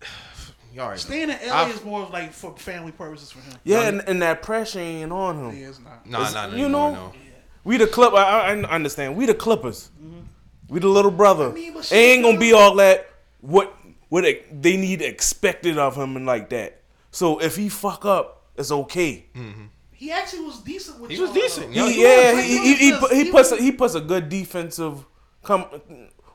[0.72, 0.98] y'all right.
[0.98, 3.54] Staying in LA I've- is more of like for family purposes for him.
[3.64, 5.60] yeah, and, and that pressure ain't on him.
[5.60, 6.06] Yeah, it's not.
[6.06, 6.52] Nah, It's- nah, nah.
[6.54, 7.12] you You know- know, no.
[7.64, 8.12] We the clip.
[8.14, 9.16] I, I I understand.
[9.16, 9.90] We the Clippers.
[10.68, 11.50] We the little brother.
[11.50, 13.08] I mean, but It ain't gonna be all that.
[13.40, 13.74] What
[14.08, 16.80] what it- they need expected of him and like that.
[17.10, 19.26] So if he fuck up, it's okay.
[19.92, 21.10] He actually was decent with.
[21.10, 21.72] He was decent.
[21.72, 24.28] He, he yeah, he, he he, he, he he puts a, he puts a good
[24.28, 25.04] defensive
[25.42, 25.64] come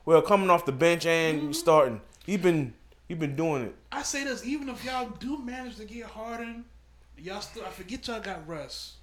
[0.06, 1.52] well coming off the bench and Mm-hmm.
[1.54, 2.02] starting.
[2.26, 2.74] He been
[3.08, 3.76] he been doing it.
[3.92, 6.66] I say this, even if y'all do manage to get Harden,
[7.18, 7.64] y'all still.
[7.66, 8.96] I forget y'all got Russ.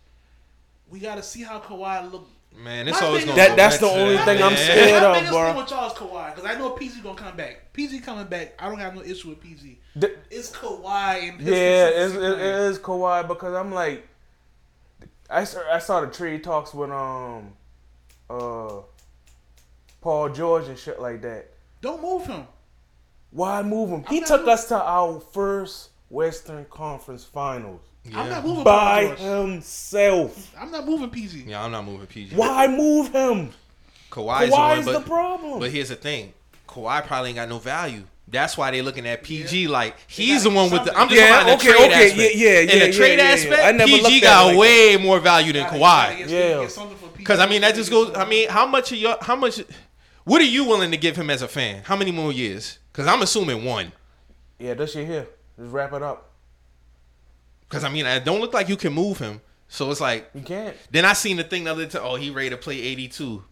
[0.91, 2.29] We got to see how Kawhi look.
[2.57, 4.65] Man, it's My always gonna is- go That- that's the only that, thing I'm man.
[4.65, 5.47] scared My of, biggest bro.
[5.47, 7.73] thing with y'all is Kawhi because I know PG gonna come back.
[7.73, 8.55] PG coming back.
[8.59, 9.79] I don't have no issue with PG.
[9.97, 11.55] The- It's Kawhi and Yeah,
[11.89, 12.41] it's, it, it playing.
[12.41, 14.07] is Kawhi because I'm like,
[15.31, 17.53] I saw, I saw the trade talks with um,
[18.29, 18.81] uh,
[20.01, 21.51] Paul George and shit like that.
[21.81, 22.47] Don't move him.
[23.31, 24.05] Why move him?
[24.09, 27.81] I'm He took moving- us to our first Western Conference Finals
[28.15, 30.55] I'm not moving by Paul himself.
[30.59, 31.45] I'm not moving PG.
[31.47, 32.35] Yeah, I'm not moving PG.
[32.35, 33.51] Why move him?
[34.11, 35.61] Kawhi's, Kawhi's the, the one, but, problem.
[35.61, 36.33] But here's the thing:
[36.67, 38.03] Kawhi probably ain't got no value.
[38.27, 40.97] That's why they're looking at PG like he's the one with the.
[40.97, 42.35] I'm just Yeah, talking about the okay, trade okay, aspect.
[42.37, 43.69] yeah, yeah, In yeah, the trade yeah, yeah, aspect, yeah.
[43.69, 46.29] I never PG got like way more value than Kawhi.
[46.29, 46.69] Yeah.
[47.17, 48.15] Because I mean, that just goes.
[48.17, 49.61] I mean, how much of your how much?
[50.25, 51.83] What are you willing to give him as a fan?
[51.85, 52.79] How many more years?
[52.93, 53.93] Because I'm assuming one.
[54.59, 55.27] Yeah, that shit here.
[55.59, 56.30] Just wrap it up.
[57.71, 59.41] Because I mean, it don't look like you can move him.
[59.69, 60.77] So it's like You can't.
[60.91, 62.03] Then I seen the thing the other time.
[62.05, 63.45] Oh, he ready to play 82.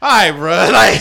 [0.00, 0.52] All right, bro.
[0.72, 1.00] Like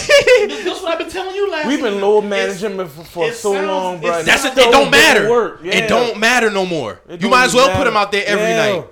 [0.65, 2.01] That's what I've been telling you last We've been season.
[2.01, 4.11] low managing him for, for so sounds- long, it bro.
[4.13, 4.57] sounds- that's it.
[4.57, 5.29] It don't matter.
[5.29, 5.59] work.
[5.63, 5.75] Yeah.
[5.75, 6.99] It don't matter no more.
[7.07, 7.77] It You might as well matter.
[7.77, 8.71] put him out there every Yeah.
[8.77, 8.85] night.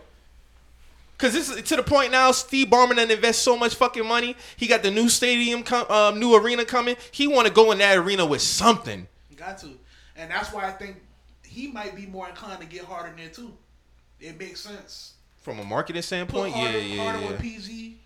[1.17, 2.31] Cause this to the point now.
[2.33, 4.35] Steve Ballmer done invest so much fucking money.
[4.57, 6.97] He got the new stadium, com- um, new arena coming.
[7.09, 9.07] He want to go in that arena with something.
[9.37, 9.69] Got to,
[10.17, 10.97] and that's why I think
[11.55, 13.53] he might be more inclined to get Harden there too.
[14.19, 15.13] It makes sense.
[15.37, 17.29] From a marketing Put standpoint, yeah, yeah, Harden yeah.
[17.29, 17.97] with PG.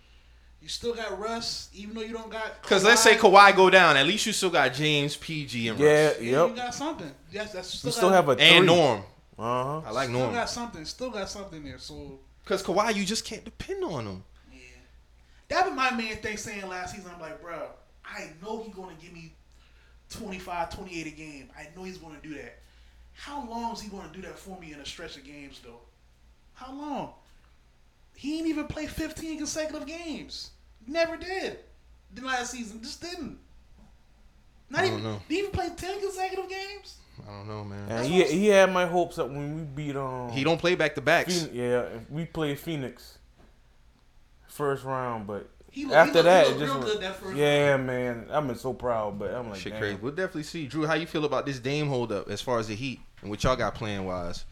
[0.62, 2.60] You still got Russ, even though you don't got.
[2.62, 6.06] Because let's say Kawhi go down, at least you still got James, PG, and Yeah,
[6.08, 6.20] Russ.
[6.20, 7.10] Yeah, you got something.
[7.32, 8.44] Yes, that's still, You still got, have a three.
[8.44, 8.66] and.
[8.66, 9.02] Norm.
[9.38, 9.42] Uh
[9.80, 9.82] huh.
[9.86, 10.34] I like Still Norm.
[10.34, 10.84] got something.
[10.84, 11.78] Still got something there.
[11.78, 14.24] So Because Kawhi, you just can't depend on him.
[14.52, 14.58] Yeah,
[15.48, 17.10] that was my main thing saying last season.
[17.14, 17.68] I'm like, bro,
[18.04, 19.32] I know he's gonna give me
[20.10, 21.48] 25, 28 a game.
[21.58, 22.58] I know he's gonna do that.
[23.20, 25.80] How long is he gonna do that for me in a stretch of games though?
[26.54, 27.12] How long?
[28.14, 30.52] He ain't even played 15 consecutive games.
[30.86, 31.58] Never did.
[32.14, 33.38] The last season just didn't.
[34.70, 35.04] Not I don't even.
[35.04, 35.20] know.
[35.28, 36.96] Did he even play 10 consecutive games?
[37.28, 37.90] I don't know, man.
[37.90, 40.30] And he, he had my hopes up when we beat um.
[40.30, 41.42] He don't play back to backs.
[41.42, 43.18] Phoenix, yeah, we played Phoenix
[44.48, 47.02] first round, but He looked- after he looked- that, he it just real was- good
[47.02, 48.26] that first yeah, man.
[48.30, 49.80] I'm been so proud, but I'm like, Shit damn.
[49.80, 49.98] crazy.
[50.02, 50.66] We'll definitely see.
[50.66, 53.30] Dru, how you feel about this Dame hold up as far as the Heat and
[53.30, 54.44] what y'all got playing wise?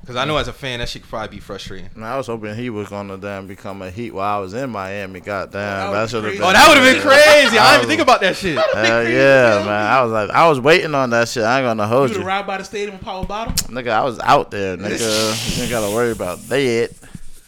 [0.00, 1.90] Because I know as a fan that shit could probably be frustrating.
[1.96, 4.70] Man, I was hoping he was gonna damn become a Heat while I was in
[4.70, 5.18] Miami.
[5.20, 6.48] God damn, would've that should have been been.
[6.48, 7.58] Oh, that would have been crazy.
[7.58, 8.56] I didn't even think about that shit.
[8.56, 9.68] Hell yeah, man.
[9.90, 11.42] I was like, I was waiting on that shit.
[11.42, 13.54] I ain't gonna hold You you, ride by the stadium and power bottom?
[13.54, 13.88] nigga.
[13.90, 15.56] I was out there, nigga.
[15.56, 16.90] you ain't gotta worry about that.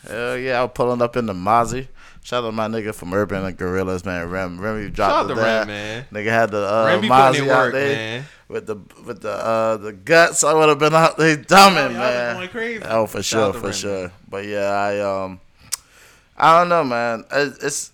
[0.08, 1.86] Hell yeah, I was pulling up in the Mozzie.
[2.28, 4.28] Shout out to my nigga from Urban and Gorillas, man.
[4.28, 6.06] Rem, Remy you dropped out the to Rem, man.
[6.12, 8.24] Nigga had the uh, Rem be putting in Mozzie out work, there man.
[8.48, 8.76] with the
[9.06, 10.44] with the uh the guts.
[10.44, 12.36] I would have been out there dumbing, Y'all man.
[12.36, 12.84] going crazy.
[12.84, 14.12] Oh, for Shout sure, for Rem, sure.
[14.28, 15.40] But yeah, I um,
[16.36, 17.24] I don't know, man.
[17.32, 17.92] It, it's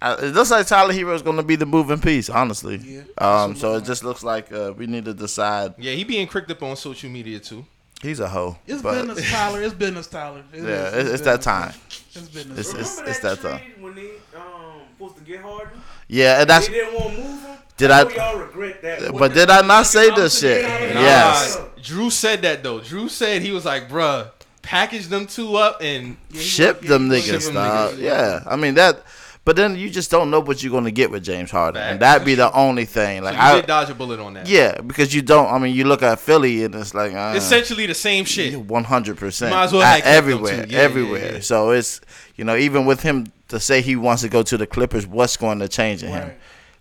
[0.00, 2.76] uh, it looks like Tyler Herro is going to be the moving piece, honestly.
[2.76, 5.74] Yeah, Um, so it just looks like uh, we need to decide.
[5.76, 7.66] Yeah, he being cricked up on social media too.
[8.04, 8.56] He's a hoe.
[8.66, 9.62] It's but business, Tyler.
[9.62, 10.42] It's business, Tyler.
[10.52, 10.94] It yeah, is.
[10.94, 11.72] it's, it's that time.
[11.88, 12.58] It's business.
[12.58, 13.60] It's it's, Remember it's that that time.
[13.80, 15.80] when they um supposed to get Harden?
[16.06, 16.66] Yeah, and that's.
[16.68, 17.56] they didn't want to move him.
[17.78, 18.00] Did I?
[18.02, 19.12] I- y'all regret that.
[19.14, 20.62] But did I not say this shit?
[20.64, 21.56] Yes.
[21.58, 22.80] Nah, Dru said that though.
[22.80, 27.44] Dru said he was like, bruh, package them two up and Ship them Ship niggas,
[27.46, 27.94] them dog.
[27.94, 27.98] niggas.
[28.00, 29.02] Yeah, I mean that.
[29.44, 32.00] But then you just don't know what you're going to get with James Harden, and
[32.00, 33.18] that'd be the only thing.
[33.18, 34.48] so Like you I, did dodge a bullet on that.
[34.48, 35.52] yeah, because you don't.
[35.52, 38.58] I mean, you look at Philly, and it's like uh, Essentially the same shit.
[38.58, 39.50] One hundred percent.
[39.54, 40.56] Might as well have kept them everywhere.
[40.60, 41.42] Yeah, yeah, everywhere.
[41.42, 42.00] So it's
[42.36, 45.36] you know even with him to say he wants to go to the Clippers, what's
[45.36, 46.32] going to change in him?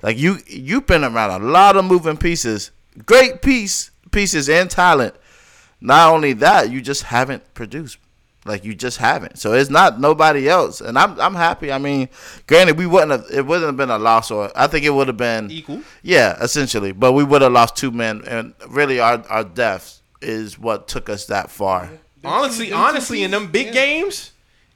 [0.01, 2.71] Like you, you've been around a lot of moving pieces,
[3.05, 5.15] great piece pieces and talent.
[5.81, 7.97] Not only that, you just haven't produced.
[8.45, 9.39] Like you just haven't.
[9.39, 11.71] So it's not nobody else, and I'm I'm happy.
[11.71, 12.09] I mean,
[12.45, 15.07] granted, we wouldn't have it wouldn't have been a loss, or I think it would
[15.07, 15.81] have been Equal.
[16.01, 16.91] yeah, essentially.
[16.91, 21.09] But we would have lost two men, and really, our our deaths is what took
[21.09, 21.89] us that far.
[22.25, 24.31] Honestly, honestly, in them big pieces, games,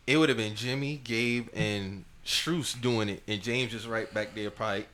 [0.06, 4.36] it would have been Jimmy, Gabe, and Strus doing it, and James is right back
[4.36, 4.86] there, probably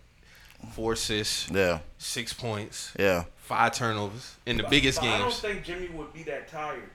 [0.72, 5.64] four assists, Yeah, six points, yeah, five turnovers in the biggest But I don't think
[5.64, 6.90] Jimmy would be that tired.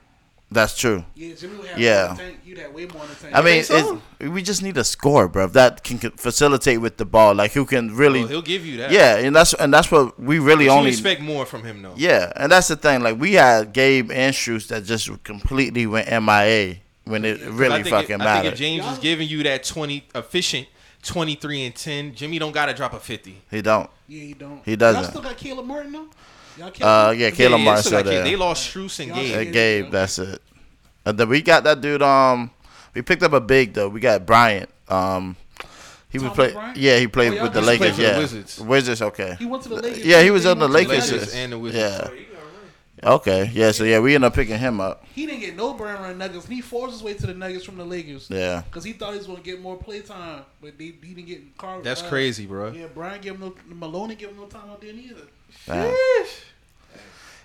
[0.51, 1.05] That's true.
[1.13, 2.07] Yeah, Jimmy would have Yeah.
[2.07, 2.39] more tank.
[2.43, 3.35] You'd have way more than tank.
[3.35, 4.01] I mean, so?
[4.19, 7.65] we just need a score, bro, that can, can facilitate with the ball, like who
[7.65, 8.89] can really, Well, he'll give you that.
[8.91, 11.83] yeah, and that's and that's what we really But you only expect more from him
[11.83, 11.93] though.
[11.95, 13.01] Yeah, and that's the thing.
[13.03, 17.83] Like we had Gabe and Strus that just completely went MIA when it really I
[17.83, 20.67] think fucking if, I think if James is giving you that twenty efficient
[21.03, 23.41] twenty three and ten, Jimmy don't gotta drop a fifty.
[23.51, 23.87] he don't.
[24.07, 24.63] yeah, he don't.
[24.65, 25.03] He doesn't.
[25.03, 26.07] Y'all still got Caleb Martin though.
[26.59, 28.23] Y'all Uh, yeah, Caleb yeah, Martin still like, there.
[28.23, 29.47] They lost Strus and Gabe.
[29.47, 30.41] Uh, Gabe, that's it.
[31.05, 32.01] And then we got that dude.
[32.01, 32.51] Um,
[32.93, 33.89] we picked up a big though.
[33.89, 34.69] We got Bryant.
[34.89, 35.35] Um,
[36.09, 36.51] he was Thomas play.
[36.53, 36.77] Bryant?
[36.77, 37.79] Yeah, he played Oh, y'all with the just Lakers.
[37.79, 38.59] played for the Yeah, Wizards.
[38.59, 39.01] Wizards.
[39.01, 39.35] Okay.
[39.39, 40.05] He went to the Lakers.
[40.05, 41.11] Yeah, he was on the went to Lakers.
[41.11, 41.81] Lakers and the Wizards.
[41.81, 41.97] Yeah.
[42.07, 42.25] So he
[43.05, 43.21] all right.
[43.21, 43.51] Okay.
[43.53, 43.71] Yeah.
[43.71, 45.05] So yeah, we ended up picking him up.
[45.13, 46.47] He didn't get no burn run Nuggets.
[46.47, 48.27] He forced his way to the Nuggets from the Lakers.
[48.29, 48.63] Yeah.
[48.65, 51.27] Because he thought he was going to get more play time, but they, he didn't
[51.27, 51.81] get Carl.
[51.81, 52.71] That's uh, crazy, bro.
[52.71, 53.55] Yeah, Brian gave him no.
[53.67, 55.21] Maloney gave him no time out there neither.
[55.65, 55.95] Damn.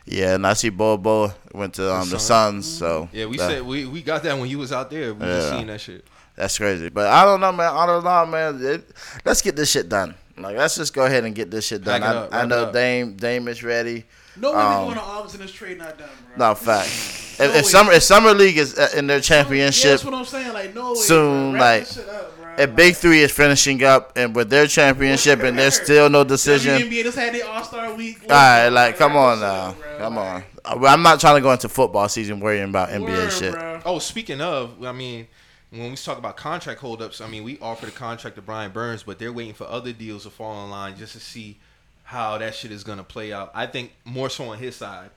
[0.07, 2.67] Yeah, and I see Bobo went to um, the Suns.
[2.67, 5.15] So Yeah, we that- said we, we got that when you was out there.
[5.15, 6.05] We just seen that shit.
[6.37, 6.89] That's crazy.
[6.89, 7.73] But I don't know, man.
[7.73, 8.59] I don't know, man.
[8.61, 8.91] It,
[9.25, 10.15] let's get this shit done.
[10.37, 12.01] Like, let's just go ahead and get this shit done.
[12.03, 12.73] Pack I, up, I know up.
[12.73, 14.05] Dame Dame is ready.
[14.37, 16.49] No way Um, we going to August and this trade not done, bro.
[16.49, 16.89] No fact.
[16.89, 20.15] if, No if summer if summer league is uh, in their Yeah, championship, that's what
[20.15, 20.53] I'm saying.
[20.53, 20.95] Like, no way.
[20.97, 21.61] soon, bro.
[21.61, 25.59] Wrap like, this shit up, Big Three is finishing up and with their championship and
[25.59, 28.23] there's still no decision, WNBA just had their All Star week.
[28.25, 29.99] all right, like come on now, bro.
[29.99, 30.45] come on.
[30.65, 33.53] Like, well, I'm not trying to go into football season worrying about NBA word, shit.
[33.53, 33.81] bro.
[33.85, 35.29] Oh, speaking of, I mean,
[35.71, 39.03] when we talk about contract holdups, I mean, we offered a contract to Brian Burns,
[39.03, 41.59] but they're waiting for other deals to fall in line just to see
[42.05, 43.51] how that shit is gonna play out.
[43.55, 45.11] I think more so on his side,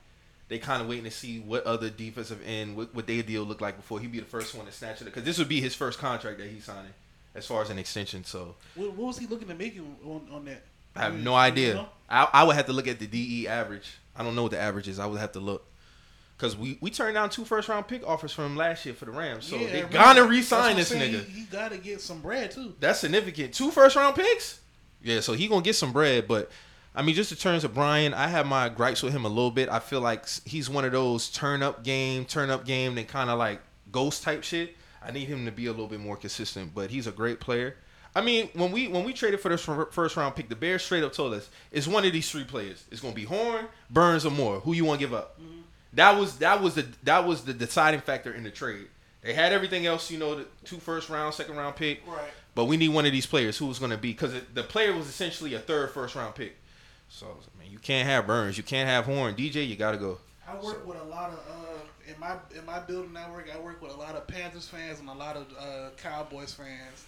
[0.47, 3.59] they kind of waiting to see what other defensive end what, what their deal look
[3.59, 5.05] like before he'd be the first one to snatch it.
[5.05, 6.93] Because this would be his first contract that he's signing
[7.37, 8.23] as far as an extension.
[8.23, 10.63] So What, what was he looking to make on, on that?
[10.95, 11.73] I have You- no you idea.
[11.75, 11.89] know?
[12.09, 13.97] I, I would have to look at the DE average.
[14.15, 14.97] I don't know what the average is.
[14.99, 15.65] I would have to look.
[16.37, 19.05] Cause we, we turned down two first round pick offers from him last year for
[19.05, 21.25] the Rams, so Yeah, they That's re-sign this nigga.
[21.25, 22.75] He, he got to get some bread too.
[22.79, 23.55] That's significant.
[23.55, 24.59] Two first round picks.
[25.01, 26.51] Yeah, so he gonna get some bread, but
[26.95, 29.49] I mean, just in terms of Brian, I have my gripes with him a little
[29.51, 29.67] bit.
[29.69, 33.29] I feel like he's one of those turn up game, turn up game, then kind
[33.31, 33.59] of like
[33.91, 34.75] ghost type shit.
[35.03, 37.75] I need him to be a little bit more consistent, but he's a great player.
[38.15, 41.03] I mean, when we when we traded for this first round pick, the Bears straight
[41.03, 42.83] up told us it's one of these three players.
[42.91, 44.59] It's gonna be Horn, Burns, or Moore.
[44.61, 45.39] Who you want to give up?
[45.93, 48.87] That was that was the that was the deciding factor in the trade.
[49.21, 52.01] They had everything else, you know, the two first round, second round pick.
[52.07, 52.29] Right.
[52.55, 53.57] But we need one of these players.
[53.57, 54.13] Who's going to be?
[54.13, 56.55] Because the player was essentially a third first round pick.
[57.09, 59.67] So I mean, you can't have Burns, you can't have Horn, DJ.
[59.67, 60.17] You got to go.
[60.47, 63.49] I work with a lot of uh, in my in my building network.
[63.53, 67.05] I work with a lot of Panthers fans and a lot of uh, Cowboys fans,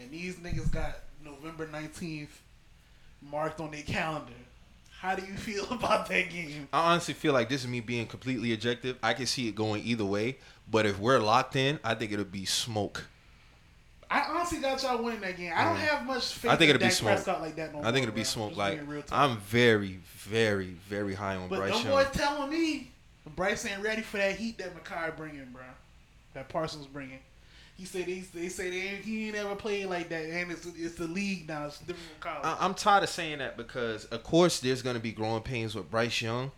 [0.00, 2.40] and these niggas got November nineteenth
[3.20, 4.32] marked on their calendar.
[5.00, 6.68] How do you feel about that game?
[6.72, 8.98] I honestly feel like this is me being completely objective.
[9.02, 10.38] I can see it going either way.
[10.70, 13.06] But if we're locked in, I think it'll be smoke.
[14.10, 15.52] I honestly got y'all winning that game.
[15.54, 16.50] I don't have much faith.
[16.50, 17.12] I think it'll be smoke.
[17.12, 18.56] Prescott like that no I think it'll be smoke.
[18.56, 18.80] Like.
[19.12, 22.04] I'm very, very, very high on But Bryce them Young.
[22.04, 22.90] boys telling me
[23.36, 25.62] Bryce ain't ready for that heat that Micah bringing, bro.
[26.34, 27.18] That Parsons bringing.
[27.76, 30.66] He said they, they say they ain't, he ain't ever played like that, and it's
[30.66, 31.66] it's the league now.
[31.66, 32.44] It's different from college.
[32.60, 35.74] I- I'm tired of saying that because, of course, there's going to be growing pains
[35.76, 36.50] with Bryce Young,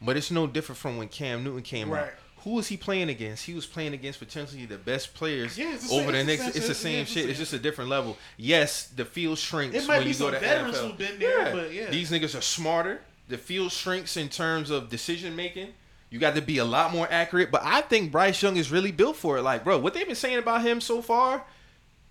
[0.00, 2.10] but it's no different from when Cam Newton came out.
[2.44, 3.44] Who was he playing against?
[3.44, 6.24] He was playing against potentially the best players Yeah, the over same- the it's the
[6.24, 6.42] next.
[6.46, 7.22] It's the it's the same same- shit.
[7.24, 8.16] It's it's just a different level.
[8.38, 10.86] Yes, the field shrinks It might when be you go some to veterans NFL.
[10.86, 11.90] who've been there, but yeah.
[11.90, 13.00] these niggas are smarter.
[13.28, 15.74] The field shrinks in terms of decision making.
[16.10, 17.50] You got to be a lot more accurate.
[17.50, 19.42] But I think Bryce Young is really built for it.
[19.42, 21.44] Like, bro, what they've been saying about him so far,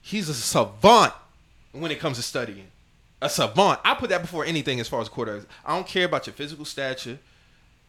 [0.02, 1.14] he's a savant
[1.74, 2.68] when it comes to studying.
[3.22, 3.82] A savant.
[3.84, 5.46] I put that before anything as far as quarterbacks.
[5.66, 7.20] I don't care about your physical stature.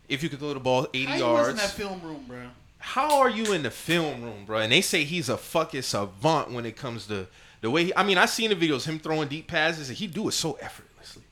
[0.09, 1.63] If you can throw the ball 80 How you was in yards.
[1.63, 2.39] that film room, bro?
[2.79, 4.59] How are you in the film room, bro?
[4.59, 7.29] And they say he's a fucking savant when it comes to
[7.61, 10.09] the way he, I mean, I seen the videos him throwing deep passes and he
[10.09, 11.23] do it so effortlessly.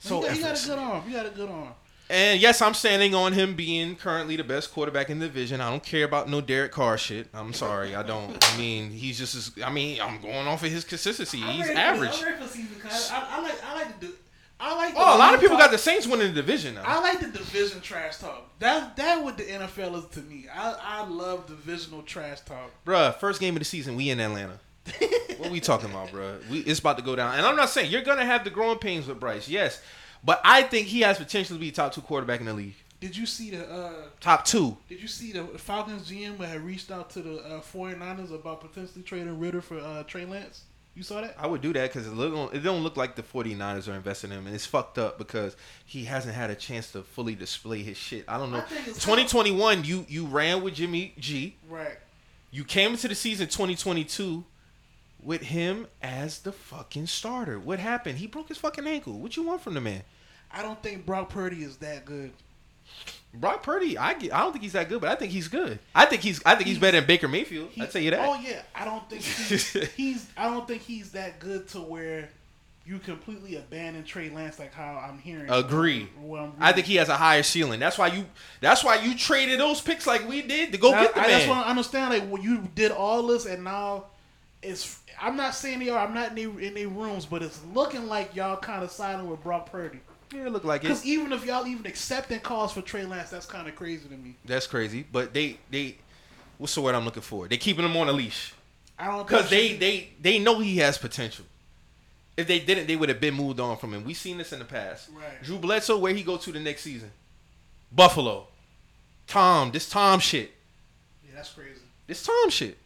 [0.00, 1.02] So he, got, he got a good arm.
[1.02, 1.74] He got a good arm.
[2.10, 5.60] And yes, I'm standing on him being currently the best quarterback in the division.
[5.60, 7.28] I don't care about no Derek Carr shit.
[7.34, 8.42] I'm sorry, I don't.
[8.52, 9.52] I mean, he's just as.
[9.62, 11.42] I mean, I'm going off of his consistency.
[11.42, 12.22] I'm He's ready for- average.
[12.24, 14.12] I'm for season, cause I, I like I like the
[14.58, 14.94] I like.
[14.96, 16.82] Oh, a lot of people talk- got the Saints winning the division now.
[16.86, 18.58] I like the division trash talk.
[18.58, 20.46] That that what the NFL is to me.
[20.52, 22.70] I I love divisional trash talk.
[22.86, 24.58] Bruh, first game of the season, we in Atlanta.
[25.36, 26.48] what we talking about, bruh?
[26.48, 27.34] We it's about to go down.
[27.34, 29.82] And I'm not saying you're gonna have the growing pains with Bryce, yes.
[30.24, 32.74] But I think he has potential to be top two quarterback in the league.
[33.00, 34.76] Did you see the uh Top two.
[34.88, 39.04] Did you see the Falcons GM had reached out to the uh, 49ers about potentially
[39.04, 40.62] trading Ridder for uh, Trey Lance?
[40.96, 41.36] You saw that?
[41.38, 44.32] I would do that because it, look- it don't look like the 49ers are investing
[44.32, 44.46] in him.
[44.46, 45.56] And it's fucked up because
[45.86, 48.24] he hasn't had a chance to fully display his shit.
[48.26, 48.58] I don't know.
[48.58, 51.54] I think it's 2021, you, you ran with Jimmy G.
[51.68, 51.98] Right.
[52.50, 54.44] You came into the season 2022
[55.22, 57.58] with him as the fucking starter.
[57.58, 58.18] What happened?
[58.18, 59.14] He broke his fucking ankle.
[59.14, 60.02] What you want from the man?
[60.52, 62.32] I don't think Brock Purdy is that good.
[63.34, 65.78] Brock Purdy, I get, I don't think he's that good, but I think he's good.
[65.94, 67.70] I think he's I think he's better than Baker Mayfield.
[67.78, 68.26] I'd tell you that.
[68.26, 72.30] Oh yeah, I don't think he's, he's I don't think he's that good to where
[72.86, 75.50] you completely abandon Trey Lance like how I'm hearing.
[75.50, 76.08] Agree.
[76.18, 77.78] I'm I think he has a higher ceiling.
[77.80, 78.24] That's why you
[78.62, 81.22] that's why you traded those picks like we did to go That- get the I,
[81.24, 81.30] man.
[81.30, 82.10] That's what I understand.
[82.14, 84.04] Like when you did all this and now
[84.62, 84.97] it's.
[85.20, 86.06] I'm not saying they are.
[86.06, 89.28] I'm not in their in their rooms, but it's looking like y'all kind of siding
[89.28, 90.00] with Brock Purdy.
[90.32, 90.88] yeah, it looked like it.
[90.88, 94.16] Because even if y'all even accepting calls for Trey Lance, that's kind of crazy to
[94.16, 94.36] me.
[94.44, 95.04] That's crazy.
[95.10, 95.96] But they they
[96.58, 97.48] what's the word I'm looking for?
[97.48, 98.54] They keeping him on a leash.
[98.98, 101.44] I don't Because they, they they know he has potential.
[102.36, 104.04] If they didn't, they would have been moved on from him.
[104.04, 105.08] We've seen this in the past.
[105.12, 105.42] Right.
[105.42, 107.10] Drew Bledsoe, where he go to the next season?
[107.90, 108.46] Buffalo.
[109.26, 110.52] Tom, this Tom shit.
[111.24, 111.80] yeah, that's crazy.
[112.06, 112.78] This Tom shit.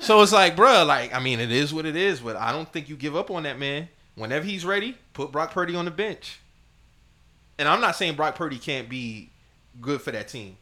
[0.00, 2.70] So it's like, bruh, like, I mean, it is what it is, but I don't
[2.72, 5.92] think you give up on that man Whenever he's ready, put Brock Purdy on the
[5.92, 6.40] bench.
[7.56, 9.30] And I'm not saying Brock Purdy can't be
[9.80, 10.56] good for that team.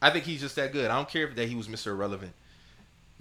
[0.00, 0.90] I think he's just that good.
[0.90, 1.88] I don't care if that he was Mr.
[1.88, 2.32] Irrelevant.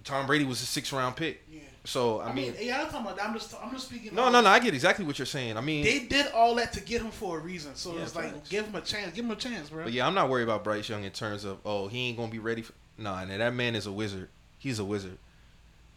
[0.05, 1.43] Tom Brady was a six round pick.
[1.51, 1.59] Yeah.
[1.83, 3.17] So I, I mean, mean, yeah, I'm talking about.
[3.17, 3.27] that.
[3.27, 4.15] I'm just, I'm just speaking.
[4.15, 4.49] no, no, no.
[4.49, 5.57] I get exactly what you're saying.
[5.57, 7.75] I mean, They did all that to get him for a reason.
[7.75, 9.14] So Yeah, it's like, give him a chance.
[9.14, 9.83] Give him a chance, bro.
[9.83, 12.31] But yeah, I'm not worried about Bryce Young in terms of oh he ain't gonna
[12.31, 12.61] be ready.
[12.61, 14.30] For, nah, and that man is a wizard.
[14.57, 15.17] He's a wizard.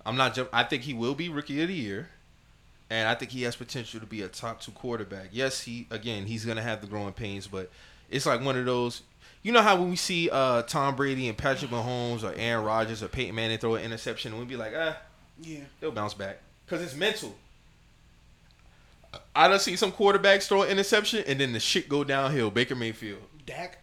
[0.09, 0.35] I'm not.
[0.35, 2.09] Jump, I think he will be rookie of the year,
[2.89, 5.28] and I think he has potential to be a top two quarterback.
[5.33, 7.70] Yes, he again he's gonna have the growing pains, but
[8.11, 9.03] it's like one of those.
[9.43, 13.03] You know how when we see uh, Tom Brady and Patrick Mahomes or Aaron Rodgers
[13.03, 14.97] or Peyton Manning throw an interception, and we be like, ah,
[15.43, 15.61] Yeah.
[15.81, 17.35] they'll bounce back because it's mental.
[19.35, 22.51] I don't see some quarterbacks throw an interception and then the shit go downhill.
[22.51, 23.78] Baker Mayfield Dak.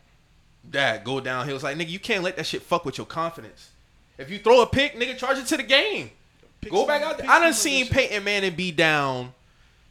[0.69, 1.55] Dak go downhill.
[1.55, 3.69] It's like nigga, you can't let that shit fuck with your confidence.
[4.17, 6.09] If you throw a pick, nigga, charge it to the game.
[6.61, 7.29] Pick go back out there.
[7.29, 7.87] I done seen.
[7.87, 9.33] Peyton Manning be down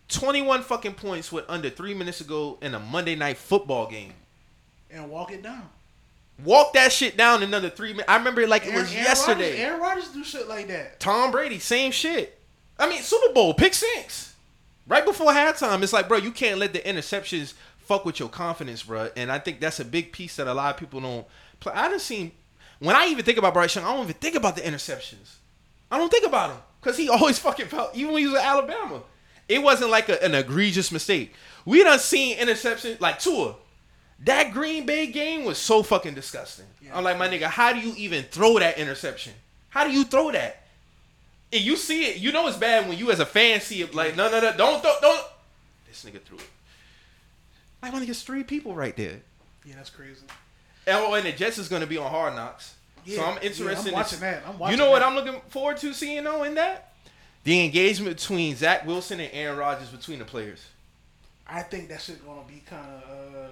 [0.09, 4.13] twenty one fucking points with under three minutes ago in a Monday night football game.
[4.91, 5.69] and walk it down.
[6.45, 8.09] Walk that shit down another three minutes.
[8.09, 9.51] I remember it like it was Aaron yesterday.
[9.51, 10.99] Rodgers, Aaron Rodgers do shit like that.
[10.99, 12.39] Tom Brady, same shit.
[12.79, 14.35] I mean, Super Bowl, pick six.
[14.89, 18.83] Right before halftime, it's like, bro, you can't let the interceptions fuck with your confidence,
[18.83, 19.11] bro.
[19.17, 21.25] And I think that's a big piece that a lot of people don't
[21.61, 21.73] play.
[21.73, 22.33] I done seen,
[22.85, 25.37] when I even think about Bryce Young, I don't even think about the interceptions.
[25.91, 26.59] I don't think about him.
[26.81, 29.03] Because he always fucking felt, even when he was at Alabama.
[29.49, 31.35] It wasn't like a, an egregious mistake.
[31.65, 33.57] We done seen interceptions, like Tua.
[34.25, 36.67] That Green Bay game was so fucking disgusting.
[36.93, 39.33] I'm like, my nigga, how do you even throw that interception?
[39.69, 40.63] How do you throw that?
[41.53, 43.95] And you see it, you know it's bad when you as a fan see it.
[43.95, 45.27] Like, no, no, no, don't, don't, don't.
[45.87, 46.49] This nigga threw it.
[47.83, 49.21] Like, my nigga's three people right there.
[49.65, 50.25] Yeah, that's crazy.
[50.87, 52.75] Oh, and the Jets is going to be on Hard Knocks.
[53.05, 53.79] Yeah, so I'm yeah, interested.
[53.79, 54.43] I'm in watching that.
[54.47, 55.03] I'm watching you know what.
[55.03, 56.93] I'm looking forward to seeing though in that?
[57.45, 60.65] The engagement between Zach Wilson and Aaron Rodgers between the players.
[61.47, 63.35] I think that shit gonna be kind of.
[63.35, 63.49] Uh,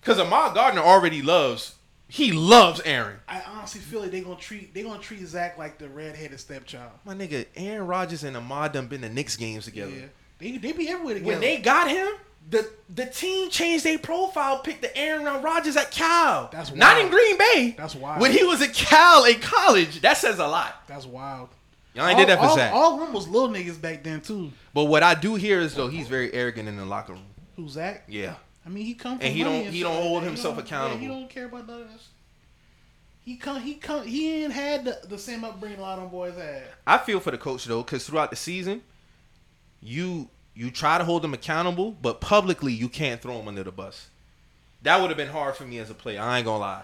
[0.00, 1.76] Because Ahmad Gardner already loves,
[2.08, 3.18] he loves Aaron.
[3.28, 6.90] I honestly feel like they're gonna treat they gonna treat Zach like the redheaded stepchild.
[7.04, 9.92] My nigga, Aaron Rodgers and Ahmad done been the Knicks games together.
[9.92, 10.06] Yeah,
[10.38, 11.30] they they be everywhere together.
[11.32, 12.08] When they got him,
[12.50, 16.48] the the team changed their profile, picked the Aaron Rodgers at Cal.
[16.52, 17.74] That's not in Green Bay.
[17.76, 18.20] That's wild.
[18.20, 20.82] When he was at Cal in college, that says a lot.
[20.86, 21.48] that's wild.
[21.94, 22.72] Y'all ain't did that for all, Zach.
[22.72, 24.50] All of them was little niggas back then too.
[24.74, 27.22] but what I do hear is though he's very arrogant in the locker room.
[27.56, 28.02] Who's Zach?
[28.08, 28.34] Yeah.
[28.66, 30.26] I mean, he come from And he don't- he don't hold that.
[30.26, 30.96] He himself don't- accountable.
[30.96, 32.08] Yeah, he don't care about none of this.
[33.24, 36.10] He come, he come, he ain't had the, the same upbringing a lot of them
[36.10, 36.64] boys had.
[36.86, 38.82] I feel for the coach though, because throughout the season,
[39.80, 43.72] you you try to hold them accountable, but publicly you can't throw them under the
[43.72, 44.08] bus.
[44.82, 46.20] That would have been hard for me as a player.
[46.20, 46.82] I ain't gonna lie,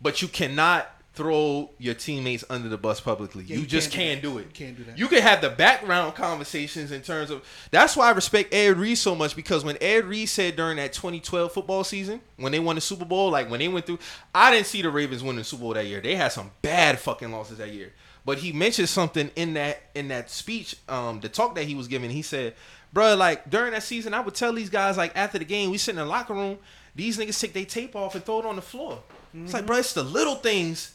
[0.00, 3.44] but you cannot throw your teammates under the bus publicly.
[3.44, 4.46] Yeah, you, you just can't can't do do, it.
[4.46, 4.98] You can't do that.
[4.98, 7.44] You can have the background conversations in terms of.
[7.70, 10.92] That's why I respect Ed Reed so much because when Ed Reed said during that
[10.92, 14.00] 2012 football season when they won the Super Bowl, like when they went through,
[14.34, 16.00] I didn't see the Ravens win the Super Bowl that year.
[16.00, 17.92] They had some bad fucking losses that year.
[18.24, 21.88] But he mentioned something in that in that speech, um, the talk that he was
[21.88, 22.10] giving.
[22.10, 22.54] He said,
[22.94, 25.76] "Bro, like during that season, I would tell these guys like after the game, we
[25.78, 26.58] sit in the locker room,
[26.94, 29.02] these niggas take their tape off and throw it on the floor.
[29.36, 30.92] It's like, bro, it's the little things."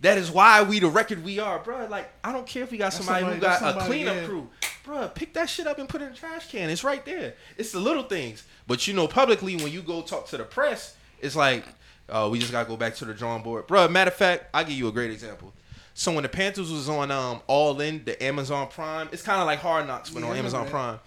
[0.00, 1.86] That is why we the record we are, bro.
[1.86, 4.26] Like I don't care if we got somebody, somebody- who got that's a cleanup yeah.
[4.26, 4.48] crew,
[4.84, 5.08] bro.
[5.08, 6.70] Pick that shit up and put it in the trash can.
[6.70, 7.34] It's right there.
[7.56, 8.44] It's the little things.
[8.68, 11.64] But you know, publicly when you go talk to the press, it's like,
[12.08, 13.88] oh, we just gotta go back to the drawing board, bro.
[13.88, 15.52] Matter of fact, I'll give you a great example.
[15.94, 19.46] So when the Panthers was on um All In, the Amazon Prime, it's kind of
[19.46, 20.70] like Hard Knocks, but Yeah, on Amazon that.
[20.70, 21.00] Prime.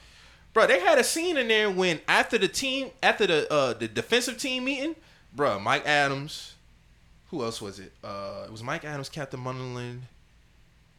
[0.54, 3.88] Bro, they had a scene in there when after the team, after the uh the
[3.88, 4.96] defensive team meeting,
[5.34, 6.56] bro, Mike Adams,
[7.30, 7.94] who else was it?
[8.04, 10.00] Uh, it was Mike Adams, Captain Munnerlyn,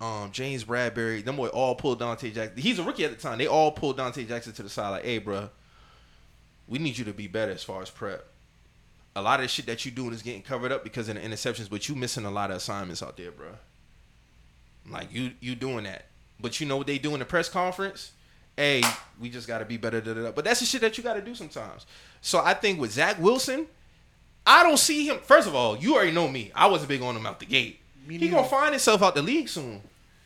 [0.01, 1.23] um, James Bradberry.
[1.23, 2.57] Them boy all pulled Donte Jackson.
[2.57, 3.37] He's a rookie at the time.
[3.37, 5.51] They all pulled Donte Jackson to the side, like, "Hey, bro,
[6.67, 8.27] we need you to be better as far as prep.
[9.15, 11.21] A lot of the shit that you doing is getting covered up because of the
[11.21, 13.49] interceptions, but you missing a lot of assignments out there, bro.
[14.91, 16.07] Like you, you doing that,
[16.41, 18.13] but you know what they do in the press conference?
[18.57, 18.83] Hey,
[19.21, 20.01] we just got to be better.
[20.01, 20.31] Da, da, da.
[20.33, 21.87] But that's the shit that you got to do sometimes.
[22.21, 23.67] So I think with Zach Wilson,
[24.47, 25.19] I don't see him.
[25.23, 26.51] First of all, you already know me.
[26.55, 27.81] I wasn't big on him out the gate.
[28.09, 29.81] He gonna find himself out the league soon.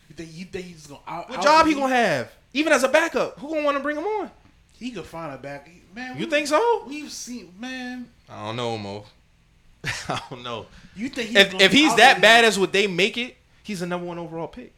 [0.08, 1.28] You think, you think he's gonna out?
[1.28, 2.32] What out- job he gonna have?
[2.54, 4.30] Even as a backup, who gonna want to bring him on?
[4.78, 5.68] He could find a back.
[5.94, 6.84] Man, You we- think so?
[6.86, 8.08] We've seen man.
[8.28, 9.04] I don't know, Moe.
[10.08, 10.66] I don't know.
[10.96, 13.86] You think he's If, if he's that bad as what they make it, he's a
[13.86, 14.72] number one overall pick.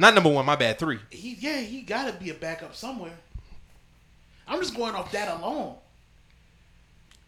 [0.00, 0.78] Not number one, my bad.
[0.78, 0.98] Three.
[1.10, 3.12] He yeah, he gotta be a backup somewhere.
[4.48, 5.74] I'm just going off that alone.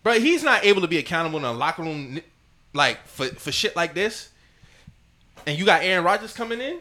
[0.03, 2.21] But he's not able to be accountable in a locker room,
[2.73, 4.31] like for for shit like this.
[5.47, 6.79] And you got Aaron Rodgers coming in.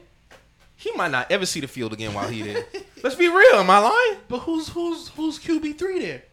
[0.78, 2.64] he might not ever see the field again while he there.
[3.04, 3.56] Let's be real.
[3.56, 4.22] Am I lying?
[4.30, 6.24] But who's who's who's QB three there?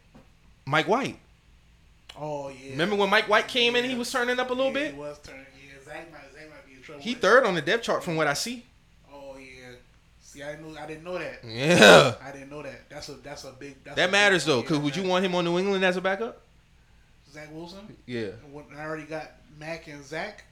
[0.66, 1.18] Mike White.
[2.16, 2.70] Oh yeah.
[2.70, 3.84] Remember when Mike White came in?
[3.84, 4.94] He was turning up a little Yeah, bit.
[4.94, 5.46] He was turning.
[5.66, 7.02] Yeah, Zach might Zach might be in trouble.
[7.02, 8.64] He third on the depth chart from what I see.
[10.39, 10.44] That.
[10.47, 10.52] Yeah.
[10.52, 10.81] See, I didn't know.
[10.81, 11.44] I didn't know that.
[11.44, 12.15] Yeah.
[12.23, 12.89] I didn't know that.
[12.89, 13.83] That's a that's a big.
[13.84, 14.57] That's That big matters one.
[14.57, 16.41] though, Yeah, cause would you want him on New England as a backup?
[17.31, 17.97] Zach Wilson?
[18.07, 18.28] Yeah.
[18.50, 20.44] When I already got Mac and Zach.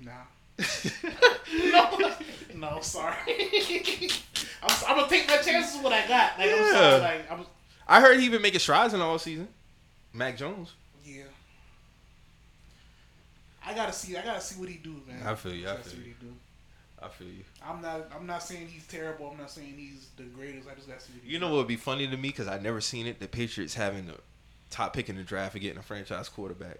[0.00, 0.12] Nah.
[1.72, 2.10] no,
[2.54, 3.16] no, sorry.
[4.62, 6.38] I'm, I'm gonna take my chances with what I got.
[6.38, 6.72] Like I'm Yeah.
[6.72, 7.00] sorry.
[7.00, 7.46] Like I'm.
[7.88, 9.48] I heard he been making strides in all season.
[10.12, 10.72] Mac Jones.
[11.04, 11.22] Yeah.
[13.64, 14.16] I gotta see.
[14.16, 15.22] I gotta see what he do, man.
[15.24, 16.14] I feel you, I gotta feel see you.
[17.00, 17.26] What he do.
[17.26, 17.44] I feel you.
[17.66, 18.10] I'm not.
[18.14, 19.30] I'm not saying he's terrible.
[19.30, 20.68] I'm not saying he's the greatest.
[20.70, 22.80] I just gotta see You know what would be funny to me because I never
[22.80, 23.20] seen it.
[23.20, 24.14] The Patriots having the
[24.70, 26.78] top pick in the draft and getting a franchise quarterback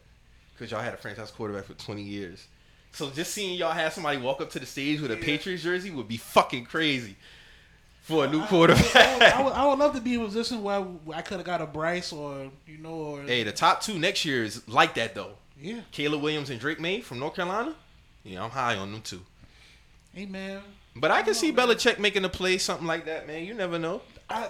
[0.55, 2.47] because y'all had a franchise quarterback for 20 years.
[2.93, 5.25] So just seeing y'all have somebody walk up to the stage with a Yeah.
[5.25, 7.17] Patriots jersey would be fucking crazy
[8.03, 8.97] for a new I- quarterback.
[8.97, 10.85] I, would, I, would, I would love to be in a position where
[11.15, 14.25] I could have got a Bryce or you know or hey, the top two next
[14.25, 15.33] year is like that though.
[15.61, 15.81] yeah.
[15.93, 17.75] Caleb Williams and Drake Maye from North Carolina.
[18.25, 19.23] Yeah, I'm high on them too.
[20.15, 20.61] Hey man,
[20.97, 21.69] But I can see man.
[21.69, 23.45] Belichick making a play, something like that, man.
[23.45, 24.03] You never know.
[24.29, 24.49] I,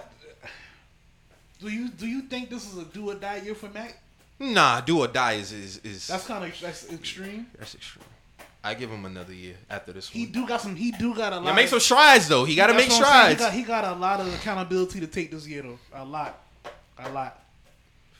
[1.60, 3.98] do you do you think this is a do or die year for Mac?
[4.38, 7.46] Nah, do or die is is, is That's kind of that's extreme.
[7.58, 8.04] that's extreme.
[8.62, 10.32] I give him another year after this He one.
[10.32, 10.76] do got some.
[10.76, 11.46] He do got a lot.
[11.46, 12.44] Yeah, make some strides though.
[12.44, 13.38] He got to make strides.
[13.40, 15.78] He got, he got a lot of accountability to take this year though.
[15.94, 16.42] A lot,
[16.98, 17.42] a lot,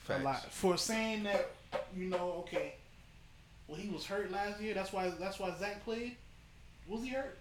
[0.03, 0.21] Facts.
[0.21, 0.51] a lot.
[0.51, 1.51] For saying that,
[1.95, 2.73] you know, okay.
[3.67, 4.73] Well, he was hurt last year.
[4.73, 5.09] That's why.
[5.19, 6.15] That's why Zach played.
[6.91, 7.37] Was he hurt?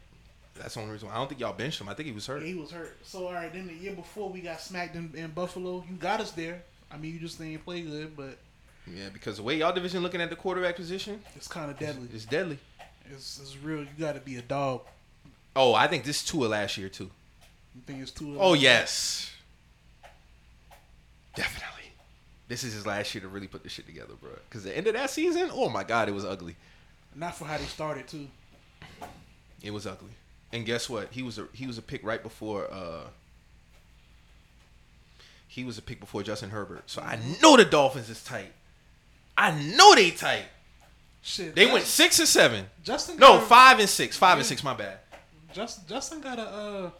[0.55, 1.09] That's the only reason.
[1.09, 1.15] Why.
[1.15, 1.89] I don't think y'all benched him.
[1.89, 2.41] I think he was hurt.
[2.43, 2.97] Yeah, he was hurt.
[3.03, 5.85] So all right, then the year before we got smacked in, in Buffalo.
[5.91, 6.63] You got us there.
[6.91, 8.39] I mean, you just didn't play good, but
[8.87, 12.09] Yeah, because the way y'all division looking at the quarterback position it's kind of deadly.
[12.15, 12.59] It's deadly.
[13.11, 13.81] It's, it's real.
[13.81, 14.83] You got to be a dog.
[15.57, 17.11] Oh, I think this Tua last year too.
[17.75, 18.37] You think it's too?
[18.39, 19.33] Oh yes,
[21.35, 21.91] definitely.
[22.49, 24.31] This is his last year to really put this shit together, bro.
[24.49, 26.57] Because the end of that season, oh my god, it was ugly.
[27.15, 28.29] Not for how they started too.
[29.63, 30.11] It was ugly.
[30.53, 31.09] And guess what?
[31.13, 33.05] He was a he was a pick right before uh
[35.47, 36.85] he was a pick before Justin Herbert.
[36.87, 38.53] So I know the Dolphins is tight.
[39.37, 40.45] I know they tight.
[41.23, 41.55] Shit.
[41.55, 42.67] They went six and seven.
[42.85, 43.17] Justin.
[43.19, 44.17] No, a- five and six.
[44.17, 44.99] Five and six, my bad.
[45.53, 45.85] Justin.
[45.89, 46.91] Justin got a Uh,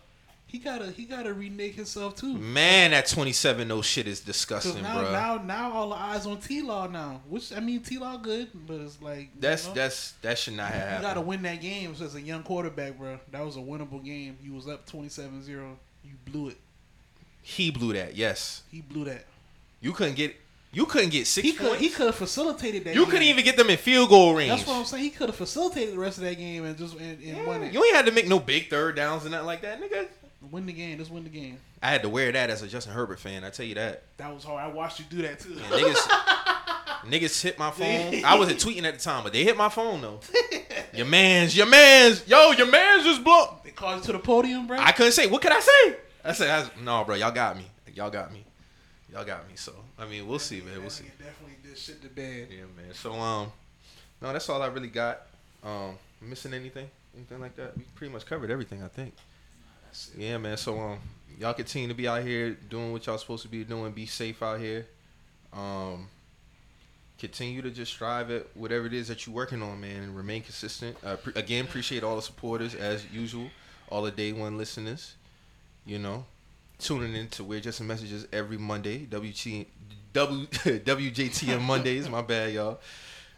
[0.51, 0.91] he gotta.
[0.91, 2.35] He gotta renege himself too.
[2.37, 5.13] Man, that twenty seven no shit is disgusting, now, bro.
[5.13, 7.21] now, now, all the eyes on T Law now.
[7.29, 10.55] Which I mean, T Law good, but it's like you that's know, that's that should
[10.55, 11.03] not have You happened.
[11.05, 13.19] gotta win that game as a young quarterback, bro.
[13.31, 14.39] That was a winnable game.
[14.43, 15.47] You was up 27-0.
[16.05, 16.57] You blew it.
[17.43, 18.17] He blew that.
[18.17, 19.25] Yes, He blew that.
[19.81, 20.35] you couldn't get
[20.73, 21.67] you couldn't get six He could.
[21.69, 21.81] points.
[21.83, 22.95] He could have facilitated that.
[22.95, 23.11] you game.
[23.11, 24.51] couldn't even get them in field goal range.
[24.51, 25.03] That's what I'm saying.
[25.05, 27.73] He could have facilitated the rest of that game and just and, and won it.
[27.73, 30.07] You ain't had to make no big third downs and nothing like that, nigga.
[30.51, 30.99] Win the game.
[30.99, 31.59] Let's win the game.
[31.83, 33.45] I had to wear that as a Justin Herbert fan.
[33.45, 34.03] I tell you that.
[34.17, 34.63] That was hard.
[34.63, 35.51] I watched you do that too.
[35.51, 36.09] Niggas,
[37.07, 38.25] niggas hit my phone.
[38.25, 40.21] I wasn't tweeting at the time, but they hit my phone though.
[40.95, 43.59] Your man's, your man's, yo, your man's just blow.
[43.63, 44.79] they called you to the podium, bro.
[44.79, 45.27] I couldn't say.
[45.27, 45.97] What could I say?
[46.25, 47.67] I said, I, no, bro, y'all got me.
[47.95, 48.45] Y'all got me.
[49.13, 49.55] Y'all got me.
[49.57, 50.81] So I mean, we'll see, man.
[50.81, 51.05] We'll see.
[51.19, 52.49] Definitely did shit to bed.
[52.51, 52.95] Yeah, man.
[52.95, 53.53] So um,
[54.23, 55.23] no, that's all I really got.
[55.63, 56.89] Um, missing anything?
[57.17, 57.77] Anything like that?
[57.77, 59.15] We pretty much covered everything, I think.
[60.17, 60.57] Yeah, man.
[60.57, 60.99] So um,
[61.39, 63.93] y'all continue to be out here doing what y'all supposed to be doing.
[63.93, 64.87] Be safe out here.
[65.53, 66.09] Um,
[67.19, 70.43] continue to just strive at whatever it is that you're working on, man, and remain
[70.43, 70.97] consistent.
[71.05, 73.49] Uh, pre- again, appreciate all the supporters as usual,
[73.89, 75.15] all the day one listeners.
[75.87, 76.25] You know,
[76.79, 79.07] tuning in to We're Just Messages every Monday.
[79.07, 79.67] WT,
[80.13, 82.09] w, WJTM Mondays.
[82.09, 82.81] My bad, y'all.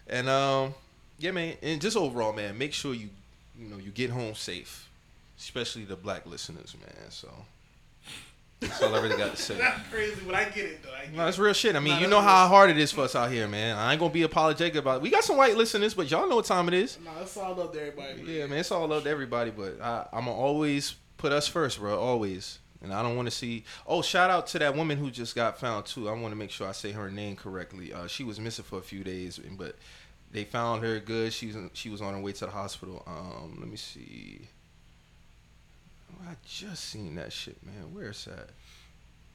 [0.08, 0.74] And um,
[1.18, 3.10] yeah, man, and just overall, man, make sure you,
[3.58, 4.88] you know, you get home safe,
[5.42, 7.10] especially the black listeners, man.
[7.10, 7.28] So
[8.60, 9.58] that's all I really got to say.
[9.58, 10.92] That's crazy, but I get it though.
[10.92, 11.74] I get No, that's real shit.
[11.74, 13.76] I mean, you know how hard it is for us out here, man.
[13.76, 15.02] I ain't gonna be apologetic about it.
[15.02, 16.94] We got some white listeners, but y'all know what time it is.
[16.96, 17.04] it.
[17.04, 18.22] Nah, that's all up to everybody.
[18.24, 21.80] Yeah, man, it's all love to everybody, but I, I'm gonna always put us first,
[21.80, 21.98] bro.
[21.98, 22.60] Always.
[22.80, 23.64] And I don't want to see.
[23.86, 26.08] Oh, shout out to that woman who just got found too.
[26.08, 27.92] I want to make sure I say her name correctly.
[27.92, 29.76] Uh, she was missing for a few days, but
[30.32, 31.32] they found her good.
[31.32, 33.02] She was she was on her way to the hospital.
[33.06, 34.48] Um, let me see.
[36.14, 37.92] Oh, I just seen that shit, man.
[37.92, 38.50] Where's that?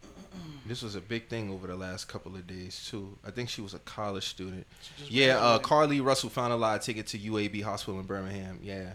[0.66, 3.18] This was a big thing over the last couple of days too.
[3.26, 4.68] I think she was a college student.
[5.08, 5.60] Yeah, uh.
[5.60, 8.60] Carlee Russell found a live ticket to UAB Hospital in Birmingham.
[8.62, 8.94] Yeah,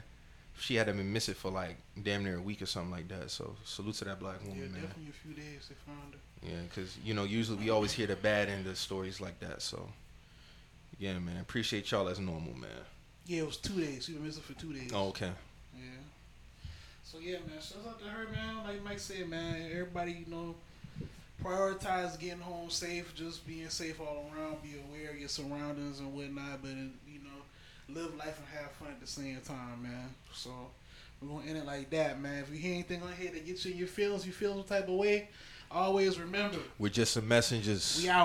[0.58, 3.30] she had to been missing for like damn near a week or something like that.
[3.30, 4.82] So salute to that black Yeah, woman, man.
[4.82, 6.20] Yeah, definitely a few days they found her.
[6.46, 9.62] Yeah, because you know usually we always hear the bad end of stories like that.
[9.62, 9.88] So
[10.98, 12.70] yeah, man, appreciate y'all as normal, man.
[13.26, 14.04] Yeah, it was two days.
[14.04, 14.90] She was missing for two days.
[14.94, 15.30] Oh, okay.
[17.12, 17.60] So yeah, man.
[17.60, 18.64] Shout out to her, man.
[18.64, 19.68] Like Mike said, man.
[19.70, 20.54] Everybody, you know,
[21.44, 24.62] prioritize getting home safe, just being safe all around.
[24.62, 28.88] Be aware of your surroundings and whatnot, but you know, live life and have fun
[28.88, 30.14] at the same time, man.
[30.32, 30.48] So
[31.20, 32.44] we're gonna end it like that, man.
[32.44, 34.64] If you hear anything on here that gets you in your feelings, you feel some
[34.64, 35.28] type of way,
[35.70, 38.00] always remember We're just some messengers.
[38.02, 38.20] we out.